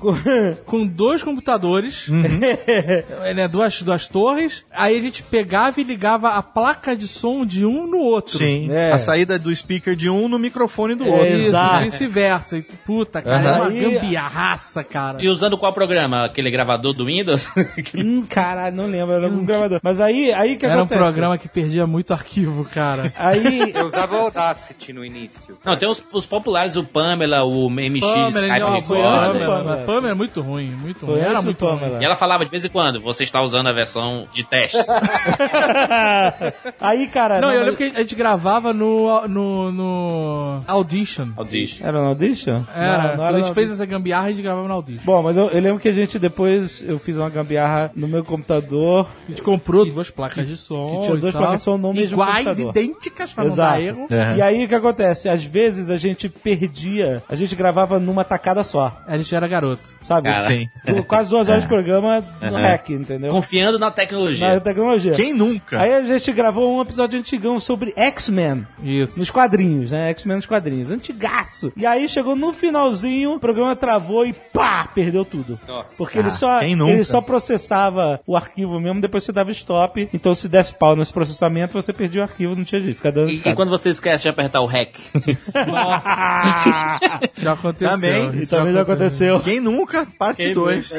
com 0.66 0.86
dois 0.88 1.24
computadores, 1.24 2.08
né, 2.10 3.48
duas, 3.48 3.82
duas 3.82 4.08
torres. 4.08 4.64
Aí 4.72 4.98
a 4.98 5.02
gente 5.02 5.24
pegava 5.24 5.80
e 5.80 5.84
ligava 5.84 6.30
a 6.30 6.44
placa 6.44 6.96
de 6.96 7.08
som 7.08 7.46
de 7.46 7.66
um 7.66 7.88
no 7.88 8.00
outro. 8.00 8.38
Sim. 8.38 8.72
É. 8.72 8.92
A 8.92 8.98
saída 8.98 9.38
do 9.38 9.49
speaker 9.56 9.96
de 9.96 10.10
um 10.10 10.28
no 10.28 10.40
microfone 10.40 10.96
do 10.96 11.06
É, 11.06 11.10
outro. 11.10 11.28
Isso, 11.28 11.48
Exato. 11.50 11.84
vice-versa. 11.86 12.58
E, 12.58 12.62
Puta, 12.62 13.22
cara, 13.22 13.44
é 13.44 13.48
Aham. 13.50 13.60
uma 13.60 13.68
Aí- 13.70 13.94
gambiarraça, 13.94 14.84
cara. 14.84 15.22
E 15.22 15.30
usando 15.30 15.58
qual 15.58 15.74
programa? 15.74 16.26
Aquele 16.26 16.50
gravador 16.52 16.94
do 16.94 17.06
Windows? 17.06 17.50
Hum, 17.96 18.26
caralho, 18.30 18.76
não 18.76 18.86
lembro, 18.88 19.14
era 19.16 19.28
um 19.28 19.44
gravador. 19.46 19.80
Mas 19.84 20.00
aí, 20.00 20.32
aí 20.32 20.56
que 20.58 20.66
Era 20.66 20.76
um 20.76 20.80
acontece? 20.80 21.00
programa 21.02 21.38
que 21.38 21.48
perdia 21.48 21.88
muito 21.88 22.14
arquivo, 22.14 22.64
cara. 22.66 23.12
Aí. 23.18 23.72
Eu 23.74 23.88
usava 23.88 24.16
o 24.16 24.20
Audacity 24.26 24.94
no 24.94 25.04
início. 25.04 25.58
Não, 25.66 25.78
tem 25.78 25.90
os, 25.90 26.04
os 26.14 26.26
populares, 26.26 26.76
o 26.76 26.84
Pamela, 26.84 27.44
o 27.44 27.70
MX, 27.70 28.00
Pamela, 28.02 28.30
Skype 28.30 28.60
não, 28.60 28.82
foi 28.82 29.02
antes 29.02 29.28
do 29.28 29.34
Pamela. 29.34 29.58
Pamela. 29.64 29.84
Pamela 29.86 30.10
é 30.10 30.14
muito 30.14 30.42
ruim, 30.42 30.70
muito 30.72 31.00
Foi 31.06 31.16
ruim. 31.16 31.20
Era 31.22 31.40
do 31.40 31.44
muito 31.44 31.58
Pamela. 31.66 31.88
ruim. 31.94 32.02
E 32.02 32.06
ela 32.06 32.16
falava 32.16 32.46
de 32.46 32.52
vez 32.52 32.64
em 32.66 32.70
quando, 32.70 33.02
você 33.02 33.24
está 33.24 33.42
usando 33.42 33.68
a 33.68 33.74
versão 33.74 34.28
de 34.34 34.44
teste. 34.44 34.78
aí, 36.80 37.08
cara. 37.08 37.42
Não, 37.42 37.52
eu 37.52 37.60
mas- 37.60 37.70
lembro 37.70 37.78
que 37.78 37.98
a 37.98 38.02
gente 38.02 38.16
gravava 38.16 38.74
no, 38.74 39.28
no, 39.28 39.39
no 39.72 40.62
Audition. 40.68 41.30
Audition. 41.38 41.86
Era 41.88 42.00
no 42.02 42.08
Audition? 42.10 42.62
Era, 42.74 42.88
Não, 42.98 43.04
não 43.04 43.10
quando 43.16 43.22
era 43.28 43.38
a 43.38 43.40
gente 43.40 43.50
no 43.50 43.54
fez 43.56 43.72
essa 43.72 43.86
gambiarra, 43.86 44.28
a 44.28 44.30
gente 44.32 44.42
gravava 44.42 44.68
no 44.68 44.74
Audition. 44.74 45.04
Bom, 45.06 45.22
mas 45.24 45.38
eu, 45.38 45.48
eu 45.50 45.62
lembro 45.62 45.80
que 45.80 45.90
a 45.90 45.94
gente 45.94 46.18
depois 46.20 46.84
eu 46.88 47.00
fiz 47.00 47.18
uma 47.18 47.30
gambiarra 47.30 47.92
no 47.96 48.08
meu 48.08 48.24
computador. 48.24 49.08
A 49.28 49.32
gente 49.32 49.42
comprou 49.42 49.86
duas 49.86 50.10
placas 50.10 50.48
de 50.48 50.58
som. 50.58 51.00
que 51.00 51.06
tinha 51.08 51.18
e 51.18 51.20
duas 51.20 51.34
tal, 51.34 51.42
placas 51.44 51.60
de 51.60 51.64
som 51.64 51.78
no 51.78 51.94
mesmo 51.94 52.14
Iguais, 52.16 52.46
computador. 52.46 52.70
idênticas, 52.70 53.32
pra 53.34 53.44
não 53.46 53.56
dar 53.56 53.82
erro. 53.82 54.08
É. 54.10 54.38
E 54.38 54.42
aí 54.42 54.66
o 54.66 54.68
que 54.68 54.76
acontece? 54.76 55.30
Às 55.30 55.44
vezes 55.44 55.90
a 55.90 55.98
gente 55.98 56.30
perdia, 56.30 57.24
a 57.30 57.36
gente 57.36 57.56
gravava 57.56 58.00
numa 58.00 58.24
tacada 58.24 58.64
só, 58.64 58.98
A 59.08 59.18
gente 59.18 59.34
era 59.34 59.48
garoto. 59.48 59.94
sabe? 60.04 60.30
Cara. 60.30 60.42
Sim. 60.48 60.68
Quase 61.08 61.30
duas 61.30 61.48
horas 61.50 61.62
de 61.64 61.68
programa 61.68 62.24
no 62.42 62.58
hack, 62.58 62.90
entendeu? 62.90 63.32
Confiando 63.32 63.78
na 63.80 63.92
tecnologia. 63.92 64.56
Na 64.56 64.60
tecnologia. 64.60 65.14
Quem 65.14 65.34
nunca? 65.34 65.80
Aí 65.80 65.94
a 65.94 66.04
gente 66.04 66.32
gravou 66.32 66.78
um 66.78 66.82
episódio 66.82 67.20
antigão 67.20 67.60
sobre 67.60 67.94
X-Men. 67.96 68.66
Isso. 68.84 69.20
Nos 69.20 69.29
quadrinhos, 69.32 69.92
né? 69.92 70.10
X-Men 70.10 70.38
nos 70.38 70.46
quadrinhos. 70.46 70.92
Antigaço. 70.92 71.72
E 71.76 71.86
aí 71.86 72.08
chegou 72.08 72.36
no 72.36 72.54
finalzinho, 72.54 73.34
o 73.34 73.40
programa 73.40 73.76
travou 73.76 74.26
e 74.26 74.34
pá, 74.34 74.90
perdeu 74.94 75.24
tudo. 75.26 75.60
Nossa. 75.68 75.90
Porque 75.98 76.20
ele 76.20 76.32
só, 76.32 76.62
ele 76.62 77.04
só 77.04 77.22
processava 77.22 78.20
o 78.26 78.36
arquivo 78.36 78.80
mesmo, 78.80 79.02
depois 79.02 79.24
você 79.24 79.32
dava 79.32 79.52
stop. 79.52 80.10
Então 80.14 80.34
se 80.36 80.48
desse 80.48 80.74
pau 80.76 80.96
nesse 80.96 81.14
processamento, 81.14 81.74
você 81.74 81.92
perdia 81.94 82.22
o 82.22 82.24
arquivo, 82.24 82.56
não 82.56 82.64
tinha 82.64 82.82
jeito. 82.82 82.96
Fica 82.96 83.12
dando. 83.12 83.30
E, 83.30 83.42
e 83.46 83.54
quando 83.54 83.70
você 83.70 83.90
esquece 83.90 84.24
de 84.24 84.30
apertar 84.30 84.62
o 84.62 84.66
REC? 84.66 84.98
Já 87.38 87.54
aconteceu. 87.54 87.90
Também. 87.90 88.30
isso 88.36 88.44
E 88.44 88.48
também 88.48 88.74
já 88.74 88.82
aconteceu. 88.82 89.40
Quem 89.40 89.60
nunca? 89.60 90.08
Parte 90.18 90.54
2. 90.54 90.94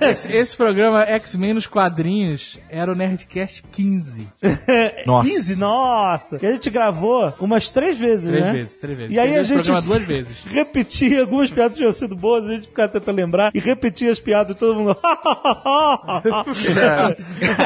Esse, 0.00 0.32
esse 0.32 0.56
programa 0.56 1.02
X-Men 1.02 1.54
nos 1.54 1.66
quadrinhos 1.66 2.58
era 2.68 2.92
o 2.92 2.94
Nerdcast 2.94 3.62
15. 3.70 4.28
Nossa. 5.06 5.28
15? 5.28 5.56
Nossa! 5.56 6.38
E 6.40 6.46
a 6.46 6.52
gente 6.52 6.70
gravou 6.70 7.32
umas 7.40 7.70
três 7.70 7.98
vezes, 7.98 8.28
Três 8.30 8.44
né? 8.44 8.52
vezes, 8.52 8.78
três 8.78 8.98
vezes. 8.98 9.14
E 9.14 9.18
aí 9.18 9.36
a 9.36 9.42
gente 9.42 9.56
programa 9.62 9.80
duas 9.82 10.02
vezes. 10.04 10.42
repetia 10.46 11.20
algumas 11.20 11.50
piadas 11.50 11.72
que 11.72 11.78
tinham 11.78 11.92
sido 11.92 12.16
boas, 12.16 12.44
a 12.46 12.52
gente 12.52 12.68
ficava 12.68 12.88
tentando 12.88 13.16
lembrar 13.16 13.50
e 13.54 13.58
repetia 13.58 14.10
as 14.10 14.20
piadas 14.20 14.54
e 14.56 14.58
todo 14.58 14.74
mundo. 14.76 14.96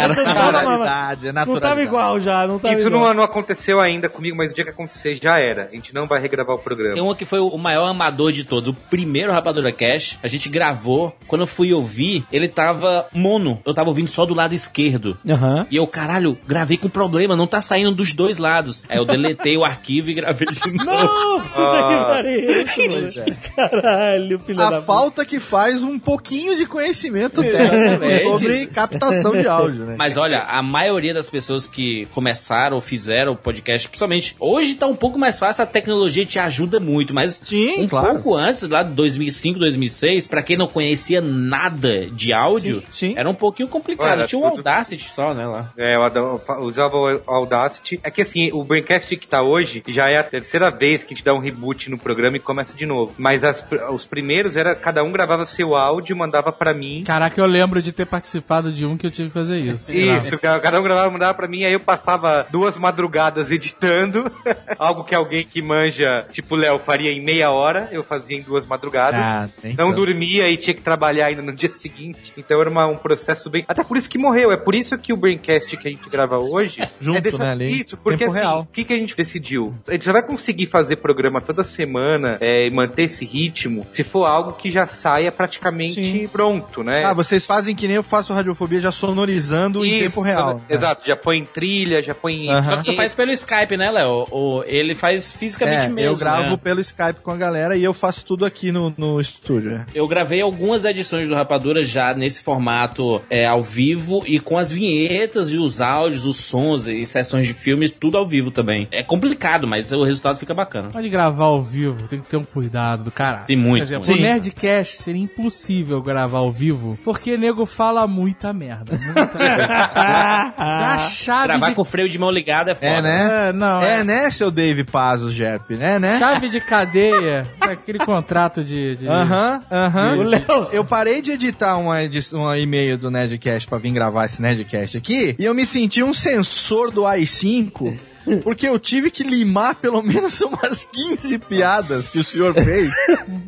Naturalidade, 0.02 1.28
é 1.28 1.32
Não 1.32 1.44
tava 1.44 1.52
naturalidade. 1.52 1.80
igual 1.82 2.20
já, 2.20 2.46
não 2.46 2.58
tava 2.58 2.74
Isso 2.74 2.86
igual. 2.86 3.06
não, 3.08 3.14
não 3.14 3.22
aconteceu 3.22 3.80
ainda 3.80 4.08
comigo, 4.08 4.36
mas 4.36 4.52
o 4.52 4.54
dia 4.54 4.64
que 4.64 4.70
acontecer 4.70 5.18
já 5.20 5.38
era. 5.38 5.66
A 5.66 5.70
gente 5.70 5.94
não 5.94 6.06
vai 6.06 6.20
regravar 6.20 6.56
o 6.56 6.58
programa. 6.58 6.94
Tem 6.94 7.02
um 7.02 7.14
que 7.14 7.24
foi 7.24 7.40
o 7.40 7.56
maior 7.58 7.86
amador 7.86 8.32
de 8.32 8.44
todos. 8.44 8.68
O 8.68 8.74
primeiro 8.74 9.32
Rapadura 9.32 9.72
Cash, 9.72 10.18
a 10.22 10.28
gente 10.28 10.48
gravou. 10.48 11.14
Quando 11.26 11.42
eu 11.42 11.46
fui 11.46 11.72
ouvir, 11.72 12.24
ele 12.32 12.48
tava 12.48 13.06
mono. 13.12 13.60
Eu 13.64 13.74
tava 13.74 13.88
ouvindo 13.88 14.08
só 14.08 14.24
do 14.24 14.34
lado 14.34 14.54
esquerdo. 14.54 15.16
Aham. 15.28 15.66
E 15.70 15.76
eu, 15.76 15.86
caralho, 15.86 16.36
gravei 16.46 16.76
com 16.76 16.88
problema, 16.88 17.36
não 17.36 17.46
tá 17.46 17.60
saindo 17.60 17.92
dos 17.92 18.12
dois 18.12 18.38
lados. 18.38 18.84
Aí 18.88 18.98
eu 18.98 19.04
deletei 19.04 19.51
o 19.56 19.64
arquivo 19.64 20.10
e 20.10 20.14
gravei 20.14 20.46
de 20.48 20.72
novo. 20.84 20.84
Não, 20.84 21.40
puta 21.40 21.88
que 21.88 22.04
pariu. 22.04 22.42
Pois 23.02 23.16
é. 23.16 23.24
Caralho, 23.56 24.38
filho 24.38 24.58
da 24.58 24.78
A 24.78 24.82
falta 24.82 25.24
que 25.24 25.38
faz 25.40 25.82
um 25.82 25.98
pouquinho 25.98 26.56
de 26.56 26.66
conhecimento 26.66 27.42
técnico 27.42 28.04
Exatamente. 28.04 28.22
sobre 28.22 28.66
captação 28.66 29.32
de 29.32 29.46
áudio, 29.46 29.84
né? 29.84 29.94
Mas 29.98 30.16
olha, 30.16 30.40
a 30.42 30.62
maioria 30.62 31.14
das 31.14 31.28
pessoas 31.30 31.66
que 31.66 32.06
começaram 32.06 32.76
ou 32.76 32.80
fizeram 32.82 33.32
o 33.32 33.36
podcast, 33.36 33.88
principalmente 33.88 34.34
hoje 34.38 34.74
tá 34.74 34.86
um 34.86 34.96
pouco 34.96 35.18
mais 35.18 35.38
fácil, 35.38 35.62
a 35.64 35.66
tecnologia 35.66 36.24
te 36.26 36.38
ajuda 36.38 36.80
muito, 36.80 37.14
mas 37.14 37.40
Sim, 37.42 37.82
um 37.84 37.88
claro. 37.88 38.14
pouco 38.14 38.34
antes, 38.36 38.62
lá 38.68 38.82
de 38.82 38.92
2005, 38.92 39.58
2006, 39.58 40.28
pra 40.28 40.42
quem 40.42 40.56
não 40.56 40.66
conhecia 40.66 41.20
nada 41.20 42.06
de 42.10 42.32
áudio, 42.32 42.80
Sim, 42.90 43.08
sim. 43.10 43.14
era 43.16 43.28
um 43.28 43.34
pouquinho 43.34 43.68
complicado. 43.68 44.12
Era 44.12 44.26
Tinha 44.26 44.38
o 44.40 44.42
tudo- 44.50 44.58
Audacity 44.58 45.08
só, 45.10 45.34
né, 45.34 45.46
lá. 45.46 45.70
É, 45.76 45.96
eu 45.96 46.40
usava 46.60 46.96
o 46.96 47.20
Audacity. 47.26 48.00
É 48.02 48.10
que 48.10 48.22
assim, 48.22 48.50
o 48.52 48.64
Braincast 48.64 49.14
que 49.16 49.26
tá 49.26 49.41
hoje 49.42 49.82
já 49.88 50.08
é 50.08 50.18
a 50.18 50.22
terceira 50.22 50.70
vez 50.70 51.02
que 51.04 51.12
a 51.12 51.16
gente 51.16 51.24
dá 51.24 51.34
um 51.34 51.38
reboot 51.38 51.90
no 51.90 51.98
programa 51.98 52.36
e 52.36 52.40
começa 52.40 52.74
de 52.76 52.86
novo. 52.86 53.12
Mas 53.18 53.44
as- 53.44 53.64
os 53.92 54.04
primeiros 54.04 54.56
era 54.56 54.74
cada 54.74 55.02
um 55.04 55.12
gravava 55.12 55.44
seu 55.46 55.74
áudio, 55.74 56.16
mandava 56.16 56.52
pra 56.52 56.72
mim. 56.74 57.02
Caraca, 57.04 57.40
eu 57.40 57.46
lembro 57.46 57.82
de 57.82 57.92
ter 57.92 58.06
participado 58.06 58.72
de 58.72 58.86
um 58.86 58.96
que 58.96 59.06
eu 59.06 59.10
tive 59.10 59.28
que 59.28 59.34
fazer 59.34 59.58
isso. 59.58 59.92
Isso, 59.94 60.38
ca- 60.38 60.58
cada 60.60 60.80
um 60.80 60.82
gravava, 60.82 61.10
mandava 61.10 61.34
pra 61.34 61.48
mim, 61.48 61.64
aí 61.64 61.72
eu 61.72 61.80
passava 61.80 62.46
duas 62.50 62.78
madrugadas 62.78 63.50
editando, 63.50 64.30
algo 64.78 65.04
que 65.04 65.14
alguém 65.14 65.44
que 65.44 65.60
manja, 65.62 66.26
tipo 66.32 66.56
Léo, 66.56 66.78
faria 66.78 67.10
em 67.10 67.22
meia 67.22 67.50
hora, 67.50 67.88
eu 67.92 68.04
fazia 68.04 68.36
em 68.36 68.42
duas 68.42 68.66
madrugadas. 68.66 69.20
Ah, 69.20 69.48
então. 69.64 69.86
Não 69.88 69.94
dormia 69.94 70.48
e 70.48 70.56
tinha 70.56 70.74
que 70.74 70.82
trabalhar 70.82 71.26
ainda 71.26 71.42
no 71.42 71.52
dia 71.52 71.70
seguinte. 71.72 72.32
Então 72.36 72.60
era 72.60 72.70
uma- 72.70 72.86
um 72.86 72.96
processo 72.96 73.48
bem. 73.50 73.64
Até 73.68 73.82
por 73.84 73.96
isso 73.96 74.08
que 74.08 74.18
morreu. 74.18 74.50
É 74.52 74.56
por 74.56 74.74
isso 74.74 74.96
que 74.98 75.12
o 75.12 75.16
Braincast 75.16 75.76
que 75.76 75.88
a 75.88 75.90
gente 75.90 76.08
grava 76.10 76.38
hoje 76.38 76.86
Junto, 77.00 77.18
é 77.18 77.20
dessa... 77.20 77.44
né, 77.44 77.50
ali, 77.52 77.80
Isso, 77.80 77.96
porque 77.96 78.24
tempo 78.26 78.36
assim, 78.36 78.46
o 78.46 78.64
que, 78.66 78.84
que 78.84 78.92
a 78.92 78.96
gente 78.96 79.14
decidiu. 79.32 79.74
A 79.88 79.92
gente 79.92 80.04
só 80.04 80.12
vai 80.12 80.22
conseguir 80.22 80.66
fazer 80.66 80.96
programa 80.96 81.40
toda 81.40 81.64
semana 81.64 82.36
é, 82.40 82.66
e 82.66 82.70
manter 82.70 83.04
esse 83.04 83.24
ritmo 83.24 83.86
se 83.88 84.04
for 84.04 84.24
algo 84.26 84.52
que 84.52 84.70
já 84.70 84.86
saia 84.86 85.32
praticamente 85.32 86.28
pronto, 86.32 86.82
né? 86.82 87.04
Ah, 87.04 87.14
vocês 87.14 87.46
fazem 87.46 87.74
que 87.74 87.86
nem 87.86 87.96
eu 87.96 88.02
faço 88.02 88.32
radiofobia 88.34 88.80
já 88.80 88.92
sonorizando 88.92 89.84
em 89.84 89.90
Isso, 89.92 90.00
tempo 90.08 90.20
real. 90.22 90.54
né? 90.56 90.60
Exato, 90.68 91.06
já 91.06 91.16
põe 91.16 91.44
trilha, 91.44 92.02
já 92.02 92.14
põe. 92.14 92.48
Aham. 92.48 92.62
Só 92.62 92.76
que 92.78 92.90
tu 92.90 92.96
faz 92.96 93.14
pelo 93.14 93.30
Skype, 93.32 93.76
né, 93.76 93.90
Léo? 93.90 94.26
Ou 94.30 94.64
ele 94.64 94.94
faz 94.94 95.30
fisicamente 95.30 95.86
É, 95.86 95.88
mesmo. 95.88 96.12
eu 96.12 96.16
gravo 96.16 96.50
né? 96.50 96.56
pelo 96.62 96.80
Skype 96.80 97.20
com 97.22 97.30
a 97.30 97.36
galera 97.36 97.76
e 97.76 97.82
eu 97.84 97.94
faço 97.94 98.24
tudo 98.24 98.44
aqui 98.44 98.70
no, 98.70 98.92
no 98.96 99.20
estúdio. 99.20 99.72
é. 99.72 99.86
Eu 99.94 100.06
gravei 100.06 100.40
algumas 100.42 100.84
edições 100.84 101.28
do 101.28 101.34
Rapadura 101.34 101.82
já 101.82 102.14
nesse 102.14 102.42
formato 102.42 103.20
é, 103.30 103.46
ao 103.46 103.62
vivo 103.62 104.22
e 104.26 104.40
com 104.40 104.58
as 104.58 104.70
vinhetas 104.70 105.50
e 105.52 105.58
os 105.58 105.80
áudios, 105.80 106.24
os 106.24 106.36
sons 106.36 106.86
e 106.86 107.04
sessões 107.06 107.46
de 107.46 107.54
filmes, 107.54 107.90
tudo 107.90 108.16
ao 108.18 108.26
vivo 108.26 108.50
também. 108.50 108.88
É 108.90 109.02
complicado, 109.02 109.21
mas 109.66 109.92
o 109.92 110.02
resultado 110.04 110.38
fica 110.38 110.54
bacana. 110.54 110.88
Pode 110.90 111.08
gravar 111.08 111.44
ao 111.44 111.62
vivo, 111.62 112.06
tem 112.08 112.20
que 112.20 112.26
ter 112.28 112.36
um 112.36 112.44
cuidado 112.44 113.04
do 113.04 113.10
caralho. 113.10 113.46
Tem 113.46 113.56
muito, 113.56 113.86
Por 113.86 113.94
exemplo, 113.94 114.14
o 114.14 114.16
Nerdcast 114.20 115.02
seria 115.02 115.22
impossível 115.22 116.00
gravar 116.02 116.38
ao 116.38 116.50
vivo, 116.50 116.98
porque 117.04 117.36
nego 117.36 117.64
fala 117.66 118.06
muita 118.06 118.52
merda. 118.52 118.92
Muita 118.98 119.38
merda. 119.38 119.64
Isso 119.64 120.82
é 120.82 120.84
a 120.94 120.98
chave 120.98 121.48
Gravar 121.48 121.68
de... 121.70 121.74
com 121.74 121.82
o 121.82 121.84
freio 121.84 122.08
de 122.08 122.18
mão 122.18 122.30
ligado 122.30 122.68
é 122.70 122.74
foda. 122.74 122.86
É, 122.86 123.02
né? 123.02 123.48
É, 123.48 123.52
não, 123.52 123.80
É, 123.82 123.98
é. 124.00 124.04
né, 124.04 124.30
seu 124.30 124.50
Dave 124.50 124.84
Pazos, 124.84 125.32
Jerp? 125.32 125.70
É, 125.72 125.98
né? 125.98 126.18
Chave 126.18 126.48
de 126.48 126.60
cadeia, 126.60 127.46
aquele 127.60 127.98
contrato 127.98 128.62
de... 128.62 128.96
de- 128.96 129.08
Aham, 129.08 129.62
aham. 129.70 130.16
O 130.18 130.22
Léo- 130.22 130.68
Eu 130.72 130.84
parei 130.84 131.20
de 131.22 131.32
editar 131.32 131.76
uma, 131.78 132.02
edi- 132.02 132.34
um 132.34 132.54
e-mail 132.54 132.98
do 132.98 133.10
Nerdcast 133.10 133.68
pra 133.68 133.78
vir 133.78 133.90
gravar 133.92 134.26
esse 134.26 134.40
Nerdcast 134.42 134.96
aqui 134.96 135.34
e 135.38 135.44
eu 135.44 135.54
me 135.54 135.64
senti 135.66 136.02
um 136.02 136.12
sensor 136.12 136.90
do 136.90 137.02
AI5 137.02 137.96
porque 138.42 138.68
eu 138.68 138.78
tive 138.78 139.10
que 139.10 139.22
limar 139.22 139.74
pelo 139.76 140.02
menos 140.02 140.40
umas 140.40 140.84
15 140.84 141.38
piadas 141.40 142.08
que 142.08 142.18
o 142.18 142.24
senhor 142.24 142.54
fez 142.54 142.92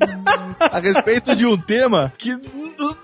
a 0.58 0.80
respeito 0.80 1.34
de 1.34 1.46
um 1.46 1.56
tema 1.56 2.12
que 2.18 2.30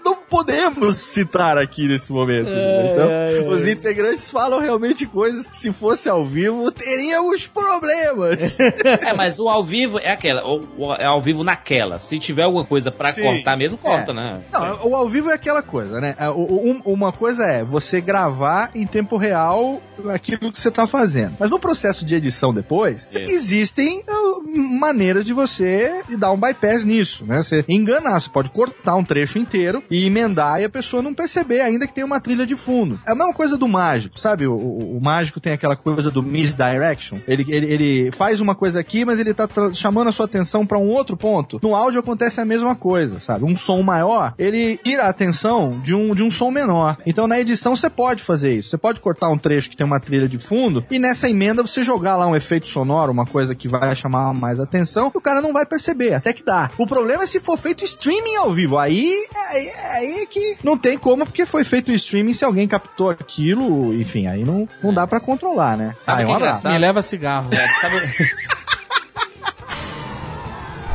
não 0.04 0.19
podemos 0.30 0.96
citar 0.96 1.58
aqui 1.58 1.88
nesse 1.88 2.10
momento. 2.12 2.48
então, 2.48 3.48
os 3.50 3.66
integrantes 3.68 4.30
falam 4.30 4.58
realmente 4.60 5.04
coisas 5.06 5.46
que 5.46 5.56
se 5.56 5.72
fosse 5.72 6.08
ao 6.08 6.24
vivo 6.24 6.70
teríamos 6.70 7.46
problemas. 7.46 8.38
É, 9.10 9.12
mas 9.14 9.38
o 9.38 9.48
ao 9.48 9.64
vivo 9.64 9.98
é 9.98 10.10
aquela, 10.12 10.42
o- 10.46 10.66
o- 10.78 10.94
é 10.94 11.04
ao 11.06 11.20
vivo 11.20 11.42
naquela. 11.42 11.98
Se 11.98 12.18
tiver 12.18 12.42
alguma 12.44 12.64
coisa 12.64 12.90
pra 12.90 13.12
Sim. 13.12 13.22
cortar 13.22 13.56
mesmo, 13.56 13.76
corta, 13.78 14.12
É. 14.12 14.14
né? 14.14 14.40
Não, 14.52 14.86
o 14.88 14.94
ao 14.96 15.08
vivo 15.08 15.30
é 15.30 15.34
aquela 15.34 15.62
coisa, 15.62 16.00
né? 16.00 16.14
É, 16.18 16.28
o- 16.28 16.34
o- 16.34 16.70
um- 16.70 16.82
uma 16.84 17.12
coisa 17.12 17.44
é 17.44 17.64
você 17.64 18.00
gravar 18.00 18.70
em 18.74 18.86
tempo 18.86 19.16
real 19.16 19.80
aquilo 20.12 20.52
que 20.52 20.60
você 20.60 20.70
tá 20.70 20.86
fazendo. 20.86 21.34
Mas 21.38 21.50
no 21.50 21.58
processo 21.58 22.04
de 22.04 22.14
edição 22.14 22.52
depois, 22.54 23.06
Isso. 23.10 23.18
existem 23.32 24.00
uh, 24.08 24.78
maneiras 24.78 25.24
de 25.26 25.32
você 25.32 26.02
dar 26.18 26.30
um 26.32 26.38
bypass 26.38 26.84
nisso, 26.84 27.24
né? 27.26 27.42
Você 27.42 27.64
enganar, 27.68 28.20
você 28.20 28.30
pode 28.30 28.50
cortar 28.50 28.94
um 28.96 29.04
trecho 29.04 29.38
inteiro 29.38 29.82
e 29.90 30.08
emendar 30.20 30.60
e 30.60 30.64
a 30.64 30.68
pessoa 30.70 31.02
não 31.02 31.14
perceber 31.14 31.60
ainda 31.60 31.86
que 31.86 31.94
tem 31.94 32.04
uma 32.04 32.20
trilha 32.20 32.46
de 32.46 32.54
fundo. 32.56 33.00
É 33.06 33.12
a 33.12 33.14
mesma 33.14 33.32
coisa 33.32 33.56
do 33.56 33.66
mágico, 33.68 34.18
sabe? 34.18 34.46
O, 34.46 34.52
o- 34.54 34.96
o 34.96 35.00
mágico 35.00 35.40
tem 35.40 35.52
aquela 35.52 35.76
coisa 35.76 36.10
do 36.10 36.22
misdirection. 36.22 37.18
Ele, 37.26 37.46
ele, 37.48 37.66
ele 37.72 38.12
faz 38.12 38.40
uma 38.40 38.54
coisa 38.54 38.80
aqui, 38.80 39.04
mas 39.04 39.18
ele 39.18 39.32
tá 39.32 39.48
chamando 39.72 40.08
a 40.08 40.12
sua 40.12 40.26
atenção 40.26 40.66
pra 40.66 40.78
um 40.78 40.88
outro 40.88 41.16
ponto. 41.16 41.58
No 41.62 41.74
áudio 41.74 42.00
acontece 42.00 42.40
a 42.40 42.44
mesma 42.44 42.74
coisa, 42.74 43.18
sabe? 43.20 43.44
Um 43.44 43.56
som 43.56 43.82
maior, 43.82 44.34
ele 44.38 44.76
tira 44.78 45.04
a 45.04 45.08
atenção 45.08 45.80
de 45.80 45.94
um, 45.94 46.14
de 46.14 46.22
um 46.22 46.30
som 46.30 46.50
menor. 46.50 46.96
Então 47.06 47.26
na 47.26 47.40
edição 47.40 47.74
você 47.74 47.88
pode 47.88 48.22
fazer 48.22 48.54
isso. 48.54 48.70
Você 48.70 48.78
pode 48.78 49.00
cortar 49.00 49.28
um 49.30 49.38
trecho 49.38 49.70
que 49.70 49.76
tem 49.76 49.86
uma 49.86 50.00
trilha 50.00 50.28
de 50.28 50.38
fundo 50.38 50.84
e 50.90 50.98
nessa 50.98 51.28
emenda 51.28 51.62
você 51.62 51.82
jogar 51.82 52.16
lá 52.16 52.26
um 52.26 52.36
efeito 52.36 52.68
sonoro, 52.68 53.12
uma 53.12 53.26
coisa 53.26 53.54
que 53.54 53.68
vai 53.68 53.94
chamar 53.96 54.32
mais 54.34 54.60
atenção, 54.60 55.10
o 55.14 55.20
cara 55.20 55.40
não 55.40 55.52
vai 55.52 55.64
perceber, 55.64 56.14
até 56.14 56.32
que 56.32 56.42
dá. 56.44 56.70
O 56.78 56.86
problema 56.86 57.22
é 57.22 57.26
se 57.26 57.40
for 57.40 57.56
feito 57.56 57.84
streaming 57.84 58.36
ao 58.36 58.50
vivo. 58.52 58.78
Aí, 58.78 59.12
aí, 59.50 59.70
aí 59.96 60.09
que 60.26 60.56
não 60.62 60.76
tem 60.78 60.96
como, 60.98 61.24
porque 61.24 61.44
foi 61.46 61.64
feito 61.64 61.90
streaming, 61.92 62.32
se 62.34 62.44
alguém 62.44 62.66
captou 62.68 63.10
aquilo, 63.10 63.92
enfim, 63.94 64.26
aí 64.26 64.44
não, 64.44 64.68
não 64.82 64.92
dá 64.94 65.06
pra 65.06 65.20
controlar, 65.20 65.76
né? 65.76 65.94
Sabe 66.00 66.22
Ah, 66.22 66.24
o 66.24 66.26
que 66.26 66.30
é 66.30 66.34
um 66.34 66.36
abraço. 66.36 66.68
Me 66.68 66.78
leva 66.78 67.02
cigarro. 67.02 67.48
É, 67.52 67.66
sabe- 67.80 68.00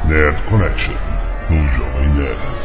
Nerd 0.07 0.41
Connection. 0.49 0.93
No 1.49 1.67
Jovem 1.71 2.09
Nerd. 2.15 2.64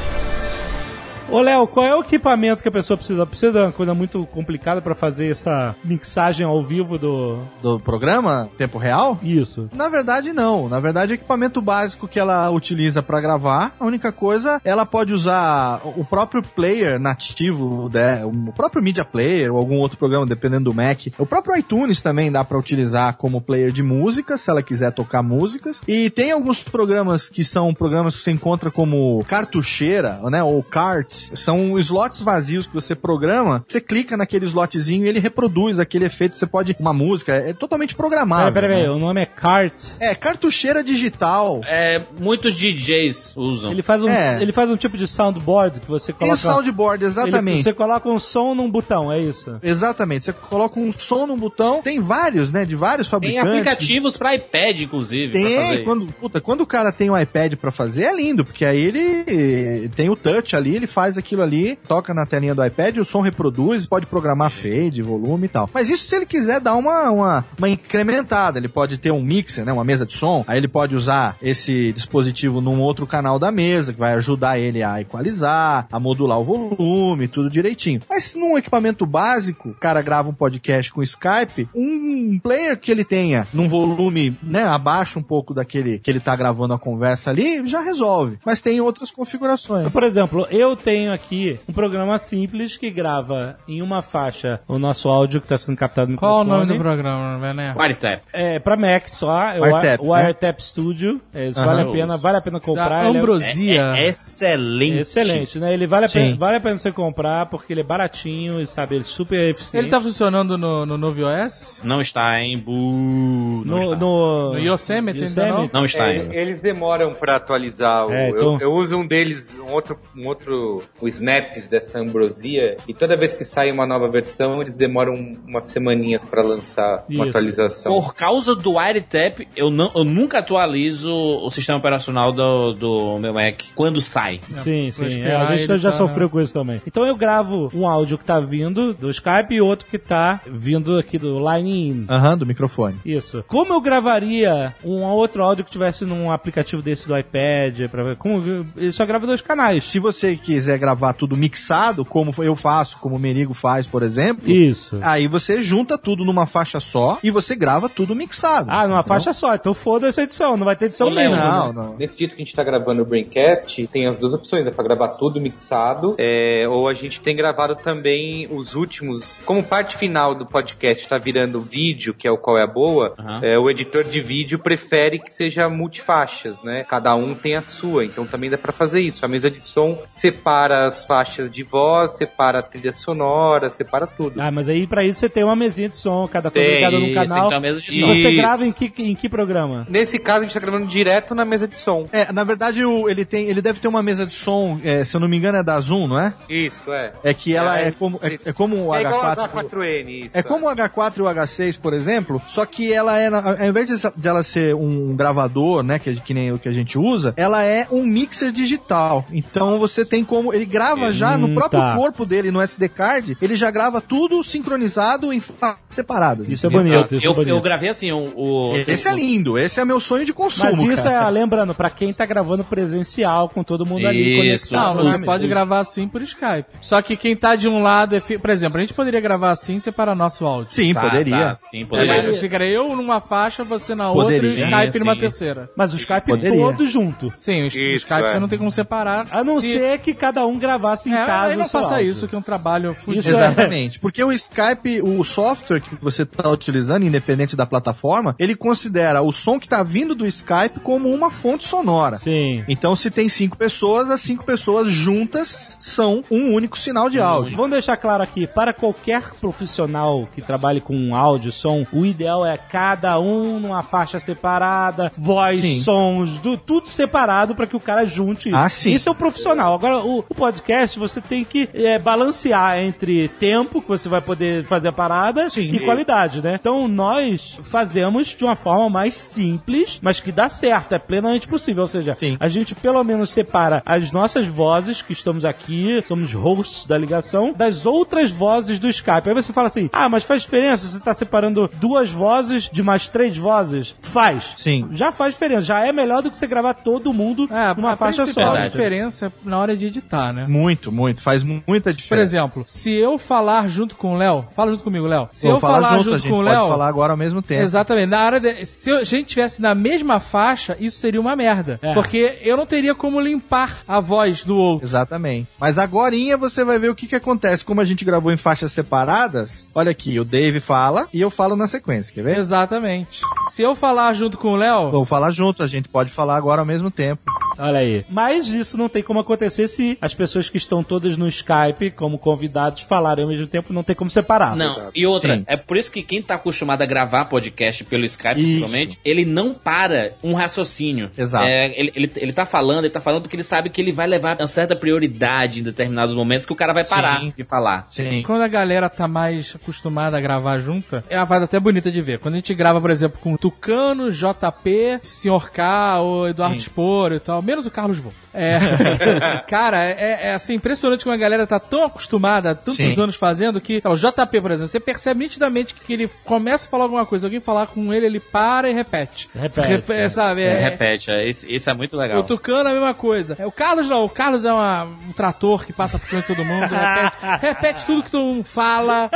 Ô, 1.31 1.41
Léo, 1.41 1.65
qual 1.69 1.87
é 1.87 1.95
o 1.95 2.01
equipamento 2.01 2.61
que 2.61 2.69
a 2.69 2.73
pessoa 2.73 2.97
precisa? 2.97 3.25
Precisa 3.25 3.53
de 3.53 3.59
uma 3.59 3.71
coisa 3.71 3.95
muito 3.95 4.27
complicada 4.27 4.83
pra 4.83 4.97
fazer 4.97 5.31
essa 5.31 5.77
mixagem 5.85 6.45
ao 6.45 6.61
vivo 6.61 6.99
do... 6.99 7.39
Do 7.63 7.79
programa, 7.79 8.51
tempo 8.59 8.79
real? 8.79 9.17
Isso. 9.23 9.71
Na 9.73 9.89
verdade, 9.89 10.33
não. 10.33 10.69
Na 10.69 10.81
verdade, 10.81 11.13
o 11.13 11.15
equipamento 11.15 11.63
básico 11.63 12.09
que 12.09 12.19
ela 12.19 12.51
utiliza 12.51 13.01
pra 13.01 13.21
gravar, 13.21 13.73
a 13.79 13.85
única 13.85 14.11
coisa, 14.11 14.61
ela 14.65 14.85
pode 14.85 15.13
usar 15.13 15.81
o 15.85 16.05
próprio 16.05 16.43
player 16.43 16.99
nativo, 16.99 17.89
né, 17.95 18.25
o 18.25 18.53
próprio 18.53 18.83
Media 18.83 19.05
Player 19.05 19.53
ou 19.53 19.59
algum 19.59 19.79
outro 19.79 19.99
programa, 19.99 20.27
dependendo 20.27 20.65
do 20.65 20.75
Mac. 20.75 21.07
O 21.17 21.25
próprio 21.25 21.57
iTunes 21.57 22.01
também 22.01 22.33
dá 22.33 22.43
pra 22.43 22.59
utilizar 22.59 23.17
como 23.17 23.41
player 23.41 23.71
de 23.71 23.85
música, 23.85 24.37
se 24.37 24.51
ela 24.51 24.65
quiser 24.65 24.91
tocar 24.91 25.23
músicas. 25.23 25.81
E 25.87 26.11
tem 26.11 26.33
alguns 26.33 26.65
programas 26.65 27.29
que 27.29 27.45
são 27.45 27.73
programas 27.73 28.17
que 28.17 28.23
você 28.23 28.33
encontra 28.33 28.69
como 28.69 29.23
cartucheira, 29.29 30.19
né, 30.29 30.43
ou 30.43 30.61
cart. 30.65 31.20
São 31.35 31.79
slots 31.79 32.23
vazios 32.23 32.67
que 32.67 32.75
você 32.75 32.95
programa, 32.95 33.65
você 33.67 33.81
clica 33.81 34.17
naquele 34.17 34.47
slotzinho 34.47 35.05
e 35.07 35.09
ele 35.09 35.19
reproduz 35.19 35.79
aquele 35.79 36.05
efeito. 36.07 36.37
Você 36.37 36.47
pode... 36.47 36.77
Uma 36.81 36.93
música, 36.93 37.35
é 37.35 37.53
totalmente 37.53 37.95
programável. 37.95 38.53
Peraí, 38.53 38.71
peraí, 38.71 38.83
né? 38.85 38.91
o 38.91 38.99
nome 38.99 39.21
é 39.23 39.27
Cart. 39.27 39.87
É, 39.99 40.15
cartucheira 40.15 40.83
digital. 40.83 41.61
é, 41.67 42.01
muitos 42.19 42.55
DJs 42.55 43.35
usam. 43.37 43.71
Ele 43.73 43.83
faz, 43.83 44.03
um, 44.03 44.09
É. 44.09 44.41
ele 44.43 44.53
faz 44.53 44.71
um 44.71 44.77
tipo 44.77 44.97
de 44.97 45.07
soundboard 45.07 45.81
que 45.81 45.87
você 45.89 46.13
Tem 46.13 46.29
coloca... 46.29 46.35
o 46.35 46.53
soundboard, 46.53 47.05
ele- 47.05 47.11
exatamente. 47.11 47.63
você 47.63 47.73
coloca 47.73 48.09
um 48.09 48.19
som 48.19 48.55
num 48.55 48.71
botão, 48.71 49.11
é 49.13 49.21
isso? 49.21 49.59
Exatamente. 49.63 50.25
Você 50.25 50.33
coloca 50.33 50.79
um 50.79 50.91
som 50.93 51.27
no 51.27 51.37
botão. 51.37 51.83
Tem 51.83 52.01
vários, 52.01 52.53
né? 52.53 52.65
De 52.65 52.77
vários 52.77 53.07
Tem 53.09 53.11
fabricantes. 53.11 53.49
aplicativos 53.51 54.17
pra 54.17 54.35
iPad, 54.35 54.81
inclusive. 54.81 55.33
pra 55.33 55.41
Tem, 55.41 55.57
fazer 55.57 55.85
quando, 55.85 56.07
puta, 56.13 56.41
quando 56.41 56.61
o 56.63 56.67
cara 56.67 56.93
tem 56.93 57.11
um 57.11 57.19
iPad 57.19 57.55
pra 57.55 57.71
fazer, 57.71 58.05
é 58.05 58.15
lindo, 58.15 58.45
porque 58.45 58.65
aí 58.65 58.81
ele 58.81 59.89
tem 59.91 60.09
o 60.11 60.17
touch 60.17 60.55
ali, 60.57 60.77
ele 60.77 60.87
faz 60.87 61.10
aquilo 61.17 61.43
ali, 61.43 61.77
toca 61.89 62.15
na 62.15 62.27
telinha 62.27 62.55
do 62.55 62.65
iPad, 62.65 62.99
o 62.99 63.05
som 63.05 63.21
reproduz, 63.21 63.87
pode 63.87 64.07
programar 64.07 64.51
fade, 64.51 65.03
volume 65.03 65.47
e 65.47 65.49
tal. 65.49 65.69
Mas 65.73 65.89
isso 65.89 66.05
se 66.05 66.17
ele 66.17 66.27
quiser 66.27 66.61
dar 66.61 66.75
uma, 66.77 67.11
uma, 67.11 67.45
uma 67.59 67.69
incrementada, 67.69 68.59
ele 68.59 68.69
pode 68.69 68.99
ter 68.99 69.11
um 69.11 69.23
mixer, 69.23 69.65
né, 69.65 69.73
uma 69.73 69.85
mesa 69.85 70.07
de 70.07 70.13
som, 70.13 70.45
aí 70.47 70.59
ele 70.59 70.69
pode 70.69 70.95
usar 70.95 71.37
esse 71.43 71.93
dispositivo 71.93 72.61
num 72.61 72.81
outro 72.81 73.07
canal 73.07 73.39
da 73.39 73.51
mesa, 73.51 73.93
que 73.93 73.99
vai 73.99 74.15
ajudar 74.15 74.59
ele 74.59 74.83
a 74.83 75.01
equalizar, 75.01 75.87
a 75.91 76.01
modular 76.01 76.39
o 76.39 76.45
volume, 76.45 77.29
tudo 77.29 77.51
direitinho. 77.51 78.01
Mas 78.09 78.35
num 78.35 78.57
equipamento 78.57 79.07
básico, 79.07 79.71
o 79.71 79.75
cara 79.75 80.03
grava 80.03 80.29
um 80.29 80.35
podcast 80.35 80.93
com 80.93 81.03
Skype, 81.03 81.69
um 81.75 82.39
player 82.39 82.79
que 82.79 82.91
ele 82.91 83.05
tenha 83.05 83.47
num 83.53 83.69
volume, 83.69 84.37
né, 84.43 84.65
abaixo 84.65 85.19
um 85.19 85.23
pouco 85.23 85.55
daquele 85.55 85.99
que 85.99 86.11
ele 86.11 86.21
tá 86.21 86.35
gravando 86.37 86.75
a 86.75 86.79
conversa 86.79 87.31
ali, 87.31 87.67
já 87.67 87.81
resolve. 87.81 88.39
Mas 88.45 88.63
tem 88.63 88.81
outras 88.81 89.11
configurações. 89.11 89.91
Por 89.91 90.03
exemplo, 90.03 90.47
eu 90.51 90.77
tenho 90.77 91.00
aqui 91.09 91.59
um 91.69 91.73
programa 91.73 92.19
simples 92.19 92.77
que 92.77 92.91
grava 92.91 93.57
em 93.67 93.81
uma 93.83 94.03
faixa 94.03 94.61
o 94.69 94.79
nosso 94.79 95.09
áudio 95.09 95.41
que 95.41 95.47
está 95.47 95.57
sendo 95.57 95.77
captado 95.77 96.11
no 96.13 96.17
Qual 96.19 96.37
o 96.37 96.45
microfone. 96.45 96.67
nome 96.67 96.79
do 96.79 96.83
programa, 96.83 97.39
Vené? 97.39 97.75
WireTap. 97.77 98.23
É, 98.33 98.59
pra 98.59 98.77
Mac 98.77 99.09
só, 99.09 99.51
é 99.53 99.59
o 99.61 99.63
Wiretap, 99.63 100.03
Wire- 100.03 100.11
Wiretap 100.23 100.63
Studio. 100.63 101.21
É, 101.33 101.49
isso 101.49 101.65
vale 101.65 101.83
a 101.83 101.87
pena, 101.87 102.17
vale 102.17 102.37
a 102.39 102.41
pena 102.41 102.61
comprar. 102.61 102.89
Da 102.89 103.05
é- 103.05 103.09
Ambrosia. 103.19 103.83
É 103.97 104.09
excelente. 104.09 104.99
Excelente, 104.99 105.59
né? 105.59 105.73
Ele 105.73 105.87
vale 105.87 106.05
a, 106.07 106.09
Sim. 106.09 106.19
pena, 106.21 106.37
vale 106.37 106.57
a 106.57 106.61
pena 106.61 106.79
você 106.79 106.93
comprar 106.93 107.47
porque 107.47 107.73
ele 107.73 107.81
é 107.81 107.85
baratinho 107.85 108.61
e 108.61 108.67
sabe, 108.67 108.97
ele 108.97 109.03
é 109.03 109.05
super 109.05 109.51
eficiente. 109.51 109.77
Ele 109.85 109.91
tá 109.91 110.01
funcionando 110.01 110.59
no, 110.59 110.85
no 110.85 110.99
novo 110.99 111.19
iOS? 111.21 111.81
Não 111.85 112.01
está 112.01 112.41
em 112.41 112.59
Bu. 112.59 113.63
Não 113.65 113.77
no, 113.77 113.83
está. 113.83 113.97
no, 113.97 114.53
No 114.55 114.59
Yosemite 114.59 115.25
ainda 115.25 115.49
não? 115.49 115.71
Não 115.73 115.85
está 115.85 116.05
É, 116.05 116.11
ainda. 116.21 116.35
eles 116.35 116.61
demoram 116.61 117.13
pra 117.13 117.37
atualizar. 117.37 118.07
o- 118.07 118.13
É, 118.13 118.31
eu, 118.31 118.37
então- 118.37 118.59
eu 118.61 118.73
uso 118.73 118.97
um 118.97 119.07
deles, 119.07 119.57
um 119.59 119.73
outro, 119.73 119.99
um 120.17 120.27
outro, 120.27 120.80
o 121.01 121.09
Snaps 121.09 121.69
dessa 121.69 121.99
Ambrosia, 121.99 122.77
e 122.89 122.95
toda 122.95 123.17
vez 123.17 123.35
que 123.35 123.45
sai 123.45 123.71
uma 123.71 123.87
nova 123.87 124.09
versão, 124.09 124.61
eles 124.61 124.77
demoram 124.77 125.15
umas 125.47 125.69
semaninhas 125.71 126.25
pra 126.25 126.43
lançar 126.43 127.05
uma 127.09 127.25
Isso. 127.25 127.29
atualização. 127.31 127.93
Por 128.01 128.15
causa 128.15 128.55
do 128.55 128.75
WireTap, 128.75 129.47
eu, 129.57 129.71
não, 129.71 129.91
eu 129.95 130.05
nunca 130.05 130.39
atualizo 130.39 131.11
o 131.13 131.51
sistema 131.51 131.79
operacional 131.79 132.33
do, 132.33 132.73
do 132.73 133.19
meu 133.19 133.33
Mac 133.35 133.63
quando 133.75 134.01
sai. 134.01 134.41
Sim, 134.55 134.91
sim. 134.93 135.23
É, 135.23 135.35
a 135.35 135.57
gente 135.57 135.79
já 135.79 135.91
tá- 135.91 135.97
sofreu 135.97 136.29
com 136.31 136.41
isso 136.41 136.53
também. 136.53 136.81
Então 136.87 137.07
eu 137.07 137.17
gravo 137.17 137.71
um 137.75 137.87
áudio 137.87 138.19
que 138.19 138.25
tá 138.25 138.39
vindo 138.41 138.95
do 138.95 139.11
Skype 139.11 139.55
e 139.55 139.61
outro 139.61 139.87
que 139.87 139.99
tá 139.99 140.41
vindo 140.47 140.99
aqui 140.99 141.19
do 141.19 141.39
Line 141.39 141.89
In. 141.89 142.07
Aham, 142.09 142.39
do 142.39 142.47
microfone. 142.47 142.97
Isso. 143.05 143.45
Como 143.47 143.73
eu 143.73 143.81
gravaria 143.81 144.75
um 144.85 145.03
outro 145.03 145.43
áudio 145.43 145.65
que 145.65 145.71
tivesse 145.71 146.05
num 146.05 146.31
aplicativo 146.31 146.83
desse 146.83 147.09
do 147.09 147.17
iPad? 147.19 147.89
Pra 147.91 148.03
ver? 148.03 148.17
Como, 148.17 148.43
ele 148.77 148.93
só 148.93 149.05
grava 149.07 149.27
dois 149.27 149.41
canais. 149.41 149.85
Se 149.91 149.99
você 149.99 150.37
quiser 150.37 150.70
quiser 150.71 150.79
gravar 150.79 151.13
tudo 151.15 151.37
mixado, 151.37 152.05
como 152.05 152.33
eu 152.39 152.55
faço, 152.55 152.99
como 152.99 153.17
o 153.17 153.19
Merigo 153.19 153.53
faz, 153.55 153.87
por 153.89 154.03
exemplo, 154.03 154.49
Isso. 154.51 154.99
aí 155.03 155.27
você 155.27 155.63
junta 155.63 155.99
tudo 155.99 156.25
numa 156.25 156.47
faixa 156.47 156.79
só 156.79 157.19
e 157.23 157.31
você 157.31 157.57
grava 157.57 157.89
tudo 157.89 158.15
mixado. 158.15 158.69
Ah, 158.71 158.87
numa 158.87 159.01
entendeu? 159.01 159.03
faixa 159.05 159.33
só. 159.33 159.55
Então 159.55 159.75
foda-se 159.75 160.21
a 160.21 160.25
edição. 160.25 160.57
Não 160.57 160.65
vai 160.65 160.77
ter 160.77 160.87
edição 160.87 161.11
nenhuma. 161.11 161.37
Não, 161.37 161.73
não. 161.73 161.97
Nesse 161.97 162.17
dia 162.17 162.29
que 162.29 162.35
a 162.35 162.37
gente 162.37 162.55
tá 162.55 162.63
gravando 162.63 163.03
o 163.03 163.05
Braincast, 163.05 163.87
tem 163.89 164.07
as 164.07 164.19
duas 164.19 164.33
opções, 164.33 164.67
é 164.67 164.71
pra 164.71 164.85
gravar 164.85 165.09
tudo 165.09 165.41
mixado, 165.41 166.13
é, 166.19 166.65
ou 166.69 166.89
a 166.89 166.95
gente 166.95 167.21
tem 167.21 167.35
gravado 167.35 167.75
também 167.77 168.49
os 168.51 168.75
últimos, 168.75 169.43
como 169.45 169.63
parte 169.63 169.97
final 169.97 170.35
do 170.35 170.47
podcast 170.47 171.09
tá 171.09 171.19
virando 171.19 171.63
vídeo, 171.63 172.15
que 172.15 172.27
é 172.29 172.31
o 172.31 172.39
Qual 172.39 172.57
é 172.59 172.63
a 172.63 172.67
Boa, 172.67 173.15
Aham. 173.19 173.41
é, 173.43 173.59
o 173.59 173.69
editor 173.69 174.05
de 174.05 174.21
vídeo 174.21 174.59
prefere 174.59 175.19
que 175.19 175.33
seja 175.33 175.69
multifaixas, 175.69 176.63
né? 176.63 176.85
Cada 176.85 177.15
um 177.15 177.35
tem 177.35 177.57
a 177.57 177.63
sua, 177.63 178.05
então 178.05 178.27
também 178.27 178.51
dá 178.51 178.59
pra 178.59 178.73
fazer 178.73 179.01
isso. 179.01 179.25
A 179.25 179.29
mesa 179.29 179.51
de 179.51 179.61
som 179.61 180.03
separa 180.09 180.60
as 180.69 181.05
faixas 181.05 181.51
de 181.51 181.63
voz, 181.63 182.17
separa 182.17 182.59
a 182.59 182.63
trilha 182.63 182.93
sonora, 182.93 183.73
separa 183.73 184.07
tudo. 184.07 184.41
Ah, 184.41 184.51
mas 184.51 184.69
aí 184.69 184.87
pra 184.87 185.05
isso 185.05 185.21
você 185.21 185.29
tem 185.29 185.43
uma 185.45 185.57
mesinha 185.57 185.89
de 185.89 185.97
som, 185.97 186.27
cada 186.29 186.51
coisa 186.51 186.67
Tem, 186.67 186.77
ligada 186.77 186.99
num 186.99 187.07
isso, 187.07 187.15
canal. 187.15 187.47
então, 187.49 187.61
mesa 187.61 187.81
de 187.81 187.91
e 187.91 188.01
som. 188.01 188.07
você 188.09 188.29
Isso. 188.29 188.37
grava 188.37 188.67
em 188.67 188.73
que, 188.73 188.93
em 188.99 189.15
que 189.15 189.29
programa? 189.29 189.87
Nesse 189.89 190.19
caso, 190.19 190.41
a 190.41 190.43
gente 190.43 190.53
tá 190.55 190.61
gravando 190.61 190.87
direto 190.87 191.35
na 191.35 191.45
mesa 191.45 191.67
de 191.67 191.77
som. 191.77 192.07
É, 192.13 192.33
na 192.33 192.45
verdade, 192.45 192.85
o- 192.85 193.09
ele 193.09 193.25
tem, 193.25 193.47
ele 193.49 193.63
deve 193.63 193.81
ter 193.81 193.89
uma 193.89 194.03
mesa 194.03 194.27
de 194.27 194.35
som, 194.35 194.79
é, 194.85 195.05
se 195.05 195.17
eu 195.17 195.21
não 195.21 195.29
me 195.29 195.37
engano, 195.37 195.59
é 195.59 195.63
da 195.63 195.81
Zoom, 195.81 196.07
não 196.09 196.19
é? 196.21 196.33
Isso, 196.49 196.93
é. 196.93 197.13
É 197.25 197.33
que 197.35 197.55
ela 197.55 197.79
é, 197.79 197.89
É, 197.89 197.93
como, 197.93 198.19
é, 198.23 198.39
é 198.47 198.53
como 198.53 198.77
o 198.89 198.95
É 198.95 199.03
igual 199.03 199.23
H4. 199.23 199.39
a 199.39 199.49
H4N, 199.49 200.09
isso. 200.27 200.37
É 200.39 200.43
como 200.43 200.67
o 200.69 200.71
H4 200.75 201.19
e 201.19 201.23
o 201.23 201.25
H6, 201.27 201.79
por 201.81 201.93
exemplo, 201.95 202.41
só 202.47 202.67
que 202.67 202.93
ela 202.93 203.19
é, 203.19 203.29
ao 203.29 203.67
invés 203.69 203.87
de 203.89 204.01
de 204.17 204.29
ela 204.29 204.43
ser 204.43 204.75
um 204.75 205.15
gravador, 205.15 205.83
né, 205.83 205.99
que, 205.99 206.15
que 206.21 206.33
nem 206.35 206.53
o 206.53 206.59
que 206.59 206.69
a 206.69 206.73
gente 206.73 206.99
usa, 206.99 207.33
ela 207.37 207.63
é 207.63 207.87
um 207.91 208.03
mixer 208.05 208.51
digital. 208.51 209.25
Então 209.33 209.79
você 209.79 210.05
tem 210.05 210.25
como, 210.25 210.50
ele 210.53 210.65
grava 210.67 211.13
já 211.13 211.37
no 211.39 211.49
Hum, 211.49 211.55
próprio 211.55 211.81
tá. 211.81 211.95
corpo 211.95 212.25
dele, 212.27 212.51
no 212.51 212.61
SD 212.61 212.89
card, 212.89 213.37
ele 213.41 213.55
já 213.57 213.71
grava 213.71 214.01
tudo 214.01 214.43
sincronizado 214.43 215.33
em 215.33 215.41
separadas. 215.89 216.49
Isso 216.49 216.67
é 216.67 216.71
bonito, 216.71 217.15
isso 217.17 217.27
é 217.27 217.29
Eu, 217.29 217.35
bonito. 217.35 217.51
eu 217.51 217.61
gravei 217.61 217.89
assim, 217.89 218.13
o. 218.13 218.33
o- 218.37 218.77
Esse 218.87 219.09
é 219.09 219.13
lindo, 219.15 219.59
esse 219.59 219.81
é 219.81 219.85
meu 219.85 220.01
sonho 220.01 220.25
de 220.25 220.33
consumo, 220.33 220.83
Mas 220.87 220.93
isso 220.99 221.05
cara. 221.05 221.27
é, 221.29 221.31
lembrando, 221.31 221.75
pra 221.75 221.91
quem 221.91 222.13
tá 222.13 222.25
gravando 222.27 222.65
presencial, 222.65 223.49
com 223.49 223.63
todo 223.63 223.85
mundo 223.87 224.07
ali 224.07 224.55
Isso. 224.55 224.71
conectado. 224.71 224.97
Não, 224.97 225.05
você 225.05 225.19
né? 225.21 225.25
pode 225.27 225.47
gravar 225.49 225.81
assim 225.81 226.07
por 226.09 226.23
Skype. 226.23 226.67
Só 226.81 227.01
que 227.03 227.17
quem 227.17 227.35
tá 227.37 227.57
de 227.57 227.69
um 227.69 227.83
lado 227.83 228.15
é. 228.17 228.21
fi- 228.21 228.39
Por 228.39 228.51
exemplo, 228.51 228.79
a 228.79 228.81
gente 228.81 228.95
poderia 228.95 229.21
gravar 229.21 229.51
assim 229.51 229.77
e 229.77 229.81
separar 229.81 230.15
nosso 230.15 230.45
áudio. 230.45 230.73
Sim, 230.73 230.95
Tá, 230.95 231.03
poderia. 231.03 231.37
tá, 231.37 231.55
sim, 231.55 231.83
É, 231.83 231.87
poderia. 231.87 232.23
mas 232.23 232.39
ficaria 232.39 232.69
eu 232.69 232.95
numa 232.97 233.21
faixa, 233.21 233.65
você 233.65 233.95
na 233.95 234.11
outra 234.11 234.35
e 234.35 234.39
o 234.39 234.41
Poderia. 234.43 234.65
Skype 234.65 234.93
Sim, 234.93 234.99
numa 235.01 235.15
sim. 235.15 235.21
terceira. 235.21 235.71
Mas 235.77 235.93
o 235.95 235.97
Skype 235.97 236.27
Poderia. 236.27 236.61
todo 236.63 236.89
junto. 236.89 237.33
Sim, 237.37 237.63
o 237.63 237.67
Isso, 237.67 237.79
Skype 237.79 238.23
é. 238.23 238.31
você 238.33 238.39
não 238.41 238.49
tem 238.49 238.59
como 238.59 238.71
separar. 238.71 239.27
A 239.31 239.43
não 239.45 239.61
Se- 239.61 239.73
ser 239.73 239.99
que 239.99 240.15
cada 240.15 240.40
um 240.47 240.59
gravasse 240.59 241.09
em 241.09 241.15
É, 241.15 241.27
casa. 241.27 241.53
aí 241.53 241.57
não 241.57 241.69
faça 241.69 241.95
áudio. 241.97 242.11
isso, 242.11 242.29
que 242.29 242.35
é 242.35 242.39
um 242.39 242.43
trabalho 242.43 242.95
fudido. 242.95 243.29
É- 243.29 243.31
Exatamente. 243.31 243.99
Porque 244.01 244.23
o 244.23 244.33
Skype, 244.33 245.03
o 245.03 245.23
software 245.25 245.81
que 245.81 245.95
você 246.01 246.23
está 246.23 246.49
utilizando, 246.51 247.05
independente 247.05 247.57
da 247.57 247.67
plataforma, 247.67 248.35
ele 248.39 248.55
considera 248.55 249.23
o 249.23 249.33
som 249.33 249.59
que 249.59 249.67
está 249.67 249.83
vindo 249.83 250.15
do 250.15 250.27
Skype 250.27 250.81
como 250.83 251.11
uma 251.13 251.31
fonte 251.31 251.65
sonora. 251.67 252.19
Sim. 252.19 252.65
Então, 252.69 252.95
se 252.95 253.11
tem 253.11 253.29
cinco 253.29 253.57
pessoas, 253.57 254.11
as 254.11 254.21
cinco 254.21 254.45
pessoas 254.45 254.89
juntas 254.89 255.77
são 255.81 256.23
um 256.31 256.55
único 256.55 256.79
sinal 256.79 257.09
de 257.11 257.21
áudio. 257.21 257.57
Vamos 257.57 257.73
deixar 257.73 257.97
claro 257.97 258.23
aqui, 258.23 258.47
para 258.47 258.73
qualquer 258.73 259.23
profissional 259.41 260.29
que 260.35 260.41
trabalhe 260.43 260.81
com 260.81 261.15
áudio, 261.15 261.53
som, 261.53 261.85
o 261.93 262.05
ideal 262.07 262.45
é 262.45 262.57
cada 262.57 263.19
um 263.21 263.61
numa 263.61 263.83
faixa 263.83 264.19
separada, 264.19 265.11
voz, 265.17 265.61
Sim. 265.61 265.81
sons, 265.83 266.39
do- 266.39 266.57
tudo 266.57 266.89
separado 266.89 267.55
para 267.55 267.67
que 267.67 267.77
o 267.77 267.81
cara 267.81 268.05
junte 268.07 268.49
isso. 268.49 268.57
Ah, 268.57 268.69
sim. 268.69 268.91
Isso 268.93 269.09
é 269.09 269.13
o 269.13 269.15
profissional. 269.15 269.75
Agora, 269.75 269.99
o, 269.99 270.25
o 270.31 270.35
podcast, 270.35 270.99
você 270.99 271.21
tem 271.21 271.45
que 271.45 271.69
é, 271.75 271.99
balancear 271.99 272.79
entre 272.79 273.29
tempo 273.29 273.83
que 273.83 273.89
você 273.89 274.09
vai 274.09 274.21
poder 274.21 274.65
fazer 274.65 274.89
a 274.89 274.93
parada 274.93 275.51
Sim. 275.51 275.63
e 275.63 275.77
Isso. 275.77 275.85
qualidade, 275.85 276.41
né? 276.41 276.57
Então, 276.59 276.87
nós 276.87 277.59
fazemos 277.65 278.29
de 278.29 278.45
uma 278.45 278.55
forma 278.55 278.89
mais 278.89 279.15
simples, 279.15 279.99
mas 280.01 280.21
que 280.21 280.31
dá 280.31 280.49
certo, 280.49 280.95
é 280.95 280.99
plenamente 280.99 281.49
possível. 281.49 281.83
Ou 281.83 281.89
seja, 281.89 282.15
Sim. 282.15 282.37
a 282.39 282.47
gente 282.49 282.75
pelo 282.75 283.03
menos 283.03 283.31
separa 283.31 283.83
as 283.85 284.13
nossas 284.13 284.47
vozes 284.47 285.03
que 285.03 285.13
estamos 285.13 285.45
aqui, 285.45 286.03
somos 286.07 286.33
hosts 286.33 286.87
da 286.87 286.97
ligação, 286.97 287.53
das 287.53 287.85
outras 287.85 288.31
vozes 288.31 288.79
do 288.79 288.89
Skype. 288.89 289.29
Aí 289.29 289.35
você 289.35 289.53
fala 289.53 289.67
assim: 289.67 289.91
ah, 289.93 290.09
mas 290.09 290.23
faz 290.25 290.43
diferença 290.43 290.87
você 290.87 291.01
tá 291.01 291.13
separando 291.13 291.69
duas 291.81 292.11
vozes 292.11 292.69
de 292.73 292.83
mais 292.83 293.09
três 293.09 293.37
vozes? 293.37 293.97
Faz. 294.01 294.53
Sim. 294.57 294.89
Já 294.93 295.11
faz 295.11 295.35
diferença. 295.35 295.63
Já 295.63 295.85
é 295.85 295.93
melhor 295.93 296.23
do 296.23 296.31
que 296.31 296.39
você 296.39 296.47
gravar 296.47 296.75
todo 296.75 297.13
mundo 297.13 297.49
É, 297.51 297.75
numa 297.75 297.93
a 297.93 297.97
faixa 297.97 298.23
principal 298.23 298.45
só. 298.45 298.51
Verdade. 298.53 298.71
diferença 298.71 299.27
é 299.27 299.31
na 299.49 299.59
hora 299.59 299.77
de 299.77 299.87
editar, 299.87 300.20
né? 300.33 300.47
Muito, 300.49 300.91
muito. 300.93 301.21
Faz 301.23 301.43
mu- 301.43 301.63
muita 301.67 301.91
Por 301.91 301.97
diferença. 301.97 302.37
exemplo, 302.37 302.65
se 302.67 302.93
eu 302.95 303.19
falar 303.19 303.69
junto 303.69 303.97
com 303.97 304.15
o 304.15 304.17
Léo, 304.17 304.45
fala 304.55 304.71
junto 304.73 304.85
comigo, 304.85 305.07
Léo. 305.07 305.29
Se 305.33 305.47
eu 305.49 305.59
falar, 305.59 305.93
junto, 305.99 306.05
junto 306.05 306.15
a 306.17 306.19
gente 306.19 306.29
com 306.31 306.41
o 306.41 306.45
pode 306.45 306.51
Léo, 306.57 306.69
falar 306.69 306.89
agora 306.89 307.13
ao 307.13 307.17
mesmo 307.17 307.43
tempo. 307.43 307.63
Exatamente. 307.63 308.09
Na 308.11 308.19
área 308.21 308.41
de, 308.41 308.65
se 308.67 308.91
a 308.91 309.05
gente 309.05 309.27
tivesse 309.29 309.61
na 309.63 309.75
mesma 309.75 310.21
faixa, 310.21 310.77
isso 310.81 310.99
seria 310.99 311.21
uma 311.21 311.35
merda. 311.35 311.79
É. 311.83 311.95
Porque 311.95 312.39
eu 312.43 312.57
não 312.57 312.67
teria 312.67 312.95
como 312.95 313.21
limpar 313.21 313.79
a 313.87 314.01
voz 314.01 314.45
do 314.45 314.57
outro. 314.57 314.87
Exatamente. 314.87 315.49
Mas 315.59 315.79
agorinha 315.79 316.37
você 316.37 316.65
vai 316.65 316.79
ver 316.79 316.91
o 316.91 316.95
que, 316.95 317.07
que 317.07 317.17
acontece. 317.17 317.65
Como 317.65 317.81
a 317.81 317.85
gente 317.85 318.05
gravou 318.05 318.33
em 318.33 318.37
faixas 318.37 318.73
separadas, 318.73 319.67
olha 319.75 319.91
aqui, 319.91 320.19
o 320.21 320.25
Dave 320.25 320.61
fala 320.61 321.09
e 321.13 321.21
eu 321.21 321.31
falo 321.31 321.57
na 321.57 321.67
sequência, 321.67 322.13
quer 322.13 322.23
ver? 322.23 322.39
Exatamente. 322.39 323.21
Se 323.51 323.63
eu 323.63 323.75
falar 323.75 324.13
junto 324.15 324.37
com 324.39 324.49
o 324.53 324.57
Léo, 324.57 324.91
Vamos 324.91 325.09
falar 325.09 325.31
junto, 325.31 325.63
a 325.63 325.67
gente 325.67 325.89
pode 325.89 326.11
falar 326.11 326.37
agora 326.37 326.61
ao 326.61 326.67
mesmo 326.67 326.91
tempo. 326.91 327.23
Olha 327.59 327.81
aí. 327.81 328.05
Mas 328.09 328.47
isso 328.49 328.77
não 328.79 328.89
tem 328.89 329.03
como 329.03 329.21
acontecer 329.21 329.69
se 329.69 329.99
as 330.11 330.15
pessoas 330.15 330.51
que 330.51 330.57
estão 330.57 330.83
todas 330.83 331.17
no 331.17 331.29
Skype, 331.29 331.91
como 331.93 332.19
convidados, 332.19 332.83
falarem 332.83 333.25
ao 333.25 333.31
mesmo 333.31 333.47
tempo, 333.47 333.73
não 333.73 333.83
tem 333.83 333.95
como 333.95 334.11
separar. 334.11 334.57
Não, 334.57 334.91
e 334.95 335.07
outra, 335.07 335.37
Sim. 335.37 335.45
é 335.47 335.57
por 335.57 335.77
isso 335.77 335.91
que 335.91 336.03
quem 336.03 336.23
tá 336.23 336.35
acostumado 336.35 336.83
a 336.83 336.87
gravar 336.87 337.27
podcast 337.27 337.85
pelo 337.85 338.05
Skype, 338.05 338.41
Isso. 338.41 338.43
principalmente, 338.43 338.99
ele 339.05 339.25
não 339.25 339.55
para 339.55 340.13
um 340.23 340.35
raciocínio. 340.35 341.11
Exato. 341.17 341.47
É, 341.47 341.67
ele, 341.79 341.93
ele, 341.95 342.13
ele 342.17 342.33
tá 342.33 342.45
falando, 342.45 342.85
ele 342.85 342.93
tá 342.93 343.01
falando 343.01 343.23
porque 343.23 343.37
ele 343.37 343.45
sabe 343.45 343.71
que 343.71 343.81
ele 343.81 343.93
vai 343.93 344.07
levar 344.07 344.37
uma 344.37 344.49
certa 344.49 344.75
prioridade 344.75 345.61
em 345.61 345.63
determinados 345.63 346.15
momentos 346.15 346.47
que 346.47 346.53
o 346.53 346.57
cara 346.57 346.73
vai 346.73 346.87
parar 346.87 347.21
Sim. 347.21 347.33
de 347.37 347.45
falar. 347.45 347.87
Sim. 347.89 348.23
quando 348.23 348.43
a 348.43 348.49
galera 348.49 348.89
tá 348.89 349.07
mais 349.07 349.55
acostumada 349.55 350.19
a 350.19 350.21
gravar 350.21 350.59
junta, 350.59 351.05
é 351.09 351.17
uma 351.17 351.25
vibe 351.25 351.45
até 351.45 351.61
bonita 351.61 351.91
de 351.91 352.03
ver. 352.03 352.19
Quando 352.19 352.35
a 352.35 352.39
gente 352.39 352.55
grava, 352.55 352.81
por 352.81 352.91
exemplo, 352.91 353.19
com 353.21 353.37
Tucano, 353.37 354.11
JP, 354.11 355.01
Sr. 355.03 355.51
K, 355.53 356.01
ou 356.01 356.29
Eduardo 356.29 356.57
Sim. 356.57 356.63
Spor 356.63 357.13
e 357.13 357.21
tal, 357.21 357.43
menos 357.43 357.67
o 357.67 357.71
Carlos 357.71 357.99
Volta. 357.99 358.30
É. 358.33 358.59
Cara, 359.49 359.85
é, 359.85 360.29
é 360.29 360.35
assim, 360.35 360.55
impressionante 360.55 361.05
como 361.05 361.15
a 361.15 361.19
galera 361.19 361.47
tá 361.47 361.59
tão 361.59 361.85
acostumada 361.85 362.51
há 362.51 362.55
tantos 362.55 362.77
Sim. 362.77 363.01
anos 363.01 363.17
fazendo 363.17 363.61
que. 363.61 363.81
ó, 363.85 363.93
O 363.93 363.97
JP, 363.97 364.41
por 364.41 364.51
exemplo, 364.51 364.69
você 364.69 364.81
percebe 364.81 365.21
nitidamente 365.25 365.75
que 365.75 365.93
ele 365.93 366.09
começa 366.25 366.67
a 366.67 366.71
falar 366.71 366.85
alguma 366.85 367.05
coisa, 367.07 367.27
alguém 367.27 367.41
falar 367.41 367.67
com 367.67 367.93
ele, 367.93 368.07
ele 368.07 368.21
para 368.21 368.71
e 368.71 368.73
repete. 368.75 369.29
Repete, 369.35 369.93
é. 369.93 370.09
sabe? 370.09 370.43
É, 370.43 370.53
É, 370.61 370.69
repete, 370.71 371.11
é, 371.11 371.29
isso, 371.29 371.47
isso 371.51 371.69
é 371.71 371.75
muito 371.75 371.97
legal. 371.97 372.21
o 372.21 372.25
Tucano 372.25 372.69
é 372.69 372.73
a 372.73 372.75
mesma 372.75 372.95
coisa. 372.95 373.37
É, 373.39 373.47
O 373.47 373.53
Carlos 373.53 373.89
não, 373.89 374.05
o 374.05 374.09
Carlos 374.09 374.45
é 374.45 374.53
uma- 374.53 374.85
um 374.85 375.13
trator 375.13 375.65
que 375.67 375.73
passa 375.73 375.99
por 375.99 376.07
cima 376.09 376.21
de 376.21 376.27
todo 376.29 376.45
mundo, 376.45 376.67
repete, 376.69 377.17
repete 377.41 377.87
tudo 377.87 378.03
que 378.03 378.11
todo 378.11 378.25
mundo 378.25 378.45
fala. 378.45 379.11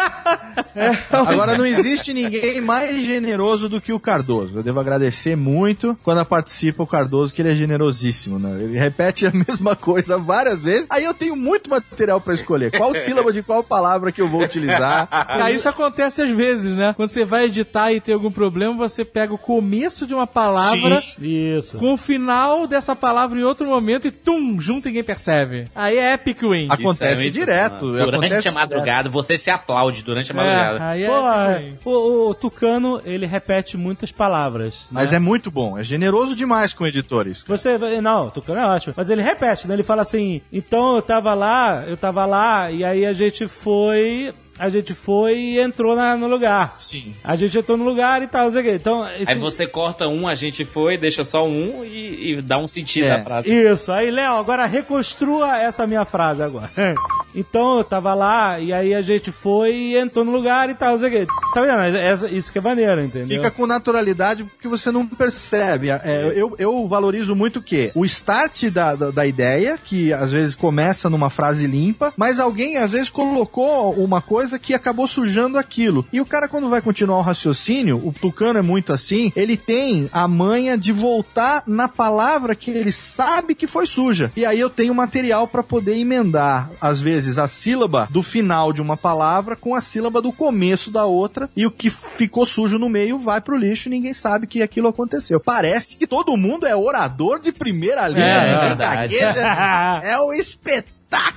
É, 0.75 0.91
Agora 1.11 1.57
não 1.57 1.67
existe 1.67 2.13
ninguém 2.13 2.61
mais 2.61 3.05
generoso 3.05 3.69
do 3.69 3.81
que 3.81 3.93
o 3.93 4.01
Cardoso. 4.01 4.57
Eu 4.57 4.63
devo 4.63 4.81
agradecer 4.81 5.37
muito 5.37 5.97
quando 6.03 6.25
participa 6.25 6.83
o 6.83 6.87
Cardoso, 6.87 7.33
que 7.33 7.43
ele 7.43 7.53
é 7.53 7.55
generosíssimo, 7.55 8.39
né? 8.39 8.63
Ele 8.63 8.79
repete 8.79 9.04
a 9.27 9.31
mesma 9.49 9.77
coisa 9.77 10.19
várias 10.19 10.63
vezes. 10.63 10.87
Aí 10.91 11.05
eu 11.05 11.15
tenho 11.15 11.37
muito 11.37 11.69
material 11.71 12.21
pra 12.21 12.35
escolher. 12.35 12.71
Qual 12.77 12.93
sílaba 12.95 13.33
de 13.33 13.43
qual 13.43 13.63
palavra 13.63 14.11
que 14.13 14.21
eu 14.21 14.29
vou 14.29 14.43
utilizar. 14.43 15.07
Cara, 15.09 15.51
isso 15.53 15.69
acontece 15.69 16.23
às 16.23 16.31
vezes, 16.31 16.75
né? 16.75 16.93
Quando 16.97 17.09
você 17.11 17.25
vai 17.25 17.45
editar 17.45 17.93
e 17.93 18.01
tem 18.01 18.15
algum 18.15 18.31
problema, 18.31 18.75
você 18.77 19.05
pega 19.05 19.35
o 19.35 19.39
começo 19.39 20.07
de 20.07 20.15
uma 20.15 20.27
palavra 20.27 21.03
Isso. 21.21 21.79
com 21.79 21.93
o 21.95 21.97
final 21.97 22.67
dessa 22.67 22.95
palavra 22.97 23.39
em 23.39 23.43
outro 23.43 23.67
momento 23.67 24.07
e 24.07 24.11
tum, 24.11 24.61
junto 24.61 24.89
e 24.89 24.95
ninguém 24.95 25.05
percebe. 25.05 25.65
Aí 25.75 25.97
é 25.99 26.13
epic 26.15 26.41
win. 26.43 26.69
Acontece 26.71 27.13
Isso 27.13 27.21
é 27.21 27.23
muito- 27.25 27.35
direto. 27.35 27.87
Durante 27.93 28.15
acontece 28.15 28.49
a 28.49 28.53
madrugada, 28.53 29.09
você 29.11 29.37
se 29.37 29.51
aplaude 29.51 30.03
durante 30.03 30.31
a 30.31 30.35
madrugada. 30.35 30.79
É, 30.79 30.83
aí 30.89 31.03
é 31.03 31.07
Pô, 31.09 31.17
epic 31.17 31.65
win. 31.85 31.91
o, 31.91 32.31
o 32.31 32.35
Tucano, 32.35 33.01
ele 33.05 33.27
repete 33.27 33.77
muitas 33.77 34.13
palavras. 34.13 34.87
Mas 34.91 35.11
né? 35.11 35.17
é 35.17 35.21
muito 35.21 35.51
bom. 35.51 35.77
É 35.79 35.83
generoso 35.83 36.37
demais 36.37 36.73
com 36.73 36.87
editores. 36.87 37.45
Você, 37.47 37.77
não, 38.01 38.29
o 38.29 38.31
Tucano 38.31 38.61
é 38.61 38.67
ótimo. 38.67 38.94
Mas 38.97 39.11
ele 39.11 39.23
repete, 39.23 39.67
né? 39.67 39.75
Ele 39.75 39.83
fala 39.83 40.03
assim, 40.03 40.41
então 40.53 40.97
eu 40.97 41.03
tava 41.03 41.35
lá, 41.35 41.85
eu 41.87 41.97
tava 41.97 42.25
lá, 42.25 42.71
e 42.71 42.85
aí 42.85 43.05
a 43.05 43.13
gente 43.13 43.49
foi... 43.49 44.33
A 44.59 44.69
gente 44.71 44.95
foi 44.95 45.37
e 45.37 45.59
entrou 45.61 45.97
na- 45.97 46.17
no 46.17 46.27
lugar. 46.29 46.77
Sim. 46.79 47.15
A 47.25 47.35
gente 47.37 47.59
entrou 47.59 47.77
no 47.77 47.85
lugar 47.85 48.23
e 48.23 48.27
tal, 48.29 48.47
não 48.47 48.53
sei 48.53 48.61
o 48.61 48.65
quê. 48.65 48.73
Então, 48.75 49.09
esse- 49.19 49.31
Aí 49.33 49.39
você 49.39 49.67
corta 49.67 50.07
um, 50.07 50.29
a 50.29 50.35
gente 50.35 50.65
foi, 50.65 50.97
deixa 50.97 51.25
só 51.25 51.45
um 51.47 51.85
e, 51.85 52.35
e 52.39 52.43
dá 52.43 52.59
um 52.59 52.69
sentido 52.69 53.07
É. 53.07 53.13
à 53.21 53.25
frase. 53.25 53.53
Isso, 53.53 53.91
aí, 53.91 54.11
Léo, 54.11 54.35
agora 54.37 54.65
reconstrua 54.67 55.59
essa 55.59 55.87
minha 55.87 56.05
frase 56.05 56.43
agora. 56.43 56.71
Então 57.37 57.79
eu 57.79 57.83
tava 57.85 58.15
lá 58.15 58.61
e 58.61 58.73
aí 58.73 58.95
a 58.95 59.03
gente 59.03 59.33
foi 59.33 59.75
e 59.75 59.97
entrou 59.97 60.25
no 60.25 60.31
lugar 60.31 60.71
e 60.71 60.75
tal, 60.77 60.93
não 60.93 61.01
sei 61.01 61.09
o 61.09 61.11
quê. 61.11 61.27
Tá 61.53 61.61
vendo? 61.63 61.97
Essa- 61.97 62.29
Isso 62.31 62.53
que 62.53 62.59
é 62.59 62.61
maneiro, 62.61 63.01
entendeu? 63.03 63.27
Fica 63.39 63.51
com 63.51 63.67
naturalidade 63.67 64.45
porque 64.45 64.69
você 64.69 64.93
não 64.93 65.05
percebe. 65.05 65.89
É, 65.91 66.33
eu, 66.37 66.55
eu 66.61 66.87
valorizo 66.87 67.35
muito 67.35 67.59
o 67.59 67.63
quê? 67.63 67.91
O 67.93 68.05
start 68.05 68.67
da, 68.71 68.95
da, 68.95 69.11
da 69.11 69.27
ideia, 69.27 69.77
que 69.83 70.13
às 70.13 70.31
vezes 70.31 70.55
começa 70.55 71.11
numa 71.11 71.29
frase 71.29 71.67
limpa, 71.67 72.15
mas 72.17 72.39
alguém 72.39 72.77
às 72.77 72.93
vezes 72.93 73.11
colocou 73.11 73.91
uma 73.95 74.23
coisa 74.23 74.44
que 74.59 74.75
acabou 74.75 75.07
sujando 75.07 75.59
aquilo. 75.59 76.07
E 76.13 76.21
o 76.21 76.27
cara, 76.27 76.49
quando 76.49 76.69
vai 76.69 76.81
continuar 76.83 77.19
o 77.19 77.23
raciocínio, 77.23 77.97
o 78.05 78.13
Tucano 78.13 78.59
é 78.59 78.63
muito 78.63 78.93
assim, 78.93 79.33
ele 79.35 79.57
tem 79.57 80.09
a 80.13 80.27
manha 80.29 80.77
de 80.77 80.93
voltar 80.93 81.63
na 81.67 81.89
palavra 81.89 82.55
que 82.55 82.71
ele 82.71 82.93
sabe 82.93 83.55
que 83.55 83.67
foi 83.67 83.87
suja. 83.87 84.31
E 84.37 84.45
aí 84.45 84.59
eu 84.61 84.71
tenho 84.71 84.95
material 84.95 85.49
para 85.49 85.63
poder 85.63 85.97
emendar, 85.99 86.71
às 86.81 87.01
vezes, 87.01 87.39
a 87.39 87.47
sílaba 87.47 88.09
do 88.11 88.23
final 88.23 88.73
de 88.73 88.81
uma 88.83 88.97
palavra 88.97 89.57
com 89.57 89.75
a 89.75 89.81
sílaba 89.81 90.21
do 90.21 90.33
começo 90.33 90.91
da 90.91 91.05
outra, 91.05 91.49
e 91.57 91.67
o 91.67 91.71
que 91.71 91.91
ficou 91.91 92.45
sujo 92.47 92.79
no 92.79 92.89
meio 92.89 93.19
vai 93.19 93.41
pro 93.41 93.57
lixo 93.57 93.89
e 93.89 93.91
ninguém 93.91 94.15
sabe 94.15 94.47
que 94.47 94.63
aquilo 94.63 94.89
aconteceu. 94.89 95.39
Parece 95.41 95.97
que 95.97 96.07
todo 96.07 96.37
mundo 96.37 96.67
é 96.67 96.75
orador 96.77 97.39
de 97.39 97.53
primeira 97.53 98.07
linha, 98.09 98.25
É, 98.25 98.41
ninguém 98.55 98.69
verdade. 98.69 99.15
gagueja. 99.19 100.01
É 100.05 100.19
um 100.19 100.33
espetáculo. 100.35 100.94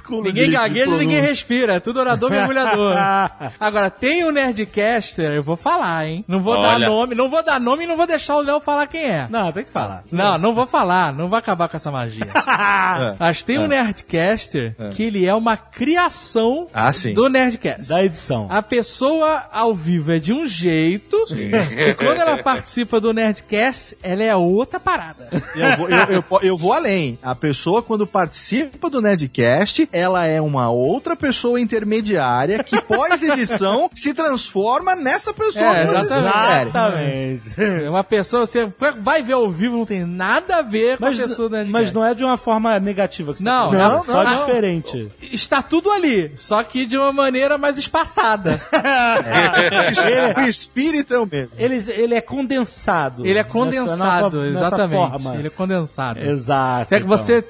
Ninguém 0.10 0.34
de- 0.34 0.46
de 0.46 0.52
gagueja, 0.52 0.98
ninguém 0.98 1.22
respira. 1.22 1.76
É 1.76 1.80
tudo 1.80 2.00
orador 2.00 2.30
mergulhador. 2.32 2.96
Agora, 3.60 3.90
tem 3.90 4.24
o 4.24 4.32
Nerdcaster, 4.32 5.32
eu 5.34 5.44
vou 5.44 5.56
falar, 5.58 6.08
hein? 6.08 6.24
Não 6.28 6.40
vou 6.40 6.62
dar 6.62 6.76
Olha. 6.76 6.88
nome, 6.88 7.16
não 7.16 7.30
vou 7.30 7.44
dar 7.44 7.60
nome 7.60 7.84
e 7.84 7.88
não 7.88 7.98
vou 7.98 8.08
deixar 8.08 8.38
o 8.38 8.42
Léo 8.42 8.60
falar 8.62 8.88
quem 8.88 9.02
é. 9.04 9.28
Não, 9.30 9.52
tem 9.52 9.64
que 9.64 9.72
falar. 9.72 10.04
Não, 10.12 10.38
não 10.38 10.54
vou 10.56 10.66
falar, 10.66 11.12
não 11.14 11.28
vai 11.28 11.40
acabar 11.40 11.68
com 11.68 11.76
essa 11.78 11.92
magia. 11.92 12.28
Mas 13.20 13.44
tem 13.44 13.60
um 13.60 13.68
Nerdcaster 13.68 14.76
que 14.96 15.04
ele 15.04 15.26
é 15.26 15.34
uma 15.34 15.58
criação 15.58 16.68
Ah, 16.74 16.92
do 17.14 17.28
Nerdcast. 17.30 17.90
Da 17.90 18.04
edição. 18.04 18.48
A 18.50 18.62
pessoa 18.62 19.44
ao 19.52 19.74
vivo 19.76 20.12
é 20.12 20.20
de 20.20 20.32
um 20.34 20.46
jeito, 20.48 21.18
e 21.36 21.94
quando 21.96 22.20
ela 22.22 22.38
participa 22.42 23.00
do 23.00 23.12
Nerdcast, 23.14 23.98
ela 24.02 24.24
é 24.24 24.36
outra 24.36 24.80
parada. 24.80 25.28
Eu 25.56 25.78
vou, 25.78 25.90
eu, 25.90 25.98
eu 26.12 26.24
eu 26.48 26.58
vou 26.58 26.72
além. 26.74 27.18
A 27.22 27.36
pessoa, 27.36 27.82
quando 27.82 28.06
participa 28.08 28.90
do 28.90 29.02
Nerdcast, 29.02 29.67
ela 29.92 30.26
é 30.26 30.40
uma 30.42 30.70
outra 30.70 31.16
pessoa 31.16 31.60
intermediária 31.60 32.64
que, 32.64 32.80
pós-edição, 32.82 33.90
se 33.96 34.14
transforma 34.14 34.96
nessa 34.96 35.34
pessoa 35.34 35.66
É, 35.78 35.86
que 35.86 35.92
vocês 35.94 36.12
exatamente. 36.12 37.42
É 37.62 37.90
Uma 37.90 38.04
pessoa, 38.04 38.46
você 38.46 38.68
vai 39.02 39.22
ver 39.22 39.34
ao 39.34 39.50
vivo, 39.50 39.78
não 39.78 39.86
tem 39.86 40.06
nada 40.06 40.58
a 40.58 40.62
ver 40.62 40.98
com 40.98 41.06
Mas, 41.06 41.20
a 41.20 41.24
pessoa 41.24 41.50
Nerdcast. 41.50 41.72
mas 41.74 41.92
não 41.92 42.06
é 42.06 42.14
de 42.14 42.24
uma 42.24 42.38
forma 42.38 42.80
negativa 42.80 43.34
que 43.34 43.40
você 43.40 43.46
Não, 43.46 43.70
tá 43.72 43.78
falando. 43.78 43.94
não, 43.98 44.04
só 44.04 44.24
não. 44.24 44.34
diferente. 44.34 45.12
Está 45.22 45.62
tudo 45.62 45.92
ali, 45.92 46.32
só 46.36 46.62
que 46.64 46.86
de 46.86 46.98
uma 46.98 47.12
maneira 47.12 47.58
mais 47.58 47.78
espaçada. 47.78 48.62
O 50.38 50.42
espírito 50.42 51.14
é 51.14 51.20
o 51.20 51.26
mesmo. 51.26 51.52
Ele, 51.58 51.84
ele 51.92 52.16
é 52.16 52.22
condensado. 52.22 53.26
Ele 53.26 53.38
é 53.40 53.44
condensado, 53.44 54.42
nessa- 54.42 54.52
nessa 54.54 54.68
exatamente. 54.68 55.10
forma. 55.12 55.36
Ele 55.36 55.48
é 55.48 55.50
condensado. 55.50 56.20
Exato. 56.20 56.82
Até 56.84 56.98
que 57.00 57.06
então. 57.06 57.18
você 57.18 57.44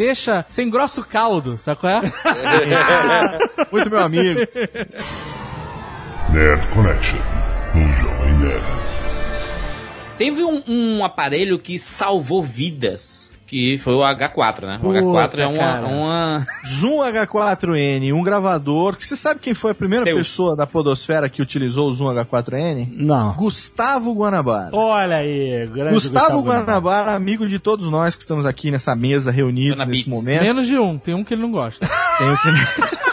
deixa, 0.00 0.46
você 0.48 0.62
engrossa 0.62 1.02
o 1.02 1.04
caldo, 1.04 1.58
sabe 1.58 1.78
qual 1.78 1.92
é? 1.92 2.00
Muito 3.70 3.90
meu 3.90 4.00
amigo. 4.00 4.40
Nerd 6.32 6.66
Connection, 6.68 7.18
no 7.74 7.92
Jovem 7.98 8.32
Nerd. 8.38 8.64
Teve 10.16 10.42
um, 10.42 10.62
um 10.66 11.04
aparelho 11.04 11.58
que 11.58 11.78
salvou 11.78 12.42
vidas, 12.42 13.30
que 13.50 13.76
foi 13.78 13.94
o 13.94 13.98
H4, 13.98 14.60
né? 14.64 14.76
O 14.76 14.80
Puta, 14.80 15.00
H4 15.00 15.38
é 15.40 15.46
uma, 15.48 15.80
uma... 15.80 16.46
Zoom 16.68 16.98
H4N, 16.98 18.14
um 18.14 18.22
gravador. 18.22 18.96
Que 18.96 19.04
você 19.04 19.16
sabe 19.16 19.40
quem 19.40 19.54
foi 19.54 19.72
a 19.72 19.74
primeira 19.74 20.04
Deus. 20.04 20.18
pessoa 20.18 20.54
da 20.54 20.68
Podosfera 20.68 21.28
que 21.28 21.42
utilizou 21.42 21.88
o 21.88 21.92
Zoom 21.92 22.14
H4N? 22.14 22.86
Não. 22.92 23.32
Gustavo 23.32 24.14
Guanabara. 24.14 24.70
Olha 24.72 25.16
aí, 25.16 25.66
grande 25.66 25.94
Gustavo 25.94 26.40
Guanabara, 26.42 27.12
amigo 27.12 27.48
de 27.48 27.58
todos 27.58 27.90
nós 27.90 28.14
que 28.14 28.22
estamos 28.22 28.46
aqui 28.46 28.70
nessa 28.70 28.94
mesa 28.94 29.32
reunidos 29.32 29.84
nesse 29.84 30.08
momento. 30.08 30.42
Menos 30.42 30.68
de 30.68 30.78
um, 30.78 30.96
tem 30.96 31.14
um 31.14 31.24
que 31.24 31.34
ele 31.34 31.42
não 31.42 31.50
gosta. 31.50 31.84
Tenho 32.18 32.38
que... 32.38 33.00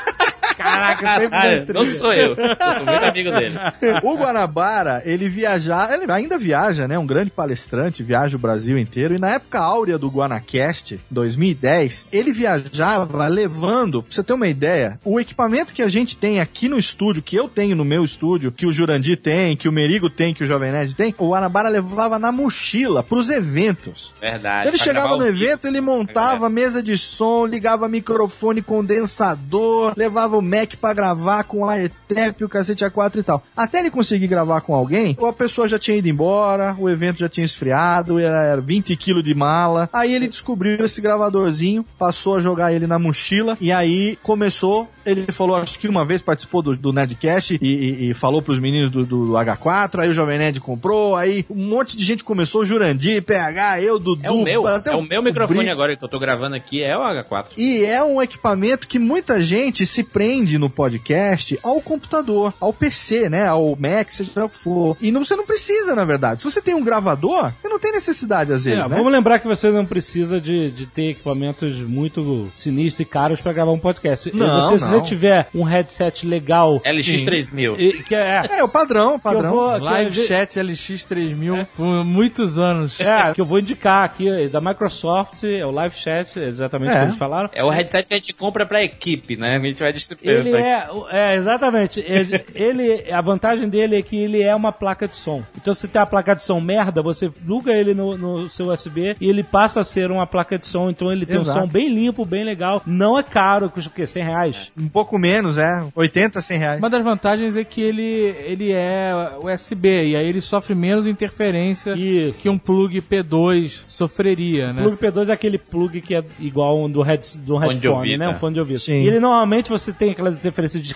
Cara, 0.58 1.66
não 1.74 1.86
sou 1.86 2.14
eu. 2.14 2.36
Eu 2.36 2.74
sou 2.76 2.86
muito 2.86 3.06
amigo 3.06 3.32
dele. 3.32 3.56
O 4.04 4.18
Guanabara, 4.18 5.02
ele 5.06 5.30
viaja, 5.30 5.90
ele 5.94 6.12
ainda 6.12 6.38
viaja, 6.38 6.88
né? 6.88 6.98
Um 6.98 7.06
grande 7.06 7.30
palestrante, 7.30 8.04
viaja 8.04 8.36
o 8.36 8.40
Brasil 8.40 8.78
inteiro. 8.78 9.16
E 9.16 9.20
na 9.20 9.30
época 9.36 9.60
áurea 9.60 9.98
do 9.98 10.10
Guanacast, 10.10 11.00
2010, 11.10 12.08
ele 12.12 12.32
viajava 12.32 13.28
levando, 13.28 14.02
pra 14.02 14.12
você 14.12 14.24
ter 14.24 14.34
uma 14.34 14.48
ideia, 14.48 15.00
o 15.04 15.20
equipamento 15.20 15.74
que 15.74 15.82
a 15.82 15.88
gente 15.88 16.18
tem 16.18 16.40
aqui 16.40 16.68
no 16.68 16.78
estúdio, 16.78 17.22
que 17.22 17.36
eu 17.36 17.48
tenho 17.48 17.76
no 17.76 17.86
meu 17.86 18.04
estúdio, 18.04 18.52
que 18.52 18.66
o 18.66 18.74
Jurandir 18.74 19.18
tem, 19.18 19.56
que 19.56 19.70
o 19.70 19.72
Merigo 19.72 20.10
tem, 20.10 20.34
que 20.34 20.44
o 20.44 20.48
Jovem 20.48 20.72
Nerd 20.72 20.96
tem, 20.96 21.14
o 21.18 21.30
Guanabara 21.30 21.70
levava 21.70 22.18
na 22.18 22.32
mochila 22.32 23.04
pros 23.04 23.30
eventos. 23.30 24.14
Verdade. 24.20 24.68
Ele 24.68 24.78
chegava 24.78 25.16
no 25.16 25.26
evento, 25.26 25.68
ele 25.68 25.82
montava 25.82 26.50
mesa 26.50 26.82
de 26.82 26.98
som, 26.98 27.46
ligava 27.46 27.88
microfone 27.88 28.62
condensador, 28.62 29.94
levava 29.96 30.38
o 30.38 30.42
Mac 30.48 30.76
pra 30.76 30.94
gravar 30.94 31.44
com 31.44 31.66
a 31.66 31.74
AirTap, 31.74 32.44
o 32.44 32.50
cacete 32.50 32.86
A4 32.86 33.18
e 33.18 33.24
tal. 33.24 33.44
Até 33.56 33.80
ele 33.80 33.92
conseguir 33.92 34.28
gravar 34.28 34.62
com 34.62 34.74
alguém, 34.74 35.18
a 35.22 35.34
pessoa 35.34 35.68
já 35.68 35.78
tinha 35.78 35.98
ido 35.98 36.08
embora, 36.08 36.76
o 36.80 36.90
evento 36.90 37.20
já 37.20 37.30
tinha 37.30 37.46
esfriado, 37.46 38.20
era 38.20 38.60
20 38.62 38.96
quilos 38.96 39.24
de 39.24 39.36
mala. 39.36 39.90
Aí 39.92 40.14
ele 40.14 40.28
descobriu 40.28 40.86
esse 40.86 41.02
gravadorzinho, 41.02 41.86
passou 41.98 42.36
a 42.36 42.40
jogar 42.40 42.74
ele 42.74 42.88
na 42.88 42.98
mochila, 42.98 43.58
e 43.60 43.72
aí 43.72 44.18
começou. 44.24 44.88
Ele 45.10 45.32
falou, 45.32 45.56
acho 45.56 45.80
que 45.80 45.88
uma 45.88 46.06
vez 46.06 46.22
participou 46.22 46.62
do, 46.62 46.76
do 46.76 46.92
Nerdcast 46.94 47.58
e, 47.62 47.68
e- 47.68 48.10
e 48.10 48.14
falou 48.14 48.42
pros 48.42 48.60
meninos 48.60 48.92
do, 48.92 49.06
do 49.06 49.32
H4, 49.34 50.00
aí 50.00 50.10
o 50.10 50.14
Jovem 50.14 50.38
Nerd 50.38 50.60
comprou, 50.60 51.16
aí 51.16 51.46
um 51.50 51.68
monte 51.70 51.96
de 51.96 52.04
gente 52.04 52.24
começou, 52.24 52.66
Jurandir, 52.66 53.24
PH, 53.24 53.82
eu, 53.82 53.98
Dudu, 54.00 54.22
É 54.26 54.32
o 54.32 54.44
meu, 54.44 54.68
até 54.68 54.92
é 54.92 54.96
o 54.96 55.02
meu 55.02 55.24
microfone 55.24 55.60
Brito. 55.60 55.72
agora 55.72 55.96
que 55.96 56.04
eu 56.04 56.10
tô 56.10 56.20
gravando 56.20 56.56
aqui, 56.56 56.84
é 56.84 56.96
o 56.98 57.02
H4. 57.02 57.46
E 57.58 57.86
é 57.86 58.04
um 58.04 58.22
equipamento 58.22 58.88
que 58.88 59.00
muita 59.00 59.42
gente 59.44 59.86
se 59.86 60.04
prende 60.04 60.58
no 60.58 60.70
podcast 60.70 61.58
ao 61.64 61.82
computador, 61.82 62.54
ao 62.60 62.74
PC, 62.74 63.30
né? 63.30 63.48
Ao 63.48 63.76
Mac, 63.76 64.12
seja 64.12 64.32
lá 64.36 64.46
o 64.46 64.50
que 64.50 64.58
for. 64.58 64.98
E 65.02 65.12
não, 65.12 65.24
você 65.24 65.36
não 65.36 65.46
precisa, 65.46 65.96
na 65.96 66.04
verdade. 66.06 66.42
Se 66.42 66.50
você 66.52 66.62
tem 66.62 66.74
um 66.76 66.84
gravador, 66.84 67.52
você 67.60 67.70
não 67.70 67.80
tem 67.80 67.92
necessidade, 67.92 68.52
às 68.52 68.66
vezes, 68.66 68.80
É, 68.80 68.88
né? 68.88 68.96
Vamos 68.96 69.12
lembrar 69.12 69.40
que 69.40 69.48
você 69.48 69.72
não 69.72 69.86
precisa 69.86 70.40
de, 70.42 70.72
de 70.72 70.86
ter 70.86 71.12
equipamentos 71.12 71.78
muito 71.78 72.52
sinistros 72.56 73.00
e 73.02 73.06
caros 73.06 73.42
pra 73.42 73.54
gravar 73.54 73.72
um 73.72 73.80
podcast. 73.80 74.32
Não, 74.36 74.72
você, 74.72 74.86
não. 74.86 74.97
Você 75.00 75.06
tiver 75.06 75.48
um 75.54 75.64
headset 75.64 76.26
legal. 76.26 76.80
LX3000. 76.86 77.76
e- 77.80 78.04
Que 78.04 78.16
é, 78.16 78.44
É, 78.60 78.64
o 78.64 78.68
padrão, 78.70 79.12
o 79.12 79.16
eu 79.16 79.20
padrão. 79.20 79.52
vou, 79.52 79.78
Live 79.78 80.18
eu- 80.20 80.26
Chat 80.28 80.60
LX3000 80.60 81.68
por 81.76 82.04
muitos 82.06 82.58
anos. 82.60 83.00
É, 83.00 83.34
que 83.34 83.42
eu 83.42 83.46
vou 83.46 83.60
indicar 83.60 84.06
aqui 84.06 84.28
é 84.30 84.48
da 84.48 84.62
Microsoft, 84.62 85.44
é 85.44 85.66
o 85.66 85.72
Live 85.72 85.96
Chat, 85.96 86.38
exatamente 86.40 86.90
o 86.92 86.94
É. 86.94 87.00
que 87.00 87.06
eles 87.08 87.18
falaram. 87.18 87.50
É 87.54 87.64
o 87.64 87.70
headset 87.70 88.08
que 88.08 88.14
a 88.14 88.18
gente 88.18 88.34
compra 88.34 88.66
pra 88.66 88.84
equipe, 88.84 89.36
né? 89.38 89.58
A 89.58 89.60
gente 89.66 89.80
vai 89.82 89.92
distribuir. 89.94 90.30
Ele 90.30 90.52
é, 90.56 90.88
é, 91.12 91.36
exatamente. 91.36 92.00
Ele, 92.00 92.44
ele- 92.54 93.12
a 93.12 93.22
vantagem 93.22 93.68
dele 93.70 93.98
é 93.98 94.02
que 94.02 94.16
ele 94.18 94.42
é 94.42 94.56
uma 94.56 94.72
placa 94.72 95.08
de 95.08 95.16
som. 95.16 95.44
Então, 95.56 95.74
se 95.74 95.88
tem 95.88 96.02
a 96.02 96.06
placa 96.06 96.36
de 96.36 96.44
som 96.44 96.60
merda, 96.60 97.02
você 97.02 97.30
pluga 97.30 97.74
ele 97.74 97.94
no, 97.94 98.18
no 98.18 98.50
seu 98.50 98.68
USB 98.68 99.16
e 99.20 99.30
ele 99.30 99.44
passa 99.44 99.82
a 99.82 99.84
ser 99.84 100.12
uma 100.12 100.26
placa 100.28 100.58
de 100.58 100.66
som. 100.68 100.90
Então, 100.90 101.12
ele 101.12 101.26
tem 101.26 101.38
Exato. 101.38 101.58
um 101.60 101.62
som 101.64 101.68
bem 101.68 101.90
limpo, 101.90 102.26
bem 102.26 102.44
legal. 102.44 102.82
Não 102.86 103.18
é 103.18 103.24
caro, 103.24 103.70
custa 103.70 103.90
o 103.90 103.94
quê? 103.94 104.06
100 104.06 104.24
reais? 104.24 104.72
Um 104.88 104.90
pouco 104.90 105.20
menos, 105.20 105.58
é. 105.58 105.86
80, 105.94 106.40
100 106.40 106.58
reais. 106.58 106.80
Uma 106.80 106.90
das 106.90 107.04
vantagens 107.04 107.58
é 107.58 107.64
que 107.64 107.82
ele, 107.82 108.02
ele 108.46 108.72
é 108.72 109.12
USB 109.42 109.88
e 110.08 110.16
aí 110.16 110.26
ele 110.26 110.40
sofre 110.40 110.74
menos 110.74 111.06
interferência 111.06 111.94
Isso. 111.94 112.42
que 112.42 112.50
um 112.50 112.58
plug 112.58 113.02
P2 113.02 113.84
sofreria, 113.86 114.72
né? 114.72 114.82
Plug 114.82 114.98
P2 114.98 115.28
é 115.28 115.34
aquele 115.34 115.58
plug 115.58 116.00
que 116.00 116.16
é 116.16 116.24
igual 116.40 116.82
um 116.82 116.90
do, 116.90 117.02
head, 117.02 117.38
do 117.40 117.58
headphone, 117.58 117.88
ouvido, 117.88 118.20
né? 118.20 118.28
Um 118.30 118.32
é. 118.32 118.34
fone 118.34 118.54
de 118.54 118.60
ouvido. 118.62 118.80
Sim. 118.80 119.02
E 119.02 119.08
ele 119.08 119.20
normalmente 119.20 119.70
você 119.70 119.92
tem 119.92 120.12
aquelas 120.12 120.38
interferências 120.38 120.82
de 120.82 120.96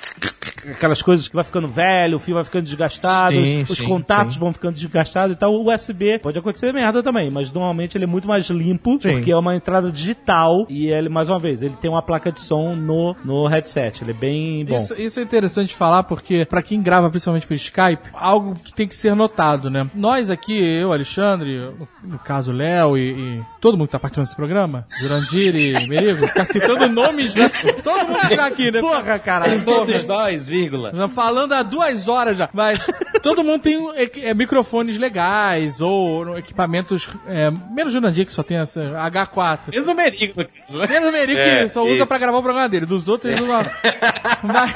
aquelas 0.69 1.01
coisas 1.01 1.27
que 1.27 1.35
vai 1.35 1.43
ficando 1.43 1.67
velho, 1.67 2.17
o 2.17 2.19
fio 2.19 2.35
vai 2.35 2.43
ficando 2.43 2.63
desgastado, 2.63 3.35
Sim, 3.35 3.63
os 3.63 3.77
sim, 3.77 3.85
contatos 3.85 4.33
sim. 4.33 4.39
vão 4.39 4.53
ficando 4.53 4.75
desgastados 4.75 5.35
e 5.35 5.39
tal. 5.39 5.53
O 5.53 5.73
USB 5.73 6.19
pode 6.19 6.37
acontecer 6.37 6.73
merda 6.73 7.01
também, 7.01 7.29
mas 7.29 7.51
normalmente 7.51 7.97
ele 7.97 8.03
é 8.03 8.07
muito 8.07 8.27
mais 8.27 8.49
limpo, 8.49 8.99
Sim. 8.99 9.13
porque 9.13 9.31
é 9.31 9.37
uma 9.37 9.55
entrada 9.55 9.91
digital 9.91 10.65
e 10.69 10.87
ele, 10.87 11.09
mais 11.09 11.29
uma 11.29 11.39
vez, 11.39 11.61
ele 11.61 11.75
tem 11.79 11.89
uma 11.89 12.01
placa 12.01 12.31
de 12.31 12.39
som 12.39 12.75
no, 12.75 13.15
no 13.23 13.47
headset. 13.47 14.03
Ele 14.03 14.11
é 14.11 14.13
bem 14.13 14.65
bom. 14.65 14.75
Isso, 14.75 14.95
isso 14.99 15.19
é 15.19 15.23
interessante 15.23 15.75
falar 15.75 16.03
porque, 16.03 16.45
pra 16.45 16.61
quem 16.61 16.81
grava 16.81 17.09
principalmente 17.09 17.47
pelo 17.47 17.57
Skype, 17.57 18.09
algo 18.13 18.55
que 18.55 18.73
tem 18.73 18.87
que 18.87 18.95
ser 18.95 19.15
notado, 19.15 19.69
né? 19.69 19.89
Nós 19.93 20.29
aqui, 20.29 20.57
eu, 20.57 20.91
Alexandre, 20.93 21.61
no, 22.03 22.19
caso 22.19 22.51
Léo 22.51 22.97
e, 22.97 23.11
e 23.11 23.41
todo 23.59 23.77
mundo 23.77 23.87
que 23.87 23.91
tá 23.91 23.99
participando 23.99 24.25
desse 24.25 24.35
programa, 24.35 24.85
Jurandir 24.99 25.55
e 25.55 25.87
Merigo, 25.87 26.27
ficar 26.27 26.45
citando 26.45 26.87
nomes, 26.89 27.35
né? 27.35 27.49
Todo 27.83 28.07
mundo 28.07 28.19
que 28.27 28.35
tá 28.35 28.45
aqui, 28.45 28.71
né? 28.71 28.79
Porra, 28.79 29.19
caralho. 29.19 29.63
Todos 29.63 30.03
nós, 30.03 30.47
vírgula. 30.51 30.91
Já 30.93 31.07
Falando 31.07 31.53
há 31.53 31.63
duas 31.63 32.07
horas 32.07 32.37
já. 32.37 32.49
Mas 32.53 32.85
todo 33.23 33.43
mundo 33.43 33.61
tem 33.61 33.77
é, 33.95 34.29
é, 34.29 34.33
microfones 34.33 34.97
legais 34.97 35.81
ou 35.81 36.37
equipamentos 36.37 37.09
é, 37.27 37.49
menos 37.71 37.93
Jurandir 37.93 38.25
que 38.25 38.33
só 38.33 38.43
tem 38.43 38.57
essa 38.57 38.81
H4. 38.81 39.59
Menos 39.71 39.87
o 39.87 39.95
caso, 39.95 40.79
né? 40.79 40.87
Menos 40.87 41.09
o 41.09 41.11
Merigo 41.11 41.39
É, 41.39 41.63
que 41.63 41.69
só 41.69 41.83
usa 41.83 41.93
isso. 41.93 42.07
pra 42.07 42.17
gravar 42.17 42.37
o 42.37 42.43
programa 42.43 42.69
dele. 42.69 42.85
Dos 42.85 43.07
outros 43.07 43.31
eles 43.31 43.41
usam. 43.41 43.61
mas, 44.43 44.75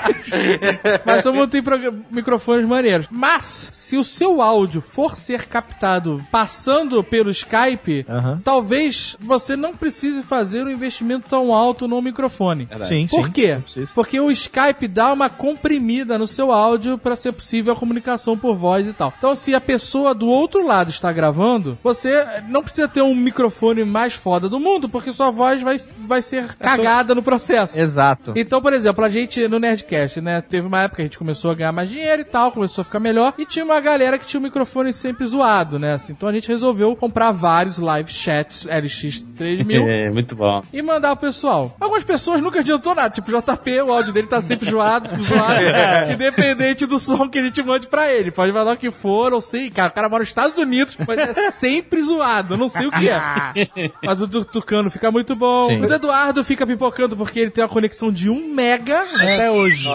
mas 1.06 1.24
todo 1.24 1.34
mundo 1.36 1.50
tem 1.50 1.62
microfones 2.10 2.66
maneiros. 2.66 3.08
Mas, 3.10 3.70
se 3.74 3.98
o 3.98 4.04
seu 4.04 4.42
áudio 4.42 4.82
for 4.82 5.16
ser 5.16 5.46
captado 5.48 6.24
passando 6.32 7.04
pelo 7.04 7.30
Skype, 7.32 8.06
Aham. 8.10 8.42
talvez 8.44 9.16
você 9.20 9.56
não 9.56 9.76
precise 9.76 10.24
fazer 10.24 10.64
um 10.66 10.70
investimento 10.70 11.30
tão 11.30 11.54
alto 11.54 11.88
no 11.88 12.02
microfone. 12.02 12.68
Sim, 12.88 13.08
Por 13.08 13.26
sim. 13.26 13.32
quê? 13.32 13.58
Não. 13.76 13.86
Porque 13.94 14.20
o 14.20 14.32
Skype 14.32 14.88
dá 14.88 15.12
uma 15.12 15.30
comprimida 15.66 16.16
no 16.20 16.28
seu 16.28 16.52
áudio 16.52 16.96
para 16.96 17.16
ser 17.16 17.32
possível 17.32 17.74
a 17.74 17.76
comunicação 17.76 18.38
por 18.38 18.56
voz 18.56 18.88
e 18.88 18.94
tal. 18.94 19.12
Então, 19.18 19.34
se 19.34 19.56
a 19.56 19.60
pessoa 19.60 20.14
do 20.14 20.28
outro 20.28 20.64
lado 20.64 20.92
está 20.92 21.12
gravando, 21.12 21.76
você 21.84 22.24
não 22.48 22.62
precisa 22.62 22.88
ter 22.88 23.02
um 23.02 23.16
microfone 23.16 23.84
mais 23.84 24.14
foda 24.14 24.48
do 24.48 24.60
mundo, 24.60 24.88
porque 24.88 25.12
sua 25.12 25.32
voz 25.32 25.64
vai, 25.64 25.78
vai 25.98 26.22
ser 26.22 26.56
cagada 26.58 27.16
no 27.16 27.24
processo. 27.24 27.80
Exato. 27.80 28.34
Então, 28.36 28.62
por 28.62 28.74
exemplo, 28.74 29.04
a 29.04 29.10
gente 29.10 29.48
no 29.48 29.58
Nerdcast, 29.58 30.22
né? 30.22 30.40
Teve 30.40 30.68
uma 30.68 30.84
época 30.84 30.98
que 30.98 31.02
a 31.02 31.06
gente 31.06 31.18
começou 31.18 31.50
a 31.50 31.56
ganhar 31.56 31.72
mais 31.72 31.90
dinheiro 31.90 32.22
e 32.22 32.26
tal, 32.26 32.52
começou 32.52 32.84
a 32.84 32.86
ficar 32.86 33.00
melhor. 33.00 33.34
E 33.36 33.46
tinha 33.46 33.66
uma 33.66 33.80
galera 33.80 34.20
que 34.20 34.26
tinha 34.28 34.40
o 34.40 34.44
microfone 34.44 34.94
sempre 34.94 35.26
zoado, 35.26 35.80
né? 35.80 35.96
assim. 35.96 36.14
então 36.14 36.30
a 36.30 36.34
gente 36.34 36.48
resolveu 36.48 36.96
comprar 36.96 37.32
vários 37.32 37.80
live 37.80 38.12
chats 38.12 38.68
LX3000 38.68 39.86
É, 39.96 40.10
muito 40.10 40.36
bom. 40.36 40.62
e 40.72 40.82
mandar 40.82 41.16
pro 41.16 41.28
pessoal. 41.28 41.76
Algumas 41.80 42.04
pessoas 42.04 42.42
nunca 42.42 42.60
adiantou 42.60 42.94
nada, 42.94 43.10
tipo 43.10 43.32
JP, 43.32 43.82
o 43.82 43.94
áudio 43.94 44.14
dele 44.14 44.28
tá 44.28 44.40
sempre 44.42 44.70
zoado, 44.70 45.10
zoado 45.24 45.55
independente 46.12 46.86
do 46.86 47.00
som 47.00 47.30
que 47.30 47.40
a 47.40 47.44
gente 47.44 47.62
mande 47.64 47.88
pra 47.88 48.12
ele. 48.12 48.32
Pode 48.32 48.52
mandar 48.52 48.74
o 48.74 48.78
que 48.78 48.92
for, 48.92 49.34
ou 49.34 49.42
sei, 49.42 49.70
cara, 49.70 49.90
o 49.90 49.94
cara 49.94 50.10
mora 50.10 50.22
nos 50.22 50.30
Estados 50.30 50.58
Unidos, 50.58 50.98
mas 51.08 51.38
é 51.38 51.52
sempre 51.52 52.02
zoado, 52.02 52.54
eu 52.54 52.58
não 52.58 52.68
sei 52.68 52.88
o 52.88 52.92
que 52.92 53.10
é. 53.10 53.22
Mas 54.04 54.22
o 54.22 54.28
do 54.28 54.44
Tucano 54.46 54.90
fica 54.90 55.12
muito 55.12 55.36
bom. 55.36 55.68
Sim. 55.68 55.84
O 55.84 55.88
do 55.88 55.94
Eduardo 55.94 56.44
fica 56.44 56.66
pipocando 56.66 57.16
porque 57.16 57.40
ele 57.40 57.52
tem 57.52 57.64
uma 57.64 57.70
conexão 57.70 58.12
de 58.12 58.30
1 58.30 58.54
mega 58.54 59.02
até 59.02 59.50
hoje. 59.50 59.88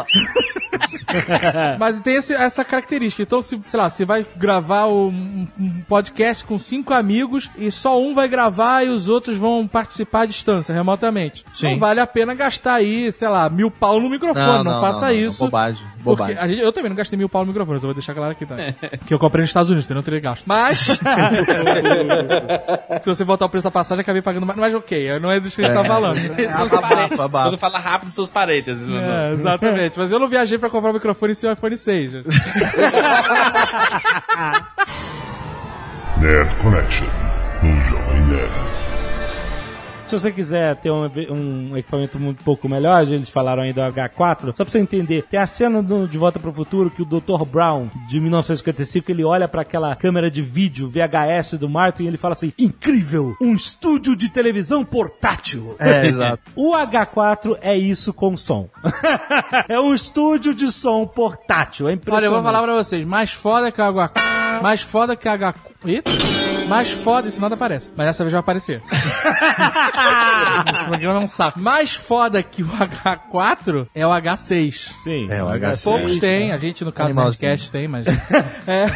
Mas 1.78 2.01
tem 2.01 2.16
esse- 2.16 2.35
essa 2.35 2.65
característica. 2.65 3.23
Então, 3.23 3.41
se, 3.43 3.61
sei 3.66 3.78
lá, 3.81 3.89
você 3.91 4.05
vai 4.05 4.27
gravar 4.37 4.87
um, 4.87 5.47
um 5.59 5.81
podcast 5.89 6.45
com 6.45 6.59
cinco 6.59 6.93
amigos 6.95 7.51
e 7.57 7.70
só 7.70 8.01
um 8.01 8.15
vai 8.15 8.28
gravar 8.28 8.85
e 8.85 8.89
os 8.89 9.09
outros 9.09 9.37
vão 9.37 9.66
participar 9.66 10.23
à 10.23 10.27
distância, 10.27 10.73
remotamente. 10.74 11.45
Sim. 11.53 11.73
Não 11.73 11.78
vale 11.78 12.01
a 12.01 12.07
pena 12.07 12.35
gastar 12.35 12.74
aí, 12.74 13.11
sei 13.12 13.28
lá, 13.28 13.49
mil 13.49 13.70
pau 13.70 14.01
no 14.01 14.09
microfone. 14.11 14.65
Não, 14.65 14.81
faça 14.81 15.12
isso. 15.12 15.45
Bobagem. 15.45 15.87
Porque 16.03 16.23
Bobagem. 16.23 16.39
a 16.39 16.49
gente- 16.49 16.61
eu 16.62 16.73
também 16.73 16.89
não 16.89 16.97
gastei 16.97 17.16
mil 17.19 17.28
pau 17.28 17.43
no 17.43 17.49
microfone, 17.49 17.78
só 17.78 17.87
vou 17.87 17.95
deixar 17.95 18.15
claro 18.15 18.32
aqui, 18.32 18.47
tá? 18.47 18.57
que 19.07 19.12
eu 19.12 19.19
comprei 19.19 19.43
nos 19.43 19.51
Estados 19.51 19.70
Unidos, 19.70 19.87
você 19.87 19.93
não 19.95 20.03
teria 20.03 20.20
gasto. 20.20 20.45
Mas, 20.47 20.99
se 23.01 23.07
você 23.07 23.24
botar 23.24 23.47
o 23.47 23.49
preço 23.49 23.65
da 23.65 23.70
passagem, 23.70 24.03
acabei 24.03 24.23
pagando 24.23 24.47
mais. 24.47 24.59
Mas 24.59 24.74
ok, 24.74 25.19
não 25.20 25.31
é 25.31 25.41
disso 25.41 25.57
que 25.57 25.62
a 25.62 25.69
gente 25.69 25.77
tá 25.77 25.85
falando. 25.85 26.16
Os 26.65 26.74
Abafa, 26.74 27.15
abafa. 27.24 27.43
Quando 27.51 27.59
fala 27.59 27.78
rápido, 27.78 28.11
são 28.11 28.24
os 28.24 28.31
parênteses. 28.31 28.87
né? 28.87 29.28
É, 29.31 29.32
exatamente. 29.32 29.99
Mas 29.99 30.11
eu 30.12 30.19
não 30.19 30.28
viajei 30.28 30.59
pra 30.59 30.70
comprar 30.70 30.91
o 30.91 30.93
microfone 31.01 31.35
sem 31.35 31.48
o 31.48 31.52
iPhone 31.55 31.77
6. 31.77 32.12
Nerd 36.20 36.55
Connection. 36.62 37.09
No 37.62 37.81
Jovem 37.85 38.20
Nerd. 38.27 38.80
Se 40.11 40.19
você 40.19 40.32
quiser 40.32 40.74
ter 40.74 40.91
um, 40.91 41.09
um 41.31 41.77
equipamento 41.77 42.19
um 42.19 42.35
pouco 42.35 42.69
melhor, 42.69 43.07
eles 43.07 43.31
falaram 43.31 43.62
aí 43.62 43.73
do 43.73 43.81
H4, 43.81 44.47
só 44.47 44.53
pra 44.53 44.65
você 44.65 44.81
entender, 44.81 45.23
tem 45.31 45.39
a 45.39 45.47
cena 45.47 45.81
do 45.81 46.09
De 46.09 46.19
Volta 46.19 46.41
pro 46.41 46.53
Futuro 46.53 46.91
que 46.91 47.01
o 47.01 47.05
Dr. 47.05 47.45
Brown, 47.49 47.89
de 48.09 48.19
1955, 48.19 49.09
ele 49.09 49.23
olha 49.23 49.47
pra 49.47 49.62
aquela 49.62 49.95
câmera 49.95 50.28
de 50.28 50.43
vídeo 50.43 50.89
VHS 50.89 51.53
do 51.61 51.69
Martin 51.69 52.03
e 52.03 52.07
ele 52.09 52.16
fala 52.16 52.32
assim, 52.32 52.53
incrível, 52.59 53.37
um 53.41 53.55
estúdio 53.55 54.16
de 54.16 54.28
televisão 54.28 54.85
portátil. 54.85 55.77
É, 55.78 56.03
exato. 56.11 56.43
O 56.57 56.73
H4 56.73 57.59
é 57.61 57.78
isso 57.78 58.12
com 58.12 58.37
som. 58.37 58.69
é 59.69 59.78
um 59.78 59.95
estúdio 59.95 60.53
de 60.53 60.73
som 60.73 61.07
portátil, 61.07 61.87
é 61.87 61.91
Olha, 61.91 61.95
impressionante. 61.95 62.24
eu 62.24 62.32
vou 62.32 62.43
falar 62.43 62.62
pra 62.65 62.74
vocês, 62.74 63.07
mais 63.07 63.32
foda 63.32 63.70
que 63.70 63.81
o 63.81 63.85
H... 63.85 64.11
Mais 64.62 64.82
foda 64.82 65.16
que 65.16 65.28
a 65.28 65.32
H... 65.32 65.55
Eita. 65.85 66.11
Mais 66.69 66.91
foda, 66.91 67.27
isso 67.27 67.41
nada 67.41 67.55
aparece. 67.55 67.91
Mas 67.97 68.07
dessa 68.07 68.23
vez 68.23 68.32
vai 68.32 68.41
aparecer. 68.41 68.82
o 70.82 70.85
programa 70.87 71.20
é 71.20 71.23
um 71.24 71.27
saco. 71.27 71.59
Mais 71.59 71.95
foda 71.95 72.43
que 72.43 72.62
o 72.62 72.69
H4 72.69 73.89
é 73.95 74.07
o 74.07 74.11
H6. 74.11 74.93
Sim. 74.99 75.31
É, 75.31 75.43
o 75.43 75.47
H6. 75.47 75.85
Poucos 75.85 76.19
têm, 76.19 76.53
a 76.53 76.59
gente 76.59 76.85
no 76.85 76.93
caso 76.93 77.15
do 77.15 77.23
podcast 77.23 77.70
tem, 77.70 77.89
mas. 77.89 78.07
É, 78.66 78.87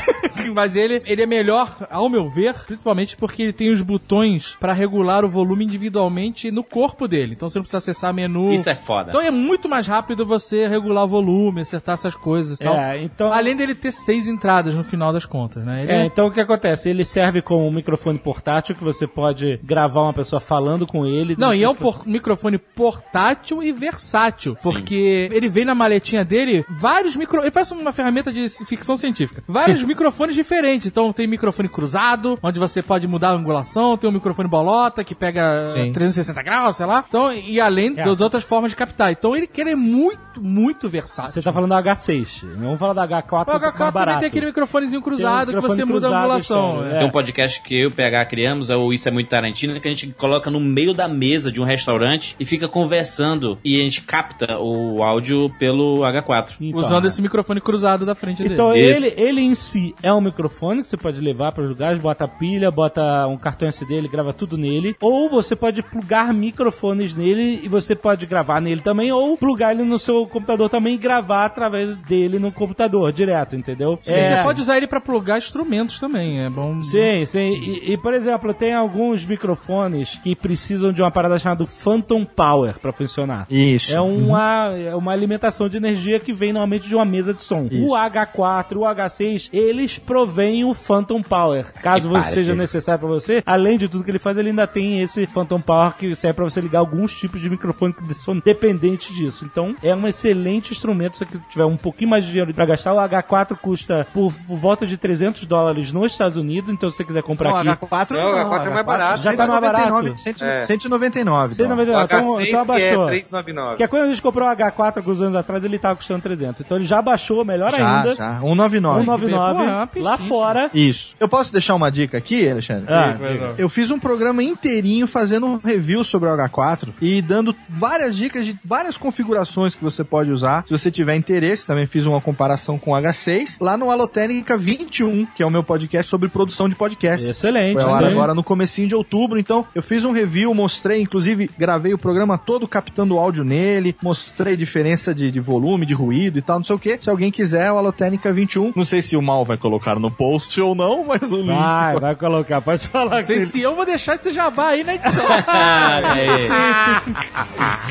mas 0.51 0.77
ele, 0.77 1.03
ele 1.07 1.23
é 1.23 1.27
melhor, 1.27 1.69
ao 1.91 2.09
meu 2.09 2.29
ver, 2.29 2.55
principalmente 2.67 3.17
porque 3.17 3.43
ele 3.43 3.53
tem 3.53 3.71
os 3.71 3.81
botões 3.81 4.57
pra 4.61 4.73
regular 4.73 5.25
o 5.25 5.29
volume 5.29 5.65
individualmente 5.65 6.51
no 6.51 6.63
corpo 6.63 7.09
dele. 7.09 7.33
Então 7.33 7.49
você 7.49 7.59
não 7.59 7.63
precisa 7.63 7.79
acessar 7.79 8.13
menu. 8.13 8.53
Isso 8.53 8.69
é 8.69 8.75
foda. 8.75 9.09
Então 9.09 9.21
é 9.21 9.31
muito 9.31 9.69
mais 9.69 9.87
rápido 9.87 10.25
você 10.25 10.69
regular 10.69 11.05
o 11.05 11.09
volume, 11.09 11.63
acertar 11.63 11.95
essas 11.95 12.15
coisas 12.15 12.61
e 12.61 12.65
tal. 12.65 12.75
É, 12.77 13.03
então... 13.03 13.33
Além 13.33 13.57
dele 13.57 13.75
ter 13.75 13.93
seis 13.93 14.29
entradas 14.29 14.75
no 14.75 14.85
final 14.85 15.13
das 15.13 15.25
contas, 15.25 15.54
né? 15.61 15.83
Ele 15.83 15.93
É, 15.93 16.05
então 16.05 16.27
o 16.27 16.31
que 16.31 16.41
acontece? 16.41 16.89
Ele 16.89 17.05
serve 17.05 17.41
como 17.43 17.67
um 17.67 17.71
microfone 17.71 18.19
portátil 18.19 18.75
que 18.75 18.85
você 18.85 19.07
pode 19.07 19.59
gravar 19.63 20.03
uma 20.03 20.13
pessoa 20.13 20.41
falando 20.41 20.87
com 20.87 21.07
ele. 21.07 21.35
Não, 21.39 21.55
e 21.55 21.63
é 21.63 21.69
um 21.69 21.75
por- 21.75 22.07
microfone 22.07 22.59
portátil 22.59 23.63
e 23.63 23.73
versátil. 23.73 24.57
Porque 24.63 25.29
ele 25.33 25.49
vem 25.49 25.65
na 25.65 25.75
maletinha 25.75 26.25
dele 26.25 26.65
vários 26.69 27.17
micro. 27.17 27.41
Ele 27.41 27.51
parece 27.51 27.73
uma 27.75 27.93
ferramenta 27.93 28.33
de 28.33 28.49
ficção 28.67 28.97
científica. 28.97 29.43
Vários 29.49 29.83
microfones 29.85 30.35
diferentes. 30.35 30.87
Então 30.87 31.13
tem 31.13 31.27
microfone 31.27 31.69
cruzado, 31.69 32.39
onde 32.43 32.59
você 32.59 32.83
pode 32.83 33.07
mudar 33.07 33.29
a 33.29 33.33
angulação, 33.33 33.97
tem 33.97 34.09
um 34.09 34.13
microfone 34.13 34.49
bolota 34.49 35.03
que 35.05 35.15
pega 35.15 35.69
Sim. 35.69 35.93
360 35.93 36.43
graus, 36.43 36.77
sei 36.77 36.87
lá. 36.87 37.05
Então, 37.07 37.33
e 37.33 37.61
além 37.61 37.95
É. 37.97 38.05
das 38.05 38.21
outras 38.21 38.45
formas 38.45 38.71
de 38.71 38.77
captar. 38.77 39.13
Então 39.13 39.37
ele, 39.37 39.49
ele 39.57 39.71
é 39.71 39.77
muito, 39.77 40.41
muito 40.43 40.89
versátil. 40.89 41.33
Você 41.33 41.43
tá 41.43 41.53
falando 41.53 41.71
da 41.71 41.83
H6. 41.83 42.45
Vamos 42.59 42.79
falar 42.79 42.93
da 42.93 43.07
H4 43.07 43.43
O 43.43 43.45
que 43.45 43.51
é 43.51 43.57
um 43.57 43.61
pouco 43.61 43.61
mais 43.61 43.75
H4 43.75 43.77
também 43.79 43.93
barato. 43.93 44.19
tem 44.21 44.29
aquele 44.29 44.47
microfonezinho 44.47 45.03
cruzado 45.03 45.44
Que 45.53 45.61
você 45.61 45.85
muda 45.85 46.09
a 46.09 46.39
externo, 46.39 46.87
é. 46.87 46.99
Tem 46.99 47.07
um 47.07 47.11
podcast 47.11 47.63
que 47.63 47.75
eu 47.75 47.81
e 47.85 47.87
o 47.87 47.91
PH 47.91 48.27
criamos, 48.27 48.71
é 48.71 48.77
o 48.77 48.93
Isso 48.93 49.09
é 49.09 49.11
Muito 49.11 49.29
Tarantino, 49.29 49.81
que 49.81 49.89
a 49.89 49.91
gente 49.91 50.09
coloca 50.13 50.51
no 50.51 50.61
meio 50.61 50.93
da 50.93 51.09
mesa 51.09 51.51
de 51.51 51.61
um 51.61 51.65
restaurante 51.65 52.37
e 52.39 52.45
fica 52.45 52.69
conversando 52.69 53.59
e 53.65 53.81
a 53.81 53.83
gente 53.83 54.03
capta 54.03 54.59
o 54.59 55.03
áudio 55.03 55.51
pelo 55.59 56.01
H4. 56.01 56.55
Então, 56.61 56.81
Usando 56.81 57.05
é. 57.05 57.09
esse 57.09 57.21
microfone 57.23 57.61
cruzado 57.61 58.07
da 58.07 58.15
frente 58.15 58.43
dele. 58.43 58.55
Então 58.55 58.75
ele, 58.75 59.13
ele 59.17 59.41
em 59.41 59.55
si 59.55 59.95
é 60.03 60.13
um 60.13 60.21
microfone 60.21 60.83
que 60.83 60.89
você 60.89 60.97
pode 60.97 61.21
levar 61.21 61.53
para 61.53 61.63
os 61.63 61.69
lugares, 61.69 61.99
bota 61.99 62.27
pilha, 62.27 62.71
bota 62.71 63.27
um 63.27 63.37
cartão 63.37 63.69
SD, 63.69 63.95
ele 63.95 64.09
grava 64.09 64.33
tudo 64.33 64.57
nele. 64.57 64.97
Ou 65.01 65.29
você 65.29 65.55
pode 65.57 65.83
plugar 65.83 66.33
microfones 66.33 67.17
nele 67.17 67.61
e 67.63 67.69
você 67.69 67.95
pode 67.95 68.27
gravar 68.27 68.61
nele 68.61 68.81
também, 68.81 69.13
ou 69.13 69.37
plugar 69.37 69.73
ele 69.73 69.85
no 69.85 69.99
seu 69.99 70.27
computador 70.27 70.69
também 70.69 70.95
e 70.95 70.99
gravar 70.99 71.45
através 71.45 71.97
dele 71.97 72.39
no 72.39 72.53
computador, 72.53 73.13
direto, 73.13 73.57
entendeu? 73.57 73.99
E 74.07 74.11
Você 74.11 74.43
pode 74.43 74.61
usar 74.61 74.77
ele 74.77 74.87
pra 74.87 75.01
plugar 75.01 75.34
instrumentos 75.39 75.99
também, 75.99 76.45
é 76.45 76.51
bom. 76.51 76.83
Sim, 76.83 77.25
sim. 77.25 77.53
E, 77.55 77.93
e, 77.93 77.97
por 77.97 78.15
exemplo, 78.15 78.53
tem 78.55 78.75
alguns 78.75 79.27
microfones 79.27 80.19
que 80.23 80.35
precisam 80.37 80.93
de 80.93 81.03
uma 81.03 81.11
parada 81.11 81.39
chamada 81.39 81.67
Phantom 81.67 82.25
Power 82.25 82.79
para 82.79 82.93
funcionar. 82.93 83.47
Isso. 83.51 83.95
É 83.95 84.01
uma, 84.01 84.73
é 84.77 84.95
uma 84.95 85.13
alimentação 85.13 85.69
de 85.69 85.77
energia 85.77 86.21
que 86.21 86.33
vem 86.33 86.53
normalmente 86.53 86.89
de 86.89 86.95
uma 86.95 87.05
mesa 87.05 87.33
de 87.33 87.43
som. 87.43 87.69
O 87.73 87.91
H4, 87.95 88.77
o 88.77 88.81
H6, 88.81 89.49
eles 89.53 89.99
provêm 89.99 90.65
o 90.65 90.75
Phantom 90.75 91.23
Power. 91.23 91.73
Caso 91.75 92.09
Que 92.09 92.15
você 92.15 92.33
seja 92.33 92.55
necessário 92.55 93.01
para 93.01 93.09
você, 93.09 93.43
além 93.45 93.79
de 93.79 93.89
tudo 93.89 94.05
que 94.05 94.11
ele 94.11 94.19
faz, 94.19 94.37
ele 94.37 94.51
ainda 94.51 94.67
tem 94.67 95.01
esse 95.01 95.27
Phantom 95.27 95.61
Power 95.61 95.95
que 95.95 96.15
serve 96.15 96.35
para 96.35 96.45
você 96.45 96.61
ligar 96.61 96.81
alguns 96.81 97.15
tipos 97.15 97.41
de 97.41 97.49
microfone 97.49 97.93
que 97.93 98.15
são 98.15 98.39
dependentes 98.39 99.15
disso. 99.15 99.45
Então, 99.45 99.75
é 99.83 99.95
um 99.95 100.07
excelente 100.07 100.73
instrumento. 100.73 101.17
Se 101.17 101.25
você 101.25 101.39
tiver 101.49 101.65
um 101.65 101.77
pouquinho 101.77 102.11
mais 102.11 102.25
de 102.25 102.31
dinheiro 102.31 102.53
para 102.53 102.67
gastar, 102.67 102.95
o 102.95 102.99
H4 102.99 103.57
custa 103.57 104.07
por, 104.13 104.33
por 104.33 104.59
volta 104.59 104.87
de 104.87 104.97
300 104.97 105.24
dólares 105.47 105.93
nos 105.93 106.13
Estados 106.13 106.37
Unidos. 106.37 106.71
Então, 106.71 106.91
se 106.91 106.97
você 106.97 107.05
quiser 107.05 107.23
comprar 107.23 107.51
Não, 107.51 107.73
aqui, 107.73 107.85
H4 107.87 108.11
Não, 108.11 108.33
não, 108.33 108.51
H4 108.51 108.67
é 108.67 108.71
mais 108.71 108.87
barato. 108.87 109.23
Já 109.23 109.37
tá 109.37 109.47
mais 109.47 109.61
199, 109.61 110.03
barato. 110.03 110.21
cento- 110.21 110.45
É. 110.45 110.63
199. 110.63 111.55
Você 111.55 111.67
não 111.67 111.77
vai 111.77 111.87
dólares. 111.87 112.11
O 112.11 112.17
então, 112.17 112.41
então 112.41 112.41
H6 112.41 112.47
que 112.51 112.55
é 112.57 112.61
abaixou. 112.61 113.07
399. 113.07 113.69
Porque 113.77 113.89
quando 113.89 114.03
a 114.03 114.09
gente 114.09 114.23
comprou 114.23 114.49
o 114.49 114.53
H4 114.53 114.97
alguns 114.99 115.21
anos 115.21 115.35
atrás, 115.37 115.65
ele 115.65 115.79
tava 115.79 115.97
custando 115.97 116.23
300. 116.23 116.61
Então 116.61 116.77
ele 116.79 116.85
já 116.87 117.01
baixou, 117.03 117.45
melhor 117.45 117.71
Já, 117.71 117.99
ainda. 117.99 118.15
já. 118.15 118.39
199. 118.41 119.01
199 119.01 119.87
Pô, 119.93 119.99
é 120.01 120.03
lá 120.03 120.19
fora. 120.19 120.71
Isso. 120.75 121.15
Eu 121.19 121.29
posso 121.29 121.53
deixar 121.53 121.75
uma 121.75 121.91
dica 121.91 122.19
aqui, 122.19 122.49
Alexandre? 122.49 122.93
Ah. 122.93 123.17
Eu 123.59 123.69
fiz 123.69 123.91
um 123.91 123.99
programa 123.99 124.43
inteirinho 124.43 125.07
fazendo 125.07 125.47
um 125.47 125.57
review 125.63 126.03
sobre 126.05 126.29
o 126.29 126.33
H4 126.37 126.91
e 127.01 127.21
dando 127.23 127.55
várias 127.69 128.17
dicas 128.17 128.47
de 128.47 128.59
várias 128.65 128.97
configurações 128.97 129.75
que 129.75 129.83
você 129.83 130.03
pode 130.05 130.31
usar. 130.31 130.65
Se 130.67 130.77
você 130.77 130.91
tiver 130.91 131.17
interesse, 131.17 131.67
também 131.67 131.87
fiz 131.87 132.07
uma 132.07 132.21
comparação 132.21 132.79
com 132.79 132.93
o 132.93 132.95
H6 132.95 133.57
lá 133.61 133.77
no 133.77 133.91
Alotênica 133.91 134.57
21, 134.57 135.04
que 135.35 135.43
é 135.43 135.47
o 135.47 135.51
meu 135.51 135.63
podcast 135.63 136.09
sobre 136.09 136.29
produção 136.29 136.69
de 136.69 136.77
podcast. 136.77 137.29
Excelente, 137.29 137.81
Foi 137.81 137.93
agora 137.93 138.35
no 138.35 138.43
comecinho 138.43 138.89
de 138.89 138.95
outubro, 138.95 139.39
então 139.39 139.67
eu 139.75 139.83
fiz 139.83 140.05
um 140.05 140.13
review, 140.13 140.55
mostrei, 140.55 141.01
inclusive 141.01 141.51
gravei 141.59 141.95
o 141.95 141.99
programa 141.99 142.37
todo 142.39 142.69
captando 142.69 143.15
o 143.15 143.19
áudio 143.19 143.45
nele, 143.45 143.97
mostrei 144.03 144.57
diferença 144.57 145.15
de, 145.15 145.31
de 145.31 145.41
volume, 145.41 145.87
de 145.87 145.95
ruído 145.95 146.39
e 146.39 146.43
tal, 146.43 146.59
não 146.59 146.65
sei 146.65 146.77
o 146.77 146.79
que. 146.79 146.99
Se 147.01 147.11
alguém 147.11 147.31
quiser, 147.31 147.71
o 147.73 147.79
Alotênica 147.79 148.33
21. 148.33 148.73
Não 148.75 148.85
sei 148.85 149.03
se 149.03 149.17
o 149.17 149.23
Mal 149.23 149.45
vai 149.45 149.57
colocar 149.57 149.99
no 149.99 150.11
post 150.11 150.61
ou 150.61 150.75
não, 150.75 151.05
mas 151.05 151.31
o 151.33 151.39
link... 151.39 151.49
Vai, 151.49 151.99
vai 151.99 152.15
colocar, 152.15 152.61
pode 152.61 152.87
falar. 152.89 153.17
Não 153.17 153.23
sei 153.23 153.41
se 153.41 153.61
eu 153.61 153.75
vou 153.75 153.85
deixar 153.85 154.15
esse 154.15 154.33
jabá 154.33 154.69
aí 154.69 154.85
na 154.85 154.95
edição. 154.95 155.25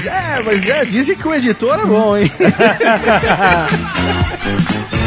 É, 0.05 0.41
mas 0.43 0.67
é, 0.67 0.85
dizem 0.85 1.15
que 1.15 1.27
o 1.27 1.33
editor 1.33 1.79
é 1.79 1.85
bom, 1.85 2.17
hein? 2.17 2.29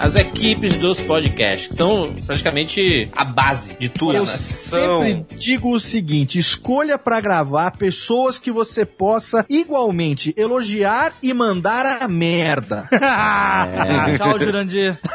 As 0.00 0.14
equipes 0.14 0.78
dos 0.78 1.00
podcasts, 1.00 1.68
que 1.68 1.76
são 1.76 2.14
praticamente 2.26 3.10
a 3.14 3.24
base 3.24 3.76
de 3.78 3.88
tudo. 3.88 4.14
Eu 4.14 4.22
né? 4.22 4.26
sempre 4.26 5.26
digo 5.36 5.74
o 5.74 5.80
seguinte: 5.80 6.38
escolha 6.38 6.98
pra 6.98 7.20
gravar 7.20 7.72
pessoas 7.72 8.38
que 8.38 8.50
você 8.50 8.84
possa 8.84 9.44
igualmente 9.48 10.34
elogiar 10.36 11.12
e 11.22 11.32
mandar 11.34 12.02
a 12.02 12.08
merda. 12.08 12.88
Tchau, 14.16 14.38
Jurandir. 14.38 14.98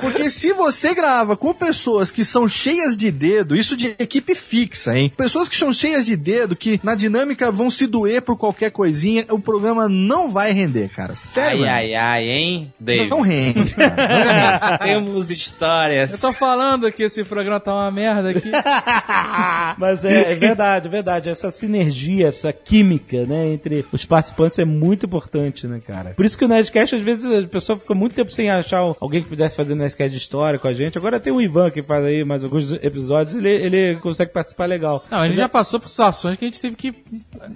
Porque 0.00 0.28
se 0.28 0.52
você 0.52 0.94
grava 0.94 1.36
com 1.36 1.54
pessoas 1.54 2.10
que 2.10 2.24
são 2.24 2.48
cheias 2.48 2.96
de 2.96 3.10
dedo, 3.10 3.54
isso 3.54 3.76
de 3.76 3.94
equipe 3.98 4.34
fixa, 4.34 4.98
hein? 4.98 5.12
Pessoas 5.16 5.48
que 5.48 5.56
são 5.56 5.72
cheias 5.72 6.06
de 6.06 6.16
dedo, 6.16 6.56
que 6.56 6.80
na 6.82 6.94
dinâmica 6.94 7.50
vão 7.50 7.70
se 7.70 7.86
doer 7.86 8.22
por 8.22 8.36
qualquer 8.36 8.70
coisinha, 8.70 9.24
o 9.30 9.38
programa 9.38 9.88
não 9.88 10.28
vai 10.28 10.52
render, 10.52 10.90
cara. 10.90 11.14
Sério. 11.14 11.64
Ai, 11.64 11.68
ai, 11.68 11.94
ai, 11.94 12.24
hein, 12.24 12.71
David? 12.82 13.10
Não 13.10 13.20
rende, 13.20 13.74
cara. 13.74 14.78
Temos 14.82 15.30
histórias. 15.30 16.12
Eu 16.12 16.20
tô 16.20 16.32
falando 16.32 16.90
que 16.90 17.02
esse 17.04 17.22
programa 17.24 17.60
tá 17.60 17.72
uma 17.72 17.90
merda 17.90 18.30
aqui. 18.30 18.50
Mas 19.78 20.04
é, 20.04 20.32
é 20.32 20.34
verdade, 20.34 20.86
é 20.88 20.90
verdade. 20.90 21.28
Essa 21.28 21.50
sinergia, 21.50 22.28
essa 22.28 22.52
química, 22.52 23.24
né, 23.26 23.46
entre 23.48 23.84
os 23.92 24.04
participantes 24.04 24.58
é 24.58 24.64
muito 24.64 25.06
importante, 25.06 25.66
né, 25.66 25.80
cara? 25.86 26.10
Por 26.16 26.24
isso 26.24 26.36
que 26.36 26.44
o 26.44 26.48
Nerdcast, 26.48 26.96
às 26.96 27.02
vezes, 27.02 27.44
a 27.44 27.46
pessoa 27.48 27.78
fica 27.78 27.94
muito 27.94 28.14
tempo 28.14 28.30
sem 28.30 28.50
achar 28.50 28.78
alguém 29.00 29.22
que 29.22 29.28
pudesse 29.28 29.56
fazer 29.56 29.74
Nerdcast 29.74 30.10
de 30.10 30.18
história 30.18 30.58
com 30.58 30.68
a 30.68 30.74
gente. 30.74 30.98
Agora 30.98 31.20
tem 31.20 31.32
o 31.32 31.40
Ivan 31.40 31.70
que 31.70 31.82
faz 31.82 32.04
aí 32.04 32.24
mais 32.24 32.44
alguns 32.44 32.72
episódios, 32.72 33.34
ele, 33.36 33.48
ele 33.50 33.96
consegue 34.00 34.32
participar 34.32 34.66
legal. 34.66 35.04
Não, 35.10 35.18
a 35.20 35.28
gente 35.28 35.38
já 35.38 35.48
passou 35.48 35.78
por 35.80 35.88
situações 35.88 36.36
que 36.36 36.44
a 36.44 36.48
gente 36.48 36.60
teve 36.60 36.76
que 36.76 36.92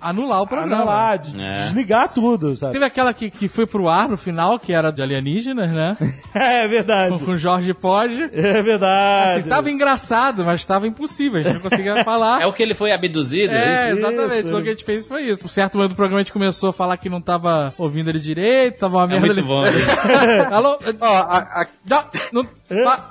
anular 0.00 0.42
o 0.42 0.46
programa. 0.46 1.16
de- 1.16 1.36
É. 1.40 1.52
desligar 1.64 2.12
tudo, 2.12 2.54
sabe? 2.56 2.72
Teve 2.72 2.84
aquela 2.84 3.12
que, 3.12 3.30
que 3.30 3.48
foi 3.48 3.66
pro 3.66 3.88
ar 3.88 4.08
no 4.08 4.16
final, 4.16 4.58
que 4.58 4.72
era 4.72 4.90
de 4.90 5.02
alienígenas, 5.16 5.70
né? 5.72 5.96
É 6.34 6.68
verdade. 6.68 7.18
Com, 7.18 7.24
com 7.24 7.36
Jorge 7.36 7.72
Pod. 7.72 8.30
É 8.32 8.60
verdade. 8.62 9.40
Assim, 9.40 9.48
tava 9.48 9.70
engraçado, 9.70 10.44
mas 10.44 10.64
tava 10.66 10.86
impossível, 10.86 11.40
a 11.40 11.42
gente 11.42 11.54
não 11.54 11.60
conseguia 11.60 12.02
falar. 12.04 12.42
É 12.42 12.46
o 12.46 12.52
que 12.52 12.62
ele 12.62 12.74
foi 12.74 12.92
abduzido? 12.92 13.54
É, 13.54 13.88
Isso. 13.90 13.98
exatamente. 13.98 14.50
Só 14.50 14.60
que 14.60 14.68
a 14.68 14.70
gente 14.72 14.84
fez 14.84 15.06
foi 15.06 15.22
isso. 15.22 15.40
Por 15.40 15.48
certo 15.48 15.76
momento 15.76 15.92
do 15.92 15.96
programa 15.96 16.20
a 16.20 16.22
gente 16.22 16.32
começou 16.32 16.68
a 16.70 16.72
falar 16.72 16.96
que 16.98 17.08
não 17.08 17.20
tava 17.20 17.72
ouvindo 17.78 18.10
ele 18.10 18.18
direito, 18.18 18.78
tava 18.78 18.98
uma 18.98 19.04
É 19.04 19.18
merda. 19.20 19.26
muito 19.26 19.38
ali. 19.40 19.42
bom. 19.46 19.64
Alô? 20.54 20.78
Ó, 21.00 21.06
a, 21.06 21.38
a, 21.38 21.66
Não, 21.88 22.04
não, 22.32 22.46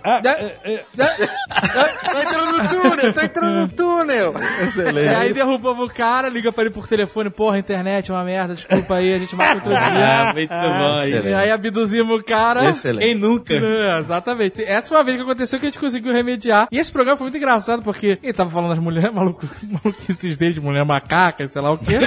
Ah, 0.03 0.21
né? 0.23 0.51
é, 0.63 0.73
é. 0.73 0.83
tô 2.11 2.19
entrando 2.19 2.57
no 2.57 2.67
túnel, 2.69 3.13
tô 3.13 3.21
entrando 3.21 3.59
no 3.61 3.67
túnel. 3.69 4.33
E 5.03 5.07
aí 5.15 5.33
derrubamos 5.33 5.89
o 5.89 5.93
cara, 5.93 6.29
liga 6.29 6.51
pra 6.51 6.63
ele 6.65 6.73
por 6.73 6.87
telefone, 6.87 7.29
porra, 7.29 7.57
internet 7.57 8.11
é 8.11 8.13
uma 8.13 8.23
merda, 8.23 8.53
desculpa 8.55 8.95
aí, 8.95 9.13
a 9.13 9.17
gente 9.19 9.35
marca 9.35 9.55
outro 9.55 9.73
Ah, 9.75 9.89
dia. 9.89 10.33
muito 10.33 10.49
bom. 10.49 10.99
excelente. 11.01 11.27
E 11.29 11.33
aí 11.33 11.51
abduzimos 11.51 11.94
o 12.01 12.23
cara. 12.23 12.69
Excelente. 12.69 13.05
Quem 13.05 13.15
nunca? 13.15 13.53
É, 13.53 13.97
exatamente. 13.97 14.63
Essa 14.63 14.89
foi 14.89 14.97
uma 14.97 15.03
vez 15.03 15.17
que 15.17 15.23
aconteceu 15.23 15.59
que 15.59 15.65
a 15.65 15.69
gente 15.69 15.79
conseguiu 15.79 16.13
remediar. 16.13 16.67
E 16.71 16.77
esse 16.77 16.91
programa 16.91 17.17
foi 17.17 17.25
muito 17.25 17.37
engraçado 17.37 17.81
porque 17.81 18.17
ele 18.21 18.33
tava 18.33 18.49
falando 18.49 18.69
das 18.69 18.79
mulheres 18.79 19.11
maluco, 19.13 19.47
maluquices 19.63 20.37
dele, 20.37 20.53
de 20.53 20.61
mulher 20.61 20.85
macaca, 20.85 21.47
sei 21.47 21.61
lá 21.61 21.71
o 21.71 21.77
quê. 21.77 21.99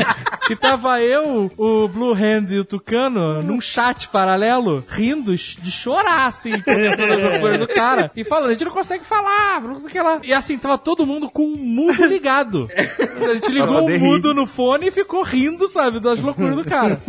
e 0.50 0.56
tava 0.56 1.00
eu, 1.00 1.50
o 1.56 1.88
Blue 1.88 2.12
Hand 2.12 2.46
e 2.50 2.58
o 2.58 2.64
Tucano 2.64 3.42
num 3.42 3.60
chat 3.60 4.08
paralelo, 4.08 4.82
rindo 4.88 5.34
de 5.34 5.70
chorar, 5.70 6.26
assim, 6.26 6.52
as 6.52 6.64
coisas 7.40 7.58
do 7.58 7.68
cara. 7.68 8.10
E 8.14 8.24
falando, 8.24 8.50
a 8.50 8.52
gente 8.52 8.64
não 8.64 8.72
consegue 8.72 9.04
falar, 9.04 9.60
não 9.60 9.78
sei 9.78 9.88
o 9.88 9.90
que 9.90 10.00
lá. 10.00 10.20
E 10.22 10.32
assim, 10.32 10.58
tava 10.58 10.78
todo 10.78 11.06
mundo 11.06 11.28
com 11.28 11.44
o 11.44 11.56
mudo 11.56 12.04
ligado. 12.04 12.68
A 12.76 13.34
gente 13.34 13.50
ligou 13.50 13.86
o 13.86 13.98
mudo 13.98 14.34
no 14.34 14.46
fone 14.46 14.88
e 14.88 14.90
ficou 14.90 15.22
rindo, 15.22 15.68
sabe, 15.68 16.00
das 16.00 16.20
loucuras 16.20 16.54
do 16.54 16.64
cara. 16.64 17.00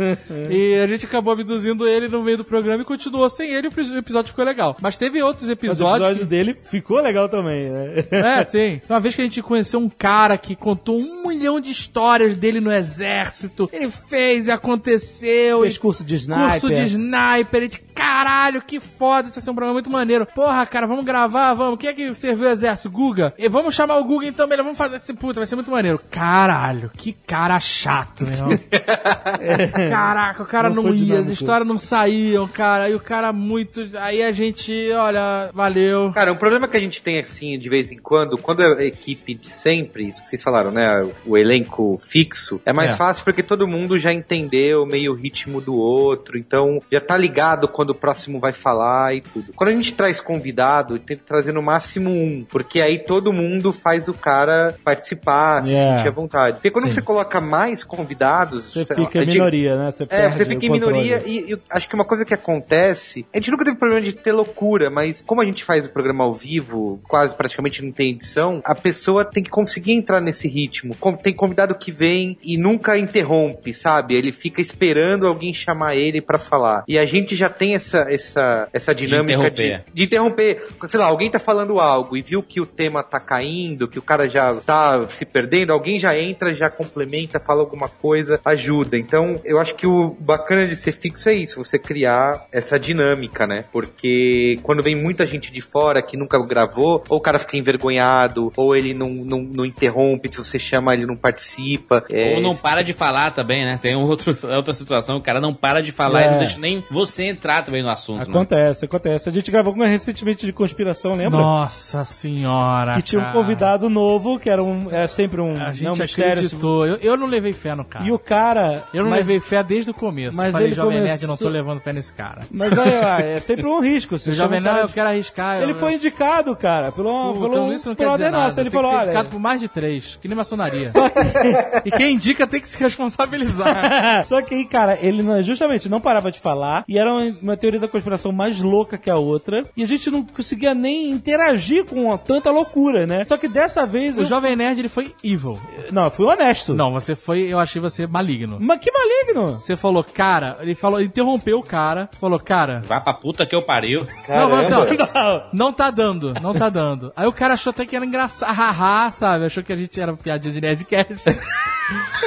E 0.49 0.80
a 0.80 0.88
gente 0.88 1.06
acabou 1.06 1.34
abduzindo 1.34 1.88
ele 1.88 2.07
no 2.07 2.24
meio 2.26 2.38
do 2.38 2.44
programa 2.44 2.82
e 2.82 2.86
continuou 2.86 3.30
sem 3.30 3.52
ele, 3.54 3.68
o 3.68 3.98
episódio 3.98 4.32
ficou 4.32 4.44
legal. 4.46 4.76
Mas 4.82 4.98
teve 4.98 5.22
outros 5.22 5.44
Mas 5.48 5.50
o 5.50 5.54
episódios. 5.54 6.08
episódio 6.10 6.26
dele 6.26 6.54
ficou 6.56 7.00
legal 7.02 7.30
também, 7.30 7.70
né? 7.70 7.94
É, 8.12 8.44
sim. 8.44 8.82
Uma 8.90 9.00
vez 9.00 9.16
que 9.16 9.22
a 9.22 9.24
gente 9.24 9.42
conheceu 9.42 9.80
um 9.80 9.90
cara 9.90 10.38
que 10.38 10.56
contou 10.56 10.98
um 10.98 11.32
milhão 11.46 11.60
de 11.60 11.72
histórias 11.72 12.36
dele 12.38 12.60
no 12.60 12.72
exército. 12.72 13.70
Ele 13.72 13.90
fez 13.90 14.48
e 14.48 14.52
aconteceu. 14.52 15.62
Fez 15.62 15.76
e 15.76 15.80
curso 15.80 16.04
de 16.04 16.16
sniper. 16.16 16.60
Curso 16.60 16.70
de 16.70 16.84
sniper. 16.84 17.64
E 17.64 17.68
de 17.68 17.78
caralho, 17.78 18.62
que 18.62 18.80
foda. 18.80 19.28
Isso 19.28 19.36
vai 19.36 19.44
ser 19.44 19.52
um 19.52 19.56
programa 19.56 19.74
muito 19.74 19.90
maneiro. 19.90 20.26
Porra, 20.26 20.66
cara, 20.66 20.88
vamos 20.88 21.06
gravar, 21.06 21.54
vamos. 21.54 21.80
Quem 21.80 21.90
é 21.90 21.94
que 21.94 22.16
serviu 22.16 22.48
o 22.48 22.52
exército? 22.52 22.90
Guga? 22.90 23.34
E 23.38 23.48
vamos 23.48 23.74
chamar 23.74 23.98
o 23.98 24.04
Guga 24.04 24.26
então, 24.26 24.48
melhor. 24.48 24.64
Vamos 24.64 24.78
fazer 24.78 24.98
esse 24.98 25.14
puta, 25.14 25.40
vai 25.40 25.48
ser 25.48 25.56
muito 25.56 25.72
maneiro. 25.72 26.00
Caralho, 26.10 26.92
que 26.96 27.14
cara 27.14 27.60
chato, 27.60 28.26
meu 28.26 28.34
irmão. 28.34 28.60
Caraca, 29.90 30.44
o 30.44 30.46
cara 30.46 30.70
Não 30.70 30.84
não, 30.84 30.94
ia, 30.94 31.20
as 31.20 31.28
histórias 31.30 31.68
não 31.68 31.80
saíam, 31.80 32.48
cara. 32.48 32.86
Aí 32.86 32.96
o 32.96 33.00
cara 33.00 33.32
muito. 33.32 33.90
Aí 34.00 34.22
a 34.22 34.32
gente, 34.32 34.92
olha, 34.92 35.50
valeu. 35.54 36.12
Cara, 36.14 36.34
um 36.34 36.38
problema 36.38 36.68
que 36.68 36.76
a 36.76 36.80
gente 36.80 37.02
tem 37.02 37.20
assim 37.20 37.58
de 37.58 37.70
vez 37.70 37.92
em 37.92 37.98
quando, 37.98 38.38
quando 38.38 38.62
é 38.62 38.82
a 38.82 38.86
equipe 38.86 39.34
de 39.34 39.50
sempre, 39.50 40.10
isso 40.10 40.22
que 40.22 40.28
vocês 40.28 40.42
falaram, 40.42 40.72
né? 40.72 41.08
O 41.26 41.35
elenco 41.38 41.99
fixo, 42.07 42.62
é 42.66 42.72
mais 42.74 42.91
É. 42.91 42.94
fácil 42.94 43.24
porque 43.24 43.44
todo 43.44 43.68
mundo 43.68 43.98
já 43.98 44.12
entendeu 44.14 44.86
meio 44.86 45.12
o 45.12 45.16
ritmo 45.16 45.60
do 45.62 45.76
outro, 45.76 46.38
então 46.38 46.82
já 46.91 47.02
tá 47.02 47.18
ligado 47.18 47.68
quando 47.68 47.91
o 47.91 47.95
próximo 47.95 48.40
vai 48.40 48.53
falar 48.53 49.16
e 49.16 49.22
tudo. 49.22 49.53
Quando 49.56 49.70
a 49.70 49.74
gente 49.74 49.94
traz 49.94 50.20
convidado, 50.20 50.98
tem 50.99 51.18
que 51.18 51.24
trazer 51.24 51.52
no 51.52 51.62
máximo 51.62 52.10
um, 52.10 52.45
porque 52.49 52.82
aí 52.82 52.99
todo 52.99 53.32
mundo 53.34 53.72
faz 53.74 54.07
o 54.07 54.14
cara 54.14 54.76
participar, 54.84 55.64
se 55.64 55.72
Yeah. 55.72 55.98
sentir 55.98 56.07
à 56.07 56.12
vontade. 56.12 56.56
Porque 56.57 56.72
quando 56.72 56.86
Sim. 56.86 56.91
você 56.91 57.02
coloca 57.02 57.41
mais 57.41 57.84
convidados, 57.84 58.74
Você 58.74 58.86
fica 58.95 59.20
lá, 59.20 59.26
em 59.26 59.30
é 59.30 59.34
minoria, 59.34 59.76
né? 59.78 59.91
Você 59.91 60.07
é, 60.10 60.30
você 60.32 60.45
fica 60.45 60.66
em 60.66 60.70
controle. 60.70 60.98
minoria 61.02 61.24
e 61.26 61.52
eu 61.52 61.60
acho 61.70 61.88
que 61.90 61.95
uma 61.95 62.06
coisa 62.06 62.24
que 62.26 62.34
acontece, 62.34 63.26
a 63.34 63.38
gente 63.38 63.52
nunca 63.52 63.66
teve 63.66 63.78
problema 63.78 64.02
de 64.02 64.14
ter 64.14 64.32
loucura, 64.32 64.90
mas 64.90 65.22
como 65.26 65.41
a 65.41 65.45
gente 65.45 65.64
faz 65.64 65.86
o 65.86 65.90
programa 65.90 66.24
ao 66.24 66.34
vivo, 66.34 66.99
quase 67.07 67.36
praticamente 67.36 67.84
não 67.84 67.91
tem 67.91 68.12
edição, 68.12 68.62
a 68.64 68.74
pessoa 68.76 69.26
tem 69.26 69.44
que 69.44 69.49
conseguir 69.49 69.94
entrar 69.94 70.22
nesse 70.22 70.48
ritmo. 70.48 70.95
Tem 71.26 71.34
convidado 71.34 71.74
que 71.74 71.92
vem 71.92 72.38
e 72.44 72.56
nunca 72.56 73.00
interrompe, 73.00 73.74
sabe? 73.74 74.14
Ele 74.14 74.32
fica 74.32 74.62
esperando 74.62 75.26
alguém 75.26 75.52
chamar 75.52 75.96
ele 75.96 76.22
pra 76.22 76.38
falar. 76.38 76.84
E 76.88 77.00
a 77.00 77.06
gente 77.06 77.36
já 77.36 77.50
tem 77.50 77.74
essa 77.74 78.06
essa 78.08 78.70
essa 78.72 78.94
dinâmica 78.94 79.50
de 79.50 79.64
interromper. 79.64 79.92
de 79.92 80.04
interromper. 80.04 80.68
Sei 80.86 81.00
lá, 81.00 81.08
alguém 81.08 81.32
tá 81.32 81.40
falando 81.40 81.80
algo 81.80 82.16
e 82.16 82.22
viu 82.22 82.44
que 82.44 82.62
o 82.62 82.66
tema 82.68 83.02
tá 83.02 83.20
caindo, 83.20 83.88
que 83.88 83.98
o 83.98 84.04
cara 84.04 84.30
já 84.30 84.54
tá 84.54 85.08
se 85.08 85.26
perdendo, 85.26 85.74
alguém 85.74 85.98
já 85.98 86.16
entra, 86.16 86.54
já 86.54 86.70
complementa, 86.70 87.40
fala 87.40 87.62
alguma 87.62 87.90
coisa, 87.90 88.40
ajuda. 88.46 88.96
Então, 88.96 89.42
eu 89.44 89.58
acho 89.58 89.74
que 89.74 89.88
o 89.88 90.16
bacana 90.20 90.68
de 90.68 90.76
ser 90.76 90.92
fixo 90.92 91.28
é 91.28 91.34
isso, 91.34 91.64
você 91.64 91.80
criar 91.80 92.46
essa 92.52 92.78
dinâmica, 92.78 93.48
né? 93.48 93.66
Porque 93.72 94.60
quando 94.62 94.84
vem 94.84 94.96
muita 94.96 95.26
gente 95.26 95.52
de 95.52 95.62
fora 95.62 96.04
que 96.04 96.16
nunca 96.16 96.38
gravou, 96.46 97.04
ou 97.10 97.18
o 97.18 97.22
cara 97.22 97.40
fica 97.40 97.58
envergonhado, 97.58 98.54
ou 98.56 98.76
ele 98.76 98.94
não, 98.94 99.10
não, 99.10 99.42
não 99.42 99.66
interrompe, 99.66 100.30
se 100.32 100.38
você 100.38 100.60
chama 100.60 100.94
ele 100.94 101.05
não 101.07 101.15
participa. 101.15 102.03
É, 102.10 102.36
Ou 102.36 102.41
não 102.41 102.56
para 102.56 102.84
de 102.84 102.94
falar 102.94 103.32
também, 103.32 103.65
né? 103.65 103.77
Tem 103.82 103.95
um 103.95 104.02
outro, 104.02 104.38
outra 104.56 104.73
situação, 104.73 105.18
o 105.18 105.22
cara 105.22 105.40
não 105.41 105.53
para 105.53 105.82
de 105.82 105.91
falar 105.91 106.23
É. 106.23 106.27
e 106.27 106.32
não 106.32 106.38
deixa 106.40 106.60
nem 106.60 106.84
você 106.90 107.23
entrar 107.26 107.64
também 107.64 107.82
no 107.84 107.90
assunto, 107.90 108.19
né? 108.19 108.26
Acontece, 108.30 108.86
acontece. 108.86 109.30
A 109.30 109.32
gente 109.32 109.49
gravou 109.52 109.73
uma 109.73 109.88
recentemente 109.88 110.45
de 110.45 110.53
conspiração, 110.53 111.15
lembra? 111.15 111.40
Nossa 111.40 112.03
senhora. 112.06 112.95
Que 112.95 113.02
tinha 113.02 113.19
um 113.19 113.23
cara. 113.23 113.34
convidado 113.34 113.90
novo, 113.90 114.40
que 114.40 114.49
era, 114.49 114.64
um, 114.64 114.90
era 114.91 115.07
sempre 115.07 115.41
um, 115.41 115.52
A 115.56 115.68
né, 115.68 115.73
gente 115.73 115.88
um 115.90 115.95
mistério. 116.03 116.34
acreditou. 116.34 116.86
Eu, 116.86 116.95
eu 116.98 117.18
não 117.18 117.27
levei 117.27 117.53
fé 117.53 117.76
no 117.76 117.84
cara. 117.86 118.06
E 118.06 118.11
o 118.11 118.19
cara. 118.19 118.84
Eu 118.94 119.03
não 119.03 119.10
mas, 119.10 119.19
levei 119.19 119.40
fé 119.40 119.64
desde 119.64 119.91
o 119.91 119.94
começo. 119.94 120.36
mas 120.36 120.52
Falei, 120.52 120.68
ele 120.68 120.76
Jovem 120.76 120.98
Nerd, 121.02 121.07
começou- 121.07 121.27
não 121.30 121.38
tô 121.38 121.49
levando 121.49 121.80
fé 121.80 121.94
nesse 121.94 122.14
cara. 122.14 122.41
Mas 122.52 122.77
aí, 122.77 122.99
ó, 122.99 123.19
é 123.19 123.40
sempre 123.40 123.65
um 123.68 123.80
risco. 123.82 124.15
O 124.15 124.18
Você 124.18 124.32
Jovem 124.34 124.60
um 124.60 124.64
Nerd, 124.64 124.80
eu 124.82 124.88
quero 124.90 125.10
arriscar. 125.10 125.61
Ele 125.61 125.72
eu- 125.72 125.76
foi 125.76 125.94
indicado, 125.95 126.56
cara, 126.56 126.91
pelo, 126.91 127.34
Puta, 127.34 127.40
pelo, 127.41 127.53
então 127.53 127.73
isso 127.73 127.90
não 127.90 127.95
pelo 127.95 128.11
quer 128.11 128.18
dizer 128.18 128.32
nada. 128.32 128.61
Ele 128.61 128.69
Tem 128.69 128.80
falou, 128.82 128.95
olha. 128.95 129.03
indicado 129.06 129.30
por 129.30 129.40
mais 129.40 129.60
de 129.61 129.68
três, 129.68 130.18
que 130.22 130.27
nem 130.27 130.38
maçonaria. 130.38 130.90
e 131.86 131.92
quem 131.92 132.14
indica 132.16 132.46
tem 132.48 132.60
que 132.62 132.68
se 132.68 132.78
responsabilizar. 132.78 134.26
Só 134.28 134.42
que 134.42 134.56
aí, 134.56 134.66
cara, 134.66 134.98
ele 135.02 135.22
não- 135.22 135.42
justamente 135.44 135.90
não 135.90 136.02
parava 136.02 136.32
de 136.32 136.40
falar 136.40 136.84
e 136.88 136.98
era 136.98 137.12
uma, 137.42 137.58
teoria 137.58 137.80
da 137.80 137.88
conspiração 137.88 138.32
mais 138.32 138.60
louca 138.62 138.98
que 138.98 139.10
a 139.10 139.16
outra, 139.18 139.64
e 139.76 139.84
a 139.84 139.88
gente 139.88 140.10
não 140.10 140.24
conseguia 140.24 140.74
nem 140.74 141.10
interagir 141.12 141.86
com 141.86 142.16
tanta 142.18 142.52
loucura, 142.52 143.06
né? 143.08 143.26
Só 143.26 143.38
que 143.38 143.48
dessa 143.48 143.86
vez. 143.86 144.18
O 144.18 144.22
eu- 144.22 144.26
Jovem 144.26 144.56
Nerd, 144.56 144.80
ele 144.80 144.90
foi 144.90 145.14
evil. 145.24 145.60
Não, 145.92 146.06
eu 146.06 146.12
fui 146.12 146.26
honesto. 146.26 146.74
Não, 146.74 146.92
você 146.92 147.16
foi, 147.16 147.42
eu 147.52 147.60
achei 147.60 147.82
você 147.82 148.08
maligno. 148.08 148.58
Mas 148.60 148.80
que 148.80 148.92
maligno! 148.92 149.60
Você 149.60 149.76
falou, 149.78 150.04
cara, 150.04 150.58
ele 150.62 150.76
falou, 150.76 151.02
interrompeu 151.02 151.60
o 151.60 151.64
cara, 151.64 152.10
falou, 152.20 152.40
cara, 152.40 152.84
Vai 152.86 153.02
pra 153.02 153.14
puta 153.14 153.46
que 153.46 153.56
eu 153.56 153.62
pariu. 153.62 154.06
Não, 154.28 154.50
mas 154.50 154.72
assim, 154.72 154.98
ó, 155.16 155.42
não 155.54 155.72
tá 155.74 155.90
dando, 155.92 156.34
não 156.42 156.54
tá 156.54 156.70
dando. 156.70 157.12
Aí 157.16 157.28
o 157.28 157.32
cara 157.34 157.54
achou 157.54 157.72
até 157.72 157.86
que 157.86 157.96
era 157.96 158.06
engraçado, 158.06 158.54
haha, 158.54 159.12
sabe? 159.12 159.46
Achou 159.46 159.64
que 159.64 159.74
a 159.74 159.76
gente 159.76 160.00
era 160.00 160.14
piadinha 160.14 160.54
de 160.54 160.85
Nerdcast. 160.91 161.24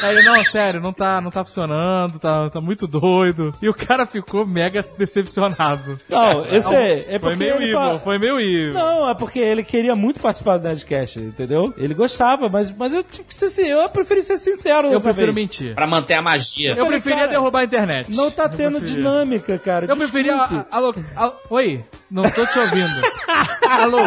Aí 0.05 0.17
ele, 0.17 0.23
não, 0.23 0.45
sério, 0.45 0.81
não 0.81 0.93
tá, 0.93 1.21
não 1.21 1.33
tá 1.33 1.45
funcionando, 1.45 2.17
tá, 2.21 2.49
tá 2.49 2.61
muito 2.61 2.87
doido. 2.87 3.53
E 3.61 3.69
o 3.69 3.75
cara 3.75 4.07
ficou 4.07 4.47
mega 4.47 4.81
decepcionado. 4.97 5.99
Não, 6.09 6.47
esse 6.47 6.73
é, 6.73 7.01
é 7.17 7.19
foi 7.19 7.31
porque 7.31 7.37
meio 7.37 7.55
ele 7.57 7.65
evil, 7.65 7.77
fala- 7.77 7.99
foi 7.99 8.19
meio 8.21 8.39
evil. 8.39 8.73
Não, 8.73 9.11
é 9.11 9.15
porque 9.17 9.41
ele 9.41 9.65
queria 9.65 9.97
muito 9.97 10.21
participar 10.21 10.59
do 10.59 10.69
Nerdcast, 10.69 11.19
entendeu? 11.19 11.75
Ele 11.77 11.93
gostava, 11.93 12.49
mas, 12.49 12.71
mas 12.71 12.95
eu 12.95 13.03
tive 13.03 13.25
que 13.25 13.35
ser, 13.35 13.67
eu 13.67 13.89
preferi 13.89 14.23
ser 14.23 14.39
sincero 14.39 14.93
Eu 14.93 15.01
prefiro 15.01 15.33
vez. 15.33 15.35
mentir. 15.35 15.75
Pra 15.75 15.89
manter 15.89 16.15
a 16.15 16.23
magia. 16.23 16.71
Eu 16.71 16.77
falei, 16.77 16.93
preferia 16.93 17.19
cara, 17.19 17.31
derrubar 17.33 17.59
a 17.61 17.65
internet. 17.65 18.15
Não 18.15 18.31
tá 18.31 18.49
tendo 18.49 18.79
preferia. 18.79 18.95
dinâmica, 18.97 19.59
cara. 19.59 19.87
Eu 19.87 19.97
preferia. 19.97 20.37
desculpe. 20.37 20.67
a- 20.71 20.77
Alô, 20.77 20.95
alô, 21.17 21.33
oi, 21.51 21.85
não 22.09 22.23
tô 22.31 22.47
te 22.47 22.57
ouvindo. 22.61 23.03
alô, 23.69 23.99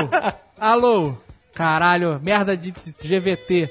alô. 0.58 1.14
Caralho, 1.54 2.20
merda 2.24 2.56
de 2.56 2.72
GVT. 3.04 3.70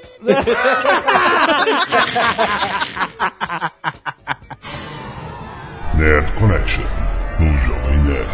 Nerd 5.94 6.32
Connection. 6.38 6.84
No 7.38 7.56
Jovem 7.58 7.98
Nerd. 8.04 8.28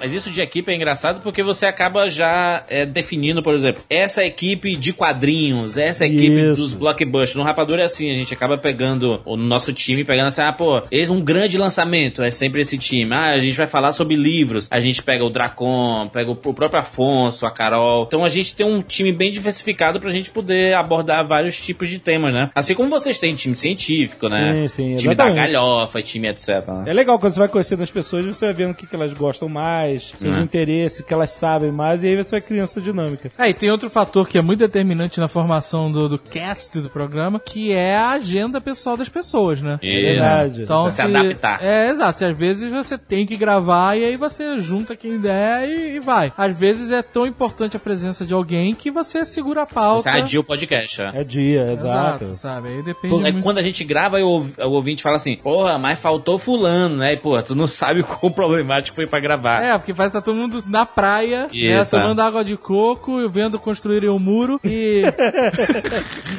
Mas 0.00 0.12
isso 0.12 0.30
de 0.30 0.40
equipe 0.40 0.72
é 0.72 0.74
engraçado 0.74 1.20
porque 1.22 1.42
você 1.42 1.66
acaba 1.66 2.08
já 2.08 2.64
é, 2.68 2.86
definindo, 2.86 3.42
por 3.42 3.54
exemplo, 3.54 3.82
essa 3.88 4.24
equipe 4.24 4.76
de 4.76 4.92
quadrinhos, 4.92 5.76
essa 5.76 6.06
equipe 6.06 6.52
Isso. 6.52 6.62
dos 6.62 6.74
blockbusters. 6.74 7.36
No 7.36 7.42
Rapadura 7.42 7.82
é 7.82 7.84
assim, 7.84 8.10
a 8.10 8.16
gente 8.16 8.32
acaba 8.32 8.56
pegando 8.56 9.20
o 9.24 9.36
nosso 9.36 9.72
time, 9.72 10.04
pegando 10.04 10.28
assim, 10.28 10.42
ah, 10.42 10.52
pô, 10.52 10.82
eis 10.90 11.10
um 11.10 11.20
grande 11.20 11.58
lançamento, 11.58 12.22
é 12.22 12.30
sempre 12.30 12.62
esse 12.62 12.78
time. 12.78 13.12
Ah, 13.14 13.32
a 13.32 13.38
gente 13.38 13.56
vai 13.56 13.66
falar 13.66 13.92
sobre 13.92 14.16
livros. 14.16 14.68
A 14.70 14.80
gente 14.80 15.02
pega 15.02 15.24
o 15.24 15.30
Dracon, 15.30 16.08
pega 16.08 16.30
o, 16.30 16.36
próprio 16.36 16.80
Afonso, 16.80 17.46
a 17.46 17.50
Carol. 17.50 18.04
Então 18.06 18.24
a 18.24 18.28
gente 18.28 18.54
tem 18.54 18.66
um 18.66 18.80
time 18.80 19.12
bem 19.12 19.30
diversificado 19.30 20.00
pra 20.00 20.10
gente 20.10 20.30
poder 20.30 20.74
abordar 20.74 21.26
vários 21.26 21.60
tipos 21.60 21.88
de 21.88 21.98
temas, 21.98 22.32
né? 22.32 22.50
Assim 22.54 22.74
como 22.74 22.88
vocês 22.88 23.18
têm 23.18 23.34
time 23.34 23.56
científico, 23.56 24.28
né? 24.28 24.66
Sim, 24.68 24.68
sim, 24.68 24.96
time 24.96 25.14
da 25.14 25.28
galhofa, 25.30 26.02
time 26.02 26.28
etc. 26.28 26.66
né? 26.68 26.84
É 26.86 26.92
legal 26.92 27.18
quando 27.18 27.34
você 27.34 27.40
vai 27.40 27.48
conhecendo 27.48 27.82
as 27.82 27.90
pessoas, 27.90 28.26
você 28.26 28.46
vai 28.46 28.54
vendo 28.54 28.70
o 28.70 28.74
que, 28.74 28.86
que 28.86 28.94
elas 28.94 29.12
gostam 29.12 29.48
mais, 29.48 29.89
seus 29.98 30.36
Uhum. 30.36 30.42
interesses, 30.42 31.00
o 31.00 31.04
que 31.04 31.12
elas 31.12 31.32
sabem 31.32 31.70
mais, 31.72 32.02
e 32.04 32.08
aí 32.08 32.16
você 32.16 32.30
vai 32.32 32.40
criando 32.40 32.64
essa 32.64 32.80
dinâmica. 32.80 33.30
É, 33.38 33.48
e 33.48 33.54
tem 33.54 33.70
outro 33.70 33.88
fator 33.90 34.28
que 34.28 34.38
é 34.38 34.42
muito 34.42 34.60
determinante 34.60 35.18
na 35.20 35.28
formação 35.28 35.90
do, 35.90 36.08
do 36.08 36.18
cast 36.18 36.78
do 36.80 36.88
programa, 36.90 37.38
que 37.40 37.72
é 37.72 37.96
a 37.96 38.10
agenda 38.10 38.60
pessoal 38.60 38.96
das 38.96 39.08
pessoas, 39.08 39.60
né? 39.60 39.78
Isso. 39.82 40.06
verdade. 40.06 40.62
Então, 40.62 40.84
Você 40.84 40.96
se 40.96 41.02
adaptar. 41.02 41.58
É, 41.62 41.88
exato. 41.90 42.18
Se 42.18 42.24
às 42.24 42.38
vezes 42.38 42.70
você 42.70 42.96
tem 42.98 43.26
que 43.26 43.36
gravar 43.36 43.96
e 43.96 44.04
aí 44.04 44.16
você 44.16 44.60
junta 44.60 44.94
quem 44.96 45.18
der 45.18 45.68
e, 45.68 45.96
e 45.96 46.00
vai. 46.00 46.32
Às 46.36 46.58
vezes 46.58 46.90
é 46.90 47.02
tão 47.02 47.26
importante 47.26 47.76
a 47.76 47.80
presença 47.80 48.24
de 48.26 48.34
alguém 48.34 48.74
que 48.74 48.90
você 48.90 49.24
segura 49.24 49.62
a 49.62 49.66
pauta. 49.66 50.02
Você 50.02 50.08
adia 50.08 50.40
o 50.40 50.44
podcast, 50.44 51.00
né? 51.00 51.10
É 51.14 51.24
dia, 51.24 51.72
exato. 51.72 52.24
Exato, 52.24 52.34
sabe? 52.36 52.68
Aí 52.68 52.82
depende 52.82 53.14
Aí 53.24 53.32
muito. 53.32 53.42
quando 53.44 53.58
a 53.58 53.62
gente 53.62 53.82
grava, 53.84 54.16
aí 54.16 54.22
o, 54.22 54.38
o 54.58 54.70
ouvinte 54.70 55.02
fala 55.02 55.16
assim, 55.16 55.36
porra, 55.36 55.78
mas 55.78 55.98
faltou 55.98 56.38
fulano, 56.38 56.96
né? 56.96 57.14
E, 57.14 57.16
porra, 57.16 57.42
tu 57.42 57.54
não 57.54 57.66
sabe 57.66 58.02
quão 58.04 58.30
problemático 58.32 58.94
foi 58.96 59.06
pra 59.06 59.20
gravar. 59.20 59.62
É, 59.62 59.78
porque 59.80 59.92
que 59.92 60.10
tá 60.10 60.20
todo 60.20 60.34
mundo 60.36 60.62
na 60.66 60.86
praia, 60.86 61.42
né, 61.42 61.48
Isso, 61.80 61.90
tomando 61.92 62.20
água 62.20 62.44
de 62.44 62.56
coco 62.56 63.20
e 63.20 63.28
vendo 63.28 63.58
construírem 63.58 64.08
um 64.08 64.18
muro 64.18 64.60
e... 64.64 65.02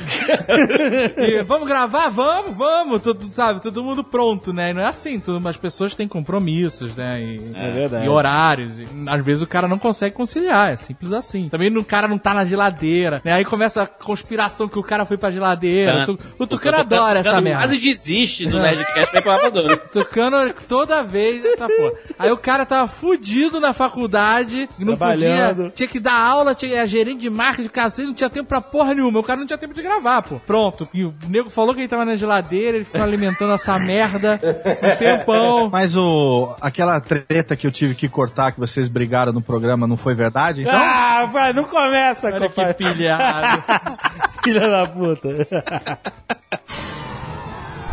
e 1.18 1.44
vamos 1.44 1.68
gravar? 1.68 2.10
Vamos, 2.10 2.56
vamos, 2.56 3.02
tudo, 3.02 3.26
sabe? 3.32 3.62
Todo 3.62 3.84
mundo 3.84 4.04
pronto, 4.04 4.52
né? 4.54 4.72
E 4.72 4.74
não 4.74 4.82
é 4.82 4.86
assim, 4.86 5.20
tudo, 5.20 5.46
as 5.48 5.58
pessoas 5.58 5.96
têm 5.96 6.08
compromissos, 6.08 6.96
né? 6.96 7.22
E, 7.22 7.52
É 7.56 7.72
verdade. 7.72 8.06
e 8.06 8.10
horários. 8.10 8.80
E, 8.80 8.88
às 9.08 9.24
vezes 9.24 9.42
o 9.44 9.48
cara 9.48 9.68
não 9.68 9.78
consegue 9.80 10.16
conciliar, 10.16 10.74
é 10.74 10.76
simples 10.76 11.14
assim. 11.14 11.50
Também 11.50 11.76
o 11.76 11.84
cara 11.84 12.08
não 12.08 12.18
tá 12.18 12.34
na 12.34 12.44
geladeira, 12.46 13.22
né? 13.24 13.34
Aí 13.34 13.46
começa 13.46 13.84
a 13.84 13.88
conspiração 13.88 14.68
que 14.68 14.80
o 14.80 14.84
cara 14.84 15.06
foi 15.06 15.18
pra 15.18 15.32
geladeira. 15.32 16.06
Tu- 16.06 16.18
o 16.38 16.48
Tucano 16.48 16.78
adora 16.78 17.20
essa 17.20 17.30
Tucano 17.30 17.44
merda. 17.44 17.62
quase 17.64 17.78
desiste 17.78 18.46
do. 18.48 18.60
Nerdcast 18.60 19.12
pra 19.12 19.20
ir 19.20 19.24
pra. 19.52 19.78
Tocando 19.78 20.54
toda 20.68 21.04
vez 21.04 21.44
essa 21.46 21.68
porra. 21.68 21.92
Aí 22.20 22.32
o 22.32 22.38
cara 22.38 22.66
tava 22.66 22.88
fudido 22.88 23.31
na 23.60 23.74
faculdade, 23.74 24.68
não 24.80 24.98
podia. 24.98 25.72
Tinha 25.76 25.88
que 25.88 26.00
dar 26.00 26.14
aula, 26.14 26.54
tinha 26.56 26.78
é, 26.82 26.88
gerente 26.88 27.22
de 27.22 27.30
marketing, 27.30 27.70
cacete, 27.70 28.08
não 28.08 28.14
tinha 28.14 28.30
tempo 28.30 28.48
pra 28.50 28.62
porra 28.62 28.94
nenhuma. 28.94 29.20
O 29.20 29.24
cara 29.24 29.40
não 29.40 29.48
tinha 29.48 29.58
tempo 29.58 29.74
de 29.74 29.82
gravar, 29.82 30.22
pô. 30.22 30.40
Pronto. 30.46 30.88
E 30.94 31.04
o 31.04 31.14
nego 31.28 31.50
falou 31.50 31.74
que 31.74 31.82
ele 31.82 31.88
tava 31.88 32.06
na 32.06 32.16
geladeira, 32.16 32.78
ele 32.78 32.86
ficou 32.86 33.02
alimentando 33.02 33.54
essa 33.54 33.78
merda 33.80 34.40
um 34.44 34.98
tempão. 34.98 35.70
Mas 35.70 35.96
o 35.96 36.56
aquela 36.62 37.00
treta 37.00 37.56
que 37.56 37.66
eu 37.68 37.72
tive 37.72 37.96
que 37.96 38.08
cortar, 38.10 38.52
que 38.52 38.60
vocês 38.60 38.88
brigaram 38.88 39.32
no 39.32 39.42
programa, 39.42 39.88
não 39.88 39.98
foi 39.98 40.14
verdade? 40.16 40.62
Então, 40.62 40.74
Ah, 40.74 41.26
vai, 41.32 41.54
não 41.54 41.64
começa, 41.66 42.28
Olha 42.28 42.50
que 42.50 42.74
pilhado. 42.74 43.64
Filha 44.44 44.68
da 44.70 44.86
puta. 44.88 45.30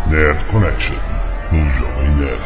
Nerd 0.07 0.45
Connection. 0.51 0.97
No 1.53 1.71
Jovem 1.71 2.11
Nerd. 2.17 2.41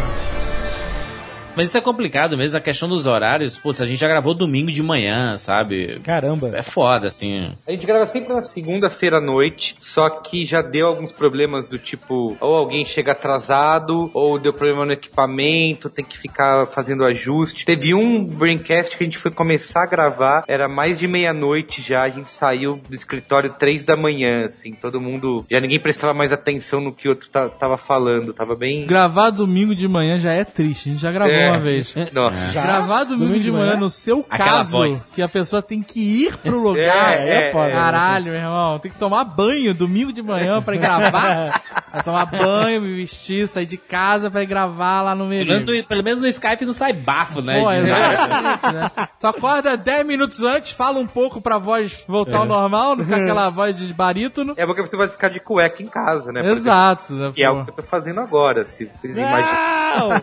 Mas 1.57 1.67
isso 1.67 1.79
é 1.79 1.81
complicado 1.81 2.37
mesmo, 2.37 2.57
a 2.57 2.61
questão 2.61 2.89
dos 2.89 3.07
horários. 3.07 3.59
Putz, 3.59 3.81
a 3.81 3.87
gente 3.87 3.99
já 3.99 4.09
gravou 4.09 4.35
domingo 4.35 4.71
de 4.73 4.83
manhã, 4.83 5.37
sabe? 5.39 6.01
Caramba. 6.01 6.51
É 6.55 6.63
foda, 6.63 7.07
assim. 7.07 7.51
A 7.67 7.71
gente 7.73 7.87
grava 7.87 8.07
sempre 8.07 8.33
na 8.33 8.41
segunda-feira 8.41 9.19
à 9.19 9.21
noite, 9.21 9.75
só 9.81 10.09
que 10.09 10.45
já 10.47 10.63
deu 10.63 10.87
alguns 10.87 11.13
problemas 11.13 11.67
do 11.67 11.79
tipo, 11.79 12.37
ou 12.41 12.57
alguém 12.57 12.85
chega 12.85 13.13
atrasado, 13.13 14.11
ou 14.15 14.39
deu 14.39 14.53
problema 14.53 14.87
no 14.87 14.93
equipamento, 14.93 15.91
tem 15.91 16.05
que 16.05 16.17
ficar 16.19 16.67
fazendo 16.67 17.05
ajuste. 17.05 17.65
Teve 17.67 17.93
um 17.95 18.25
Braincast 18.25 18.97
que 18.97 19.05
a 19.05 19.07
gente 19.07 19.19
foi 19.19 19.31
começar 19.31 19.85
a 19.85 19.87
gravar, 19.87 20.45
era 20.49 20.69
mais 20.69 20.99
de 20.99 21.07
meia-noite 21.07 21.83
já, 21.83 22.03
a 22.03 22.09
gente 22.09 22.31
saiu 22.31 22.81
do 22.89 22.95
escritório 22.95 23.51
três 23.59 23.85
da 23.85 23.97
manhã, 23.97 24.47
assim, 24.47 24.73
todo 24.73 25.01
mundo, 25.01 25.45
já 25.51 25.61
ninguém 25.61 25.79
prestava 25.79 26.15
mais 26.15 26.33
atenção 26.33 26.81
no 26.81 26.93
que 26.93 27.09
o 27.09 27.11
outro 27.11 27.29
ta- 27.29 27.49
tava 27.49 27.77
falando, 27.77 28.33
tava 28.33 28.55
bem... 28.57 28.87
Gravar 28.87 29.31
domingo 29.31 29.75
de 29.75 29.87
manhã 29.87 30.19
já 30.19 30.33
é 30.33 30.45
triste. 30.45 30.89
A 30.89 30.93
gente 30.93 31.03
já 31.03 31.13
gravou 31.13 31.35
É. 31.35 31.42
uma 31.51 31.59
vez. 31.61 31.95
Nossa. 32.13 32.53
Gravar 32.53 33.05
domingo, 33.05 33.39
de 33.41 33.51
manhã, 33.51 33.77
no 33.77 33.91
seu 33.91 34.25
Aquela 34.31 34.51
caso, 34.59 34.71
voz. 34.73 35.11
que 35.15 35.23
a 35.23 35.29
pessoa 35.29 35.61
tem 35.63 35.83
que 35.83 36.01
ir 36.01 36.37
pro 36.39 36.59
lugar. 36.63 37.19
É, 37.19 37.49
é, 37.49 37.53
foda. 37.53 37.71
Caralho, 37.71 38.27
meu 38.27 38.35
irmão, 38.35 38.79
tem 38.79 38.91
que 38.91 38.99
tomar 38.99 39.25
banho 39.25 39.75
domingo 39.75 40.13
de 40.13 40.23
manhã 40.23 40.61
pra 40.63 40.75
ir 40.75 40.79
gravar. 40.79 41.61
Tomar 42.05 42.25
banho, 42.25 42.81
me 42.81 42.95
vestir, 42.97 43.47
sair 43.47 43.67
de 43.67 43.77
casa 43.77 44.31
pra 44.31 44.43
ir 44.43 44.47
gravar 44.47 45.03
lá 45.03 45.15
no 45.15 45.29
Pelo 45.29 45.45
meio. 45.45 45.61
no- 45.83 45.85
pelo 45.85 46.03
menos 46.03 46.23
no 46.23 46.29
Skype 46.29 46.65
não 46.65 46.73
sai 46.73 46.95
bafo, 46.95 47.43
né? 47.43 47.61
Pô, 47.61 47.71
exatamente, 47.71 48.73
né? 48.73 49.09
Tu 49.21 49.27
acorda 49.27 49.77
10 49.77 50.07
minutos 50.07 50.43
antes, 50.43 50.73
fala 50.73 50.99
um 50.99 51.07
pouco 51.07 51.39
pra 51.39 51.59
voz 51.59 52.03
voltar 52.09 52.39
ao 52.39 52.45
normal, 52.47 52.97
não 52.97 53.05
ficar 53.05 53.19
aquela 53.21 53.51
voz 53.51 53.77
de 53.77 53.93
barítono. 53.93 54.55
É 54.57 54.65
porque 54.65 54.81
você 54.81 54.97
vai 54.97 55.07
ficar 55.07 55.29
de 55.29 55.39
cueca 55.39 55.83
em 55.83 55.87
casa, 55.87 56.33
né? 56.33 56.41
por 56.41 56.47
exemplo, 56.53 56.63
Exato, 56.71 57.13
né? 57.13 57.31
Que 57.35 57.45
é 57.45 57.51
pô. 57.51 57.57
o 57.61 57.65
que 57.65 57.71
eu 57.73 57.75
tô 57.75 57.83
fazendo 57.83 58.21
agora, 58.21 58.67
se 58.67 58.87
vocês 58.87 59.19
imaginam. 59.19 60.23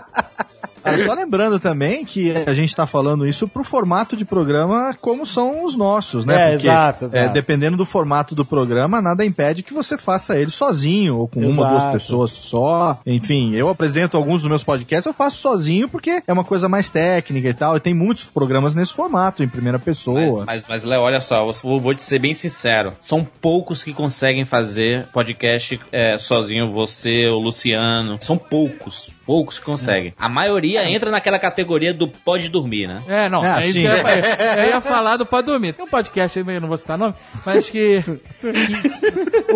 Ah, 0.83 0.97
só 0.97 1.13
lembrando 1.13 1.59
também 1.59 2.05
que 2.05 2.31
a 2.31 2.53
gente 2.53 2.75
tá 2.75 2.87
falando 2.87 3.25
isso 3.25 3.47
pro 3.47 3.63
formato 3.63 4.15
de 4.15 4.25
programa 4.25 4.95
como 4.99 5.25
são 5.25 5.63
os 5.63 5.75
nossos, 5.75 6.25
né? 6.25 6.51
É, 6.51 6.53
exato, 6.55 7.05
exato. 7.05 7.17
é, 7.17 7.29
dependendo 7.29 7.77
do 7.77 7.85
formato 7.85 8.35
do 8.35 8.45
programa, 8.45 9.01
nada 9.01 9.25
impede 9.25 9.63
que 9.63 9.73
você 9.73 9.97
faça 9.97 10.37
ele 10.37 10.51
sozinho, 10.51 11.15
ou 11.17 11.27
com 11.27 11.39
uma, 11.39 11.49
Exato. 11.49 11.69
duas 11.69 11.85
pessoas 11.93 12.31
só. 12.31 12.99
Enfim, 13.05 13.55
eu 13.55 13.69
apresento 13.69 14.17
alguns 14.17 14.41
dos 14.41 14.49
meus 14.49 14.63
podcasts, 14.63 15.05
eu 15.05 15.13
faço 15.13 15.37
sozinho 15.37 15.89
porque 15.89 16.23
é 16.25 16.33
uma 16.33 16.43
coisa 16.43 16.67
mais 16.67 16.89
técnica 16.89 17.49
e 17.49 17.53
tal. 17.53 17.77
E 17.77 17.79
tem 17.79 17.93
muitos 17.93 18.25
programas 18.25 18.75
nesse 18.75 18.93
formato, 18.93 19.43
em 19.43 19.47
primeira 19.47 19.79
pessoa. 19.79 20.19
Mas, 20.19 20.45
mas, 20.45 20.67
mas, 20.67 20.83
Léo, 20.83 21.01
olha 21.01 21.19
só, 21.19 21.45
eu 21.45 21.53
vou, 21.63 21.79
vou 21.79 21.93
te 21.93 22.03
ser 22.03 22.19
bem 22.19 22.33
sincero. 22.33 22.93
São 22.99 23.27
poucos 23.41 23.83
que 23.83 23.93
conseguem 23.93 24.45
fazer 24.45 25.07
podcast 25.13 25.79
é, 25.91 26.17
sozinho, 26.17 26.71
você, 26.71 27.27
o 27.27 27.39
Luciano. 27.39 28.17
São 28.21 28.37
poucos. 28.37 29.09
Poucos 29.25 29.59
que 29.59 29.65
conseguem. 29.65 30.13
A 30.19 30.27
maioria 30.27 30.83
entra 30.89 31.11
naquela 31.11 31.37
categoria 31.39 31.93
do 31.93 32.07
pode 32.07 32.49
dormir, 32.49 32.87
né? 32.87 33.01
É, 33.07 33.29
não, 33.29 33.45
É, 33.45 33.63
é, 33.63 33.67
isso 33.67 33.73
sim. 33.73 33.81
que 33.83 33.87
eu 33.87 33.93
ia, 33.95 34.01
falar. 34.01 34.57
eu 34.57 34.69
ia 34.69 34.81
falar 34.81 35.17
do 35.17 35.25
Pode 35.25 35.45
Dormir. 35.45 35.73
Tem 35.73 35.85
um 35.85 35.87
podcast 35.89 36.39
aí, 36.39 36.45
eu 36.55 36.61
não 36.61 36.67
vou 36.67 36.77
citar 36.77 36.97
nome, 36.97 37.13
mas 37.45 37.69
que, 37.69 38.03
que 38.41 39.51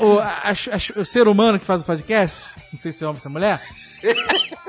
o, 0.00 0.04
o, 0.14 0.18
a- 0.18 0.42
a- 0.50 1.00
o 1.00 1.04
ser 1.04 1.28
humano 1.28 1.58
que 1.58 1.64
faz 1.64 1.82
o 1.82 1.86
podcast, 1.86 2.58
não 2.72 2.80
sei 2.80 2.90
se 2.92 3.04
é 3.04 3.06
homem 3.06 3.16
ou 3.16 3.20
se 3.20 3.28
é 3.28 3.30
mulher, 3.30 3.60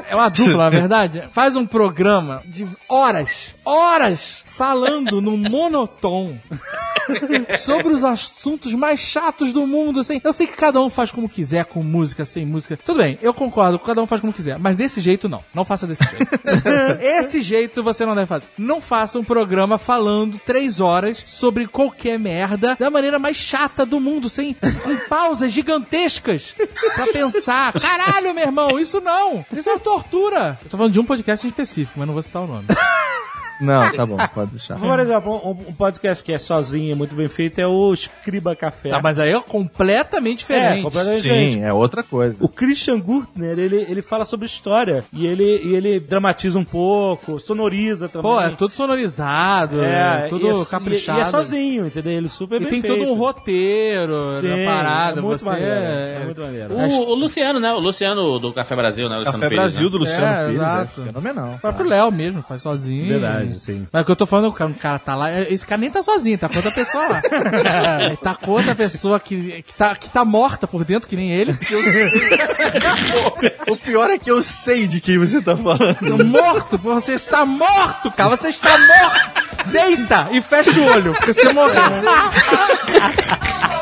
é 0.08 0.16
uma 0.16 0.30
dupla, 0.30 0.58
na 0.58 0.70
verdade, 0.70 1.24
faz 1.32 1.56
um 1.56 1.66
programa 1.66 2.42
de 2.46 2.68
horas, 2.88 3.55
horas, 3.66 4.42
falando 4.46 5.22
no 5.22 5.36
monotom. 5.38 6.38
sobre 7.58 7.94
os 7.94 8.04
assuntos 8.04 8.74
mais 8.74 9.00
chatos 9.00 9.54
do 9.54 9.66
mundo, 9.68 10.00
assim. 10.00 10.20
Eu 10.24 10.34
sei 10.34 10.48
que 10.48 10.54
cada 10.54 10.82
um 10.82 10.90
faz 10.90 11.12
como 11.12 11.30
quiser, 11.30 11.66
com 11.66 11.84
música, 11.84 12.26
sem 12.26 12.46
música. 12.46 12.78
Tudo 12.84 12.98
bem, 12.98 13.18
eu 13.22 13.34
concordo, 13.34 13.80
cada 13.80 14.02
um 14.02 14.08
faz 14.08 14.22
como 14.22 14.34
quiser. 14.34 14.58
Mas 14.58 14.76
desse 14.76 15.02
jeito, 15.02 15.30
não. 15.30 15.44
Não 15.54 15.66
faça 15.66 15.86
desse 15.86 16.04
jeito. 16.04 16.28
Esse 17.02 17.42
jeito 17.42 17.84
você 17.84 18.06
não 18.06 18.16
deve 18.16 18.28
fazer. 18.28 18.48
Não 18.58 18.82
faça 18.82 19.20
um 19.20 19.24
programa 19.24 19.78
falando 19.78 20.40
três 20.46 20.80
horas 20.80 21.24
sobre 21.26 21.68
qualquer 21.68 22.18
merda 22.20 22.76
da 22.80 22.90
maneira 22.90 23.20
mais 23.20 23.38
chata 23.38 23.86
do 23.86 24.00
mundo, 24.00 24.30
sem 24.30 24.54
com 24.54 24.98
pausas 25.08 25.52
gigantescas 25.52 26.56
pra 26.96 27.08
pensar. 27.08 27.74
Caralho, 27.74 28.34
meu 28.34 28.44
irmão, 28.44 28.80
isso 28.80 29.00
não. 29.00 29.46
Isso 29.56 29.70
é 29.70 29.74
uma 29.74 29.80
tortura. 29.80 30.58
Eu 30.64 30.70
tô 30.70 30.78
falando 30.78 30.94
de 30.94 31.00
um 31.00 31.06
podcast 31.06 31.46
em 31.46 31.50
específico, 31.50 31.94
mas 31.98 32.08
não 32.08 32.14
vou 32.14 32.24
citar 32.24 32.42
o 32.42 32.48
nome. 32.48 32.66
Não, 33.62 33.92
tá 33.92 34.06
bom, 34.06 34.18
pode 34.34 34.52
deixar. 34.52 34.78
Por 34.78 35.00
exemplo, 35.00 35.36
um, 35.44 35.70
um 35.70 35.74
podcast 35.74 36.24
que 36.24 36.32
é 36.34 36.38
sozinho 36.38 36.92
e 36.92 36.96
muito 36.96 37.16
bem 37.16 37.28
feito 37.28 37.60
é 37.60 37.68
o 37.68 37.94
Escriba 37.94 38.56
Café. 38.56 38.90
Tá, 38.90 39.02
mas 39.02 39.18
aí 39.20 39.32
é 39.32 39.40
completamente 39.40 40.40
diferente. 40.40 40.80
É, 40.80 40.84
completamente 40.84 41.22
Sim, 41.22 41.28
diferente. 41.30 41.60
é 41.64 41.74
outra 41.74 42.04
coisa. 42.04 42.38
O 42.44 42.50
Christian 42.50 43.00
Gurtner, 43.00 43.58
ele, 43.58 43.86
ele 43.90 44.02
fala 44.02 44.26
sobre 44.26 44.46
história 44.46 45.04
e 45.14 45.26
ele, 45.26 45.62
e 45.64 45.76
ele 45.76 46.00
dramatiza 46.00 46.58
um 46.60 46.64
pouco, 46.66 47.40
sonoriza 47.40 48.08
também. 48.10 48.32
Pô, 48.32 48.42
é 48.42 48.50
tudo 48.50 48.74
sonorizado, 48.74 49.82
é, 49.84 50.28
tudo 50.28 50.48
e 50.48 50.62
é, 50.62 50.66
caprichado. 50.66 51.20
E, 51.20 51.22
e 51.22 51.24
é 51.24 51.26
sozinho, 51.26 51.88
entendeu? 51.88 52.14
Ele 52.14 52.30
super 52.30 52.58
E 52.58 52.60
bem 52.60 52.70
tem 52.70 52.82
feito. 52.82 52.98
todo 52.98 53.10
um 53.12 53.16
roteiro 53.16 54.36
Sim, 54.40 54.48
na 54.66 54.66
parada. 54.72 55.20
é 55.20 55.22
muito 55.22 55.40
você 55.44 55.50
maneiro, 55.50 55.72
é... 55.72 56.18
é 56.22 56.26
muito 56.26 56.42
maneiro. 56.42 56.74
O, 56.76 57.12
o 57.12 57.16
Luciano, 57.16 57.60
né? 57.60 57.72
O 57.74 57.80
Luciano 57.80 58.40
do 58.40 58.52
Café 58.54 58.76
Brasil, 58.76 59.08
né? 59.10 59.16
O 59.16 59.20
Luciano 59.20 59.40
Café 59.40 59.50
Pires, 59.50 59.62
Brasil 59.64 59.84
né? 59.86 59.90
do 59.90 59.98
Luciano 59.98 60.26
É, 60.26 60.46
Pires 60.46 60.56
exato. 60.62 61.02
é 61.02 61.06
fenomenal. 61.06 61.54
O 61.56 61.60
próprio 61.60 61.88
Léo 61.88 62.12
mesmo, 62.12 62.42
faz 62.42 62.62
sozinho. 62.62 63.08
Verdade, 63.08 63.45
sim. 63.54 63.88
Mas 63.92 64.02
o 64.02 64.06
que 64.06 64.12
eu 64.12 64.16
tô 64.16 64.26
falando, 64.26 64.50
o 64.50 64.54
cara, 64.54 64.72
o 64.72 64.76
cara 64.76 65.00
tá 65.00 65.16
lá, 65.16 65.42
esse 65.42 65.66
cara 65.66 65.80
nem 65.80 65.92
tá 65.92 66.02
sozinho, 66.04 66.38
tá 66.38 66.50
com 66.50 66.56
outra 66.56 66.72
pessoa 66.72 67.08
lá. 67.08 67.22
tá 68.22 68.36
com 68.36 68.52
outra 68.52 68.76
pessoa 68.76 69.20
que, 69.20 69.64
que, 69.64 69.74
tá, 69.74 69.96
que 69.96 70.10
tá 70.10 70.26
morta 70.26 70.68
por 70.68 70.84
dentro, 70.84 71.08
que 71.08 71.16
nem 71.16 71.32
ele. 71.32 71.56
O 73.68 73.76
pior 73.76 74.10
é 74.10 74.18
que 74.18 74.30
eu 74.30 74.44
sei 74.44 74.88
de 74.88 75.02
quem 75.02 75.18
você 75.18 75.42
tá 75.42 75.56
falando. 75.58 76.26
morto, 76.26 76.78
você 76.78 77.14
está 77.14 77.46
morto, 77.46 78.12
cara, 78.12 78.30
você 78.30 78.50
está 78.50 78.78
morto. 78.78 79.46
Deita 79.72 80.30
e 80.32 80.42
fecha 80.42 80.80
o 80.80 80.86
olho, 80.86 81.14
porque 81.14 81.34
você 81.34 81.52
morreu. 81.52 81.82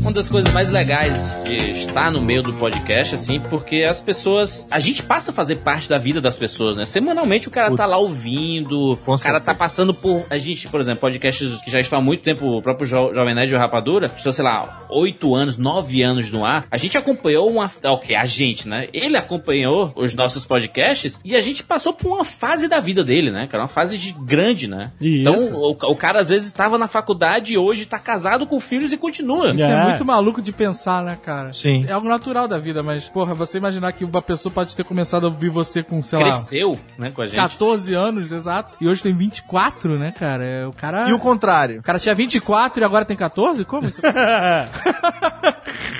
Uma 0.00 0.12
das 0.12 0.30
coisas 0.30 0.52
mais 0.52 0.70
legais 0.70 1.14
de 1.44 1.72
estar 1.72 2.10
no 2.10 2.22
meio 2.22 2.42
do 2.42 2.54
podcast, 2.54 3.14
assim, 3.14 3.38
porque 3.38 3.82
as 3.82 4.00
pessoas. 4.00 4.66
A 4.70 4.78
gente 4.78 5.02
passa 5.02 5.30
a 5.30 5.34
fazer 5.34 5.56
parte 5.56 5.88
da 5.88 5.98
vida 5.98 6.20
das 6.22 6.38
pessoas, 6.38 6.78
né? 6.78 6.86
Semanalmente 6.86 7.48
o 7.48 7.50
cara 7.50 7.74
tá 7.76 7.84
lá 7.84 7.98
ouvindo, 7.98 8.98
Com 9.04 9.14
o 9.14 9.18
cara 9.18 9.38
tá 9.38 9.52
certeza. 9.52 9.58
passando 9.58 9.92
por. 9.92 10.24
A 10.30 10.38
gente, 10.38 10.68
por 10.68 10.80
exemplo, 10.80 11.02
podcasts 11.02 11.60
que 11.62 11.70
já 11.70 11.78
estão 11.78 11.98
há 11.98 12.02
muito 12.02 12.22
tempo, 12.22 12.46
o 12.46 12.62
próprio 12.62 12.86
jo 12.86 13.12
Jovem 13.14 13.34
Nerd 13.34 13.52
e 13.52 13.54
o 13.54 13.58
Rapadura, 13.58 14.10
estão, 14.16 14.32
sei 14.32 14.44
lá, 14.44 14.86
oito 14.88 15.34
anos, 15.34 15.58
nove 15.58 16.02
anos 16.02 16.32
no 16.32 16.46
ar. 16.46 16.64
A 16.70 16.78
gente 16.78 16.96
acompanhou 16.96 17.48
uma. 17.50 17.70
Ok, 17.84 18.16
a 18.16 18.24
gente, 18.24 18.66
né? 18.66 18.88
Ele 18.94 19.18
acompanhou 19.18 19.92
os 19.94 20.14
nossos 20.14 20.46
podcasts 20.46 21.20
e 21.22 21.36
a 21.36 21.40
gente 21.40 21.62
passou 21.62 21.92
por 21.92 22.10
uma 22.10 22.24
fase 22.24 22.68
da 22.68 22.80
vida 22.80 23.04
dele, 23.04 23.30
né? 23.30 23.46
Que 23.46 23.54
era 23.54 23.62
uma 23.62 23.68
fase 23.68 23.98
de 23.98 24.12
grande, 24.12 24.66
né? 24.66 24.92
Isso. 24.98 25.20
Então, 25.20 25.52
o, 25.52 25.70
o 25.92 25.96
cara 25.96 26.20
às 26.20 26.30
vezes 26.30 26.48
estava 26.48 26.78
na 26.78 26.88
faculdade 26.88 27.52
e 27.52 27.58
hoje 27.58 27.84
tá 27.84 27.98
casado 27.98 28.46
com 28.46 28.58
filhos 28.58 28.92
e 28.92 28.96
continua. 28.96 29.52
Isso 29.52 29.62
é. 29.62 29.84
muito 29.84 29.89
maluco 30.04 30.40
de 30.42 30.52
pensar, 30.52 31.02
né, 31.02 31.16
cara? 31.24 31.52
Sim. 31.52 31.84
É 31.88 31.92
algo 31.92 32.08
natural 32.08 32.46
da 32.48 32.58
vida, 32.58 32.82
mas, 32.82 33.08
porra, 33.08 33.34
você 33.34 33.58
imaginar 33.58 33.92
que 33.92 34.04
uma 34.04 34.22
pessoa 34.22 34.52
pode 34.52 34.74
ter 34.74 34.84
começado 34.84 35.24
a 35.24 35.28
ouvir 35.28 35.48
você 35.50 35.82
com, 35.82 36.02
sei 36.02 36.18
lá, 36.18 36.24
Cresceu, 36.24 36.78
né, 36.98 37.10
com 37.10 37.22
a 37.22 37.26
gente. 37.26 37.36
14 37.36 37.94
anos, 37.94 38.32
exato, 38.32 38.76
e 38.80 38.88
hoje 38.88 39.02
tem 39.02 39.14
24, 39.14 39.98
né, 39.98 40.12
cara? 40.18 40.44
É, 40.44 40.66
o 40.66 40.72
cara... 40.72 41.08
E 41.08 41.12
o 41.12 41.18
contrário? 41.18 41.80
O 41.80 41.82
cara 41.82 41.98
tinha 41.98 42.14
24 42.14 42.80
e 42.80 42.84
agora 42.84 43.04
tem 43.04 43.16
14? 43.16 43.64
Como 43.64 43.88
isso? 43.88 44.00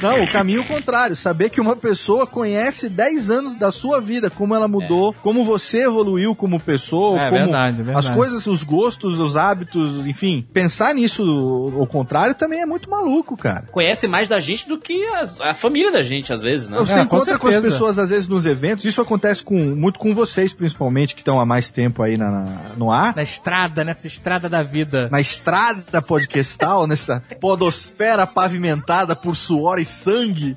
Não, 0.02 0.22
o 0.22 0.26
caminho 0.28 0.64
contrário. 0.64 1.14
Saber 1.14 1.50
que 1.50 1.60
uma 1.60 1.76
pessoa 1.76 2.26
conhece 2.26 2.88
10 2.88 3.30
anos 3.30 3.54
da 3.54 3.70
sua 3.70 4.00
vida, 4.00 4.30
como 4.30 4.54
ela 4.54 4.66
mudou, 4.66 5.14
como 5.22 5.44
você 5.44 5.84
evoluiu 5.84 6.34
como 6.34 6.58
pessoa, 6.58 7.20
É 7.20 7.28
como 7.28 7.42
verdade, 7.42 7.80
é 7.80 7.82
verdade. 7.84 8.08
as 8.08 8.14
coisas, 8.14 8.46
os 8.46 8.62
gostos, 8.62 9.18
os 9.18 9.36
hábitos, 9.36 10.06
enfim. 10.06 10.46
Pensar 10.52 10.94
nisso 10.94 11.22
ao 11.78 11.86
contrário 11.86 12.34
também 12.34 12.62
é 12.62 12.66
muito 12.66 12.88
maluco, 12.88 13.36
cara. 13.36 13.64
Conhece 13.80 14.06
mais 14.06 14.28
da 14.28 14.38
gente 14.38 14.68
do 14.68 14.76
que 14.78 15.02
as- 15.14 15.40
a 15.40 15.54
família 15.54 15.90
da 15.90 16.02
gente, 16.02 16.30
às 16.34 16.42
vezes, 16.42 16.68
né? 16.68 16.76
Você 16.78 16.92
É, 16.92 16.96
com 16.96 17.02
encontra 17.16 17.38
com, 17.38 17.46
as 17.46 17.54
certeza. 17.54 17.72
pessoas, 17.72 17.98
às 17.98 18.10
vezes, 18.10 18.28
nos 18.28 18.44
eventos. 18.44 18.84
Isso 18.84 19.00
acontece 19.00 19.42
com, 19.42 19.56
muito 19.56 19.98
com 19.98 20.14
vocês, 20.14 20.52
principalmente, 20.52 21.14
que 21.14 21.22
estão 21.22 21.40
há 21.40 21.46
mais 21.46 21.70
tempo 21.70 22.02
aí 22.02 22.18
na, 22.18 22.30
na- 22.30 22.60
no 22.76 22.92
ar. 22.92 23.16
Na 23.16 23.22
estrada, 23.22 23.82
nessa 23.82 24.06
estrada 24.06 24.50
da 24.50 24.62
vida. 24.62 25.08
Na 25.10 25.18
estrada 25.18 26.02
podcastal, 26.02 26.86
nessa 26.88 27.22
podosfera 27.40 28.26
pavimentada 28.26 29.16
por 29.16 29.34
suor 29.34 29.78
e 29.78 29.84
sangue. 29.86 30.54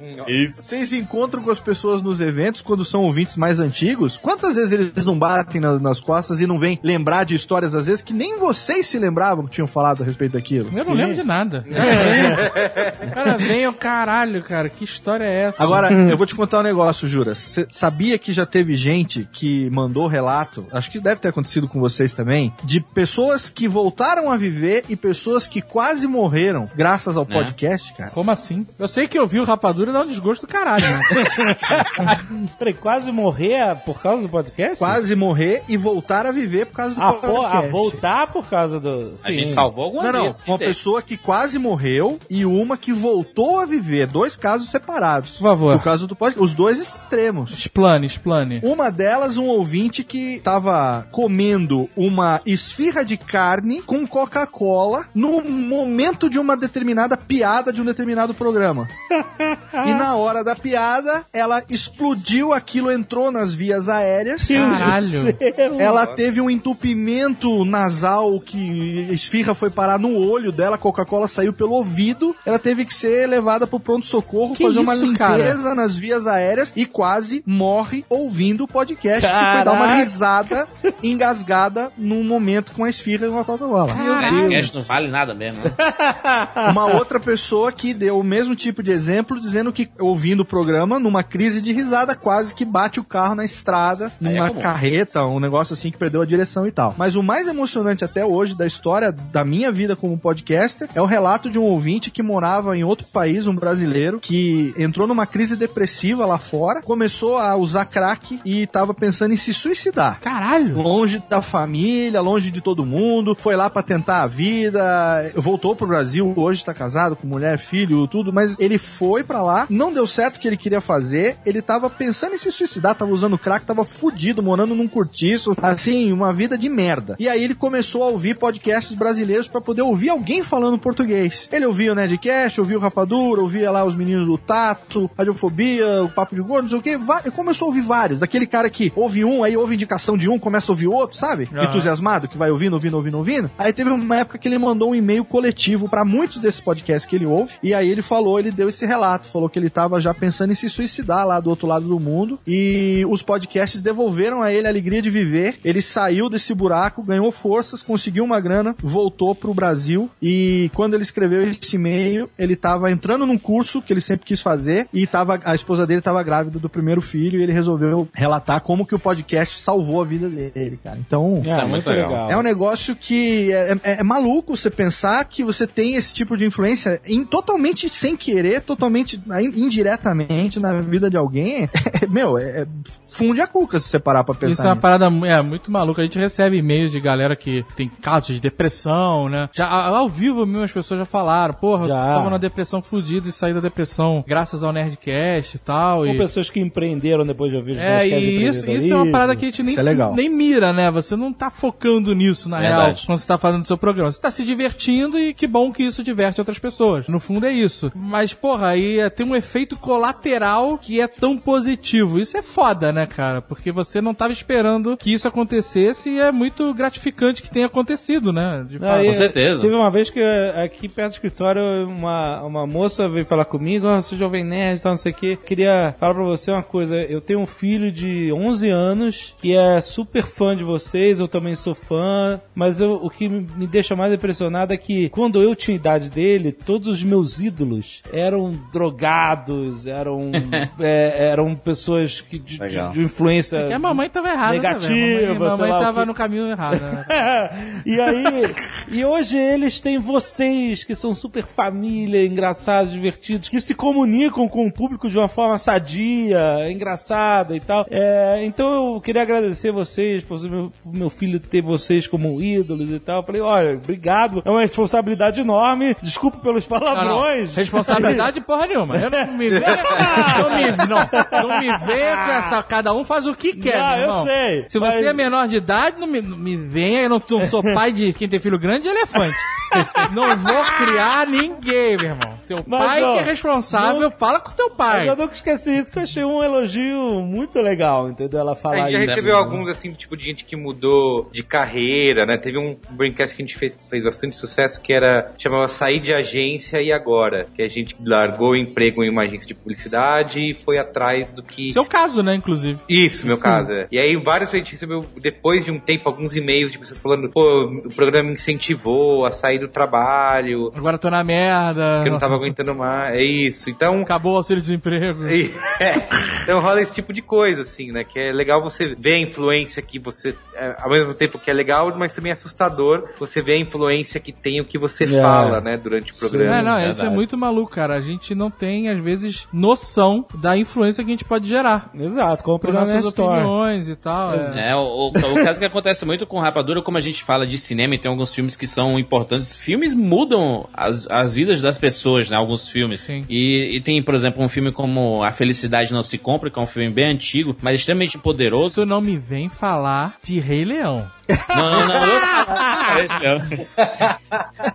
Vocês 0.53 0.91
encontram 0.91 1.41
com 1.43 1.49
as 1.49 1.61
pessoas 1.61 2.03
nos 2.03 2.19
eventos 2.19 2.61
quando 2.61 2.83
são 2.83 3.03
ouvintes 3.03 3.37
mais 3.37 3.57
antigos? 3.59 4.17
Quantas 4.17 4.55
vezes 4.55 4.73
eles 4.73 5.05
não 5.05 5.17
batem 5.17 5.61
na- 5.61 5.79
nas 5.79 6.01
costas 6.01 6.41
e 6.41 6.45
não 6.47 6.59
vêm 6.59 6.77
lembrar 6.83 7.23
de 7.23 7.35
histórias, 7.35 7.73
às 7.73 7.87
vezes, 7.87 8.01
que 8.01 8.11
nem 8.13 8.37
vocês 8.37 8.85
se 8.85 8.99
lembravam 8.99 9.45
que 9.45 9.51
tinham 9.53 9.67
falado 9.67 10.03
a 10.03 10.05
respeito 10.05 10.33
daquilo? 10.33 10.69
Eu 10.77 10.83
não 10.83 10.93
lembro 10.93 11.15
de 11.15 11.23
nada. 11.23 11.63
O 11.65 13.12
cara 13.13 13.37
vem, 13.37 13.67
o 13.67 13.73
caralho, 13.73 14.43
cara, 14.43 14.69
que 14.69 14.83
história 14.83 15.23
é 15.25 15.41
essa? 15.43 15.63
Agora, 15.63 15.91
eu 15.91 16.17
vou 16.17 16.25
te 16.25 16.35
contar 16.35 16.59
um 16.59 16.63
negócio, 16.63 17.07
Juras. 17.07 17.37
Você 17.37 17.67
sabia 17.71 18.17
que 18.17 18.31
já 18.33 18.45
teve 18.45 18.75
gente 18.75 19.27
que 19.31 19.69
mandou 19.69 20.07
relato, 20.07 20.65
acho 20.71 20.89
que 20.91 20.99
deve 20.99 21.21
ter 21.21 21.29
acontecido 21.29 21.67
com 21.67 21.79
vocês 21.79 22.13
também, 22.13 22.53
de 22.63 22.81
pessoas 22.81 23.49
que 23.49 23.67
voltaram 23.67 24.31
a 24.31 24.37
viver 24.37 24.83
e 24.89 24.95
pessoas 24.95 25.47
que 25.47 25.61
quase 25.61 26.07
morreram 26.07 26.69
graças 26.75 27.17
ao 27.17 27.25
Né? 27.25 27.33
podcast, 27.35 27.93
cara? 27.93 28.11
Como 28.11 28.29
assim? 28.31 28.65
Eu 28.77 28.87
sei 28.87 29.07
que 29.07 29.17
eu 29.17 29.25
vi 29.27 29.39
o 29.39 29.43
Rapadura 29.43 29.89
e 29.89 29.93
dá 29.93 30.01
um 30.01 30.07
desgosto 30.07 30.45
do 30.45 30.51
caralho, 30.51 30.85
né? 30.85 30.99
Peraí, 32.59 32.73
quase 32.73 33.11
morrer 33.11 33.75
por 33.85 34.01
causa 34.01 34.23
do 34.23 34.29
podcast? 34.29 34.77
Quase 34.77 35.15
morrer 35.15 35.63
e 35.67 35.77
voltar 35.77 36.25
a 36.25 36.31
viver 36.31 36.65
por 36.67 36.73
causa 36.75 36.95
do 36.95 37.01
Ah, 37.01 37.13
podcast. 37.13 37.55
a 37.57 37.61
voltar 37.69 38.27
por 38.27 38.45
causa 38.47 38.79
do. 38.79 38.99
A 38.99 39.17
Sim. 39.17 39.31
gente 39.33 39.51
salvou 39.51 39.85
algumas 39.85 40.05
Não, 40.05 40.13
não. 40.13 40.23
vezes. 40.31 40.37
Uma 40.47 40.57
pessoa 40.59 41.01
que 41.01 41.17
quase 41.17 41.57
morreu 41.59 42.19
e 42.29 42.45
uma 42.45 42.77
que 42.77 42.91
voltou 43.03 43.59
a 43.59 43.65
viver. 43.65 44.07
Dois 44.07 44.37
casos 44.37 44.69
separados. 44.69 45.31
Por 45.31 45.43
favor. 45.43 45.77
Por 45.77 45.83
causa 45.83 46.07
do 46.07 46.15
podcast. 46.15 46.41
Os 46.41 46.53
dois 46.53 46.79
extremos. 46.79 47.51
Explane, 47.51 48.07
explane. 48.07 48.61
Uma 48.63 48.89
delas, 48.89 49.37
um 49.37 49.47
ouvinte 49.47 50.05
que 50.05 50.39
tava 50.39 51.05
comendo 51.11 51.89
uma 51.97 52.39
esfirra 52.45 53.03
de 53.03 53.17
carne 53.17 53.81
com 53.81 54.07
Coca-Cola 54.07 55.05
no 55.13 55.43
momento 55.43 56.29
de 56.29 56.39
uma 56.39 56.55
determinada 56.55 57.17
piada 57.17 57.73
de 57.73 57.81
um 57.81 57.85
determinado 57.85 58.33
programa. 58.33 58.87
e 59.85 59.93
na 59.93 60.15
hora 60.15 60.41
da 60.41 60.55
piada, 60.55 61.25
ela 61.33 61.61
explodiu, 61.69 62.53
aquilo 62.53 62.89
entrou 62.89 63.31
nas 63.31 63.53
vias 63.53 63.89
aéreas. 63.89 64.47
Caralho. 64.47 65.37
Ela 65.77 66.07
teve 66.07 66.39
um 66.39 66.49
entupimento 66.49 67.65
nasal 67.65 68.39
que 68.39 69.09
esfirra 69.11 69.53
foi 69.53 69.69
parar 69.69 69.99
no 69.99 70.15
olho 70.15 70.53
dela, 70.53 70.77
Coca-Cola 70.77 71.27
saiu 71.27 71.51
pelo 71.51 71.73
ouvido. 71.73 72.33
Ela 72.45 72.59
teve 72.59 72.85
que 72.85 72.92
ser 72.93 73.27
levada 73.27 73.65
pro 73.67 73.79
pronto-socorro, 73.79 74.55
Que 74.55 74.63
fazer 74.63 74.79
uma 74.79 74.95
isso, 74.95 75.05
limpeza 75.05 75.73
nas 75.75 75.95
vias 75.95 76.25
aéreas 76.27 76.71
e 76.75 76.85
quase 76.85 77.43
morre 77.45 78.05
ouvindo 78.09 78.63
o 78.63 78.67
podcast, 78.67 79.21
que 79.21 79.27
foi 79.27 79.63
dar 79.63 79.71
uma 79.73 79.95
risada 79.95 80.67
engasgada 81.03 81.91
num 81.97 82.23
momento 82.23 82.71
com 82.73 82.83
a 82.83 82.89
esfirra 82.89 83.25
e 83.25 83.29
uma 83.29 83.43
Coca-Cola. 83.43 83.93
O 83.93 84.41
podcast 84.41 84.75
não 84.75 84.81
vale 84.83 85.07
nada 85.09 85.33
mesmo, 85.33 85.59
né? 85.63 85.71
Uma 86.71 86.85
outra 86.93 87.19
pessoa 87.19 87.71
que 87.71 87.93
deu 87.93 88.19
o 88.19 88.23
mesmo 88.23 88.55
tipo 88.55 88.81
de 88.83 88.91
exemplo, 88.91 89.39
dizendo 89.39 89.71
que 89.71 89.89
ouvindo 89.99 90.41
o 90.41 90.45
programa, 90.45 90.99
numa 90.99 91.23
crise 91.23 91.61
de 91.61 91.71
risada, 91.73 92.15
quase 92.15 92.53
que 92.53 92.65
bate 92.65 92.99
o 92.99 93.03
carro 93.03 93.35
na 93.35 93.45
estrada, 93.45 94.11
Aí 94.23 94.27
é 94.29 94.33
numa 94.35 94.49
comum. 94.49 94.61
carreta, 94.61 95.25
um 95.25 95.39
negócio 95.39 95.73
assim 95.73 95.91
que 95.91 95.97
perdeu 95.97 96.21
a 96.21 96.25
direção 96.25 96.67
e 96.67 96.71
tal. 96.71 96.93
Mas 96.97 97.15
o 97.15 97.23
mais 97.23 97.47
emocionante 97.47 98.03
até 98.03 98.25
hoje 98.25 98.55
da 98.55 98.65
história 98.65 99.11
da 99.11 99.43
minha 99.43 99.71
vida 99.71 99.95
como 99.95 100.17
podcaster 100.17 100.87
é 100.95 101.01
o 101.01 101.05
relato 101.05 101.49
de 101.49 101.57
um 101.59 101.63
ouvinte 101.63 102.11
que 102.11 102.21
morava 102.23 102.77
em 102.77 102.82
outro 102.83 103.05
país, 103.07 103.47
um 103.47 103.55
brasileiro, 103.55 104.19
que 104.19 104.73
entrou 104.77 105.07
numa 105.07 105.25
crise 105.25 105.55
depressiva 105.55 106.25
lá 106.25 106.39
fora, 106.39 106.81
começou 106.81 107.37
a 107.37 107.55
usar 107.55 107.85
crack 107.85 108.39
e 108.45 108.67
tava 108.67 108.93
pensando 108.93 109.33
em 109.33 109.37
se 109.37 109.53
suicidar. 109.53 110.19
Caralho. 110.19 110.75
longe 110.75 111.23
da 111.29 111.41
família, 111.41 112.21
longe 112.21 112.51
de 112.51 112.61
todo 112.61 112.85
mundo, 112.85 113.35
foi 113.35 113.55
lá 113.55 113.69
pra 113.69 113.83
tentar 113.83 114.23
a 114.23 114.27
vida, 114.27 115.31
voltou 115.35 115.75
pro 115.75 115.87
Brasil, 115.87 116.33
hoje 116.35 116.65
tá 116.65 116.73
casado 116.73 117.15
com 117.15 117.27
mulher, 117.27 117.57
filho, 117.57 118.07
tudo, 118.07 118.31
mas 118.31 118.55
ele 118.59 118.77
foi 118.77 119.23
pra 119.23 119.41
lá, 119.41 119.67
não 119.69 119.93
deu 119.93 120.07
certo 120.07 120.37
o 120.37 120.39
que 120.39 120.47
ele 120.47 120.57
queria 120.57 120.81
fazer, 120.81 121.37
ele 121.45 121.61
tava 121.61 121.89
pensando 121.89 122.35
em 122.35 122.37
se 122.37 122.51
suicidar, 122.51 122.95
tava 122.95 123.11
usando 123.11 123.37
crack, 123.37 123.65
tava 123.65 123.85
fudido, 123.85 124.41
morando 124.41 124.75
num 124.75 124.87
cortiço, 124.87 125.55
assim, 125.61 126.11
uma 126.11 126.33
vida 126.33 126.57
de 126.57 126.69
merda. 126.69 127.15
E 127.19 127.27
aí 127.27 127.43
ele 127.43 127.55
começou 127.55 128.03
a 128.03 128.07
ouvir 128.07 128.35
podcasts 128.35 128.93
brasileiros 128.93 129.47
pra 129.47 129.61
poder 129.61 129.81
ouvir 129.81 130.09
alguém 130.09 130.43
falando 130.43 130.77
português. 130.77 131.47
Ele 131.51 131.65
ouvia 131.65 131.91
o 131.91 131.95
Nerdcast, 131.95 132.59
ouvia 132.59 132.72
o 132.75 132.79
Rapadura, 132.79 133.41
ouvia 133.41 133.71
lá 133.71 133.83
os 133.83 133.95
meninos 133.95 134.27
do 134.27 134.37
Tato, 134.37 135.09
Radiofobia, 135.17 136.03
o 136.03 136.09
Papo 136.09 136.35
de 136.35 136.41
Gordo, 136.41 136.63
não 136.63 136.69
sei 136.69 136.77
o 136.77 136.81
que, 136.81 136.89
ele 136.89 137.31
começou 137.35 137.65
a 137.65 137.69
ouvir 137.69 137.81
vários, 137.81 138.19
daquele 138.19 138.45
cara 138.47 138.69
que 138.69 138.91
ouve 138.95 139.23
um, 139.25 139.43
aí 139.43 139.55
ouve 139.57 139.73
indicação 139.73 140.17
de 140.17 140.29
um, 140.29 140.39
começa 140.39 140.71
a 140.71 140.73
ouvir 140.73 140.87
outro, 140.87 141.17
sabe? 141.17 141.47
Aham. 141.53 141.63
Entusiasmado, 141.65 142.27
que 142.27 142.37
vai 142.37 142.51
ouvindo, 142.51 142.73
ouvindo, 142.73 142.95
ouvindo, 142.95 143.17
ouvindo. 143.17 143.51
Aí 143.57 143.73
teve 143.73 143.89
uma 143.89 144.17
época 144.17 144.37
que 144.37 144.47
ele 144.47 144.57
mandou 144.57 144.91
um 144.91 144.95
e-mail 144.95 145.25
coletivo 145.25 145.87
pra 145.89 146.05
muitos 146.05 146.37
desses 146.37 146.59
podcasts 146.59 147.09
que 147.09 147.15
ele 147.15 147.25
ouve, 147.25 147.53
e 147.61 147.73
aí 147.73 147.89
ele 147.89 148.01
falou, 148.01 148.39
ele 148.39 148.51
deu 148.51 148.69
esse 148.69 148.85
relato, 148.85 149.27
falou 149.27 149.49
que 149.49 149.59
ele 149.59 149.69
tava 149.69 149.99
já 149.99 150.13
pensando 150.13 150.51
em 150.51 150.55
se 150.55 150.69
suicidar 150.69 151.25
lá 151.25 151.39
do 151.39 151.49
outro 151.49 151.67
lado 151.67 151.87
do 151.87 151.99
mundo, 151.99 152.39
e 152.47 153.05
os 153.09 153.21
podcasts 153.21 153.81
devolveram 153.81 154.41
a 154.41 154.51
ele 154.51 154.67
a 154.67 154.69
alegria 154.69 155.01
de 155.01 155.09
viver, 155.09 155.59
ele 155.63 155.81
saiu 155.81 156.29
desse 156.29 156.53
buraco, 156.53 157.03
ganhou 157.03 157.31
forças, 157.31 157.81
conseguiu 157.83 158.23
uma 158.23 158.39
grana, 158.39 158.75
voltou 158.81 159.35
pro 159.35 159.53
Brasil, 159.53 160.09
e 160.21 160.69
quando 160.73 160.93
ele 160.93 161.03
escreveu 161.03 161.43
esse 161.43 161.75
e-mail, 161.75 162.29
ele 162.37 162.55
tava 162.63 162.89
entrando 162.89 163.25
num 163.25 163.37
curso 163.37 163.81
que 163.81 163.91
ele 163.91 163.99
sempre 163.99 164.25
quis 164.25 164.39
fazer, 164.39 164.87
e 164.93 165.05
tava, 165.05 165.37
a 165.43 165.53
esposa 165.53 165.85
dele 165.85 165.99
tava 166.01 166.23
grávida 166.23 166.57
do 166.59 166.69
primeiro 166.69 167.01
filho, 167.01 167.37
e 167.39 167.43
ele 167.43 167.51
resolveu 167.51 168.07
relatar 168.13 168.61
como 168.61 168.85
que 168.85 168.95
o 168.95 168.99
podcast 168.99 169.59
salvou 169.59 170.01
a 170.01 170.05
vida 170.05 170.29
dele, 170.29 170.79
cara. 170.81 170.97
Então, 170.97 171.41
Isso 171.45 171.59
é 171.59 171.65
muito 171.65 171.89
legal. 171.89 172.31
é 172.31 172.37
um 172.37 172.41
negócio 172.41 172.95
que 172.95 173.51
é, 173.51 173.73
é- 173.83 173.99
é 173.99 174.03
maluco 174.03 174.55
você 174.55 174.69
pensar 174.69 175.25
que 175.25 175.43
você 175.43 175.67
tem 175.67 175.95
esse 175.95 176.13
tipo 176.13 176.37
de 176.37 176.45
influência 176.45 177.01
em, 177.05 177.25
totalmente 177.25 177.89
sem 177.89 178.15
querer, 178.15 178.61
totalmente 178.61 179.17
in- 179.41 179.65
indiretamente 179.65 180.59
na 180.59 180.79
vida 180.81 181.09
de 181.09 181.17
alguém. 181.17 181.69
meu, 182.09 182.37
é, 182.37 182.61
é- 182.61 182.67
funde 183.09 183.41
a 183.41 183.47
cuca 183.47 183.77
se 183.79 183.89
você 183.89 183.99
parar 183.99 184.23
pra 184.23 184.33
pensar. 184.33 184.53
Isso 184.53 184.61
é 184.67 184.69
uma 184.69 184.75
parada 184.77 185.05
é, 185.05 185.41
muito 185.41 185.69
maluca. 185.69 186.01
A 186.01 186.05
gente 186.05 186.17
recebe 186.17 186.57
e-mails 186.57 186.91
de 186.91 186.99
galera 187.01 187.35
que 187.35 187.65
tem 187.75 187.89
casos 187.89 188.35
de 188.35 188.39
depressão, 188.41 189.27
né? 189.27 189.49
Já 189.53 189.67
ao 189.67 190.07
vivo 190.07 190.45
mesmo 190.45 190.63
as 190.63 190.71
pessoas 190.71 190.99
já 190.99 191.05
falaram, 191.05 191.53
porra, 191.53 191.87
Já. 191.87 191.95
tava 191.95 192.29
na 192.29 192.37
depressão 192.43 192.81
fudida 192.81 193.27
e 193.27 193.31
saí 193.31 193.53
da 193.53 193.59
depressão 193.59 194.23
graças 194.27 194.63
ao 194.63 194.71
Nerdcast 194.71 195.55
e 195.55 195.59
tal. 195.59 195.99
Com 195.99 196.07
e... 196.07 196.17
pessoas 196.17 196.49
que 196.49 196.59
empreenderam 196.59 197.25
depois 197.25 197.51
de 197.51 197.57
ouvir 197.57 197.71
os 197.73 197.77
É, 197.79 198.07
e 198.07 198.45
isso, 198.45 198.69
isso 198.69 198.93
é 198.93 198.95
uma 198.95 199.11
parada 199.11 199.35
que 199.35 199.45
a 199.45 199.49
gente 199.49 199.63
nem, 199.63 199.77
é 199.77 199.81
legal. 199.81 200.13
nem 200.13 200.29
mira, 200.29 200.71
né? 200.71 200.91
Você 200.91 201.15
não 201.15 201.31
tá 201.31 201.49
focando 201.49 202.13
nisso, 202.13 202.49
na 202.49 202.59
Verdade. 202.59 202.85
real, 202.85 203.05
quando 203.05 203.19
você 203.19 203.27
tá 203.27 203.37
fazendo 203.37 203.63
seu 203.63 203.77
programa. 203.77 204.11
Você 204.11 204.21
tá 204.21 204.31
se 204.31 204.43
divertindo 204.43 205.19
e 205.19 205.33
que 205.33 205.47
bom 205.47 205.71
que 205.71 205.83
isso 205.83 206.03
diverte 206.03 206.39
outras 206.41 206.59
pessoas. 206.59 207.07
No 207.07 207.19
fundo 207.19 207.45
é 207.45 207.51
isso. 207.51 207.91
Mas, 207.95 208.33
porra, 208.33 208.69
aí 208.69 208.99
é, 208.99 209.09
tem 209.09 209.25
um 209.25 209.35
efeito 209.35 209.77
colateral 209.77 210.77
que 210.77 210.99
é 210.99 211.07
tão 211.07 211.37
positivo. 211.37 212.19
Isso 212.19 212.37
é 212.37 212.41
foda, 212.41 212.91
né, 212.91 213.05
cara? 213.05 213.41
Porque 213.41 213.71
você 213.71 214.01
não 214.01 214.13
tava 214.13 214.33
esperando 214.33 214.97
que 214.97 215.13
isso 215.13 215.27
acontecesse 215.27 216.09
e 216.09 216.19
é 216.19 216.31
muito 216.31 216.73
gratificante 216.73 217.41
que 217.41 217.49
tenha 217.49 217.67
acontecido, 217.67 218.31
né? 218.33 218.65
De. 218.67 218.83
Aí, 218.83 219.07
Com 219.07 219.13
certeza. 219.13 219.61
Teve 219.61 219.73
uma 219.73 219.89
vez 219.89 220.09
que 220.09 220.19
eh, 220.19 220.63
aqui 220.63 220.87
perto 220.87 221.11
do 221.11 221.13
escritório 221.13 221.61
uma, 221.87 222.32
uma 222.43 222.65
moça 222.65 223.07
veio 223.07 223.25
falar 223.25 223.45
comigo, 223.45 223.87
ó, 223.87 223.99
sou 224.01 224.17
jovem 224.17 224.43
nerd 224.43 224.79
e 224.79 224.81
tal, 224.81 224.91
não 224.93 224.97
sei 224.97 225.11
o 225.11 225.15
que. 225.15 225.35
Queria 225.37 225.93
falar 225.97 226.13
pra 226.13 226.23
você 226.23 226.51
uma 226.51 226.63
coisa. 226.63 226.95
Eu 226.95 227.21
tenho 227.21 227.39
um 227.39 227.45
filho 227.45 227.91
de 227.91 228.31
11 228.33 228.69
anos 228.69 229.35
que 229.37 229.55
é 229.55 229.81
super 229.81 230.23
fã 230.25 230.55
de 230.55 230.63
vocês, 230.63 231.19
eu 231.19 231.27
também 231.27 231.55
sou 231.55 231.75
fã, 231.75 232.39
mas 232.55 232.79
eu- 232.79 232.99
o 233.03 233.09
que 233.09 233.27
me 233.27 233.67
deixa 233.67 233.95
mais 233.95 234.13
impressionado 234.13 234.73
é 234.73 234.77
que 234.77 235.09
quando 235.09 235.41
eu 235.41 235.55
tinha 235.55 235.75
a 235.75 235.79
idade 235.79 236.09
dele, 236.09 236.51
todos 236.51 236.87
os 236.87 237.03
meus 237.03 237.39
ídolos 237.39 238.01
eram 238.11 238.51
drogados, 238.71 239.87
eram, 239.87 240.31
é, 240.79 241.27
eram 241.31 241.55
pessoas 241.55 242.21
que, 242.21 242.39
de, 242.39 242.57
de, 242.57 242.91
de 242.93 243.01
influência. 243.03 243.57
É 243.57 243.67
que 243.67 243.73
a 243.73 243.79
mamãe 243.79 244.09
tava 244.09 244.29
errada, 244.29 244.53
Negativa, 244.53 244.93
né, 244.95 245.27
mamãe, 245.33 245.49
mamãe 245.49 245.69
tava 245.83 245.99
quê. 246.01 246.05
no 246.07 246.13
caminho 246.13 246.47
errado, 246.49 246.79
né? 246.81 247.05
e 247.85 247.99
aí, 247.99 248.55
e 248.89 249.03
hoje 249.05 249.37
eles 249.37 249.79
têm 249.79 249.97
vocês 249.97 250.83
que 250.83 250.95
são 250.95 251.13
super 251.13 251.43
família, 251.45 252.22
engraçados, 252.25 252.91
divertidos, 252.93 253.49
que 253.49 253.59
se 253.61 253.73
comunicam 253.73 254.47
com 254.47 254.65
o 254.67 254.71
público 254.71 255.09
de 255.09 255.17
uma 255.17 255.27
forma 255.27 255.57
sadia, 255.57 256.69
engraçada 256.71 257.55
e 257.55 257.59
tal. 257.59 257.85
É, 257.89 258.41
então 258.43 258.95
eu 258.95 259.01
queria 259.01 259.21
agradecer 259.21 259.71
vocês 259.71 260.23
por 260.23 260.39
meu, 260.49 260.71
meu 260.85 261.09
filho 261.09 261.39
ter 261.39 261.61
vocês 261.61 262.07
como 262.07 262.41
ídolos 262.41 262.89
e 262.91 262.99
tal. 262.99 263.17
Eu 263.17 263.23
falei, 263.23 263.41
olha, 263.41 263.73
obrigado, 263.75 264.41
é 264.45 264.49
uma 264.49 264.61
responsabilidade 264.61 265.41
enorme. 265.41 265.95
Desculpa 266.01 266.37
pelos 266.37 266.67
Não, 266.67 266.79
não. 266.79 266.85
palavrões. 266.85 267.55
Responsabilidade 267.55 268.41
porra 268.41 268.67
nenhuma. 268.67 268.97
Eu 268.97 269.09
não 269.09 269.33
me 269.33 269.49
venha, 269.49 269.83
não 270.37 270.55
me, 270.55 270.71
não, 270.87 271.47
não 271.49 271.59
me 271.59 271.77
venha 271.85 272.15
com 272.25 272.31
essa. 272.31 272.63
Cada 272.63 272.93
um 272.93 273.03
faz 273.03 273.25
o 273.25 273.33
que 273.35 273.53
quer, 273.55 273.77
Não, 273.77 273.97
meu 273.97 274.05
eu 274.09 274.23
sei, 274.23 274.65
Se 274.69 274.79
mas- 274.79 274.95
você 274.95 275.05
é 275.05 275.13
menor 275.13 275.47
de 275.47 275.57
idade, 275.57 275.99
não 275.99 276.07
me, 276.07 276.21
não 276.21 276.37
me 276.37 276.55
venha. 276.55 277.01
Eu 277.01 277.09
não, 277.09 277.21
não 277.29 277.41
sou 277.43 277.61
pai 277.61 277.91
de 277.91 278.11
quem 278.13 278.27
tem 278.27 278.39
filho 278.39 278.57
grande 278.59 278.83
de 278.83 278.89
elefante. 278.89 279.35
Não 280.13 280.37
vou 280.37 280.63
criar 280.77 281.27
ninguém, 281.27 281.97
meu 281.97 282.11
irmão. 282.11 282.39
Teu 282.45 282.57
Mas, 282.65 282.79
pai 282.81 283.03
ó, 283.03 283.13
que 283.13 283.19
é 283.19 283.23
responsável, 283.23 284.11
fala 284.11 284.39
com 284.39 284.51
teu 284.51 284.69
pai. 284.69 284.99
Mas 284.99 285.07
eu 285.09 285.15
nunca 285.15 285.33
esqueci 285.33 285.77
isso, 285.77 285.91
que 285.91 285.97
eu 285.97 286.03
achei 286.03 286.23
um 286.23 286.43
elogio 286.43 287.21
muito 287.21 287.59
legal, 287.61 288.09
entendeu? 288.09 288.39
Ela 288.39 288.53
A 288.53 288.55
falar 288.55 288.89
gente 288.89 288.91
já 288.93 288.99
isso. 288.99 289.09
recebeu 289.09 289.37
alguns, 289.37 289.69
assim, 289.69 289.93
tipo, 289.93 290.15
de 290.17 290.23
gente 290.23 290.45
que 290.45 290.55
mudou 290.55 291.29
de 291.31 291.43
carreira, 291.43 292.25
né? 292.25 292.37
Teve 292.37 292.57
um 292.57 292.77
braincast 292.91 293.35
que 293.35 293.41
a 293.41 293.45
gente 293.45 293.57
fez, 293.57 293.77
fez 293.89 294.03
bastante 294.03 294.35
sucesso, 294.37 294.81
que 294.81 294.93
era, 294.93 295.33
chamava 295.37 295.67
Sair 295.67 295.99
de 295.99 296.13
Agência 296.13 296.81
e 296.81 296.91
Agora, 296.91 297.47
que 297.55 297.61
a 297.61 297.67
gente 297.67 297.95
largou 298.05 298.51
o 298.51 298.55
emprego 298.55 299.03
em 299.03 299.09
uma 299.09 299.23
agência 299.23 299.47
de 299.47 299.53
publicidade 299.53 300.39
e 300.39 300.53
foi 300.53 300.77
atrás 300.77 301.31
do 301.31 301.41
que... 301.41 301.71
Seu 301.71 301.85
caso, 301.85 302.21
né, 302.21 302.35
inclusive. 302.35 302.79
Isso, 302.87 303.25
meu 303.25 303.37
caso, 303.37 303.71
é. 303.71 303.87
E 303.91 303.97
aí, 303.97 304.15
várias 304.15 304.51
vezes 304.51 304.61
a 304.61 304.65
gente 304.65 304.71
recebeu, 304.73 305.05
depois 305.19 305.65
de 305.65 305.71
um 305.71 305.79
tempo, 305.79 306.07
alguns 306.07 306.35
e-mails 306.35 306.71
de 306.71 306.79
pessoas 306.79 306.99
falando, 306.99 307.29
pô, 307.29 307.65
o 307.85 307.89
programa 307.93 308.27
me 308.29 308.33
incentivou 308.33 309.25
a 309.25 309.31
sair 309.31 309.59
do 309.67 309.71
trabalho, 309.73 310.71
Agora 310.75 310.97
tô 310.97 311.09
na 311.09 311.23
merda. 311.23 312.01
que 312.03 312.09
eu 312.09 312.11
não 312.13 312.19
tava 312.19 312.35
aguentando 312.35 312.73
mais, 312.75 313.17
é 313.17 313.21
isso. 313.23 313.69
Então, 313.69 314.01
Acabou 314.01 314.33
o 314.33 314.37
auxílio-desemprego. 314.37 315.25
é. 315.79 316.07
Então 316.43 316.59
rola 316.59 316.81
esse 316.81 316.93
tipo 316.93 317.13
de 317.13 317.21
coisa, 317.21 317.61
assim, 317.63 317.91
né? 317.91 318.03
Que 318.03 318.19
é 318.19 318.31
legal 318.31 318.61
você 318.61 318.95
ver 318.97 319.13
a 319.15 319.19
influência 319.21 319.81
que 319.81 319.97
você. 319.99 320.35
é, 320.55 320.75
ao 320.81 320.89
mesmo 320.89 321.13
tempo 321.13 321.39
que 321.39 321.49
é 321.49 321.53
legal, 321.53 321.93
mas 321.97 322.13
também 322.13 322.29
é 322.29 322.33
assustador 322.33 323.07
você 323.19 323.41
ver 323.41 323.53
a 323.53 323.57
influência 323.57 324.19
que 324.19 324.31
tem 324.31 324.59
o 324.61 324.65
que 324.65 324.77
você 324.77 325.03
É. 325.05 325.21
fala, 325.21 325.61
né? 325.61 325.77
Durante 325.77 326.11
o 326.11 326.15
programa. 326.17 326.55
É, 326.57 326.61
não, 326.61 326.91
isso 326.91 327.05
é 327.05 327.09
muito 327.09 327.37
maluco, 327.37 327.71
cara. 327.71 327.93
A 327.95 328.01
gente 328.01 328.33
não 328.35 328.49
tem, 328.51 328.89
às 328.89 328.99
vezes, 328.99 329.47
noção 329.53 330.25
da 330.35 330.57
influência 330.57 331.03
que 331.03 331.09
a 331.09 331.13
gente 331.13 331.25
pode 331.25 331.47
gerar. 331.47 331.89
Exato, 331.93 332.43
compre 332.43 332.67
Por 332.71 332.73
na 332.73 332.81
nossas 332.81 333.05
Store. 333.05 333.37
opiniões 333.39 333.89
e 333.89 333.95
tal. 333.95 334.33
é. 334.33 334.71
É, 334.71 334.75
o, 334.75 334.79
o- 334.79 335.07
o 335.09 335.43
caso 335.43 335.59
que 335.59 335.65
acontece 335.65 336.05
muito 336.05 336.25
com 336.27 336.39
Rapadura, 336.39 336.81
como 336.81 336.97
a 336.97 337.01
gente 337.01 337.23
fala 337.23 337.45
de 337.45 337.57
cinema 337.57 337.95
e 337.95 337.97
tem 337.97 338.09
alguns 338.09 338.33
filmes 338.33 338.55
que 338.55 338.67
são 338.67 338.97
importantes, 338.99 339.52
filmes 339.55 339.95
mudam 339.95 340.67
as, 340.73 341.07
as 341.09 341.35
vidas 341.35 341.61
das 341.61 341.77
pessoas, 341.77 342.29
né? 342.29 342.35
Alguns 342.35 342.69
filmes. 342.69 343.01
Sim. 343.01 343.23
E, 343.29 343.77
e 343.77 343.81
tem, 343.81 344.01
por 344.01 344.15
exemplo, 344.15 344.43
um 344.43 344.49
filme 344.49 344.71
como 344.71 345.23
A 345.23 345.31
Felicidade 345.31 345.93
Não 345.93 346.03
Se 346.03 346.17
Compra, 346.17 346.49
que 346.49 346.59
é 346.59 346.61
um 346.61 346.67
filme 346.67 346.89
bem 346.89 347.11
antigo, 347.13 347.55
mas 347.61 347.79
extremamente 347.79 348.17
poderoso. 348.17 348.75
Tu 348.75 348.85
não 348.85 349.01
me 349.01 349.17
vem 349.17 349.49
falar 349.49 350.17
de 350.23 350.39
Rei 350.39 350.65
Leão. 350.65 351.07
Não, 351.55 351.71
não, 351.71 351.87
não. 351.87 353.37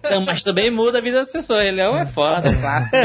Então, 0.04 0.20
mas 0.24 0.42
também 0.42 0.70
muda 0.70 0.98
a 0.98 1.00
vida 1.00 1.18
das 1.18 1.30
pessoas. 1.30 1.62
Ele 1.64 1.80
é, 1.80 1.84
é 2.00 2.06
foda, 2.06 2.54
clássico. 2.54 2.96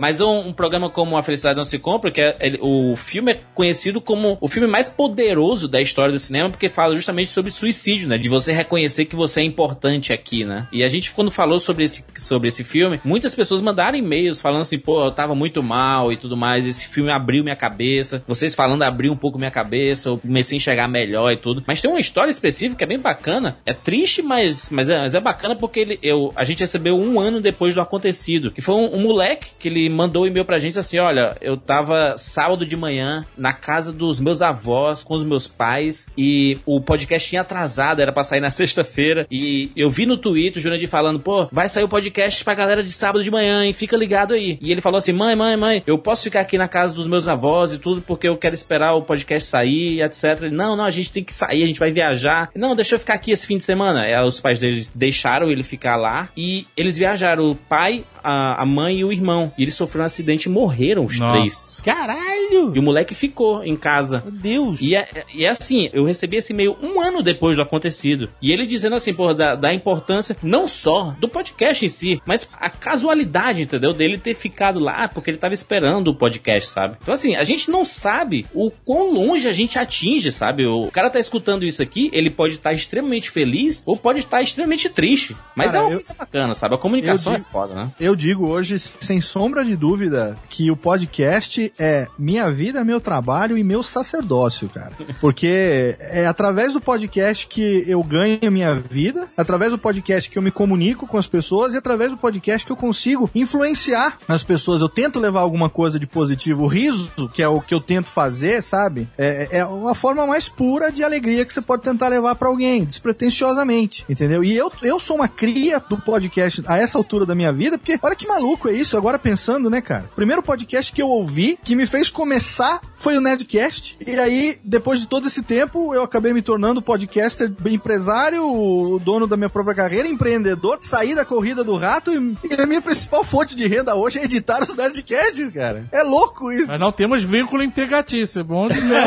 Mas 0.00 0.20
um, 0.20 0.48
um 0.48 0.52
programa 0.52 0.88
como 0.90 1.16
A 1.16 1.22
Felicidade 1.22 1.56
Não 1.56 1.64
Se 1.64 1.78
Compra, 1.78 2.10
que 2.10 2.20
é, 2.20 2.36
ele- 2.40 2.58
o 2.62 2.96
filme 2.96 3.32
é 3.32 3.40
conhecido 3.54 4.00
como 4.00 4.38
o 4.40 4.48
filme 4.48 4.68
mais 4.68 4.88
poderoso 4.88 5.68
da 5.68 5.80
história 5.80 6.12
do 6.12 6.18
cinema, 6.18 6.50
porque 6.50 6.68
fala 6.68 6.94
justamente 6.94 7.30
sobre 7.30 7.50
suicídio, 7.50 8.08
né? 8.08 8.18
De 8.18 8.28
você 8.28 8.52
reconhecer 8.52 9.04
que 9.04 9.16
você 9.16 9.40
é 9.40 9.44
importante 9.44 10.12
aqui, 10.12 10.44
né? 10.44 10.66
E 10.72 10.82
a 10.82 10.88
gente, 10.88 11.10
quando 11.12 11.30
falou 11.30 11.58
sobre 11.60 11.84
esse, 11.84 12.04
sobre 12.16 12.48
esse 12.48 12.64
filme, 12.64 13.00
muitas 13.04 13.34
pessoas 13.34 13.60
mandaram 13.60 13.96
e-mails 13.98 14.40
falando 14.40 14.62
assim, 14.62 14.78
pô, 14.78 15.04
eu 15.06 15.10
tava 15.10 15.34
muito 15.34 15.62
mal 15.62 16.12
e 16.12 16.16
tudo 16.16 16.36
mais. 16.36 16.66
Esse 16.66 16.86
filme 16.86 17.10
abriu 17.10 17.42
minha 17.42 17.56
cabeça. 17.56 18.22
Vocês 18.26 18.54
falando 18.54 18.82
abriu 18.82 19.12
um 19.12 19.16
pouco 19.16 19.38
minha 19.38 19.50
cabeça. 19.50 20.08
Eu 20.08 20.18
comecei 20.18 20.56
a 20.56 20.58
enxergar 20.58 20.88
melhor 20.88 21.30
e 21.32 21.36
tudo. 21.36 21.62
Mas 21.66 21.80
tem 21.80 21.90
uma 21.90 22.00
história 22.00 22.30
específica 22.30 22.61
que 22.70 22.84
é 22.84 22.86
bem 22.86 22.98
bacana. 22.98 23.56
É 23.66 23.72
triste, 23.72 24.22
mas, 24.22 24.70
mas, 24.70 24.88
é, 24.88 24.98
mas 24.98 25.14
é 25.14 25.20
bacana 25.20 25.56
porque 25.56 25.80
ele, 25.80 25.98
eu, 26.02 26.32
a 26.36 26.44
gente 26.44 26.60
recebeu 26.60 26.96
um 26.96 27.18
ano 27.20 27.40
depois 27.40 27.74
do 27.74 27.80
acontecido, 27.80 28.50
que 28.50 28.60
foi 28.60 28.74
um, 28.74 28.96
um 28.96 29.02
moleque 29.02 29.48
que 29.58 29.68
ele 29.68 29.88
mandou 29.88 30.24
um 30.24 30.26
e-mail 30.26 30.44
pra 30.44 30.58
gente 30.58 30.78
assim, 30.78 30.98
olha, 30.98 31.36
eu 31.40 31.56
tava 31.56 32.14
sábado 32.16 32.64
de 32.64 32.76
manhã 32.76 33.24
na 33.36 33.52
casa 33.52 33.92
dos 33.92 34.20
meus 34.20 34.42
avós, 34.42 35.04
com 35.04 35.14
os 35.14 35.24
meus 35.24 35.46
pais, 35.46 36.06
e 36.16 36.58
o 36.66 36.80
podcast 36.80 37.28
tinha 37.28 37.42
atrasado, 37.42 38.00
era 38.00 38.12
pra 38.12 38.22
sair 38.22 38.40
na 38.40 38.50
sexta-feira, 38.52 39.26
e 39.30 39.70
eu 39.76 39.90
vi 39.90 40.06
no 40.06 40.16
Twitter 40.16 40.58
o 40.58 40.62
Jurandir 40.62 40.88
falando, 40.88 41.20
pô, 41.20 41.48
vai 41.50 41.68
sair 41.68 41.84
o 41.84 41.88
podcast 41.88 42.44
pra 42.44 42.54
galera 42.54 42.82
de 42.82 42.92
sábado 42.92 43.22
de 43.22 43.30
manhã, 43.30 43.64
hein, 43.64 43.72
fica 43.72 43.96
ligado 43.96 44.34
aí. 44.34 44.58
E 44.60 44.70
ele 44.70 44.80
falou 44.80 44.98
assim, 44.98 45.12
mãe, 45.12 45.34
mãe, 45.36 45.56
mãe, 45.56 45.82
eu 45.86 45.98
posso 45.98 46.22
ficar 46.22 46.40
aqui 46.40 46.58
na 46.58 46.68
casa 46.68 46.94
dos 46.94 47.06
meus 47.06 47.28
avós 47.28 47.72
e 47.72 47.78
tudo, 47.78 48.02
porque 48.02 48.28
eu 48.28 48.36
quero 48.36 48.54
esperar 48.54 48.94
o 48.94 49.02
podcast 49.02 49.48
sair, 49.48 50.02
etc. 50.02 50.42
Ele, 50.42 50.54
não, 50.54 50.76
não, 50.76 50.84
a 50.84 50.90
gente 50.90 51.12
tem 51.12 51.24
que 51.24 51.34
sair, 51.34 51.62
a 51.62 51.66
gente 51.66 51.80
vai 51.80 51.90
viajar. 51.90 52.50
Não, 52.54 52.76
deixa 52.76 52.94
eu 52.94 52.98
ficar 52.98 53.14
aqui 53.14 53.30
esse 53.30 53.46
fim 53.46 53.56
de 53.56 53.62
semana. 53.62 54.02
Aí 54.02 54.24
os 54.24 54.40
pais 54.40 54.58
dele 54.58 54.86
deixaram 54.94 55.50
ele 55.50 55.62
ficar 55.62 55.96
lá, 55.96 56.28
e 56.36 56.66
eles 56.76 56.98
viajaram, 56.98 57.50
o 57.50 57.54
pai, 57.54 58.04
a, 58.22 58.62
a 58.62 58.66
mãe 58.66 58.98
e 58.98 59.04
o 59.04 59.12
irmão. 59.12 59.52
E 59.56 59.62
eles 59.62 59.74
sofreram 59.74 60.04
um 60.04 60.06
acidente 60.06 60.48
e 60.48 60.52
morreram 60.52 61.04
os 61.04 61.18
Nossa. 61.18 61.32
três. 61.32 61.80
Caralho! 61.84 62.72
E 62.74 62.78
o 62.78 62.82
moleque 62.82 63.14
ficou 63.14 63.64
em 63.64 63.76
casa. 63.76 64.22
Meu 64.24 64.32
Deus! 64.32 64.80
E 64.80 64.94
é, 64.94 65.08
e 65.34 65.44
é 65.44 65.50
assim, 65.50 65.88
eu 65.92 66.04
recebi 66.04 66.36
esse 66.36 66.52
e-mail 66.52 66.76
um 66.82 67.00
ano 67.00 67.22
depois 67.22 67.56
do 67.56 67.62
acontecido. 67.62 68.28
E 68.40 68.50
ele 68.52 68.66
dizendo 68.66 68.94
assim, 68.96 69.12
pô, 69.14 69.32
da, 69.34 69.54
da 69.54 69.72
importância 69.72 70.36
não 70.42 70.66
só 70.68 71.14
do 71.18 71.28
podcast 71.28 71.84
em 71.84 71.88
si, 71.88 72.20
mas 72.26 72.48
a 72.60 72.68
casualidade, 72.70 73.62
entendeu? 73.62 73.92
Dele 73.92 74.18
ter 74.18 74.34
ficado 74.34 74.78
lá 74.78 75.08
porque 75.08 75.30
ele 75.30 75.38
tava 75.38 75.54
esperando 75.54 76.08
o 76.08 76.14
podcast, 76.14 76.70
sabe? 76.70 76.96
Então 77.00 77.14
assim, 77.14 77.34
a 77.36 77.42
gente 77.42 77.70
não 77.70 77.84
sabe 77.84 78.46
o 78.54 78.70
quão 78.84 79.12
longe 79.12 79.48
a 79.48 79.52
gente 79.52 79.78
atinge, 79.78 80.30
sabe? 80.30 80.66
O 80.66 80.90
cara 80.90 81.10
tá 81.10 81.18
escutando 81.18 81.64
isso 81.64 81.82
aqui, 81.82 82.10
ele 82.12 82.30
pode 82.30 82.54
estar 82.54 82.72
extremamente 82.72 83.30
feliz 83.30 83.82
ou 83.86 83.96
pode 83.96 84.20
estar 84.20 84.40
extremamente 84.42 84.88
triste. 84.88 85.36
Mas 85.56 85.72
Cara, 85.72 85.78
é 85.78 85.80
uma 85.82 85.90
eu- 85.92 85.98
coisa 85.98 86.14
bacana, 86.14 86.54
sabe? 86.54 86.74
A 86.74 86.78
comunicação 86.78 87.32
eu 87.32 87.38
é 87.38 87.40
foda, 87.40 87.74
né? 87.74 87.90
Eu 88.00 88.11
digo 88.16 88.48
hoje, 88.48 88.78
sem 88.78 89.20
sombra 89.20 89.64
de 89.64 89.76
dúvida, 89.76 90.34
que 90.48 90.70
o 90.70 90.76
podcast 90.76 91.72
é 91.78 92.06
minha 92.18 92.50
vida, 92.50 92.84
meu 92.84 93.00
trabalho 93.00 93.56
e 93.56 93.64
meu 93.64 93.82
sacerdócio, 93.82 94.68
cara. 94.68 94.92
Porque 95.20 95.96
é 96.00 96.26
através 96.26 96.72
do 96.72 96.80
podcast 96.80 97.46
que 97.46 97.84
eu 97.86 98.02
ganho 98.02 98.50
minha 98.50 98.74
vida, 98.74 99.28
através 99.36 99.70
do 99.70 99.78
podcast 99.78 100.28
que 100.30 100.38
eu 100.38 100.42
me 100.42 100.50
comunico 100.50 101.06
com 101.06 101.18
as 101.18 101.26
pessoas 101.26 101.74
e 101.74 101.76
através 101.76 102.10
do 102.10 102.16
podcast 102.16 102.66
que 102.66 102.72
eu 102.72 102.76
consigo 102.76 103.30
influenciar 103.34 104.16
as 104.28 104.42
pessoas. 104.42 104.80
Eu 104.80 104.88
tento 104.88 105.20
levar 105.20 105.40
alguma 105.40 105.68
coisa 105.68 105.98
de 105.98 106.06
positivo. 106.06 106.64
O 106.64 106.66
riso, 106.66 107.10
que 107.32 107.42
é 107.42 107.48
o 107.48 107.60
que 107.60 107.74
eu 107.74 107.80
tento 107.80 108.08
fazer, 108.08 108.62
sabe? 108.62 109.08
É, 109.16 109.48
é 109.58 109.64
uma 109.64 109.94
forma 109.94 110.26
mais 110.26 110.48
pura 110.48 110.90
de 110.90 111.02
alegria 111.02 111.44
que 111.44 111.52
você 111.52 111.60
pode 111.60 111.82
tentar 111.82 112.08
levar 112.08 112.34
pra 112.34 112.48
alguém, 112.48 112.84
despretensiosamente, 112.84 114.04
entendeu? 114.08 114.42
E 114.44 114.56
eu, 114.56 114.70
eu 114.82 115.00
sou 115.00 115.16
uma 115.16 115.28
cria 115.28 115.80
do 115.80 115.96
podcast 115.98 116.62
a 116.66 116.78
essa 116.78 116.98
altura 116.98 117.26
da 117.26 117.34
minha 117.34 117.52
vida, 117.52 117.78
porque 117.78 117.98
olha 118.02 118.16
que 118.16 118.26
maluco 118.26 118.68
é 118.68 118.72
isso, 118.72 118.96
agora 118.96 119.18
pensando, 119.18 119.70
né, 119.70 119.80
cara? 119.80 120.10
Primeiro 120.14 120.42
podcast 120.42 120.92
que 120.92 121.00
eu 121.00 121.08
ouvi, 121.08 121.58
que 121.62 121.76
me 121.76 121.86
fez 121.86 122.10
começar, 122.10 122.80
foi 123.02 123.18
o 123.18 123.20
Nerdcast. 123.20 123.96
E 124.06 124.14
aí, 124.14 124.56
depois 124.62 125.00
de 125.00 125.08
todo 125.08 125.26
esse 125.26 125.42
tempo, 125.42 125.92
eu 125.92 126.04
acabei 126.04 126.32
me 126.32 126.40
tornando 126.40 126.80
podcaster, 126.80 127.52
empresário, 127.66 128.46
o 128.46 129.00
dono 129.00 129.26
da 129.26 129.36
minha 129.36 129.50
própria 129.50 129.74
carreira, 129.74 130.06
empreendedor, 130.06 130.78
saí 130.80 131.12
da 131.12 131.24
corrida 131.24 131.64
do 131.64 131.76
rato 131.76 132.12
e, 132.12 132.36
e 132.48 132.54
a 132.60 132.64
minha 132.64 132.80
principal 132.80 133.24
fonte 133.24 133.56
de 133.56 133.66
renda 133.66 133.96
hoje 133.96 134.20
é 134.20 134.24
editar 134.24 134.62
os 134.62 134.76
Nerdcasts, 134.76 135.52
cara. 135.52 135.84
É 135.90 136.04
louco 136.04 136.52
isso. 136.52 136.68
Mas 136.68 136.78
não 136.78 136.92
temos 136.92 137.24
vínculo 137.24 137.64
empregatício, 137.64 138.40
é 138.40 138.44
bom 138.44 138.68
dizer. 138.68 139.02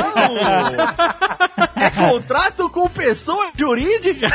É 1.78 1.90
contrato 1.90 2.70
com 2.70 2.90
pessoa 2.90 3.52
jurídica. 3.56 4.28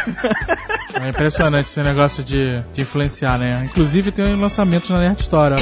É 1.00 1.08
impressionante 1.08 1.68
esse 1.68 1.82
negócio 1.82 2.24
de, 2.24 2.62
de 2.72 2.80
influenciar, 2.80 3.38
né? 3.38 3.62
Inclusive 3.64 4.10
tem 4.10 4.34
lançamentos 4.36 4.88
na 4.88 4.98
Nerd 5.00 5.20
Store. 5.20 5.54
ó. 5.54 5.58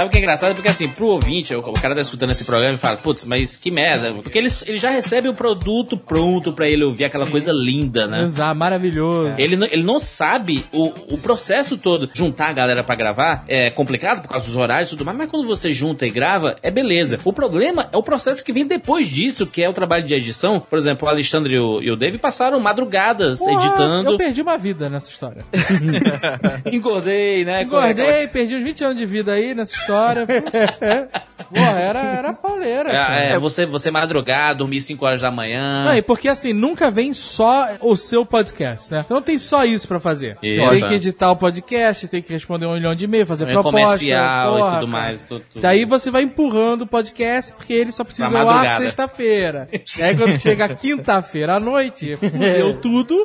Sabe 0.00 0.08
o 0.08 0.10
que 0.12 0.16
é 0.16 0.20
engraçado? 0.22 0.54
Porque 0.54 0.68
assim, 0.70 0.88
pro 0.88 1.08
ouvinte, 1.08 1.54
o 1.54 1.62
cara 1.74 1.94
tá 1.94 2.00
escutando 2.00 2.30
esse 2.30 2.42
programa 2.46 2.74
e 2.74 2.78
fala, 2.78 2.96
putz, 2.96 3.22
mas 3.26 3.58
que 3.58 3.70
merda. 3.70 4.14
Porque 4.14 4.38
ele, 4.38 4.48
ele 4.66 4.78
já 4.78 4.88
recebe 4.88 5.28
o 5.28 5.34
produto 5.34 5.94
pronto 5.94 6.54
pra 6.54 6.66
ele 6.66 6.82
ouvir 6.84 7.04
aquela 7.04 7.26
coisa 7.26 7.52
linda, 7.52 8.06
né? 8.06 8.22
Exato, 8.22 8.56
maravilhoso. 8.58 9.34
Ele, 9.36 9.56
não- 9.56 9.66
ele 9.66 9.82
não 9.82 10.00
sabe 10.00 10.64
o, 10.72 10.86
o 11.12 11.18
processo 11.18 11.76
todo. 11.76 12.08
Juntar 12.14 12.48
a 12.48 12.52
galera 12.54 12.82
pra 12.82 12.94
gravar 12.94 13.44
é 13.46 13.68
complicado 13.70 14.22
por 14.22 14.28
causa 14.28 14.46
dos 14.46 14.56
horários 14.56 14.88
e 14.88 14.92
tudo 14.92 15.04
mais, 15.04 15.18
mas 15.18 15.30
quando 15.30 15.46
você 15.46 15.70
junta 15.70 16.06
e 16.06 16.10
grava, 16.10 16.56
é 16.62 16.70
beleza. 16.70 17.18
O 17.22 17.32
problema 17.32 17.90
é 17.92 17.96
o 17.98 18.02
processo 18.02 18.42
que 18.42 18.54
vem 18.54 18.66
depois 18.66 19.06
disso, 19.06 19.46
que 19.46 19.62
é 19.62 19.68
o 19.68 19.74
trabalho 19.74 20.04
de 20.04 20.14
edição. 20.14 20.60
Por 20.60 20.78
exemplo, 20.78 21.06
o 21.06 21.10
Alexandre 21.10 21.56
e 21.56 21.58
o, 21.58 21.82
e 21.82 21.90
o 21.90 21.96
Dave 21.96 22.16
passaram 22.16 22.58
madrugadas 22.58 23.38
Porra, 23.40 23.52
editando. 23.66 24.12
Eu 24.12 24.16
perdi 24.16 24.40
uma 24.40 24.56
vida 24.56 24.88
nessa 24.88 25.10
história. 25.10 25.44
Engordei, 26.72 27.44
né? 27.44 27.64
Engordei, 27.64 28.26
perdi 28.28 28.56
uns 28.56 28.64
20 28.64 28.84
anos 28.84 28.96
de 28.96 29.04
vida 29.06 29.32
aí 29.32 29.54
nessa 29.54 29.74
história. 29.76 29.89
Porra, 31.52 31.80
era, 31.80 31.98
era 32.00 32.32
pauleira. 32.32 32.90
É, 32.92 33.32
é, 33.32 33.38
você, 33.38 33.66
você 33.66 33.90
madrugar, 33.90 34.54
dormir 34.54 34.80
5 34.80 35.04
horas 35.04 35.20
da 35.20 35.30
manhã. 35.32 35.84
Não, 35.86 35.96
e 35.96 36.02
porque 36.02 36.28
assim, 36.28 36.52
nunca 36.52 36.90
vem 36.90 37.12
só 37.12 37.70
o 37.80 37.96
seu 37.96 38.24
podcast, 38.24 38.92
né? 38.92 39.02
Então 39.04 39.16
não 39.16 39.22
tem 39.22 39.38
só 39.38 39.64
isso 39.64 39.88
pra 39.88 39.98
fazer. 39.98 40.36
Isso. 40.42 40.60
Você 40.64 40.80
tem 40.80 40.88
que 40.88 40.94
editar 40.94 41.30
o 41.30 41.36
podcast, 41.36 42.06
tem 42.08 42.22
que 42.22 42.32
responder 42.32 42.66
um 42.66 42.74
milhão 42.74 42.94
de 42.94 43.04
e-mail, 43.04 43.26
fazer 43.26 43.48
É 43.48 43.52
proposta. 43.52 43.70
comercial 43.80 44.54
e 44.54 44.60
porra, 44.60 44.70
tudo 44.80 44.92
cara. 44.92 45.02
mais, 45.04 45.22
tudo- 45.22 45.44
tudo. 45.52 45.62
Daí 45.62 45.84
você 45.84 46.10
vai 46.10 46.22
empurrando 46.22 46.82
o 46.82 46.86
podcast 46.86 47.52
porque 47.54 47.72
ele 47.72 47.90
só 47.90 48.04
precisa 48.04 48.26
ao 48.28 48.48
ar 48.48 48.76
sexta-feira. 48.78 49.68
E 49.98 50.02
aí 50.02 50.16
quando 50.16 50.38
chega 50.38 50.68
quinta-feira 50.68 51.56
à 51.56 51.60
noite, 51.60 52.16
fudeu 52.16 52.74
tudo. 52.80 53.24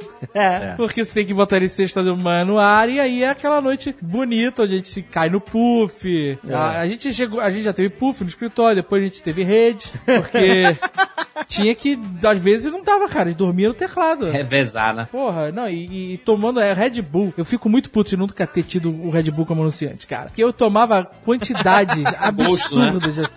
Porque 0.77 1.03
você 1.05 1.13
tem 1.13 1.25
que 1.25 1.33
botar 1.33 1.57
ele 1.57 1.69
sexta 1.69 2.03
de 2.03 2.09
manhã 2.11 2.43
no 2.45 2.57
ar 2.57 2.89
e 2.89 2.99
aí 2.99 3.23
é 3.23 3.29
aquela 3.29 3.61
noite 3.61 3.95
bonita 4.01 4.63
onde 4.63 4.73
a 4.73 4.77
gente 4.77 4.89
se 4.89 5.01
cai 5.03 5.29
no 5.29 5.39
puff. 5.39 6.37
A, 6.53 6.81
a 6.81 6.87
gente 6.87 7.13
chegou, 7.13 7.39
a 7.39 7.49
gente 7.49 7.63
já 7.63 7.73
teve 7.73 7.89
puff 7.89 8.23
no 8.23 8.29
escritório, 8.29 8.77
depois 8.77 9.01
a 9.01 9.05
gente 9.05 9.21
teve 9.21 9.43
rede, 9.43 9.85
porque 10.05 10.77
tinha 11.47 11.73
que, 11.75 11.99
às 12.23 12.39
vezes 12.39 12.71
não 12.71 12.83
dava, 12.83 13.07
cara, 13.07 13.29
de 13.29 13.35
dormir 13.35 13.67
no 13.67 13.73
teclado. 13.73 14.29
Revezar, 14.29 14.95
né? 14.95 15.07
Porra, 15.11 15.51
não, 15.51 15.67
e, 15.67 16.13
e 16.13 16.17
tomando 16.19 16.59
é, 16.59 16.73
Red 16.73 17.01
Bull. 17.01 17.33
Eu 17.37 17.45
fico 17.45 17.69
muito 17.69 17.89
puto 17.89 18.09
de 18.09 18.17
nunca 18.17 18.45
ter 18.45 18.63
tido 18.63 18.89
o 18.89 19.09
Red 19.09 19.31
Bull 19.31 19.45
como 19.45 19.61
anunciante, 19.61 20.07
cara. 20.07 20.25
Porque 20.25 20.43
eu 20.43 20.53
tomava 20.53 21.05
quantidades 21.23 22.03
Gosto, 22.35 22.79
né? 22.79 23.29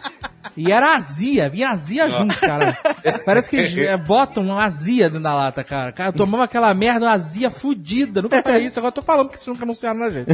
E 0.56 0.72
era 0.72 0.94
azia, 0.96 1.48
vinha 1.48 1.70
azia 1.70 2.08
junto, 2.10 2.38
cara. 2.38 2.76
Parece 3.24 3.50
que 3.50 3.56
eles 3.56 3.76
é, 3.78 3.96
botam 3.96 4.42
uma 4.44 4.64
azia 4.64 5.04
dentro 5.08 5.22
da 5.22 5.34
lata, 5.34 5.62
cara. 5.62 5.92
Cara, 5.92 6.08
eu 6.08 6.12
tomava 6.12 6.44
aquela 6.44 6.72
merda, 6.74 7.06
uma 7.06 7.12
azia 7.12 7.50
fudida. 7.50 8.22
Nunca 8.22 8.42
foi 8.42 8.58
isso, 8.64 8.78
agora 8.78 8.88
eu 8.90 8.94
tô 8.94 9.02
falando 9.02 9.26
porque 9.26 9.38
vocês 9.38 9.48
nunca 9.48 9.64
anunciaram 9.64 9.98
na 10.00 10.08
gente. 10.10 10.28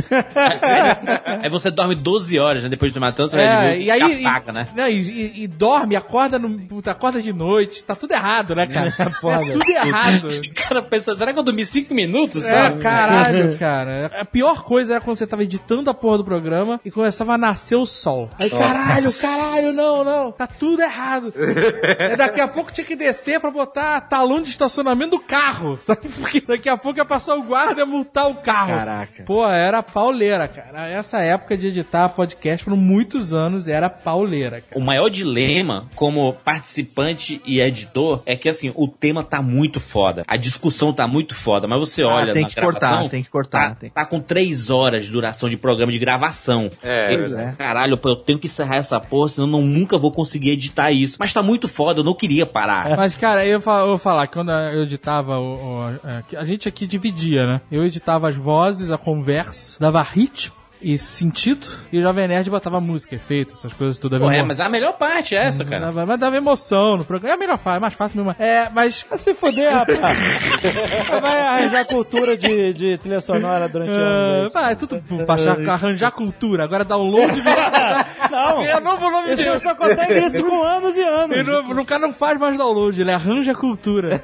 Aí 1.42 1.50
você 1.50 1.70
dorme 1.70 1.94
12 1.94 2.38
horas, 2.38 2.62
né? 2.62 2.68
Depois 2.68 2.90
de 2.90 2.94
tomar 2.94 3.12
tanto 3.12 3.36
Red 3.36 3.42
É, 3.42 3.72
Bull, 3.72 3.82
e 3.82 3.90
aí. 3.90 3.98
te 4.18 4.26
apaga, 4.26 4.50
e, 4.50 4.54
né? 4.54 4.66
não, 4.74 4.88
e, 4.88 5.42
e- 5.44 5.46
dorme, 5.46 5.96
acorda, 5.96 6.38
no, 6.38 6.58
acorda 6.86 7.20
de 7.20 7.32
noite. 7.32 7.82
Tá 7.84 7.94
tudo 7.94 8.12
errado, 8.12 8.54
né, 8.54 8.66
cara? 8.66 8.92
Tá 8.96 9.10
tudo 9.10 9.70
errado. 9.70 10.28
O 10.28 10.54
cara 10.54 10.82
pensa, 10.82 11.14
será 11.16 11.32
que 11.32 11.38
eu 11.38 11.42
dormi 11.42 11.64
5 11.64 11.92
minutos? 11.94 12.44
É, 12.44 12.50
sabe? 12.50 12.80
caralho, 12.80 13.58
cara. 13.58 14.10
A 14.20 14.24
pior 14.24 14.62
coisa 14.62 14.94
era 14.94 15.00
quando 15.00 15.16
você 15.16 15.26
tava 15.26 15.42
editando 15.42 15.90
a 15.90 15.94
porra 15.94 16.18
do 16.18 16.24
programa 16.24 16.80
e 16.84 16.90
começava 16.90 17.34
a 17.34 17.38
nascer 17.38 17.76
o 17.76 17.86
sol. 17.86 18.30
Aí, 18.38 18.48
caralho, 18.50 19.12
caralho, 19.14 19.72
não, 19.72 19.93
não. 20.02 20.32
Tá 20.32 20.46
tudo 20.46 20.82
errado. 20.82 21.32
É, 21.84 22.16
daqui 22.16 22.40
a 22.40 22.48
pouco 22.48 22.72
tinha 22.72 22.84
que 22.84 22.96
descer 22.96 23.38
pra 23.38 23.50
botar 23.50 24.00
talão 24.02 24.42
de 24.42 24.48
estacionamento 24.48 25.12
do 25.12 25.20
carro. 25.20 25.76
Sabe? 25.80 26.08
Porque 26.08 26.40
daqui 26.40 26.68
a 26.68 26.76
pouco 26.76 26.98
ia 26.98 27.04
passar 27.04 27.36
o 27.36 27.42
guarda 27.42 27.82
e 27.82 27.84
multar 27.84 28.28
o 28.30 28.36
carro. 28.36 28.70
Caraca. 28.74 29.22
Pô, 29.24 29.46
era 29.46 29.82
pauleira, 29.82 30.48
cara. 30.48 30.88
Essa 30.88 31.18
época 31.20 31.56
de 31.56 31.68
editar 31.68 32.08
podcast 32.08 32.64
foram 32.64 32.76
muitos 32.76 33.34
anos, 33.34 33.68
era 33.68 33.88
pauleira, 33.90 34.60
cara. 34.62 34.80
O 34.80 34.84
maior 34.84 35.08
dilema 35.10 35.88
como 35.94 36.32
participante 36.34 37.40
e 37.44 37.60
editor 37.60 38.22
é 38.26 38.36
que 38.36 38.48
assim, 38.48 38.72
o 38.74 38.88
tema 38.88 39.22
tá 39.22 39.40
muito 39.42 39.78
foda. 39.80 40.22
A 40.26 40.36
discussão 40.36 40.92
tá 40.92 41.06
muito 41.06 41.34
foda, 41.34 41.68
mas 41.68 41.78
você 41.78 42.02
olha 42.02 42.32
tem 42.32 42.42
na 42.42 42.48
que 42.48 42.54
gravação, 42.54 42.90
cortar, 42.90 43.10
tem 43.10 43.22
que 43.22 43.30
cortar, 43.30 43.68
Tá, 43.70 43.74
tem 43.74 43.88
que- 43.90 43.94
tá 43.94 44.04
com 44.06 44.20
três 44.20 44.70
horas 44.70 45.04
de 45.04 45.10
duração 45.12 45.48
de 45.48 45.56
programa 45.56 45.92
de 45.92 45.98
gravação. 45.98 46.70
É, 46.82 47.12
E, 47.12 47.18
pois 47.18 47.32
é. 47.32 47.52
Caralho, 47.56 47.98
eu 48.04 48.16
tenho 48.16 48.38
que 48.38 48.46
encerrar 48.46 48.76
essa 48.76 48.98
porra, 48.98 49.28
senão 49.28 49.46
eu 49.46 49.52
não- 49.52 49.83
nunca 49.84 49.98
vou 49.98 50.10
conseguir 50.10 50.50
editar 50.50 50.90
isso. 50.90 51.16
Mas 51.20 51.32
tá 51.32 51.42
muito 51.42 51.68
foda, 51.68 52.00
eu 52.00 52.04
não 52.04 52.14
queria 52.14 52.46
parar. 52.46 52.96
Mas, 52.96 53.14
cara, 53.14 53.46
eu, 53.46 53.60
vou 53.60 53.98
falar, 53.98 54.26
quando 54.28 54.50
eu 54.50 54.82
editava, 54.82 55.38
o, 55.38 55.52
o- 55.54 55.90
é, 56.32 56.36
a 56.38 56.44
gente 56.44 56.66
aqui 56.68 56.86
dividia, 56.86 57.46
né? 57.46 57.60
Eu 57.70 57.84
editava 57.84 58.28
as 58.28 58.34
vozes, 58.36 58.90
a 58.90 58.96
conversa, 58.98 59.76
dava 59.78 60.00
ritmo 60.02 60.54
e 60.84 60.98
sentido, 60.98 61.66
e 61.92 61.98
o 61.98 62.02
Jovem 62.02 62.28
Nerd 62.28 62.48
botava 62.50 62.80
música, 62.80 63.14
efeito, 63.14 63.54
essas 63.54 63.72
coisas 63.72 63.96
tudo. 63.98 64.18
Pô, 64.18 64.30
é, 64.30 64.42
mas 64.42 64.60
a 64.60 64.68
melhor 64.68 64.92
parte 64.92 65.34
é 65.34 65.44
essa, 65.46 65.64
cara. 65.64 65.90
Mas 65.90 66.18
dava 66.20 66.36
emoção 66.36 66.96
no 66.98 67.04
programa. 67.04 67.32
É 67.32 67.36
a 67.36 67.38
melhor 67.38 67.58
parte, 67.58 67.76
é 67.78 67.80
mais 67.80 67.94
fácil 67.94 68.18
mesmo. 68.24 68.36
É, 68.38 68.68
mas. 68.72 69.04
Se 69.16 69.32
fuder, 69.34 69.72
rapaz. 69.72 69.98
Vai 71.22 71.38
arranjar 71.40 71.84
cultura 71.86 72.36
de, 72.36 72.72
de 72.72 72.98
trilha 72.98 73.20
sonora 73.20 73.68
durante 73.68 73.90
Uh, 73.92 73.94
anos. 73.94 74.52
ah, 74.54 74.70
é 74.70 74.74
tudo 74.74 75.02
pra 75.24 75.34
achar- 75.34 75.68
arranjar 75.68 76.10
cultura. 76.10 76.64
Agora 76.64 76.84
download. 76.84 77.32
Não, 78.30 78.62
é 78.62 78.80
novo 78.80 79.10
nome 79.10 79.34
dele. 79.36 79.58
só 79.60 79.74
consegue 79.74 80.18
isso 80.26 80.42
com 80.44 80.62
anos 80.62 80.96
e 80.96 81.02
anos. 81.02 81.36
Ele 81.36 81.50
não- 81.50 81.80
O 81.80 81.84
cara 81.84 82.00
não 82.06 82.12
faz 82.12 82.38
mais 82.38 82.56
download, 82.56 83.00
ele 83.00 83.12
arranja 83.12 83.54
cultura. 83.54 84.22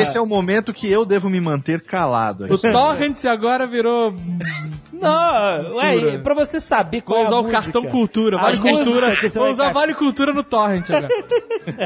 Esse 0.00 0.16
é 0.16 0.20
o 0.20 0.26
momento 0.26 0.72
que 0.72 0.90
eu 0.90 1.04
devo 1.04 1.28
me 1.28 1.40
manter 1.40 1.82
calado. 1.82 2.46
O 2.52 2.56
Torrent 2.58 3.24
agora 3.24 3.66
virou. 3.66 4.14
Não, 5.00 5.76
ué, 5.76 6.18
pra 6.18 6.34
você 6.34 6.60
saber 6.60 7.00
qual 7.02 7.18
Vou 7.18 7.24
é 7.24 7.28
usar 7.28 7.36
a 7.36 7.40
o 7.40 7.42
música, 7.42 7.62
cartão 7.62 7.84
cultura, 7.86 8.36
vale 8.38 8.58
cultura. 8.58 9.16
Vou 9.22 9.42
vai 9.42 9.50
usar 9.50 9.72
vale 9.72 9.94
cultura 9.94 10.32
no 10.32 10.42
Torrent 10.42 10.88
agora. 10.90 11.08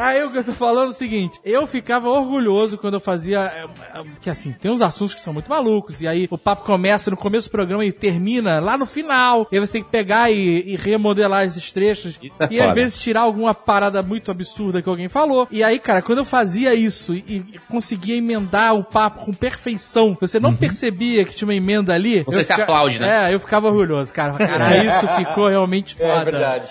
Aí 0.00 0.22
o 0.24 0.30
que 0.30 0.38
eu 0.38 0.44
tô 0.44 0.52
falando 0.52 0.88
é 0.88 0.90
o 0.90 0.94
seguinte: 0.94 1.38
eu 1.44 1.66
ficava 1.66 2.08
orgulhoso 2.08 2.78
quando 2.78 2.94
eu 2.94 3.00
fazia. 3.00 3.40
é, 3.40 3.98
é, 3.98 4.02
Que 4.20 4.30
assim, 4.30 4.52
tem 4.52 4.70
uns 4.70 4.82
assuntos 4.82 5.14
que 5.14 5.20
são 5.20 5.32
muito 5.32 5.48
malucos, 5.48 6.00
e 6.00 6.08
aí 6.08 6.26
o 6.30 6.38
papo 6.38 6.64
começa 6.64 7.10
no 7.10 7.16
começo 7.16 7.48
do 7.48 7.52
programa 7.52 7.84
e 7.84 7.92
termina 7.92 8.60
lá 8.60 8.76
no 8.76 8.86
final. 8.86 9.46
E 9.50 9.56
aí 9.56 9.60
você 9.60 9.72
tem 9.72 9.84
que 9.84 9.90
pegar 9.90 10.30
e, 10.30 10.72
e 10.72 10.76
remodelar 10.76 11.44
esses 11.44 11.70
trechos. 11.72 12.18
Isso 12.22 12.42
é 12.42 12.48
e 12.50 12.58
às 12.60 12.66
foda. 12.68 12.74
vezes 12.74 12.98
tirar 12.98 13.20
alguma 13.22 13.54
parada 13.54 14.02
muito 14.02 14.30
absurda 14.30 14.80
que 14.82 14.88
alguém 14.88 15.08
falou. 15.08 15.46
E 15.50 15.62
aí, 15.62 15.78
cara, 15.78 16.02
quando 16.02 16.18
eu 16.18 16.24
fazia 16.24 16.74
isso 16.74 17.14
e, 17.14 17.22
e 17.26 17.60
conseguia 17.68 18.16
emendar 18.16 18.74
o 18.74 18.84
papo 18.84 19.24
com 19.24 19.32
perfeição, 19.32 20.16
você 20.20 20.38
não 20.38 20.54
percebia 20.54 21.24
que 21.24 21.34
tinha 21.34 21.46
uma 21.46 21.54
emenda 21.54 21.92
ali. 21.92 22.22
Você 22.22 22.40
eu 22.40 22.44
se 22.44 22.52
aplaude, 22.52 22.98
né? 23.02 23.30
É, 23.30 23.34
eu 23.34 23.40
ficava 23.40 23.66
orgulhoso, 23.68 24.12
cara. 24.12 24.32
Cara, 24.34 24.84
isso 24.84 25.08
ficou 25.08 25.48
realmente 25.48 25.94
foda. 26.00 26.12
É 26.12 26.24
verdade. 26.24 26.68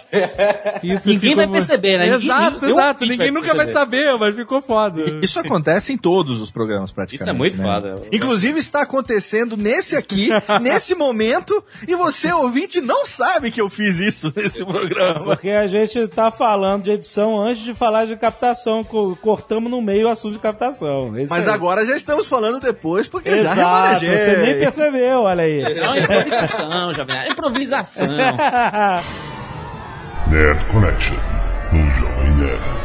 Isso 0.84 1.08
Ninguém 1.08 1.32
ficou 1.32 1.36
vai 1.36 1.48
perceber, 1.48 1.98
né? 1.98 2.06
Ninguém- 2.12 2.22
Exato, 2.26 2.62
nenhum 2.66 2.80
exato. 2.80 3.04
Ninguém 3.04 3.18
vai 3.18 3.32
nunca 3.32 3.48
vai 3.54 3.66
perceber. 3.66 3.80
saber, 3.80 4.18
mas 4.20 4.36
ficou 4.36 4.62
foda. 4.62 5.20
Isso 5.22 5.40
acontece 5.40 5.94
em 5.94 5.98
todos 5.98 6.42
os 6.42 6.50
programas, 6.52 6.92
praticamente. 6.92 7.22
Isso 7.24 7.30
é 7.30 7.34
muito 7.34 7.58
né? 7.58 7.64
foda. 7.64 8.02
Inclusive 8.12 8.60
está 8.60 8.82
acontecendo 8.82 9.56
nesse 9.58 9.96
aqui, 9.96 10.30
nesse 10.62 10.96
momento, 10.96 11.64
e 11.88 11.96
você, 11.96 12.32
ouvinte, 12.32 12.82
não 12.82 13.06
sabe 13.06 13.52
que 13.52 13.62
eu 13.62 13.70
fiz 13.70 14.00
isso 14.00 14.32
nesse 14.36 14.64
programa. 14.66 15.26
Porque 15.26 15.50
a 15.50 15.68
gente 15.68 16.08
tá 16.08 16.32
falando 16.32 16.84
de 16.84 16.92
edição 16.92 17.40
antes 17.42 17.64
de 17.64 17.74
falar 17.74 18.06
de 18.06 18.16
captação. 18.16 18.84
co- 18.84 19.18
Cortamos 19.22 19.70
no 19.70 19.82
meio 19.82 20.08
o 20.08 20.10
assunto 20.10 20.34
de 20.34 20.40
captação. 20.40 21.18
Esse 21.18 21.30
Mas 21.30 21.48
aí. 21.48 21.54
agora 21.54 21.86
já 21.86 21.96
estamos 21.96 22.28
falando 22.28 22.60
depois, 22.60 23.08
porque 23.08 23.30
eu 23.30 23.36
já 23.38 23.52
Exato, 23.52 23.60
remanejei. 23.60 24.18
você 24.18 24.38
nem 24.38 24.54
percebeu, 24.60 25.20
olha 25.22 25.44
aí. 25.44 25.62
Não, 25.76 25.96
improvisação, 26.22 26.94
Jovem 26.94 27.16
Nerd. 27.16 27.32
Improvisação. 27.32 28.08
Nerd 30.28 30.66
Connection. 30.72 31.18
No 31.72 31.92
Jovem 31.92 32.32
Nerd. 32.38 32.82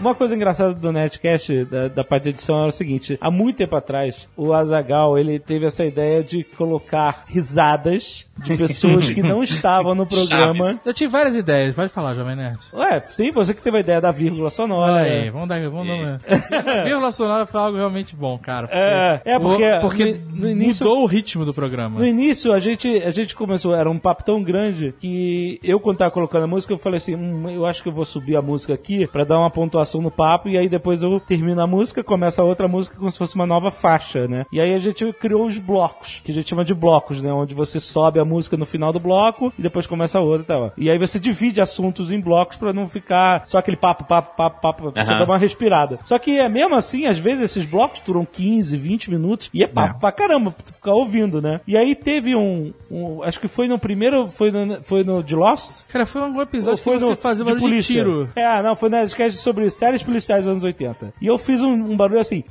Uma 0.00 0.14
coisa 0.14 0.34
engraçada 0.34 0.74
do 0.74 0.92
Netcast, 0.92 1.64
da, 1.64 1.88
da 1.88 2.04
parte 2.04 2.24
de 2.24 2.28
edição, 2.30 2.58
era 2.58 2.68
o 2.68 2.72
seguinte: 2.72 3.16
há 3.20 3.30
muito 3.30 3.56
tempo 3.56 3.74
atrás, 3.74 4.28
o 4.36 4.52
Azagal 4.52 5.16
ele 5.16 5.38
teve 5.38 5.64
essa 5.64 5.84
ideia 5.84 6.22
de 6.22 6.44
colocar 6.44 7.24
risadas 7.26 8.26
de 8.38 8.56
pessoas 8.56 9.10
que 9.10 9.22
não 9.22 9.42
estavam 9.44 9.94
no 9.94 10.06
programa. 10.06 10.66
Chaves. 10.66 10.80
Eu 10.84 10.94
tive 10.94 11.10
várias 11.10 11.36
ideias, 11.36 11.74
pode 11.74 11.90
falar, 11.90 12.14
Jovem 12.14 12.36
Nerd. 12.36 12.58
Ué, 12.72 13.00
sim, 13.00 13.32
você 13.32 13.54
que 13.54 13.62
teve 13.62 13.78
a 13.78 13.80
ideia 13.80 14.00
da 14.00 14.10
vírgula 14.10 14.50
sonora. 14.50 14.92
Olha 14.92 15.02
aí, 15.02 15.30
vamos 15.30 15.48
dar. 15.48 15.70
Vamos 15.70 15.86
dar 15.86 16.20
Vírgula 16.84 17.12
sonora 17.12 17.46
foi 17.46 17.60
algo 17.60 17.76
realmente 17.76 18.16
bom, 18.16 18.38
cara. 18.38 18.68
É, 18.70 19.20
é 19.24 19.38
porque, 19.38 19.78
porque 19.80 20.20
no, 20.30 20.42
no 20.42 20.50
início, 20.50 20.86
mudou 20.86 21.02
o 21.02 21.06
ritmo 21.06 21.44
do 21.44 21.54
programa. 21.54 21.98
no 21.98 22.06
início 22.06 22.52
a 22.52 22.58
gente, 22.58 22.88
a 23.02 23.10
gente 23.10 23.34
começou, 23.34 23.74
era 23.74 23.88
um 23.88 23.98
papo 23.98 24.24
tão 24.24 24.42
grande 24.42 24.94
que 24.98 25.58
eu 25.62 25.78
quando 25.80 25.98
tava 25.98 26.10
colocando 26.10 26.44
a 26.44 26.46
música, 26.46 26.72
eu 26.72 26.78
falei 26.78 26.98
assim, 26.98 27.14
hum, 27.14 27.48
eu 27.48 27.66
acho 27.66 27.82
que 27.82 27.88
eu 27.88 27.92
vou 27.92 28.04
subir 28.04 28.36
a 28.36 28.42
música 28.42 28.74
aqui 28.74 29.06
pra 29.06 29.24
dar 29.24 29.38
uma 29.38 29.50
pontuação 29.50 30.00
no 30.00 30.10
papo 30.10 30.48
e 30.48 30.58
aí 30.58 30.68
depois 30.68 31.02
eu 31.02 31.20
termino 31.20 31.60
a 31.60 31.66
música, 31.66 32.02
começa 32.02 32.42
a 32.42 32.44
outra 32.44 32.68
música 32.68 32.96
como 32.96 33.10
se 33.10 33.18
fosse 33.18 33.34
uma 33.34 33.46
nova 33.46 33.70
faixa, 33.70 34.26
né? 34.26 34.46
E 34.52 34.60
aí 34.60 34.74
a 34.74 34.78
gente 34.78 35.12
criou 35.14 35.46
os 35.46 35.58
blocos, 35.58 36.20
que 36.24 36.30
a 36.30 36.34
gente 36.34 36.48
chama 36.48 36.64
de 36.64 36.74
blocos, 36.74 37.20
né? 37.20 37.32
Onde 37.32 37.54
você 37.54 37.78
sobe 37.80 38.18
a 38.18 38.23
música 38.24 38.56
no 38.56 38.66
final 38.66 38.92
do 38.92 39.00
bloco 39.00 39.52
e 39.58 39.62
depois 39.62 39.86
começa 39.86 40.18
a 40.18 40.22
outra 40.22 40.42
e 40.42 40.46
tal. 40.46 40.72
E 40.76 40.90
aí 40.90 40.98
você 40.98 41.18
divide 41.18 41.60
assuntos 41.60 42.10
em 42.10 42.20
blocos 42.20 42.56
pra 42.56 42.72
não 42.72 42.86
ficar 42.86 43.44
só 43.46 43.58
aquele 43.58 43.76
papo, 43.76 44.04
papo, 44.04 44.36
papo, 44.36 44.60
papo, 44.60 44.90
pra 44.92 45.02
você 45.04 45.10
Aham. 45.10 45.18
dar 45.20 45.24
uma 45.24 45.38
respirada. 45.38 45.98
Só 46.04 46.18
que 46.18 46.38
é 46.38 46.48
mesmo 46.48 46.74
assim, 46.74 47.06
às 47.06 47.18
vezes 47.18 47.44
esses 47.44 47.66
blocos 47.66 48.00
duram 48.00 48.24
15, 48.24 48.76
20 48.76 49.10
minutos 49.10 49.50
e 49.52 49.62
é 49.62 49.66
papo 49.66 49.98
pra 50.00 50.12
caramba 50.12 50.50
pra 50.50 50.64
tu 50.64 50.72
ficar 50.74 50.92
ouvindo, 50.94 51.40
né? 51.40 51.60
E 51.66 51.76
aí 51.76 51.94
teve 51.94 52.34
um, 52.34 52.72
um- 52.90 53.22
acho 53.22 53.40
que 53.40 53.48
foi 53.48 53.68
no 53.68 53.78
primeiro, 53.78 54.28
foi 54.28 54.50
no, 54.50 54.82
foi 54.82 55.04
no 55.04 55.22
de 55.22 55.34
Lost? 55.34 55.82
Cara, 55.88 56.06
foi 56.06 56.22
um 56.22 56.40
episódio 56.40 56.72
Ou 56.72 56.76
foi 56.78 56.94
que 56.94 57.00
você 57.04 57.10
no- 57.10 57.16
fazia 57.16 57.44
de 57.44 57.50
barulho 57.50 57.64
de 57.64 57.70
polícia. 57.70 57.94
tiro. 57.94 58.28
É, 58.36 58.62
não, 58.62 58.74
foi 58.76 58.88
na 58.88 59.04
esquete 59.04 59.36
sobre 59.36 59.68
séries 59.70 60.02
policiais 60.02 60.42
dos 60.44 60.50
anos 60.52 60.64
80. 60.64 61.12
E 61.20 61.26
eu 61.26 61.38
fiz 61.38 61.60
um, 61.60 61.72
um 61.72 61.96
barulho 61.96 62.20
assim, 62.20 62.44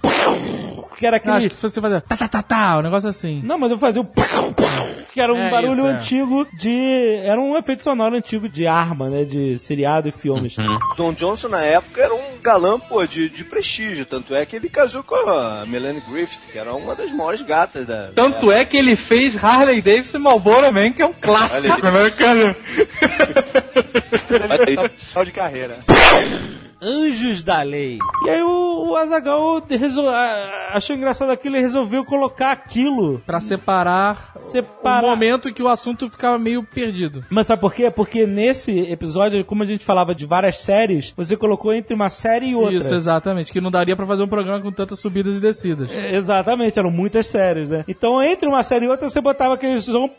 que 0.97 1.05
era 1.05 1.17
Não, 1.17 1.33
aquele... 1.33 1.47
acho 1.47 1.49
que 1.49 1.55
você 1.55 1.81
fazia 1.81 2.01
tá, 2.01 2.15
tá, 2.15 2.27
tá, 2.27 2.41
tá, 2.41 2.77
um 2.77 2.81
negócio 2.81 3.09
assim. 3.09 3.41
Não, 3.43 3.57
mas 3.57 3.71
eu 3.71 3.77
fazia 3.77 4.01
o 4.01 4.07
que 5.11 5.21
era 5.21 5.33
um 5.33 5.37
É 5.37 5.49
barulho 5.49 5.73
isso, 5.73 5.87
é. 5.87 5.91
antigo 5.91 6.47
de... 6.57 7.19
Era 7.23 7.39
um 7.39 7.57
efeito 7.57 7.83
sonoro 7.83 8.15
antigo 8.15 8.49
de 8.49 8.65
arma, 8.65 9.09
né? 9.09 9.25
De 9.25 9.57
seriado 9.59 10.07
e 10.07 10.11
filmes. 10.11 10.55
Don 10.97 11.13
Johnson, 11.13 11.49
na 11.49 11.61
época, 11.61 12.01
era 12.01 12.13
um 12.13 12.39
galã, 12.41 12.79
pô, 12.79 13.05
de, 13.05 13.29
de 13.29 13.43
prestígio. 13.43 14.05
Tanto 14.05 14.33
é 14.33 14.45
que 14.45 14.55
ele 14.55 14.69
casou 14.69 15.03
com 15.03 15.15
a 15.15 15.65
Melanie 15.67 16.01
Griffith, 16.09 16.47
que 16.51 16.57
era 16.57 16.73
uma 16.73 16.95
das 16.95 17.11
maiores 17.11 17.41
gatas 17.41 17.85
da. 17.85 18.09
Tanto 18.15 18.51
é 18.51 18.65
que 18.65 18.77
ele 18.77 18.95
fez 18.95 19.41
Harley 19.41 19.81
Davidson 19.81 20.17
e 20.17 20.21
Marlboro 20.21 20.71
Man, 20.73 20.91
que 20.91 21.01
é 21.01 21.05
um 21.05 21.13
clássico, 21.13 21.81
né, 21.81 22.09
cara? 22.17 22.55
Final 24.97 25.25
de 25.25 25.31
carreira. 25.31 25.79
Anjos 26.83 27.43
da 27.43 27.61
Lei. 27.61 27.97
E 28.25 28.29
aí 28.29 28.43
o, 28.43 28.89
o 28.89 28.95
Azagal 28.95 29.61
achou 30.71 30.95
engraçado 30.95 31.31
aquilo 31.31 31.55
e 31.55 31.61
resolveu 31.61 32.03
colocar 32.03 32.51
aquilo. 32.51 33.19
Pra 33.25 33.39
separar, 33.39 34.33
Separar. 34.39 35.05
o 35.05 35.09
momento 35.09 35.53
que 35.53 35.63
o 35.63 35.67
assunto 35.69 36.09
ficava 36.09 36.37
meio 36.37 36.63
perdido. 36.63 37.23
Mas 37.29 37.47
sabe 37.47 37.61
por 37.61 37.73
quê? 37.73 37.89
Porque 37.89 38.25
nesse 38.27 38.79
episódio, 38.91 39.43
como 39.45 39.63
a 39.63 39.65
gente 39.65 39.85
falava 39.85 40.13
de 40.13 40.25
várias 40.25 40.59
séries, 40.59 41.13
você 41.15 41.37
colocou 41.37 41.73
entre 41.73 41.93
uma 41.95 42.09
série 42.09 42.47
e 42.47 42.55
outra. 42.55 42.75
Isso, 42.75 42.93
exatamente. 42.93 43.51
Que 43.51 43.61
não 43.61 43.71
daria 43.71 43.95
pra 43.95 44.05
fazer 44.05 44.23
um 44.23 44.27
programa 44.27 44.61
com 44.61 44.71
tantas 44.71 44.99
subidas 44.99 45.37
e 45.37 45.39
descidas. 45.39 45.89
É, 45.91 46.15
Exatamente, 46.15 46.77
eram 46.77 46.91
muitas 46.91 47.27
séries, 47.27 47.69
né? 47.69 47.83
Então, 47.87 48.21
entre 48.21 48.47
uma 48.47 48.63
série 48.63 48.85
e 48.85 48.89
outra, 48.89 49.09
você 49.09 49.21
botava 49.21 49.53
aquele 49.53 49.79
som. 49.81 50.09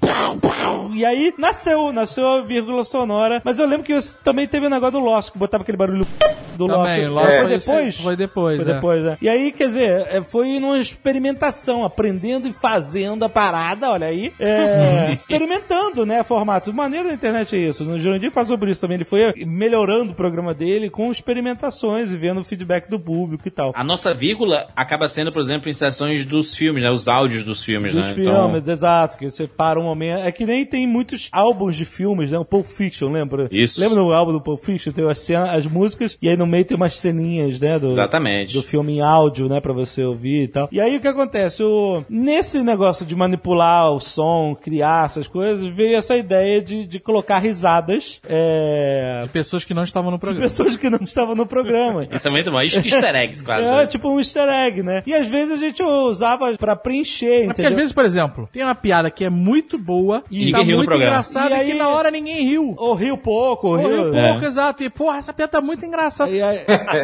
E 0.95 1.05
aí 1.05 1.35
nasceu, 1.39 1.93
nasceu 1.93 2.27
a 2.27 2.41
vírgula 2.43 2.85
sonora. 2.85 3.43
Mas 3.45 3.59
eu 3.59 3.67
lembro 3.67 3.85
que 3.85 3.95
também 4.23 4.47
teve 4.47 4.67
o 4.67 4.71
negócio 4.71 4.93
do 4.93 5.05
Lost, 5.05 5.31
que 5.33 5.39
botava 5.39 5.63
aquele 5.63 5.77
barulho 5.79 6.07
do 6.57 6.67
Também, 6.67 7.09
Lost. 7.09 7.25
Lost 7.25 7.31
foi 7.31 7.39
foi 7.39 7.49
depois? 7.59 8.01
Foi 8.01 8.17
depois, 8.17 8.63
Foi 8.63 8.71
é. 8.71 8.75
depois, 8.75 9.05
né? 9.05 9.19
E 9.21 9.29
aí, 9.29 9.53
quer 9.53 9.67
dizer, 9.69 10.07
é, 10.09 10.21
foi 10.23 10.59
numa 10.59 10.79
experimentação, 10.79 11.85
aprendendo 11.85 12.49
e 12.49 12.53
fazendo 12.53 13.25
a 13.25 13.29
parada, 13.29 13.91
olha 13.91 14.07
aí. 14.07 14.33
É, 14.39 15.13
experimentando, 15.21 16.05
né, 16.07 16.23
formatos. 16.23 16.69
O 16.69 16.73
maneiro 16.75 17.09
da 17.09 17.15
internet 17.15 17.55
é 17.55 17.59
isso. 17.59 17.85
O 17.85 17.99
Jurandir 18.01 18.31
passou 18.31 18.59
por 18.59 18.69
isso 18.69 18.81
também. 18.81 18.97
Ele 18.97 19.05
foi 19.05 19.33
melhorando 19.47 20.13
o 20.13 20.15
programa 20.15 20.53
dele 20.55 20.91
com 20.91 21.11
experimentações 21.11 22.13
e 22.13 22.17
vendo 22.17 22.41
o 22.41 22.45
feedback 22.45 22.89
do 22.89 22.99
público 22.99 23.47
e 23.47 23.51
tal. 23.51 23.73
A 23.75 23.85
nossa 23.85 24.13
vírgula 24.15 24.69
acaba 24.75 25.07
sendo, 25.09 25.33
por 25.33 25.41
exemplo, 25.41 25.69
em 25.69 25.73
sessões 25.73 26.25
dos 26.27 26.55
filmes, 26.55 26.83
né? 26.83 26.91
Os 26.91 27.09
áudios 27.09 27.45
dos 27.45 27.63
filmes, 27.65 27.95
Dos 27.95 28.07
né? 28.07 28.15
filmes, 28.15 28.67
exato, 28.67 29.17
que 29.19 29.29
você 29.31 29.47
para 29.47 29.79
um 29.79 29.85
momento. 29.85 30.23
É 30.25 30.33
que 30.33 30.45
nem 30.47 30.65
tem 30.65 30.87
muitos 30.87 31.29
álbuns 31.33 31.77
de 31.77 31.85
filmes, 31.85 32.31
né? 32.31 32.39
O 32.39 32.45
Pulp 32.45 32.67
Fiction, 32.67 33.11
lembra? 33.11 33.49
Isso. 33.51 33.81
Lembra 33.81 33.97
do 33.97 34.13
álbum 34.13 34.33
do 34.33 34.41
Pulp 34.41 34.59
Fiction? 34.61 34.93
Tem 34.93 35.09
as, 35.09 35.19
cena- 35.21 35.53
as 35.53 35.67
músicas 35.67 36.17
e 36.21 36.29
aí 36.29 36.37
no 36.37 36.44
meio 36.47 36.65
tem 36.65 36.77
umas 36.77 36.99
ceninhas, 36.99 37.61
né? 37.61 37.79
Do, 37.79 37.91
Exatamente. 37.91 38.53
Do 38.55 38.63
filme 38.63 38.95
em 38.97 39.01
áudio, 39.01 39.49
né? 39.49 39.61
Pra 39.61 39.73
você 39.73 40.03
ouvir 40.05 40.45
e 40.45 40.49
tal. 40.49 40.69
E 40.71 40.81
aí 40.81 40.97
o 40.97 41.01
que 41.01 41.09
acontece? 41.09 41.63
O, 41.63 42.05
nesse 42.09 42.63
negócio 42.63 43.05
de 43.07 43.15
manipular 43.15 43.93
o 43.93 44.01
som, 44.01 44.57
criar 44.61 45.07
essas 45.07 45.27
coisas, 45.27 45.65
veio 45.65 45.97
essa 45.97 46.17
ideia 46.17 46.61
de, 46.63 46.87
de 46.87 46.99
colocar 47.01 47.39
risadas 47.39 48.21
é, 48.29 49.23
De 49.25 49.29
pessoas 49.31 49.65
que 49.65 49.75
não 49.75 49.85
estavam 49.85 50.11
no 50.11 50.17
de 50.17 50.21
programa. 50.21 50.45
pessoas 50.47 50.77
que 50.77 50.89
não 50.91 50.99
estavam 51.03 51.35
no 51.35 51.47
programa. 51.47 52.07
Isso 52.13 52.29
é 52.29 52.31
muito 52.31 52.51
bom. 52.51 52.61
Easter 52.61 53.15
eggs, 53.17 53.43
quase. 53.43 53.65
É, 53.67 53.71
né? 53.71 53.87
tipo 53.87 54.09
um 54.09 54.19
easter 54.19 54.49
egg, 54.49 54.83
né? 54.83 55.03
E 55.07 55.15
às 55.15 55.27
vezes 55.29 55.53
a 55.55 55.57
gente 55.57 55.83
usava 55.83 56.53
pra 56.57 56.77
preencher, 56.77 57.45
É 57.45 57.47
porque 57.47 57.63
às 57.67 57.75
vezes, 57.75 57.93
por 57.93 58.05
exemplo, 58.05 58.49
tem 58.53 58.63
uma 58.63 58.75
piada 58.75 59.11
que 59.11 59.25
é 59.25 59.31
muito 59.31 59.79
boa 59.79 60.23
E 60.31 60.49
e, 60.49 60.53
tá 60.53 60.59
ninguém 60.59 60.65
riu 60.65 60.73
no 60.73 60.77
muito 60.79 60.89
programa. 60.89 61.11
engraçada 61.13 61.51
E 61.55 61.59
e, 61.59 61.61
aí- 61.61 61.73
que 61.73 61.79
na 61.79 61.89
hora 61.89 62.11
ninguém 62.11 62.45
riu. 62.47 62.75
Ou 62.77 62.95
riu 62.95 63.17
pouco, 63.17 63.69
ou 63.69 63.73
Ou 63.75 63.79
riu... 63.79 64.03
riu 64.05 64.13
pouco, 64.13 64.45
exato. 64.45 64.83
E, 64.83 64.91
porra, 64.91 65.19
essa 65.19 65.33
piada 65.33 65.53
tá 65.53 65.61
muito 65.61 65.85
engraçada. 65.85 66.31
E 66.35 66.43
aí, 66.43 66.61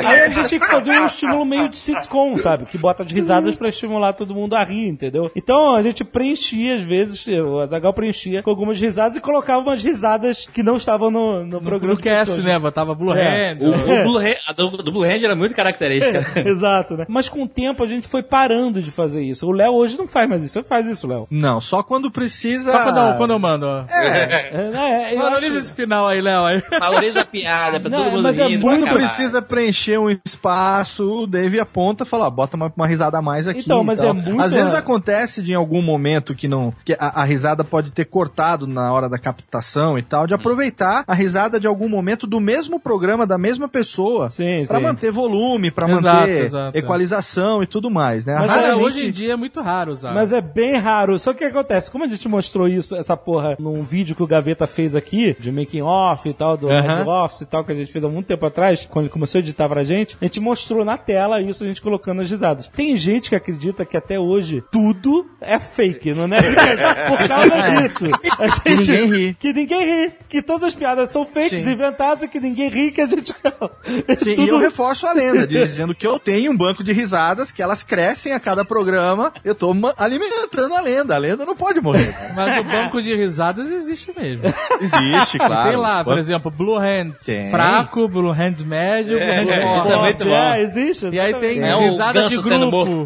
aí 0.07 0.20
a 0.23 0.28
gente 0.28 0.48
tinha 0.48 0.61
que 0.61 0.66
fazer 0.66 0.90
um 1.01 1.07
estímulo 1.07 1.44
meio 1.44 1.69
de 1.69 1.77
sitcom, 1.77 2.36
sabe? 2.39 2.65
Que 2.66 2.77
bota 2.78 3.05
de 3.05 3.15
risadas 3.15 3.55
pra 3.57 3.69
estimular 3.69 4.12
todo 4.12 4.35
mundo 4.35 4.55
a 4.57 4.65
rir, 4.65 4.89
entendeu? 4.89 5.31
Então 5.35 5.74
a 5.77 5.82
gente 5.82 6.05
preenchia, 6.05 6.77
às 6.77 6.82
vezes, 6.82 7.27
o 7.27 7.61
Azagal 7.61 7.93
preenchia 7.93 8.43
com 8.43 8.51
algumas 8.51 8.78
risadas 8.81 9.16
e 9.16 9.20
colocava 9.20 9.61
umas 9.62 9.82
risadas 9.82 10.47
que 10.52 10.62
não 10.62 10.77
estavam 10.77 11.11
no, 11.11 11.44
no, 11.44 11.61
programa. 11.61 11.94
No 11.94 12.01
cast, 12.01 12.40
né? 12.43 12.59
Botava 12.59 12.94
Blue 12.94 13.12
É. 13.15 13.52
Hand. 13.52 13.59
O, 13.61 13.70
o 13.70 14.02
Blue 14.05 14.19
Hand, 14.20 14.36
a 14.47 14.52
do, 14.52 14.69
do 14.82 14.93
Blue 14.93 15.05
Hand 15.05 15.23
era 15.24 15.36
muito 15.36 15.55
característica. 15.55 16.40
Exato, 16.48 16.97
né? 16.97 17.07
Mas 17.09 17.28
com 17.28 17.43
o 17.43 17.48
tempo 17.48 17.82
a 17.82 17.86
gente 17.86 18.09
foi 18.09 18.23
parando 18.23 18.81
de 18.82 18.90
fazer 18.90 19.23
isso. 19.23 19.47
O 19.47 19.52
Léo 19.52 19.73
hoje 19.74 19.97
não 19.98 20.07
faz 20.09 20.28
mais 20.28 20.43
isso. 20.43 20.55
Você 20.55 20.62
faz 20.62 20.86
isso, 20.86 21.07
Léo. 21.07 21.27
Não, 21.31 21.61
só 21.61 21.82
quando 21.82 22.11
precisa. 22.11 22.70
Só 22.70 22.82
quando 22.85 22.98
eu, 22.98 23.16
quando 23.16 23.31
eu 23.32 23.39
mando, 23.39 23.66
ó. 23.66 23.85
É, 23.90 24.70
né? 24.70 25.09
Eu 25.15 25.19
Valoriza 25.19 25.57
acho- 25.59 25.65
esse 25.66 25.74
final 25.74 26.07
aí, 26.09 26.20
Léo. 26.20 26.44
aí. 26.44 26.62
Valoriza 26.81 27.20
a 27.20 27.24
piada 27.24 27.78
pra 27.81 27.90
Não, 27.90 27.98
todo 27.98 28.11
mundo 28.12 28.23
mas 28.23 28.39
é 28.39 28.47
rindo. 28.47 28.61
muito 28.66 28.82
pra 28.82 28.90
acabar. 28.93 29.09
Precisa 29.21 29.43
preencher 29.43 29.99
um 29.99 30.09
espaço, 30.25 31.05
o 31.23 31.27
Dave 31.27 31.61
aponta 31.61 32.05
e 32.05 32.07
fala, 32.07 32.27
ó, 32.27 32.31
bota 32.31 32.57
uma, 32.57 32.73
uma 32.77 32.87
risada 32.87 33.19
a 33.19 33.23
mais 33.23 33.47
aqui. 33.47 33.61
Então, 33.61 33.85
mas 33.85 34.01
tal. 34.01 34.11
é 34.11 34.13
muito- 34.13 34.41
Às 34.43 34.53
vezes 34.53 34.75
acontece 34.75 35.43
de 35.43 35.53
em 35.53 35.57
algum 35.57 35.83
momento 35.83 36.35
que 36.35 36.49
não. 36.49 36.73
que 36.85 36.95
a, 36.99 37.21
a 37.23 37.25
risada 37.25 37.63
pode 37.65 37.93
ter 37.93 38.05
cortado 38.07 38.67
na 38.67 38.93
hora 38.93 39.09
da 39.09 39.19
captação 39.19 39.99
e 39.99 40.03
tal, 40.03 40.27
de 40.27 40.35
aproveitar 40.35 41.05
a 41.07 41.15
risada 41.15 41.61
de 41.61 41.67
algum 41.67 41.89
momento 41.89 42.27
do 42.27 42.41
mesmo 42.41 42.81
programa, 42.81 43.27
da 43.27 43.39
mesma 43.39 43.69
pessoa. 43.69 44.29
Sim, 44.31 44.65
Pra 44.67 44.79
sim. 44.79 44.85
manter 44.85 45.11
volume, 45.11 45.71
pra 45.71 45.89
Exato, 45.91 46.21
manter 46.21 46.43
exato. 46.45 46.79
equalização 46.79 47.63
e 47.63 47.67
tudo 47.67 47.91
mais, 47.91 48.25
né? 48.25 48.35
Mas 48.35 48.47
Mas 48.47 48.57
é, 48.57 48.61
Raramente- 48.63 48.85
hoje 48.87 49.07
em 49.07 49.11
dia 49.11 49.33
é 49.33 49.37
muito 49.37 49.61
raro 49.61 49.93
usar. 49.93 50.13
Mas 50.13 50.33
é 50.33 50.41
bem 50.41 50.77
raro. 50.79 51.19
Só 51.19 51.33
que 51.33 51.45
o 51.45 51.51
que 51.51 51.57
acontece? 51.57 51.91
Como 51.91 52.05
a 52.05 52.07
gente 52.09 52.29
mostrou 52.29 52.67
isso, 52.69 52.97
essa 52.97 53.17
porra, 53.17 53.57
num 53.59 53.83
vídeo 53.83 54.15
que 54.17 54.23
o 54.23 54.27
Gaveta 54.27 54.67
fez 54.67 54.97
aqui, 54.97 55.37
de 55.39 55.53
making 55.53 55.83
off 55.83 56.29
e 56.29 56.33
tal, 56.33 56.57
do 56.57 56.69
Aham. 56.71 56.99
Red 57.05 57.09
Office 57.09 57.41
e 57.43 57.47
tal, 57.47 57.65
que 57.65 57.73
a 57.73 57.75
gente 57.75 57.93
fez 57.93 58.05
há 58.05 58.09
muito 58.09 58.27
tempo 58.27 58.45
atrás, 58.47 58.87
quando 58.91 59.10
começou 59.11 59.39
a 59.39 59.43
editar 59.43 59.69
pra 59.69 59.85
gente, 59.85 60.16
a 60.20 60.24
gente 60.24 60.41
mostrou 60.41 60.85
na 60.85 60.97
tela 60.97 61.41
isso, 61.41 61.65
a 61.65 61.66
gente 61.66 61.81
colocando 61.82 62.23
as 62.23 62.31
risadas. 62.31 62.69
Tem 62.69 62.97
gente 62.97 63.28
que 63.28 63.35
acredita 63.37 63.85
que 63.85 63.97
até 63.97 64.19
hoje 64.19 64.62
tudo 64.70 65.28
é 65.41 65.59
fake 65.59 66.12
no 66.15 66.27
Nerdcast 66.27 66.77
por 67.09 67.28
causa 67.28 67.62
disso. 67.82 68.07
A 68.39 68.49
gente- 68.49 68.61
Que 68.61 68.70
ninguém 68.77 69.07
ri. 69.11 69.35
Que 69.39 69.53
ninguém 69.53 69.85
ri. 70.07 70.12
Que 70.28 70.43
todas 70.43 70.69
as 70.69 70.74
piadas 70.74 71.11
são 71.11 71.27
fakes, 71.27 71.61
Sim. 71.62 71.70
inventadas 71.73 72.24
e 72.24 72.28
que 72.28 72.41
ninguém 72.41 72.69
ri, 72.69 72.91
que 72.93 73.01
a 73.01 73.07
gente... 73.07 73.32
Sim, 74.19 74.35
Tudo- 74.35 74.43
e 74.43 74.49
eu 74.49 74.59
reforço 74.59 75.07
a 75.07 75.12
lenda, 75.12 75.47
dizendo 75.47 75.95
que 75.95 76.07
eu 76.07 76.19
tenho 76.19 76.53
um 76.53 76.57
banco 76.57 76.82
de 76.85 76.93
risadas, 76.93 77.51
que 77.53 77.62
elas 77.62 77.82
crescem 77.82 78.32
a 78.32 78.41
cada 78.41 78.65
programa. 78.65 79.32
Eu 79.45 79.55
tô 79.55 79.74
alimentando 79.97 80.74
a 80.74 80.81
lenda. 80.81 81.15
A 81.15 81.19
lenda 81.19 81.45
não 81.45 81.57
pode 81.57 81.81
morrer. 81.81 82.12
cara. 82.12 82.32
Mas 82.35 82.59
o 82.61 82.65
banco 82.65 83.03
de 83.03 83.15
risadas 83.15 83.70
existe 83.70 84.12
mesmo. 84.16 84.43
Existe, 84.81 85.39
claro. 85.41 85.69
Tem 85.70 85.78
lá, 85.78 86.05
por 86.05 86.19
exemplo, 86.19 86.51
Blue 86.51 86.77
Hand 86.77 87.12
Tem. 87.24 87.51
fraco, 87.51 88.07
Blue 88.09 88.31
Hand 88.31 88.65
médio, 88.65 88.99
Hand 89.05 89.51
é, 89.51 89.62
forte. 89.62 89.78
isso 89.78 89.93
é 89.93 89.97
muito 89.97 90.24
bom. 90.24 90.31
É, 90.31 90.62
existe. 90.62 91.09
E 91.09 91.20
aí 91.20 91.35
tem 91.35 91.62
É 91.62 91.77
risada 91.77 92.28
de 92.28 92.36
grupo. 92.36 93.05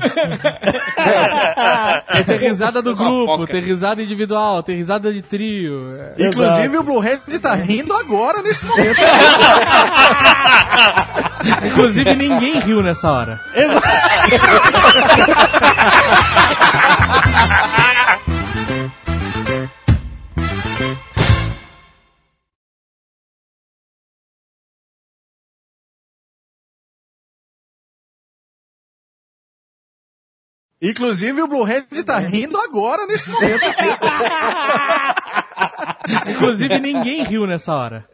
Aí 2.08 2.24
tem 2.28 2.38
risada 2.38 2.82
do 2.82 2.94
grupo, 2.94 3.46
tem 3.46 3.60
risada 3.60 4.02
individual, 4.02 4.62
tem 4.62 4.76
risada 4.76 5.12
de 5.12 5.22
trio. 5.22 5.96
É. 5.98 6.14
Inclusive 6.26 6.78
o 6.78 6.82
Blue 6.82 7.00
Hand 7.00 7.20
tá 7.40 7.54
rindo 7.54 7.92
agora 7.92 8.42
nesse 8.42 8.66
momento. 8.66 9.00
Inclusive 11.66 12.14
ninguém 12.14 12.58
riu 12.60 12.82
nessa 12.82 13.10
hora. 13.10 13.40
Inclusive 30.84 31.40
o 31.40 31.48
Blue 31.48 31.64
Hand 31.64 32.04
tá 32.04 32.18
rindo 32.18 32.58
agora 32.58 33.06
nesse 33.06 33.30
momento. 33.30 33.64
Inclusive 36.28 36.78
ninguém 36.78 37.24
riu 37.24 37.46
nessa 37.46 37.74
hora. 37.74 38.04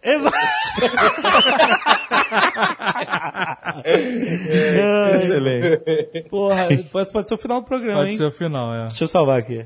Excelente. 5.14 6.28
Porra, 6.30 6.68
pode, 6.92 7.10
pode 7.10 7.28
ser 7.28 7.34
o 7.34 7.38
final 7.38 7.60
do 7.60 7.66
programa, 7.66 8.00
Pode 8.00 8.12
hein? 8.12 8.16
ser 8.16 8.26
o 8.26 8.30
final, 8.30 8.72
é. 8.72 8.86
Deixa 8.86 9.04
eu 9.04 9.08
salvar 9.08 9.40
aqui. 9.40 9.64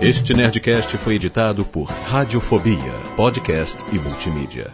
Este 0.00 0.34
Nerdcast 0.34 0.96
foi 0.98 1.16
editado 1.16 1.64
por 1.64 1.90
Radiofobia, 1.90 2.92
podcast 3.16 3.84
e 3.92 3.98
multimídia. 3.98 4.70